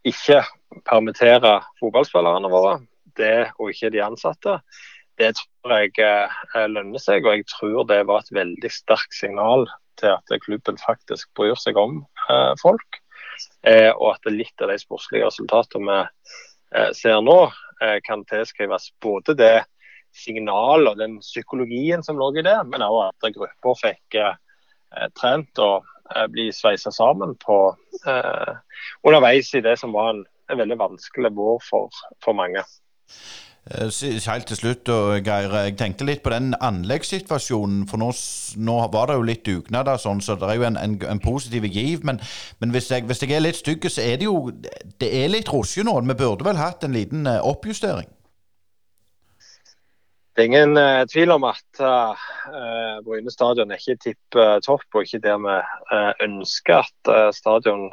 ikke 0.07 0.41
permittere 0.85 1.59
fotballspillerne 1.79 2.51
våre, 2.51 2.75
det 3.17 3.51
og 3.57 3.71
ikke 3.71 3.91
de 3.93 4.03
ansatte, 4.05 4.59
det 5.19 5.33
tror 5.37 5.75
jeg 5.75 5.93
eh, 6.05 6.67
lønner 6.71 7.01
seg. 7.01 7.25
Og 7.25 7.39
jeg 7.39 7.47
tror 7.51 7.85
det 7.89 8.01
var 8.09 8.23
et 8.23 8.33
veldig 8.35 8.71
sterkt 8.73 9.15
signal 9.17 9.67
til 10.01 10.15
at 10.15 10.37
klubben 10.45 10.79
faktisk 10.81 11.29
bryr 11.37 11.57
seg 11.59 11.77
om 11.79 12.01
eh, 12.29 12.53
folk. 12.61 13.01
Eh, 13.67 13.89
og 13.91 14.15
at 14.15 14.31
litt 14.33 14.63
av 14.63 14.71
de 14.71 14.79
sportslige 14.81 15.27
resultatene 15.27 15.85
vi 15.85 16.79
eh, 16.79 16.89
ser 16.97 17.21
nå, 17.25 17.39
eh, 17.81 17.97
kan 18.05 18.25
tilskrives 18.29 18.89
både 19.03 19.37
det 19.37 19.57
signalet 20.15 20.91
og 20.91 20.99
den 20.99 21.19
psykologien 21.23 22.03
som 22.03 22.19
lå 22.19 22.31
i 22.35 22.45
det, 22.45 22.57
men 22.67 22.83
òg 22.83 23.03
at 23.07 23.33
grupper 23.35 23.77
fikk 23.79 24.17
trent 25.17 25.61
og 25.63 25.87
bli 26.33 26.49
sveisa 26.51 26.91
sammen 26.91 27.37
på, 27.39 27.57
underveis 29.03 29.53
i 29.55 29.63
det 29.63 29.77
som 29.79 29.93
var 29.95 30.11
en, 30.11 30.25
en 30.51 30.59
veldig 30.59 30.77
vanskelig 30.81 31.31
vår 31.37 31.61
for, 31.69 32.01
for 32.23 32.35
mange. 32.35 32.65
Eh, 33.69 34.31
helt 34.31 34.47
til 34.47 34.57
slutt, 34.57 34.89
Geir. 35.25 35.53
Jeg 35.53 35.75
tenkte 35.77 36.05
litt 36.05 36.23
på 36.23 36.31
den 36.33 36.55
anleggssituasjonen. 36.61 37.83
For 37.87 38.01
nå, 38.01 38.09
nå 38.57 38.77
var 38.93 39.11
det 39.11 39.17
jo 39.19 39.27
litt 39.27 39.45
dugnader, 39.45 40.01
sånn, 40.01 40.21
så 40.21 40.35
det 40.35 40.49
er 40.49 40.57
jo 40.57 40.65
en, 40.65 40.79
en, 40.81 40.95
en 41.13 41.21
positiv 41.21 41.67
giv. 41.69 42.01
Men, 42.07 42.19
men 42.59 42.73
hvis, 42.73 42.89
jeg, 42.91 43.05
hvis, 43.05 43.21
jeg, 43.21 43.35
er 43.37 43.45
litt 43.45 43.59
stygg, 43.61 43.85
så 43.89 44.01
er 44.01 44.17
det 44.17 44.25
jo 44.25 44.49
det 44.51 45.11
er 45.23 45.29
litt 45.29 45.51
rusje 45.53 45.85
nå. 45.85 45.99
Vi 46.09 46.17
burde 46.17 46.47
vel 46.47 46.57
hatt 46.57 46.83
en 46.87 46.97
liten 46.97 47.29
oppjustering? 47.37 48.09
Det 50.31 50.45
er 50.45 50.47
ingen 50.47 50.77
uh, 50.79 51.03
tvil 51.11 51.33
om 51.33 51.43
at 51.43 51.79
uh, 51.83 52.19
Bryne 53.03 53.31
stadion 53.33 53.71
er 53.71 53.81
ikke 53.81 53.99
tipp 53.99 54.37
uh, 54.39 54.61
topp, 54.63 54.85
og 54.95 55.03
ikke 55.03 55.19
der 55.25 55.41
vi 55.43 55.55
ønsker 56.23 56.85
at 56.85 57.35
stadion 57.35 57.89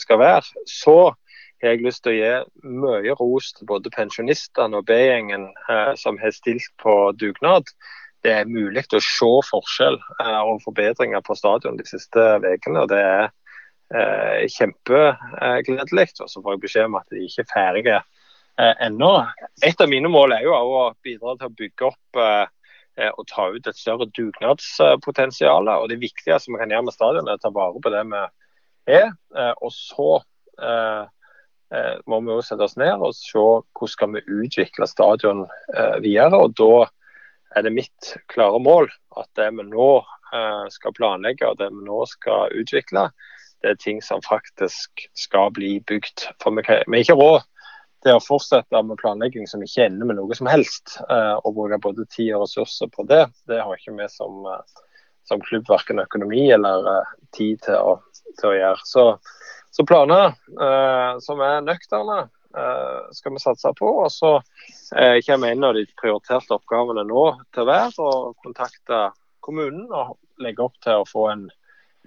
skal 0.00 0.18
være. 0.18 0.46
Så 0.66 1.12
har 1.60 1.74
jeg 1.74 1.82
lyst 1.84 2.02
til 2.04 2.14
å 2.14 2.16
gi 2.16 2.70
mye 2.80 3.16
ros 3.20 3.50
til 3.52 3.68
både 3.68 3.92
pensjonistene 3.92 4.80
og 4.80 4.86
B-gjengen 4.88 5.50
som 6.00 6.16
har 6.18 6.32
stilt 6.34 6.72
på 6.82 6.94
dugnad. 7.20 7.68
Det 8.24 8.32
er 8.38 8.48
mulig 8.48 8.86
å 8.88 9.02
se 9.04 9.30
forskjell 9.50 10.00
og 10.24 10.64
forbedringer 10.64 11.22
på 11.26 11.36
stadion 11.38 11.76
de 11.76 11.86
siste 11.86 12.24
ukene. 12.42 12.86
Det 12.90 13.02
er 13.04 14.48
kjempegledelig. 14.56 16.08
Og 16.24 16.32
så 16.32 16.40
får 16.40 16.56
jeg 16.56 16.64
beskjed 16.64 16.90
om 16.90 16.98
at 17.02 17.14
de 17.14 17.26
ikke 17.28 17.44
er 17.44 17.52
ferdige 17.52 18.02
ennå. 18.58 19.12
Et 19.66 19.80
av 19.80 19.88
mine 19.88 20.10
mål 20.12 20.34
er 20.36 20.44
jo 20.46 20.52
å 20.54 20.82
bidra 21.04 21.36
til 21.38 21.48
å 21.48 21.56
bygge 21.56 21.88
opp 21.88 22.20
eh, 22.20 23.10
og 23.16 23.24
ta 23.30 23.48
ut 23.52 23.66
et 23.66 23.78
større 23.78 24.08
dugnadspotensial. 24.16 25.68
Og 25.68 25.88
Det 25.88 26.00
viktigste 26.02 26.52
vi 26.52 26.60
kan 26.60 26.70
gjøre 26.70 26.88
med 26.88 26.96
stadion, 26.96 27.28
er 27.28 27.40
å 27.40 27.42
ta 27.42 27.52
vare 27.54 27.80
på 27.82 27.92
det 27.92 28.04
vi 28.10 28.22
er. 28.98 29.12
Eh, 29.36 29.52
og 29.60 29.72
så 29.74 30.08
eh, 30.60 31.04
må 32.06 32.20
vi 32.20 32.34
jo 32.34 32.42
sette 32.44 32.66
oss 32.66 32.76
ned 32.80 33.00
og 33.00 33.14
se 33.16 33.40
hvordan 33.40 33.94
skal 33.94 34.16
vi 34.16 34.24
utvikle 34.44 34.88
stadion 34.90 35.46
eh, 35.74 35.98
videre. 36.04 36.36
og 36.36 36.56
Da 36.58 36.88
er 37.56 37.66
det 37.66 37.76
mitt 37.76 38.16
klare 38.32 38.60
mål 38.62 38.90
at 39.16 39.28
det 39.38 39.50
vi 39.56 39.68
nå 39.68 39.92
eh, 40.34 40.66
skal 40.72 40.96
planlegge 40.96 41.48
og 41.48 41.60
det 41.60 41.70
vi 41.72 41.86
nå 41.86 42.04
skal 42.10 42.52
utvikle, 42.56 43.08
det 43.62 43.70
er 43.70 43.78
ting 43.78 44.00
som 44.02 44.22
faktisk 44.26 45.04
skal 45.14 45.52
bli 45.54 45.76
bygd. 45.86 46.26
For 46.42 46.54
vi, 46.56 46.64
kan, 46.66 46.82
vi 46.88 46.98
er 46.98 47.06
ikke 47.06 47.18
råd 47.20 47.44
til 48.02 48.18
å 48.18 48.22
fortsette 48.22 48.82
med 48.86 48.98
planlegging 49.00 49.46
som 49.48 49.62
ikke 49.62 49.86
ender 49.86 50.08
med 50.08 50.18
noe 50.18 50.36
som 50.36 50.48
helst, 50.50 50.96
eh, 51.08 51.34
og 51.38 51.54
bruke 51.56 51.78
både 51.82 52.06
tid 52.10 52.32
og 52.34 52.44
ressurser 52.46 52.90
på 52.92 53.06
det. 53.10 53.24
Det 53.50 53.60
har 53.62 53.76
ikke 53.76 53.94
vi 53.98 54.08
som, 54.10 54.42
eh, 54.46 54.82
som 55.28 55.42
klubb 55.44 55.68
verken 55.70 56.02
økonomi 56.02 56.48
eller 56.54 56.88
eh, 56.96 57.14
tid 57.36 57.62
til 57.66 57.78
å, 57.78 57.96
til 58.40 58.52
å 58.52 58.58
gjøre. 58.58 58.86
Så 58.88 59.06
så 59.72 59.86
planer 59.88 60.34
som 61.24 61.38
er 61.40 61.62
nøkterne, 61.64 62.26
skal 63.16 63.32
vi 63.32 63.40
satse 63.40 63.70
på. 63.78 63.88
Og 64.02 64.10
så 64.12 64.34
kommer 65.24 65.48
en 65.48 65.64
av 65.64 65.72
de 65.72 65.86
prioriterte 65.96 66.52
oppgavene 66.52 67.06
nå 67.08 67.22
til 67.56 67.62
å 67.62 67.70
være 67.70 68.04
å 68.04 68.10
kontakte 68.44 68.98
kommunen 69.40 69.86
og 69.88 70.18
legge 70.44 70.66
opp 70.66 70.76
til 70.84 71.00
å 71.00 71.08
få 71.08 71.24
en 71.30 71.46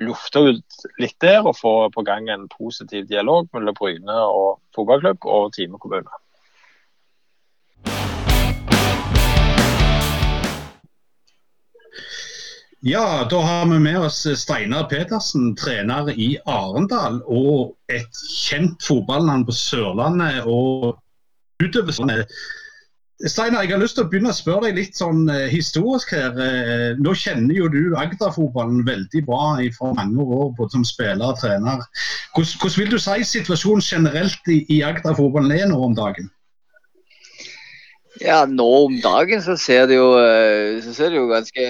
lufte 0.02 0.40
ut 0.40 0.86
litt 1.00 1.16
der 1.24 1.46
og 1.46 1.58
få 1.58 1.74
på 1.94 2.04
gang 2.08 2.30
en 2.30 2.48
positiv 2.52 3.08
dialog 3.08 3.48
mellom 3.56 3.78
Bryne 3.78 4.20
og 4.28 4.60
fotballklubb 4.76 5.26
og 5.26 5.54
Time 5.56 5.80
kommune. 5.80 6.12
Ja, 12.86 13.26
da 13.30 13.40
har 13.42 13.66
vi 13.66 13.80
med 13.82 13.98
oss 13.98 14.20
Steinar 14.38 14.84
Petersen, 14.92 15.56
trener 15.58 16.12
i 16.14 16.36
Arendal. 16.46 17.24
Og 17.26 17.74
et 17.90 18.20
kjent 18.30 18.78
fotballnavn 18.86 19.48
på 19.48 19.56
Sørlandet 19.58 20.46
og 20.46 20.92
utover 21.64 21.96
sånn. 21.98 22.14
Steinar, 23.24 23.64
jeg 23.64 23.72
har 23.72 23.80
lyst 23.80 23.96
til 23.96 24.04
å 24.04 24.10
begynne 24.12 24.32
å 24.34 24.36
spørre 24.36 24.68
deg 24.68 24.76
litt 24.76 24.98
sånn 25.00 25.30
eh, 25.32 25.46
historisk 25.48 26.12
her. 26.12 26.36
Eh, 26.36 26.98
nå 27.00 27.14
kjenner 27.16 27.56
jo 27.56 27.70
du 27.72 27.96
Agder-fotballen 27.96 28.82
veldig 28.84 29.22
bra 29.24 29.56
fra 29.78 29.94
mange 29.96 30.26
år, 30.26 30.50
både 30.58 30.76
som 30.76 30.84
spiller 30.84 31.24
og 31.32 31.40
trener. 31.40 31.86
Hvordan, 32.36 32.58
hvordan 32.60 32.82
vil 32.82 32.92
du 32.92 33.00
si 33.00 33.28
situasjonen 33.30 33.86
generelt 33.88 34.52
i, 34.52 34.66
i 34.68 34.82
Agder-fotballen 34.84 35.56
er 35.56 35.72
nå 35.72 35.80
om 35.88 35.96
dagen? 35.96 36.28
Ja, 38.20 38.42
nå 38.48 38.68
om 38.86 39.00
dagen 39.04 39.42
så 39.44 39.56
ser 39.60 39.88
det 39.88 39.96
jo, 39.96 40.12
eh, 40.20 40.84
ser 40.84 41.16
det 41.16 41.20
jo 41.22 41.32
ganske, 41.32 41.64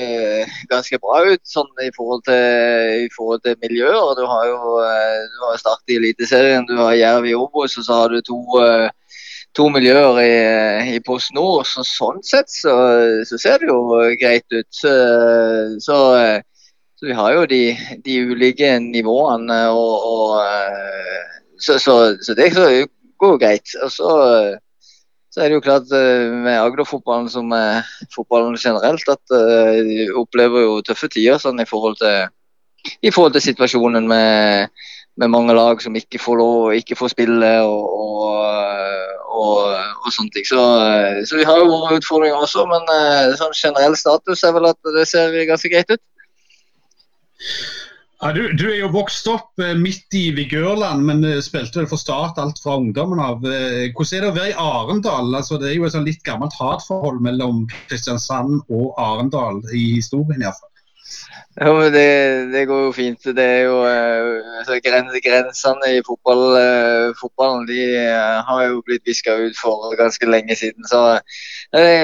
ganske, 0.73 0.99
bra 1.01 1.23
ut 1.29 1.41
sånn 1.45 1.69
i 1.85 1.93
forhold 1.93 2.25
til, 2.25 3.07
til 3.45 3.57
miljøet. 3.61 4.17
Du 4.17 4.25
har 4.29 4.49
jo 4.49 4.59
du 4.81 5.39
har 5.45 5.61
Start 5.61 5.93
i 5.93 6.01
Eliteserien, 6.01 6.65
du 6.65 6.77
har 6.81 6.97
Jerv 6.97 7.29
i 7.29 7.37
Obos, 7.37 7.77
og 7.77 7.85
så 7.85 8.01
har 8.01 8.13
du 8.13 8.21
to, 8.25 8.41
eh, 8.65 8.89
to 9.55 9.69
miljøer 9.71 10.19
i, 10.21 10.33
i 10.95 10.99
Post 11.05 11.33
Nord. 11.35 11.65
Så 11.69 11.85
sånn 11.87 12.21
sett 12.25 12.51
så, 12.51 12.75
så, 13.27 13.39
ser 13.41 13.61
det 13.61 13.71
jo 13.71 14.01
greit 14.21 14.45
ut. 14.51 14.67
Så, 14.73 14.91
så, 15.83 15.97
så 16.99 17.09
vi 17.09 17.15
har 17.17 17.37
jo 17.37 17.47
de, 17.51 17.63
de 18.05 18.19
ulike 18.31 18.75
nivåene, 18.83 19.61
og, 19.71 19.95
og 20.11 21.55
så, 21.59 21.79
det 22.35 22.51
går 22.55 22.77
jo 22.81 23.39
greit. 23.39 23.75
Og 23.83 23.91
så 23.91 25.41
er 25.43 25.51
det 25.51 25.57
jo 25.57 25.63
klart 25.65 25.91
eh, 25.91 26.31
med 26.31 26.55
Agder-fotballen 26.61 27.27
som 27.31 27.51
er 27.55 27.83
fotballen 28.13 28.55
generelt, 28.55 29.03
at 29.11 29.33
uh, 29.35 29.81
de 29.83 30.07
opplever 30.15 30.63
jo 30.63 30.77
tøffe 30.85 31.09
tider 31.11 31.41
sånn 31.41 31.59
i 31.59 31.67
forhold 31.67 31.97
til, 31.99 32.29
i 33.03 33.11
forhold 33.11 33.35
til 33.35 33.43
situasjonen 33.43 34.07
med, 34.07 34.71
med, 35.19 35.33
mange 35.33 35.55
lag 35.57 35.83
som 35.83 35.97
ikke 35.99 36.21
får 36.23 36.39
lov, 36.39 36.71
ikke 36.79 36.95
får 36.95 37.11
spille 37.17 37.51
og, 37.67 37.83
og, 37.99 39.04
og, 39.35 39.75
og 40.05 40.15
sånne 40.15 40.33
ting. 40.35 40.47
Så, 40.47 40.61
eh, 40.87 41.21
så, 41.27 41.39
vi 41.39 41.47
har 41.47 41.61
jo 41.61 41.71
våre 41.71 41.99
utfordringer 41.99 42.41
også, 42.47 42.65
men 42.71 42.87
uh, 42.89 43.35
sånn 43.39 43.55
generell 43.55 43.97
status 43.99 44.43
er 44.47 44.55
vel 44.55 44.69
at 44.71 44.93
det 44.97 45.07
ser 45.11 45.35
ganske 45.49 45.71
greit 45.73 45.95
ut. 45.95 46.03
Ja, 48.21 48.31
du, 48.33 48.53
du, 48.57 48.63
er 48.71 48.77
jo 48.79 48.93
vokst 48.93 49.27
opp 49.27 49.59
eh, 49.61 49.75
midt 49.77 50.15
i 50.15 50.29
Vigørland, 50.33 51.03
men 51.05 51.19
eh, 51.27 51.41
spilte 51.43 51.81
vel 51.81 51.89
for 51.91 51.99
Start 51.99 52.39
alt 52.41 52.61
fra 52.63 52.77
ungdommen 52.79 53.19
av. 53.19 53.43
Eh, 53.43 53.91
hvordan 53.91 54.17
er 54.17 54.23
det 54.23 54.29
å 54.31 54.37
være 54.37 54.53
i 54.53 54.55
Arendal? 54.63 55.33
Altså, 55.35 55.59
det 55.61 55.67
er 55.69 55.75
jo 55.75 55.85
et 55.85 55.93
sånn 55.93 56.07
litt 56.07 56.23
gammelt 56.25 56.55
hatforhold 56.55 57.19
mellom 57.25 57.65
Kristiansand 57.89 58.63
og 58.71 58.95
Arendal 59.01 59.59
i 59.75 59.83
historien 59.97 60.41
iallfall. 60.41 60.71
Jo, 61.61 61.71
men 61.77 61.93
det, 61.93 62.07
det, 62.51 62.65
går 62.67 62.81
jo 62.85 62.91
fint. 62.91 63.27
Det 63.37 63.43
er 63.43 63.61
jo 63.69 63.77
altså, 63.85 64.79
Grensene 64.83 65.91
i 65.95 66.01
fotball, 66.07 66.41
uh, 66.59 67.13
fotballen 67.19 67.67
de 67.69 67.77
uh, 67.95 68.41
har 68.47 68.63
jo 68.65 68.81
blitt 68.87 69.05
viska 69.07 69.37
ut 69.45 69.55
for 69.61 69.93
ganske 69.99 70.27
lenge 70.27 70.55
siden. 70.59 70.87
Så 70.87 71.19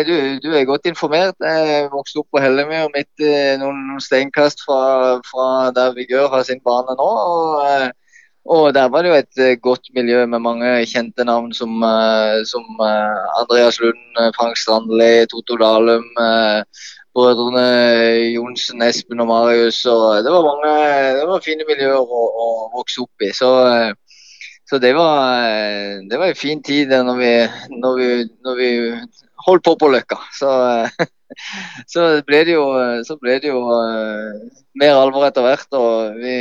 du, 0.07 0.13
du, 0.43 0.49
er 0.55 0.69
godt 0.69 0.87
informert. 0.87 1.35
Jeg 1.43 1.89
vokste 1.91 2.21
opp 2.23 2.29
på 2.31 2.43
Hellemyr, 2.43 2.87
midt 2.95 3.25
noen 3.59 3.99
steinkast 4.03 4.63
fra, 4.67 5.19
fra 5.27 5.49
der 5.75 5.97
Vigør 5.97 6.31
har 6.31 6.47
sin 6.47 6.63
bane 6.63 6.95
nå. 6.99 7.09
og 7.09 7.97
og 8.51 8.73
Der 8.73 8.87
var 8.89 9.03
det 9.05 9.09
jo 9.11 9.17
et 9.21 9.61
godt 9.61 9.91
miljø 9.93 10.25
med 10.25 10.39
mange 10.41 10.69
kjente 10.89 11.21
navn 11.23 11.51
som, 11.53 11.83
som 12.49 12.63
Andreas 13.37 13.77
Lund, 13.79 14.01
Frank 14.33 14.57
Strandli, 14.57 15.27
Toto 15.29 15.59
Dalum, 15.61 16.07
brødrene 17.15 17.65
Johnsen, 18.35 18.81
Espen 18.85 19.23
og 19.23 19.27
Marius. 19.31 19.85
og 19.85 20.23
Det 20.23 20.31
var 20.33 20.47
mange 20.47 20.75
det 21.19 21.27
var 21.29 21.45
fine 21.45 21.67
miljøer 21.67 21.99
å, 21.99 22.21
å 22.43 22.47
vokse 22.77 23.03
opp 23.03 23.25
i. 23.25 23.31
Så, 23.35 23.49
så 24.69 24.79
det, 24.79 24.93
var, 24.95 25.47
det 26.09 26.19
var 26.19 26.31
en 26.31 26.39
fin 26.39 26.63
tid 26.63 26.93
når 26.93 27.17
vi, 27.19 27.33
når 27.81 28.05
når 28.45 28.61
vi 28.61 28.69
holdt 29.47 29.65
på 29.65 29.75
på 29.79 29.89
Løkka. 29.91 30.19
Så, 30.37 30.51
så, 31.93 32.07
ble 32.27 32.43
det 32.47 32.55
jo, 32.57 32.65
ble 33.21 33.39
det 33.43 33.51
jo 33.51 33.63
mer 34.79 34.95
alvor 34.99 35.27
etter 35.27 35.45
hvert. 35.45 35.67
og 35.77 36.21
vi 36.21 36.37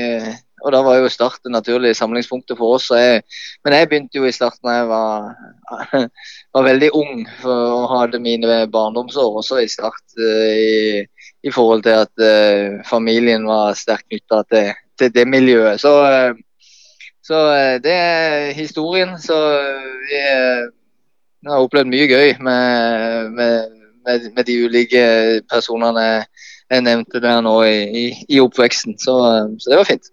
og 0.65 0.73
da 0.75 0.81
var 0.85 0.99
jo 1.01 1.09
Start 1.13 1.41
det 1.45 1.53
naturlige 1.53 1.97
samlingspunktet 1.99 2.59
for 2.59 2.77
oss. 2.77 2.91
Jeg, 2.91 3.23
men 3.65 3.77
jeg 3.77 3.89
begynte 3.89 4.21
jo 4.21 4.27
i 4.29 4.35
Start 4.35 4.59
da 4.65 4.77
jeg 4.81 4.89
var, 4.91 5.31
var, 6.55 6.67
veldig 6.67 6.91
ung 6.97 7.25
og 7.45 7.87
hadde 7.95 8.23
mine 8.23 8.61
barndomsår 8.73 9.41
også 9.43 9.63
i 9.65 9.71
Start. 9.71 10.05
Eh, 10.19 10.61
I, 10.61 11.05
i 11.49 11.51
forhold 11.51 11.83
til 11.83 11.97
at 11.97 12.21
uh, 12.21 12.83
familien 12.85 13.47
var 13.49 13.73
sterkt 13.73 14.11
knytta 14.11 14.43
til, 14.53 14.73
til, 15.01 15.13
det 15.15 15.25
miljøet. 15.29 15.81
Så, 15.81 15.93
uh, 16.05 16.37
så 17.25 17.39
det 17.81 17.95
er 17.95 18.53
historien. 18.53 19.17
Så 19.19 19.39
vi 20.05 20.21
har 21.49 21.65
opplevd 21.65 21.89
mye 21.89 22.11
gøy 22.11 22.35
med, 22.45 23.31
med, 23.39 23.79
med, 24.05 24.29
med 24.37 24.45
de 24.45 24.59
ulike 24.67 25.05
personene 25.49 26.27
jeg 26.71 26.87
nevnte 26.87 27.21
der 27.23 27.41
nå 27.43 27.57
i, 27.67 27.79
i, 28.01 28.05
i 28.29 28.41
oppveksten. 28.43 28.99
Så, 28.99 29.17
så, 29.59 29.71
det 29.71 29.81
var 29.81 29.89
fint. 29.89 30.11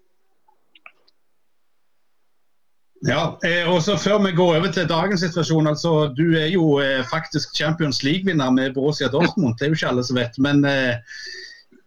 Ja, 3.06 3.38
eh, 3.46 3.62
og 3.70 3.82
så 3.82 3.94
Før 3.96 4.18
vi 4.26 4.32
går 4.34 4.56
over 4.56 4.72
til 4.74 4.88
dagens 4.88 5.20
situasjon. 5.20 5.66
altså 5.66 6.10
Du 6.18 6.34
er 6.34 6.48
jo 6.50 6.80
eh, 6.82 7.04
faktisk 7.06 7.54
Champions 7.56 8.02
League-vinner 8.02 8.50
med 8.50 8.74
Borussia 8.74 9.08
Dortmund. 9.08 9.54
Det 9.58 9.66
er 9.66 9.70
jo 9.70 9.78
ikke 9.78 9.88
alle 9.88 10.04
som 10.04 10.18
vet. 10.18 10.38
Men 10.38 10.64
eh, 10.64 10.98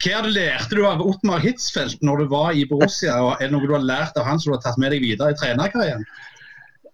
hva 0.01 0.21
lærte 0.25 0.75
du 0.75 0.85
av 0.87 1.03
Ottmar 1.03 1.43
Hitzfeldt 1.43 2.01
når 2.01 2.23
du 2.23 2.29
var 2.31 2.55
i 2.55 2.65
Borussia? 2.65 3.19
og 3.21 3.33
Er 3.39 3.49
det 3.49 3.55
noe 3.55 3.67
du 3.67 3.75
har 3.75 3.83
lært 3.83 4.17
av 4.17 4.25
han 4.25 4.39
som 4.39 4.51
du 4.51 4.57
har 4.57 4.63
tatt 4.63 4.79
med 4.79 4.95
deg 4.95 5.03
videre 5.03 5.33
i 5.33 5.39
trenerkarrieren? 5.41 6.07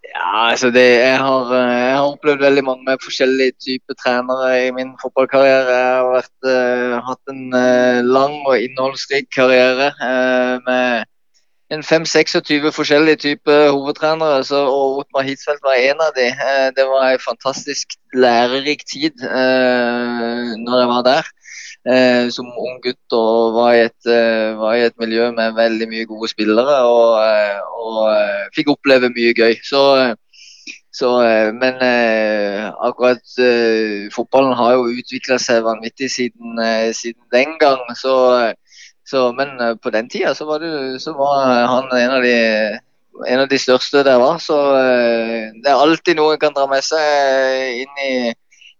Ja, 0.07 0.49
altså 0.51 0.71
det, 0.73 0.85
jeg, 0.97 1.17
har, 1.21 1.51
eh, 1.53 1.75
jeg, 1.77 1.93
har, 1.93 2.07
opplevd 2.09 2.41
veldig 2.41 2.63
mange 2.65 2.95
forskjellige 3.03 3.53
typer 3.61 3.97
trenere 4.01 4.49
i 4.65 4.71
min 4.73 4.95
fotballkarriere. 5.01 5.75
Jeg 5.77 5.99
har 5.99 6.09
vært, 6.15 6.47
uh, 6.47 6.95
hatt 7.09 7.33
en 7.33 7.43
uh, 7.53 7.99
lang 8.07 8.39
og 8.47 8.55
innholdsrik 8.57 9.29
karriere 9.35 9.91
uh, 10.01 10.57
med 10.65 11.05
en 11.69 11.83
5-26 11.83 12.71
forskjellige 12.71 13.15
typer 13.15 13.69
hovedtrenere, 13.69 14.43
så, 14.43 14.59
og 14.71 15.01
Otmar 15.01 15.25
Hitzfeldt 15.27 15.63
var 15.67 15.75
en 15.75 16.03
av 16.05 16.13
de. 16.15 16.27
Eh, 16.31 16.67
det 16.77 16.85
var 16.87 17.09
en 17.09 17.25
fantastisk 17.29 17.97
lærerik 18.13 18.85
tid 18.87 19.23
eh, 19.23 20.53
når 20.63 20.79
jeg 20.79 20.91
var 20.93 21.03
der. 21.11 21.33
Eh, 21.87 22.27
som 22.35 22.47
ung 22.59 22.79
gutt 22.83 23.15
og 23.15 23.53
var 23.55 23.75
i, 23.75 23.83
et, 23.87 24.07
eh, 24.11 24.55
var 24.59 24.75
i, 24.75 24.85
et, 24.87 24.95
miljø 24.99 25.29
med 25.31 25.55
veldig 25.55 25.87
mye 25.87 26.07
gode 26.09 26.27
spillere 26.27 26.79
og, 26.83 27.13
eh, 27.23 27.61
og 27.83 27.99
eh, 28.11 28.47
fikk 28.55 28.73
oppleve 28.73 29.11
mye 29.15 29.31
gøy. 29.37 29.55
Så, 29.63 29.83
så 30.91 31.11
men 31.53 31.77
akkurat 32.89 33.21
fotballen 34.15 34.55
har 34.57 34.73
jo 34.73 34.87
utvikla 34.97 35.37
seg 35.39 35.67
vanvittig 35.67 36.09
siden, 36.11 36.57
siden 36.97 37.21
den 37.31 37.53
gang. 37.61 37.83
så 37.95 38.15
så, 39.07 39.31
men 39.31 39.55
uh, 39.61 39.75
på 39.79 39.91
den 39.93 40.09
tida 40.09 40.33
så 40.35 40.45
var, 40.45 40.59
det, 40.59 40.99
så 41.01 41.13
var 41.15 41.45
han 41.71 41.87
en 41.95 42.15
av, 42.17 42.25
de, 42.25 42.33
en 43.27 43.43
av 43.43 43.47
de 43.47 43.59
største 43.59 44.03
der 44.03 44.19
var. 44.19 44.41
Så 44.43 44.57
uh, 44.57 45.47
det 45.63 45.71
er 45.71 45.79
alltid 45.79 46.19
noe 46.19 46.35
en 46.35 46.41
kan 46.41 46.55
dra 46.55 46.65
med 46.67 46.83
seg 46.83 47.85
inn 47.85 48.01
i, 48.03 48.11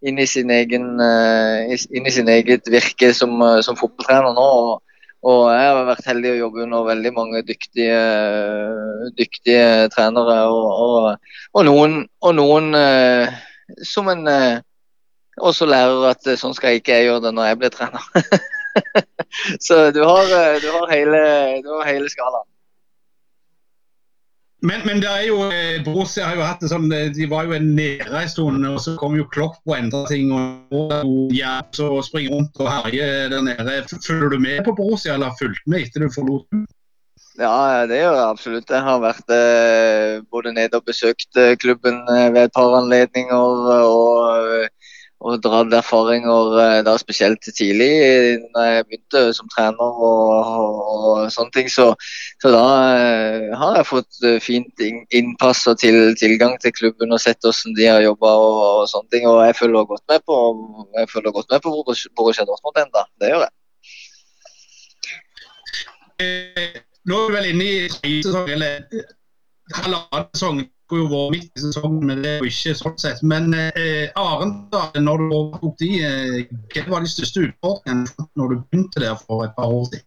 inn 0.09 0.19
i, 0.19 0.27
sin, 0.27 0.51
egen, 0.51 0.89
inn 0.99 2.09
i 2.09 2.13
sin 2.13 2.27
eget 2.29 2.67
virke 2.69 3.13
som, 3.15 3.39
som 3.63 3.79
fotballtrener 3.79 4.35
nå. 4.35 4.49
Og, 4.67 4.99
og, 5.27 5.39
jeg 5.55 5.71
har 5.71 5.87
vært 5.87 6.11
heldig 6.11 6.33
å 6.33 6.41
jobbe 6.41 6.65
under 6.67 6.91
veldig 6.91 7.13
mange 7.15 7.41
dyktige, 7.47 8.03
dyktige 9.17 9.87
trenere. 9.95 10.37
Og, 10.51 10.67
og, 10.83 11.33
og 11.55 11.65
noen, 11.71 12.03
noen 12.35 12.69
som 13.87 14.11
en 14.11 14.27
også 15.37 15.65
lærer 15.69 16.11
at 16.11 16.29
sånn 16.37 16.55
skal 16.57 16.75
jeg 16.75 16.83
ikke 16.83 17.01
gjøre 17.07 17.25
det 17.29 17.35
når 17.39 17.51
jeg 17.51 17.61
blir 17.63 17.75
trener. 17.79 18.11
så 19.67 19.91
du 19.91 20.03
har, 20.03 20.23
eh, 20.23 20.61
du, 20.61 20.69
har 20.71 20.91
hele, 20.91 21.23
du 21.63 21.73
har 21.77 21.85
hele 21.85 22.09
skalaen. 22.09 22.47
Men, 24.65 24.81
men, 24.85 25.01
det 25.01 25.09
er 25.09 25.27
jo, 25.27 25.41
eh, 25.53 25.83
Borussia 25.85 26.25
har 26.25 26.39
jo 26.39 26.45
hatt 26.45 26.63
det 26.63 26.71
sånn, 26.71 26.87
eh, 26.89 27.11
de 27.13 27.27
var 27.29 27.45
jo 27.45 27.59
nede 27.61 28.07
en 28.09 28.31
stund, 28.31 28.65
og 28.65 28.79
så 28.81 28.95
kom 28.97 29.13
jo 29.17 29.27
Klopp 29.29 29.59
og 29.69 29.75
endra 29.77 30.01
ting. 30.09 30.31
og 30.33 31.29
ja, 31.35 31.59
så 31.77 31.91
springer 32.05 32.33
rundt 32.33 32.57
og 32.63 32.71
herjer 32.71 33.29
der 33.33 33.45
nede. 33.45 33.83
Følger 34.01 34.33
du 34.33 34.39
med 34.41 34.65
på 34.65 34.73
Borussia, 34.79 35.13
eller 35.13 35.29
har 35.29 35.37
fulgt 35.39 35.61
med 35.69 35.85
etter 35.85 36.07
du 36.07 36.09
forlot? 36.13 36.49
Ja, 37.37 37.85
det 37.85 37.99
gjør 38.01 38.15
jeg 38.17 38.25
absolutt. 38.25 38.71
Jeg 38.73 38.81
har 38.81 38.97
vært 39.03 39.29
både 40.33 40.55
nede 40.55 40.79
og 40.79 40.87
besøkt 40.89 41.37
klubben 41.61 42.01
ved 42.09 42.47
et 42.47 42.55
par 42.55 42.73
anledninger. 42.79 43.29
og 43.85 44.65
og 45.27 45.41
dratt 45.43 45.73
erfaringer 45.75 46.55
eh, 46.61 46.79
da 46.87 46.93
spesielt 46.99 47.43
tidlig 47.43 47.89
når 48.53 48.67
jeg 48.67 48.85
begynte 48.87 49.23
som 49.35 49.49
trener 49.51 49.99
og, 50.07 50.47
og, 50.63 50.77
og 50.95 51.31
sånne 51.33 51.53
ting. 51.55 51.69
Så, 51.71 51.89
så 52.41 52.51
da 52.53 52.63
uh, 52.63 53.55
har 53.59 53.79
jeg 53.79 53.89
fått 53.89 54.21
uh, 54.23 54.37
fint 54.43 54.83
innpass 54.85 55.65
og 55.71 55.79
til, 55.83 56.15
tilgang 56.19 56.55
til 56.63 56.75
klubben 56.75 57.13
og 57.15 57.21
sett 57.23 57.43
hvordan 57.43 57.75
de 57.77 57.89
har 57.89 58.05
jobba 58.05 58.33
og, 58.39 58.57
og, 58.67 58.83
sånne 58.91 59.11
ting. 59.13 59.27
Og 59.29 59.43
jeg 59.45 59.59
følger 59.59 59.89
godt 59.91 60.05
med 60.13 60.25
på 60.27 60.39
jeg 60.97 61.11
følger 61.13 61.35
godt 61.39 61.51
med 61.53 61.65
på 61.65 61.75
Borussia 62.17 62.47
Dortmund 62.47 62.81
ennå. 62.85 63.05
Det 63.21 63.33
gjør 63.33 63.45
jeg. 63.47 63.53
Nå 67.07 67.19
er 67.19 67.27
vi 67.27 67.35
vel 67.37 67.51
inne 67.51 67.67
i 67.67 67.75
tredje 67.91 68.23
sesong, 68.25 68.49
eller 68.55 68.73
halvannen 69.77 70.31
sesong 70.33 70.65
skulle 70.87 71.03
jo 71.03 71.09
vært 71.11 71.33
midt 71.35 71.59
i 71.59 71.63
sesongen, 71.65 72.03
men 72.07 72.21
det 72.23 72.29
er 72.31 72.43
jo 72.43 72.49
ikke 72.49 72.75
sånn 72.79 72.99
sett. 73.01 73.23
Men 73.27 73.51
eh, 73.57 74.07
Arendal, 74.15 74.93
når 75.03 75.19
du 75.23 75.33
overtok 75.35 75.73
de, 75.81 75.89
eh, 76.07 76.53
hva 76.71 76.83
var 76.93 77.03
de 77.03 77.11
største 77.11 77.43
utfordringene 77.49 78.27
når 78.39 78.53
du 78.53 78.61
begynte 78.61 79.03
der 79.03 79.17
for 79.19 79.43
et 79.43 79.57
par 79.57 79.73
år 79.73 79.89
siden? 79.89 80.05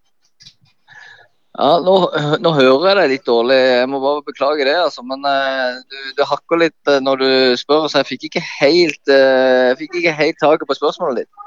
Ja, 1.61 1.75
nå, 1.85 1.95
nå, 2.41 2.53
hører 2.57 2.87
jeg 2.89 2.97
deg 2.97 3.13
litt 3.13 3.27
dårlig, 3.29 3.59
jeg 3.59 3.89
må 3.93 4.01
bare 4.01 4.25
beklage 4.25 4.65
det. 4.65 4.77
altså, 4.81 5.03
Men 5.05 5.27
uh, 5.27 5.77
du, 5.83 5.99
du, 6.17 6.23
hakker 6.25 6.63
litt 6.63 6.89
uh, 6.89 7.01
når 7.03 7.21
du 7.21 7.31
spør, 7.61 7.89
så 7.91 8.01
jeg 8.01 8.09
fikk 8.15 8.29
ikke 8.31 8.45
helt, 8.47 9.11
jeg 9.11 9.77
fikk 9.83 9.99
ikke 10.01 10.15
helt 10.17 10.41
taket 10.41 10.71
på 10.71 10.79
spørsmålet 10.79 11.27
ditt. 11.27 11.47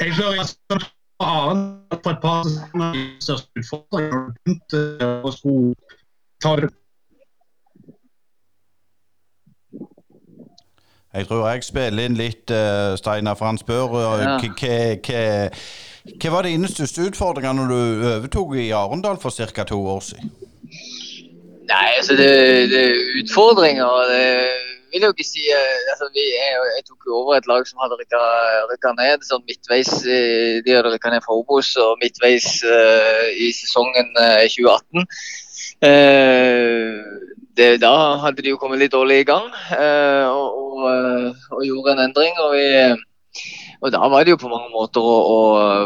Jeg 0.00 0.16
hører 0.16 0.42
altså, 0.42 0.80
Arendal 1.22 2.00
på 2.02 2.10
et 2.10 2.24
par 2.24 2.48
sesonger 2.48 2.96
største 3.22 3.62
utfordringer 3.62 4.16
når 4.16 4.24
du 4.24 4.40
begynte 4.40 5.12
å 5.22 5.34
skulle 5.36 6.00
ta 6.42 6.56
det 6.58 6.72
Jeg 11.14 11.28
tror 11.28 11.44
jeg 11.46 11.62
spiller 11.62 12.08
inn 12.08 12.16
litt, 12.18 12.50
uh, 12.50 12.96
Steinar, 12.98 13.36
for 13.38 13.46
han 13.46 13.58
spør 13.60 13.94
ja. 14.18 14.34
hva 16.20 16.30
var 16.34 16.44
dine 16.44 16.68
største 16.68 17.06
utfordringer 17.08 17.54
når 17.56 17.70
du 17.70 17.78
overtok 18.10 18.56
i 18.60 18.72
Arendal 18.76 19.16
for 19.22 19.30
ca. 19.30 19.64
to 19.64 19.78
år 19.94 20.02
siden? 20.04 20.32
Nei, 21.70 21.86
altså 21.96 22.16
det, 22.18 22.30
det 22.72 22.80
er 22.90 23.22
utfordringer. 23.22 24.10
Det 24.10 24.24
vil 24.92 25.00
jeg 25.00 25.08
jo 25.08 25.14
ikke 25.16 25.26
si. 25.26 25.46
Eh, 25.54 25.78
altså, 25.92 26.10
vi, 26.16 26.24
jeg, 26.34 26.50
jeg, 26.76 26.84
tok 26.88 27.08
jo 27.08 27.14
over 27.20 27.38
et 27.38 27.48
lag 27.50 27.64
som 27.66 27.80
hadde 27.82 27.96
rykka 27.98 28.92
ned 28.98 29.24
sånn 29.26 29.46
midtveis. 29.48 29.90
De 30.04 30.76
hadde 30.76 30.92
rykka 30.92 31.14
ned 31.14 31.24
fra 31.24 31.38
Obos 31.38 31.72
og 31.80 31.96
midtveis 32.02 32.46
uh, 32.66 33.26
i 33.32 33.48
sesongen 33.56 34.12
uh, 34.18 34.44
2018. 34.44 35.08
Uh, 35.84 37.14
det, 37.56 37.80
da 37.82 37.94
hadde 38.22 38.42
de 38.42 38.52
jo 38.54 38.58
kommet 38.60 38.80
litt 38.82 38.94
dårlig 38.94 39.20
i 39.22 39.26
gang 39.28 39.46
eh, 39.76 40.26
og, 40.26 40.56
og, 40.58 40.80
eh, 40.90 41.44
og, 41.54 41.60
gjorde 41.62 41.94
en 41.94 42.02
endring. 42.08 42.34
Og, 42.42 42.54
vi, 42.56 42.64
og, 43.80 43.92
da 43.94 44.02
var 44.10 44.26
det 44.26 44.34
jo 44.34 44.40
på 44.42 44.50
mange 44.50 44.70
måter 44.72 45.04
å, 45.04 45.14
å 45.36 45.38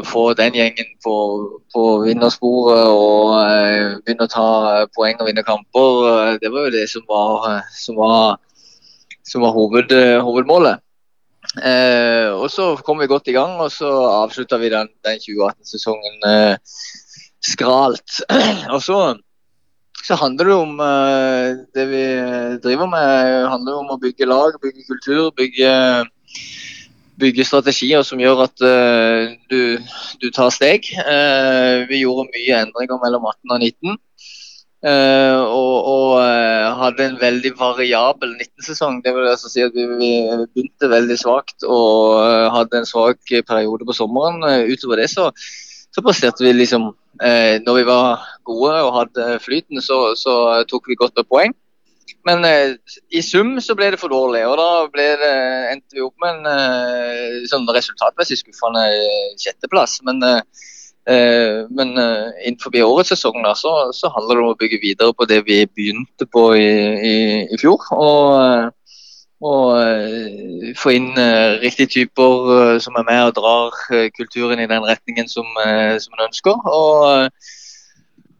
få 0.09 0.25
den 0.39 0.57
gjengen 0.57 0.91
på, 1.05 1.15
på 1.75 1.85
vinnersporet 2.07 2.89
og 2.89 3.37
eh, 3.43 3.99
begynne 4.01 4.29
å 4.29 4.33
ta 4.33 4.49
poeng 4.97 5.21
og 5.21 5.29
vinne 5.29 5.45
kamper. 5.47 6.39
Det 6.43 6.53
var 6.55 6.69
jo 6.69 6.75
det 6.79 6.87
som 6.91 7.05
var, 7.11 7.65
som 7.77 8.01
var, 8.01 8.39
som 9.29 9.45
var 9.45 9.57
hoved, 9.57 9.93
hovedmålet. 10.25 10.85
Eh, 11.65 12.29
og 12.33 12.51
så 12.53 12.75
kom 12.85 13.01
vi 13.01 13.09
godt 13.09 13.29
i 13.29 13.37
gang, 13.37 13.57
og 13.61 13.71
så 13.73 13.89
avslutta 14.23 14.59
vi 14.61 14.73
den, 14.73 14.91
den 15.05 15.21
2018-sesongen 15.21 16.29
eh, 16.29 16.77
skralt. 17.45 18.21
og 18.75 18.81
så 18.85 19.01
så 20.09 20.17
handler 20.17 20.49
det 20.49 20.57
om 20.57 20.79
uh, 20.81 21.49
det 21.77 21.85
vi 21.91 22.05
driver 22.65 22.89
med, 22.89 23.49
handler 23.53 23.83
om 23.83 23.93
å 23.93 24.01
bygge 24.01 24.29
lag, 24.29 24.57
bygge 24.63 24.87
kultur, 24.89 25.29
bygge, 25.37 25.73
bygge 27.21 27.45
strategier 27.45 28.07
som 28.07 28.23
gjør 28.23 28.47
at 28.47 28.65
uh, 28.65 29.37
du, 29.53 29.77
du, 30.23 30.31
tar 30.33 30.55
steg. 30.55 30.89
Uh, 30.97 31.85
vi 31.91 32.07
gjorde 32.07 32.31
mye 32.33 32.63
endringer 32.63 33.03
mellom 33.05 33.29
18 33.35 33.57
og 33.59 33.67
19. 33.69 33.99
og, 34.89 35.77
og 35.91 36.11
hadde 36.79 37.03
en 37.05 37.17
veldig 37.21 37.51
variabel 37.59 38.37
19-sesong. 38.39 39.01
Det 39.05 39.11
vil 39.13 39.27
altså 39.27 39.51
si 39.51 39.65
at 39.67 39.75
vi, 39.75 39.89
vi, 39.99 40.13
begynte 40.55 40.93
veldig 40.93 41.17
svakt 41.19 41.67
og 41.67 42.15
hadde 42.55 42.79
en 42.79 42.87
svak 42.87 43.19
periode 43.51 43.85
på 43.85 43.97
sommeren. 43.99 44.39
utover 44.71 45.03
det 45.03 45.11
så 45.11 45.33
så 45.95 46.05
presterte 46.05 46.45
vi 46.45 46.53
liksom 46.55 46.93
eh, 47.23 47.61
Når 47.65 47.79
vi 47.79 47.87
var 47.89 48.27
gode 48.45 48.75
og 48.85 48.95
hadde 48.97 49.39
flyten, 49.45 49.83
så, 49.85 50.15
så 50.19 50.65
tok 50.71 50.89
vi 50.89 50.99
godt 50.99 51.17
med 51.17 51.29
poeng. 51.31 51.57
Men 52.27 52.45
eh, 52.45 52.75
i 53.15 53.23
sum 53.25 53.57
så 53.65 53.77
ble 53.79 53.93
det 53.93 54.01
for 54.01 54.13
dårlig, 54.13 54.43
og 54.49 54.57
da 54.61 54.71
det, 54.97 55.29
endte 55.73 55.97
vi 55.97 56.05
opp 56.05 56.17
med 56.23 56.41
en 56.41 56.51
eh, 56.51 57.45
sånn 57.51 57.69
resultatmessig 57.75 58.41
skuffende 58.43 58.85
sjetteplass. 59.41 59.99
Men, 60.07 60.21
eh, 60.27 60.41
eh 61.09 61.69
men 61.71 61.95
eh, 62.01 62.33
innenfor 62.45 62.75
årets 62.85 63.15
sesong 63.15 63.41
da, 63.45 63.55
så, 63.57 63.93
så, 63.97 64.13
handler 64.17 64.37
det 64.37 64.45
om 64.45 64.53
å 64.55 64.59
bygge 64.61 64.83
videre 64.83 65.17
på 65.17 65.29
det 65.31 65.43
vi 65.49 65.63
begynte 65.67 66.29
på 66.33 66.51
i, 66.57 66.69
i, 67.13 67.15
i 67.49 67.61
fjor. 67.61 67.89
og 67.97 68.35
eh, 68.43 68.67
og 69.39 69.77
uh, 69.79 70.73
få 70.79 70.97
inn 70.97 71.13
uh, 71.15 71.59
riktige 71.63 71.93
typer 71.93 72.49
uh, 72.51 72.81
som 72.83 72.97
er 72.99 73.07
med 73.07 73.23
og 73.29 73.37
drar 73.37 73.77
kulturen 74.17 74.59
i 74.59 74.67
den 74.67 74.83
retningen 74.83 75.31
som, 75.31 75.47
som 76.03 76.19
en 76.19 76.25
ønsker. 76.27 76.59
Og, 76.67 77.31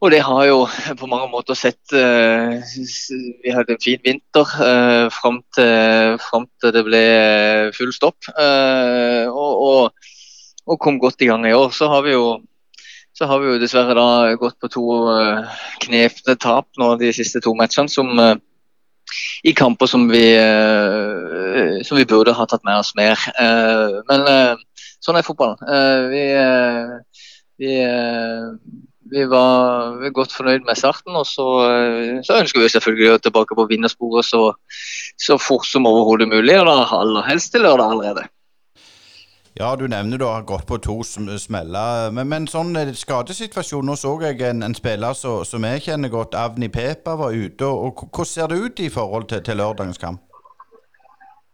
og, 0.01 0.11
det 0.11 0.19
har 0.27 0.43
jo 0.49 0.65
på 0.99 1.07
mange 1.07 1.29
måter 1.31 1.55
sett 1.55 1.91
Vi 1.91 3.55
hadde 3.55 3.75
en 3.75 3.83
fin 3.83 4.03
vinter 4.03 4.53
fram 5.11 5.41
til, 5.55 6.19
til, 6.61 6.75
det 6.75 6.85
ble 6.87 7.03
full 7.75 7.95
stopp. 7.95 8.31
og, 8.35 9.63
og 9.63 10.07
og 10.69 10.77
kom 10.77 10.99
godt 11.01 11.23
i 11.25 11.25
gang 11.25 11.47
i 11.49 11.53
år. 11.57 11.71
Så 11.73 11.87
har 11.89 12.03
vi 12.05 12.11
jo 12.13 12.41
så 13.17 13.25
har 13.25 13.39
vi 13.41 13.47
jo 13.49 13.55
dessverre 13.57 13.95
da 13.97 14.35
gått 14.37 14.59
på 14.61 14.67
to 14.69 14.83
knepne 15.81 16.35
tap 16.37 16.67
nå 16.77 16.91
de 17.01 17.09
siste 17.11 17.41
to 17.41 17.55
matchene, 17.57 17.89
som 17.89 18.13
i 19.43 19.53
kamper 19.57 19.89
som 19.89 20.07
vi, 20.11 20.23
uh, 20.37 21.79
som 21.85 21.99
vi 21.99 22.07
burde 22.09 22.35
ha 22.35 22.47
tatt 22.49 22.65
med 22.67 22.81
oss 22.81 22.93
mer. 22.99 23.19
men 24.09 24.25
sånn 24.99 25.19
er 25.19 25.25
fotballen. 25.25 25.59
vi, 26.11 26.23
vi, 27.59 27.75
vi, 29.11 29.27
var, 29.31 30.09
godt 30.15 30.35
fornøyd 30.35 30.65
med 30.67 30.77
starten, 30.77 31.15
og 31.15 31.27
så, 31.27 31.47
så 32.25 32.41
ønsker 32.41 32.63
vi 32.63 32.71
selvfølgelig 32.73 33.13
å 33.13 33.21
tilbake 33.23 33.57
på 33.57 33.67
vinnersporet 33.71 34.27
så, 34.27 34.43
så 35.19 35.39
fort 35.39 35.67
som 35.69 35.87
overhodet 35.89 36.29
mulig, 36.31 36.59
og 36.59 36.67
da 36.67 36.83
aller 36.99 37.31
helst 37.31 37.53
til 37.55 37.65
lørdag 37.67 37.95
allerede. 37.95 38.27
Ja, 39.57 39.75
du 39.75 39.87
nevner 39.87 40.17
du 40.17 40.25
har 40.25 40.45
gått 40.47 40.67
på 40.67 40.77
to 40.77 40.99
smeller. 41.03 42.11
Men, 42.13 42.29
men 42.29 42.47
sånn 42.47 42.75
eh, 42.77 42.93
skadesituasjon 42.95 43.85
Nå 43.89 43.97
så 43.97 44.13
jeg 44.21 44.41
en, 44.45 44.63
en 44.63 44.77
spiller 44.77 45.17
så, 45.17 45.39
som 45.47 45.65
jeg 45.65 45.87
kjenner 45.87 46.13
godt, 46.13 46.37
Avni 46.37 46.69
Pepa, 46.69 47.17
var 47.19 47.33
ute. 47.33 47.65
og, 47.65 48.03
og 48.03 48.09
Hvordan 48.13 48.33
ser 48.33 48.51
det 48.51 48.59
ut 48.61 48.79
i 48.79 48.89
forhold 48.93 49.29
til, 49.31 49.43
til 49.43 49.57
lørdagens 49.59 50.01
kamp? 50.01 50.21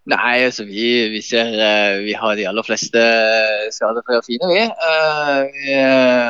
Nei, 0.06 0.44
altså 0.46 0.68
vi, 0.68 0.86
vi, 1.10 1.20
ser 1.26 1.48
uh, 1.58 1.96
Vi 2.06 2.14
har 2.14 2.36
de 2.38 2.44
aller 2.46 2.66
fleste 2.68 3.02
skadefrie 3.74 4.20
og 4.20 4.28
fine, 4.28 4.50
vi. 4.52 4.60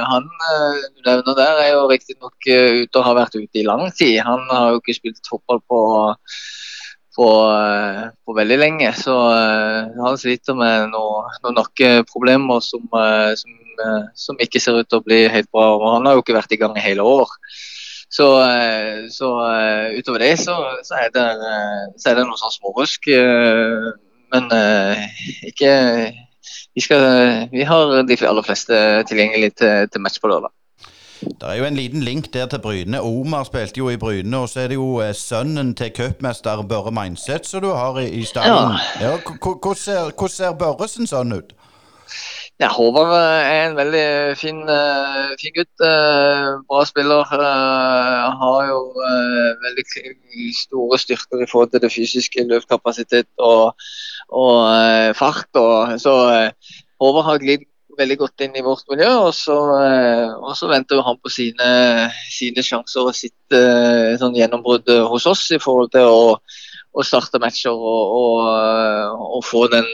Han 0.08 0.30
du 0.30 1.02
nevner 1.04 1.36
der, 1.36 1.60
er 1.66 1.74
jo 1.74 1.90
riktignok 1.90 2.38
ute 2.48 3.02
og 3.02 3.04
har 3.10 3.18
vært 3.20 3.36
ute 3.36 3.60
i 3.60 3.66
lang 3.68 3.90
tid. 3.98 4.22
Han 4.24 4.48
har 4.48 4.70
jo 4.72 4.80
ikke 4.80 4.96
spilt 5.02 5.28
fotball 5.28 5.60
på 5.68 5.82
på, 7.16 7.28
eh, 7.52 8.02
på, 8.26 8.36
veldig 8.38 8.58
lenge. 8.60 8.92
Så 9.00 9.14
uh, 9.16 9.92
han 10.06 10.18
sliter 10.20 10.58
med 10.58 10.90
noen 10.94 11.38
noe 11.44 11.56
nakkeproblemer 11.56 12.64
som, 12.64 12.84
uh, 12.92 13.32
som, 13.40 13.56
som, 14.18 14.42
ikke 14.44 14.62
ser 14.62 14.82
ut 14.82 14.90
til 14.92 15.02
å 15.02 15.06
bli 15.06 15.24
helt 15.32 15.50
bra. 15.54 15.70
Og 15.78 15.88
han 15.96 16.10
har 16.10 16.18
jo 16.18 16.26
ikke 16.26 16.38
vært 16.38 16.56
i 16.56 16.60
gang 16.62 16.76
i 16.78 16.84
hele 16.84 17.06
år. 17.08 17.32
Så, 18.16 18.28
så 19.12 19.28
utover 19.98 20.22
det 20.22 20.36
så, 20.40 20.54
så, 20.88 20.94
er 21.02 21.10
det, 21.12 21.24
så, 21.98 22.12
er 22.12 22.20
det, 22.20 22.24
noe 22.30 22.38
sånn 22.40 22.54
smårusk. 22.54 23.10
men 24.32 24.46
ikke 25.50 25.72
vi, 26.78 26.84
skal, 26.86 27.04
vi, 27.52 27.66
har 27.68 27.92
de 28.08 28.18
aller 28.30 28.46
fleste 28.46 28.80
tilgjengelig 29.10 29.56
til, 29.60 29.90
til 29.92 30.06
match 30.06 30.22
på 30.22 30.32
lørdag. 30.32 30.54
Det 31.22 31.48
er 31.48 31.54
jo 31.56 31.66
en 31.66 31.76
liten 31.76 32.04
link 32.04 32.34
der 32.34 32.48
til 32.52 32.60
Bryne. 32.60 33.02
Omar 33.02 33.44
spilte 33.44 33.78
jo 33.78 33.90
i 33.90 33.98
Bryne, 33.98 34.38
og 34.38 34.50
så 34.50 34.60
er 34.66 34.68
det 34.68 34.76
jo 34.76 35.00
eh, 35.02 35.14
sønnen 35.16 35.76
til 35.76 35.92
cupmester 35.96 36.64
Børre 36.70 36.92
Mindset 36.92 37.48
som 37.48 37.62
du 37.62 37.70
har 37.72 38.00
i, 38.00 38.10
i 38.10 38.24
stallen. 38.24 38.76
Ja. 39.00 39.12
Ja, 39.12 39.18
hvordan, 39.42 39.76
ser, 39.76 40.12
hvordan 40.12 40.36
ser 40.36 40.58
Børre 40.60 40.88
sin 40.88 41.08
sønn 41.08 41.34
ut? 41.34 41.56
Ja, 42.60 42.70
Håvard 42.72 43.12
er 43.20 43.66
en 43.66 43.76
veldig 43.76 44.38
fin, 44.40 44.62
uh, 44.64 45.32
fin 45.42 45.56
gutt. 45.58 45.74
Bra 46.70 46.86
spiller. 46.88 47.28
Har 48.42 48.60
jo 48.70 48.78
veldig 49.66 49.86
store 50.62 51.00
styrker 51.00 51.44
i 51.44 51.50
forhold 51.52 51.74
til 51.74 51.84
det 51.84 51.92
fysiske, 51.92 52.48
løpskapasitet 52.48 53.28
og, 53.40 53.76
og 54.30 54.56
fart. 55.20 55.52
Og, 55.60 56.00
så 56.00 56.16
Håvard 57.02 57.28
har 57.28 57.44
glidd 57.44 57.68
veldig 57.98 58.18
godt 58.20 58.44
inn 58.46 58.56
i 58.58 58.64
vårt 58.66 58.86
miljø. 58.92 59.10
Og 59.28 59.34
så, 59.38 59.58
eh, 59.80 60.30
og 60.36 60.54
så 60.58 60.70
venter 60.72 61.04
han 61.06 61.20
på 61.22 61.32
sine, 61.34 61.70
sine 62.32 62.66
sjanser 62.66 63.10
og 63.10 63.18
sitt 63.18 63.56
eh, 63.58 64.16
sånn 64.22 64.38
gjennombrudd 64.38 64.92
hos 65.12 65.28
oss 65.32 65.50
i 65.56 65.62
forhold 65.62 65.94
til 65.96 66.08
å, 66.12 66.38
å 66.96 67.06
starte 67.06 67.42
matcher 67.44 67.76
og, 67.76 68.16
og, 68.22 69.28
og 69.38 69.46
få 69.46 69.68
den 69.74 69.92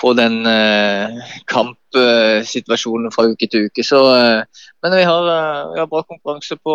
få 0.00 0.12
den 0.12 0.46
eh, 0.46 1.08
kampsituasjonen 1.48 3.12
fra 3.14 3.26
uke 3.30 3.48
til 3.50 3.68
uke. 3.68 3.84
Så, 3.84 4.00
eh, 4.12 4.64
men 4.84 4.96
vi 4.98 5.04
har, 5.08 5.28
vi 5.72 5.80
har, 5.80 5.88
bra 5.90 6.02
konkurranse 6.02 6.56
på, 6.56 6.74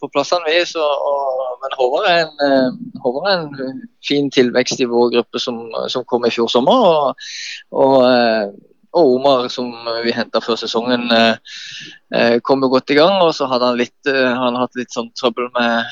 på 0.00 0.10
plassene, 0.12 0.44
vi. 0.48 0.60
Så, 0.68 0.84
men 1.62 1.76
Håvard 1.78 2.08
er, 2.10 2.26
en, 2.26 2.80
Håvard 3.04 3.30
er 3.30 3.44
en 3.44 3.84
fin 4.06 4.30
tilvekst 4.32 4.80
i 4.80 4.88
vår 4.90 5.14
gruppe 5.16 5.42
som, 5.42 5.62
som 5.88 6.04
kom 6.04 6.26
i 6.28 6.32
fjor 6.34 6.50
sommer. 6.52 6.84
Og, 6.90 7.30
og 7.84 7.96
og 8.92 9.16
Omar, 9.16 9.48
som 9.52 9.70
vi 10.04 10.14
henta 10.14 10.40
før 10.42 10.58
sesongen, 10.58 11.10
eh, 11.14 11.36
eh, 12.14 12.38
kom 12.42 12.62
jo 12.62 12.70
godt 12.72 12.90
i 12.90 12.98
gang. 12.98 13.20
Og 13.22 13.34
så 13.34 13.46
hadde 13.50 13.68
han, 13.68 13.78
litt, 13.78 13.98
eh, 14.06 14.34
han 14.34 14.58
hatt 14.58 14.74
litt 14.78 14.90
sånn 14.94 15.12
trøbbel 15.18 15.50
med, 15.54 15.86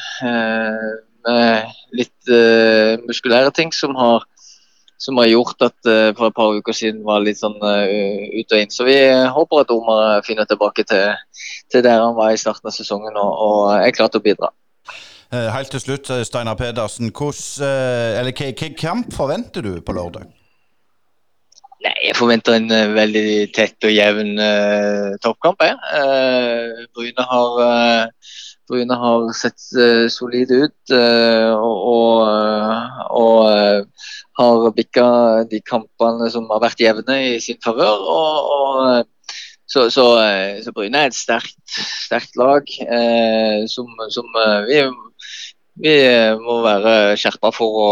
med 1.28 1.78
litt 1.92 2.32
muskulære 3.06 3.52
ting 3.54 3.72
som 3.72 3.94
har, 3.98 4.24
som 4.98 5.18
har 5.20 5.28
gjort 5.28 5.62
at 5.62 5.76
for 6.16 6.26
et 6.26 6.34
par 6.34 6.56
uker 6.56 6.74
siden 6.74 7.04
var 7.06 7.22
litt 7.22 7.38
sånn 7.38 7.58
ut 7.58 8.54
og 8.54 8.58
inn. 8.58 8.72
Så 8.72 8.86
vi 8.88 8.96
håper 9.06 9.62
at 9.62 9.74
Omar 9.74 10.24
finner 10.26 10.48
tilbake 10.48 10.86
til, 10.88 11.14
til 11.70 11.84
der 11.84 12.02
han 12.02 12.16
var 12.18 12.32
i 12.32 12.40
starten 12.40 12.70
av 12.70 12.74
sesongen 12.74 13.18
og, 13.20 13.30
og 13.44 13.60
er 13.76 13.94
klar 13.94 14.10
til 14.10 14.22
å 14.22 14.26
bidra. 14.26 14.50
Helt 15.28 15.70
til 15.70 15.84
slutt, 15.84 16.10
Steinar 16.24 16.56
Pedersen. 16.56 17.12
Hvilken 17.12 18.78
kamp 18.80 19.12
forventer 19.12 19.66
du 19.66 19.74
på 19.84 19.94
lørdag? 19.94 20.30
Nei, 21.78 21.94
Jeg 22.08 22.16
forventer 22.18 22.56
en 22.58 22.72
uh, 22.74 22.90
veldig 22.90 23.50
tett 23.54 23.86
og 23.86 23.92
jevn 23.94 24.32
uh, 24.42 25.14
toppkamp. 25.22 25.62
Uh, 25.62 26.86
Bryne 26.96 27.26
har 27.30 27.60
Bryne 28.68 28.96
har 29.00 29.28
sett 29.32 29.62
solide 30.12 30.56
ut 30.66 30.92
og, 30.92 32.26
og, 33.16 33.86
har 34.36 34.66
bikka 34.76 35.06
de 35.48 35.62
kampene 35.64 36.28
som 36.34 36.50
har 36.50 36.60
vært 36.66 36.82
jevne 36.84 37.16
i 37.30 37.38
sin 37.40 37.56
favør. 37.64 39.06
Så, 39.64 39.86
så, 39.88 40.04
så, 40.66 40.74
Bryne 40.76 41.00
er 41.00 41.08
et 41.08 41.16
sterkt, 41.16 41.56
sterkt 42.04 42.36
lag 42.36 42.68
som, 43.72 43.88
som 44.12 44.36
vi, 44.68 44.84
vi, 45.80 45.96
må 46.44 46.60
være 46.68 47.16
skjerpa 47.16 47.54
for 47.56 47.80
å, 47.86 47.90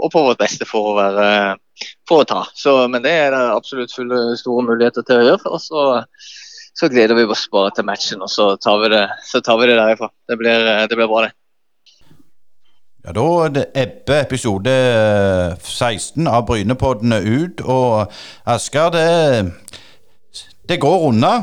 og 0.00 0.16
på 0.16 0.24
vårt 0.30 0.40
beste 0.40 0.64
for 0.72 0.94
å 0.94 0.98
være 1.02 1.28
for 2.08 2.24
å 2.24 2.28
ta. 2.28 2.42
Så, 2.56 2.76
men 2.92 3.04
det 3.04 3.12
er 3.12 3.32
det 3.34 3.42
absolutt 3.54 3.94
fulle 3.94 4.36
store 4.40 4.66
muligheter 4.66 5.06
til 5.06 5.22
å 5.22 5.26
gjøre. 5.30 5.54
Og 5.54 5.62
så, 5.62 5.86
så 6.76 6.90
gleder 6.92 7.18
vi 7.18 7.26
oss 7.30 7.46
bare 7.52 7.72
til 7.76 7.88
matchen, 7.88 8.22
og 8.24 8.32
så 8.32 8.54
tar 8.62 8.80
vi 8.84 8.92
det, 8.94 9.06
tar 9.40 9.60
vi 9.60 9.68
det 9.70 9.80
derifra. 9.80 10.10
Det 10.28 10.38
blir, 10.40 10.70
det 10.88 10.98
blir 10.98 11.10
bra, 11.10 11.26
det. 11.26 11.34
Ja, 13.06 13.12
Da 13.12 13.46
ebber 13.46 13.66
ebbe 13.74 14.20
episode 14.20 14.72
16 15.62 16.26
av 16.26 16.46
Brynepoddene 16.48 17.20
ut. 17.22 17.60
Og 17.62 18.10
Asker, 18.46 18.90
det, 18.90 19.52
det 20.68 20.80
går 20.82 21.08
unna? 21.12 21.36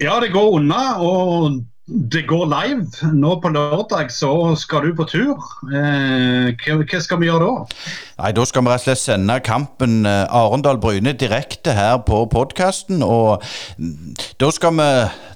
Ja, 0.00 0.16
det 0.20 0.32
går 0.32 0.56
unna. 0.56 0.80
Og 1.04 1.60
det 1.92 2.22
går 2.22 2.46
live. 2.48 3.12
Nå 3.12 3.34
på 3.40 3.50
lørdag 3.52 4.12
så 4.12 4.32
skal 4.56 4.86
du 4.86 4.94
på 4.96 5.06
tur. 5.10 5.42
Eh, 5.68 6.52
hva 6.56 7.00
skal 7.04 7.20
vi 7.20 7.28
gjøre 7.28 7.48
da? 7.48 7.80
Nei, 8.22 8.30
Da 8.32 8.44
skal 8.46 8.62
vi 8.62 8.70
rett 8.70 8.84
og 8.84 8.86
slett 8.86 9.00
sende 9.00 9.34
kampen 9.42 10.06
eh, 10.06 10.30
Arendal-Bryne 10.30 11.10
direkte 11.18 11.72
her 11.74 11.96
på 12.06 12.20
podkasten. 12.30 13.02
Og 13.02 13.42
mm, 13.82 14.12
da 14.38 14.50
skal 14.54 14.76
vi 14.78 14.86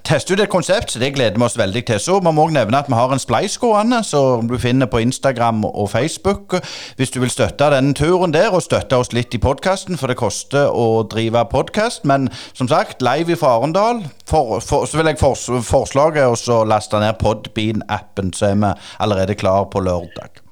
teste 0.07 0.31
ut 0.31 0.39
et 0.39 0.47
konsept, 0.47 0.93
så 0.93 1.01
det 1.01 1.09
gleder 1.17 1.35
vi 1.35 1.43
oss 1.43 1.57
veldig 1.59 1.83
til. 1.89 1.99
Så 1.99 2.21
må 2.23 2.31
vi 2.31 2.45
òg 2.45 2.55
nevne 2.55 2.79
at 2.79 2.87
vi 2.87 2.95
har 2.95 3.11
en 3.11 3.19
spleis 3.19 3.59
gående, 3.59 3.99
som 4.07 4.47
du 4.47 4.55
finner 4.55 4.87
på 4.87 5.03
Instagram 5.03 5.65
og 5.67 5.91
Facebook. 5.91 6.55
Hvis 6.95 7.11
du 7.11 7.19
vil 7.19 7.33
støtte 7.33 7.67
denne 7.75 7.91
turen 7.91 8.31
der, 8.31 8.55
og 8.55 8.63
støtte 8.63 9.03
oss 9.03 9.11
litt 9.11 9.35
i 9.35 9.43
podkasten, 9.43 9.99
for 9.99 10.07
det 10.07 10.21
koster 10.23 10.71
å 10.71 11.03
drive 11.11 11.43
podkast. 11.51 12.07
Men 12.07 12.31
som 12.53 12.71
sagt, 12.71 13.03
live 13.03 13.35
fra 13.35 13.57
Arendal. 13.59 14.05
For, 14.23 14.61
for, 14.63 14.87
så 14.87 15.01
vil 15.01 15.11
jeg 15.11 15.19
forslaget 15.19 16.23
å 16.55 16.63
laste 16.63 17.03
ned 17.03 17.19
Podbean-appen, 17.19 18.31
så 18.31 18.53
er 18.53 18.59
vi 18.63 18.75
allerede 19.03 19.35
klar 19.35 19.67
på 19.75 19.83
lørdag. 19.83 20.46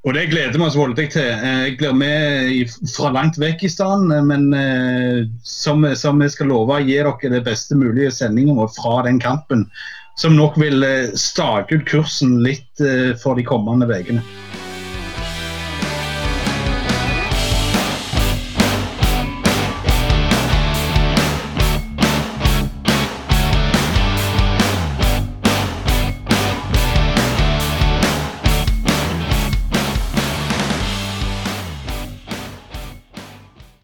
Og 0.00 0.14
Det 0.16 0.30
gleder 0.30 0.56
vi 0.56 0.64
oss 0.64 0.78
voldelig 0.78 1.10
til. 1.12 1.28
Eh, 1.28 1.64
jeg 1.68 1.76
blir 1.80 1.92
med 1.92 2.70
fra 2.88 3.10
langt 3.12 3.36
vekk 3.40 3.66
i 3.66 3.72
stedet, 3.72 4.08
eh, 4.16 4.24
men 4.24 4.46
eh, 4.56 5.26
som, 5.44 5.84
som 5.92 6.22
jeg 6.24 6.32
skal 6.32 6.48
love, 6.48 6.78
gi 6.86 6.96
dere 6.96 7.32
det 7.34 7.42
beste 7.44 7.76
mulige 7.76 8.14
sendinga 8.16 8.64
fra 8.78 9.02
den 9.04 9.20
kampen. 9.20 9.66
Som 10.16 10.38
nok 10.38 10.56
vil 10.60 10.84
stake 11.16 11.76
ut 11.76 11.86
kursen 11.88 12.40
litt 12.44 12.82
for 13.22 13.38
de 13.38 13.44
kommende 13.46 13.86
ukene. 13.88 14.20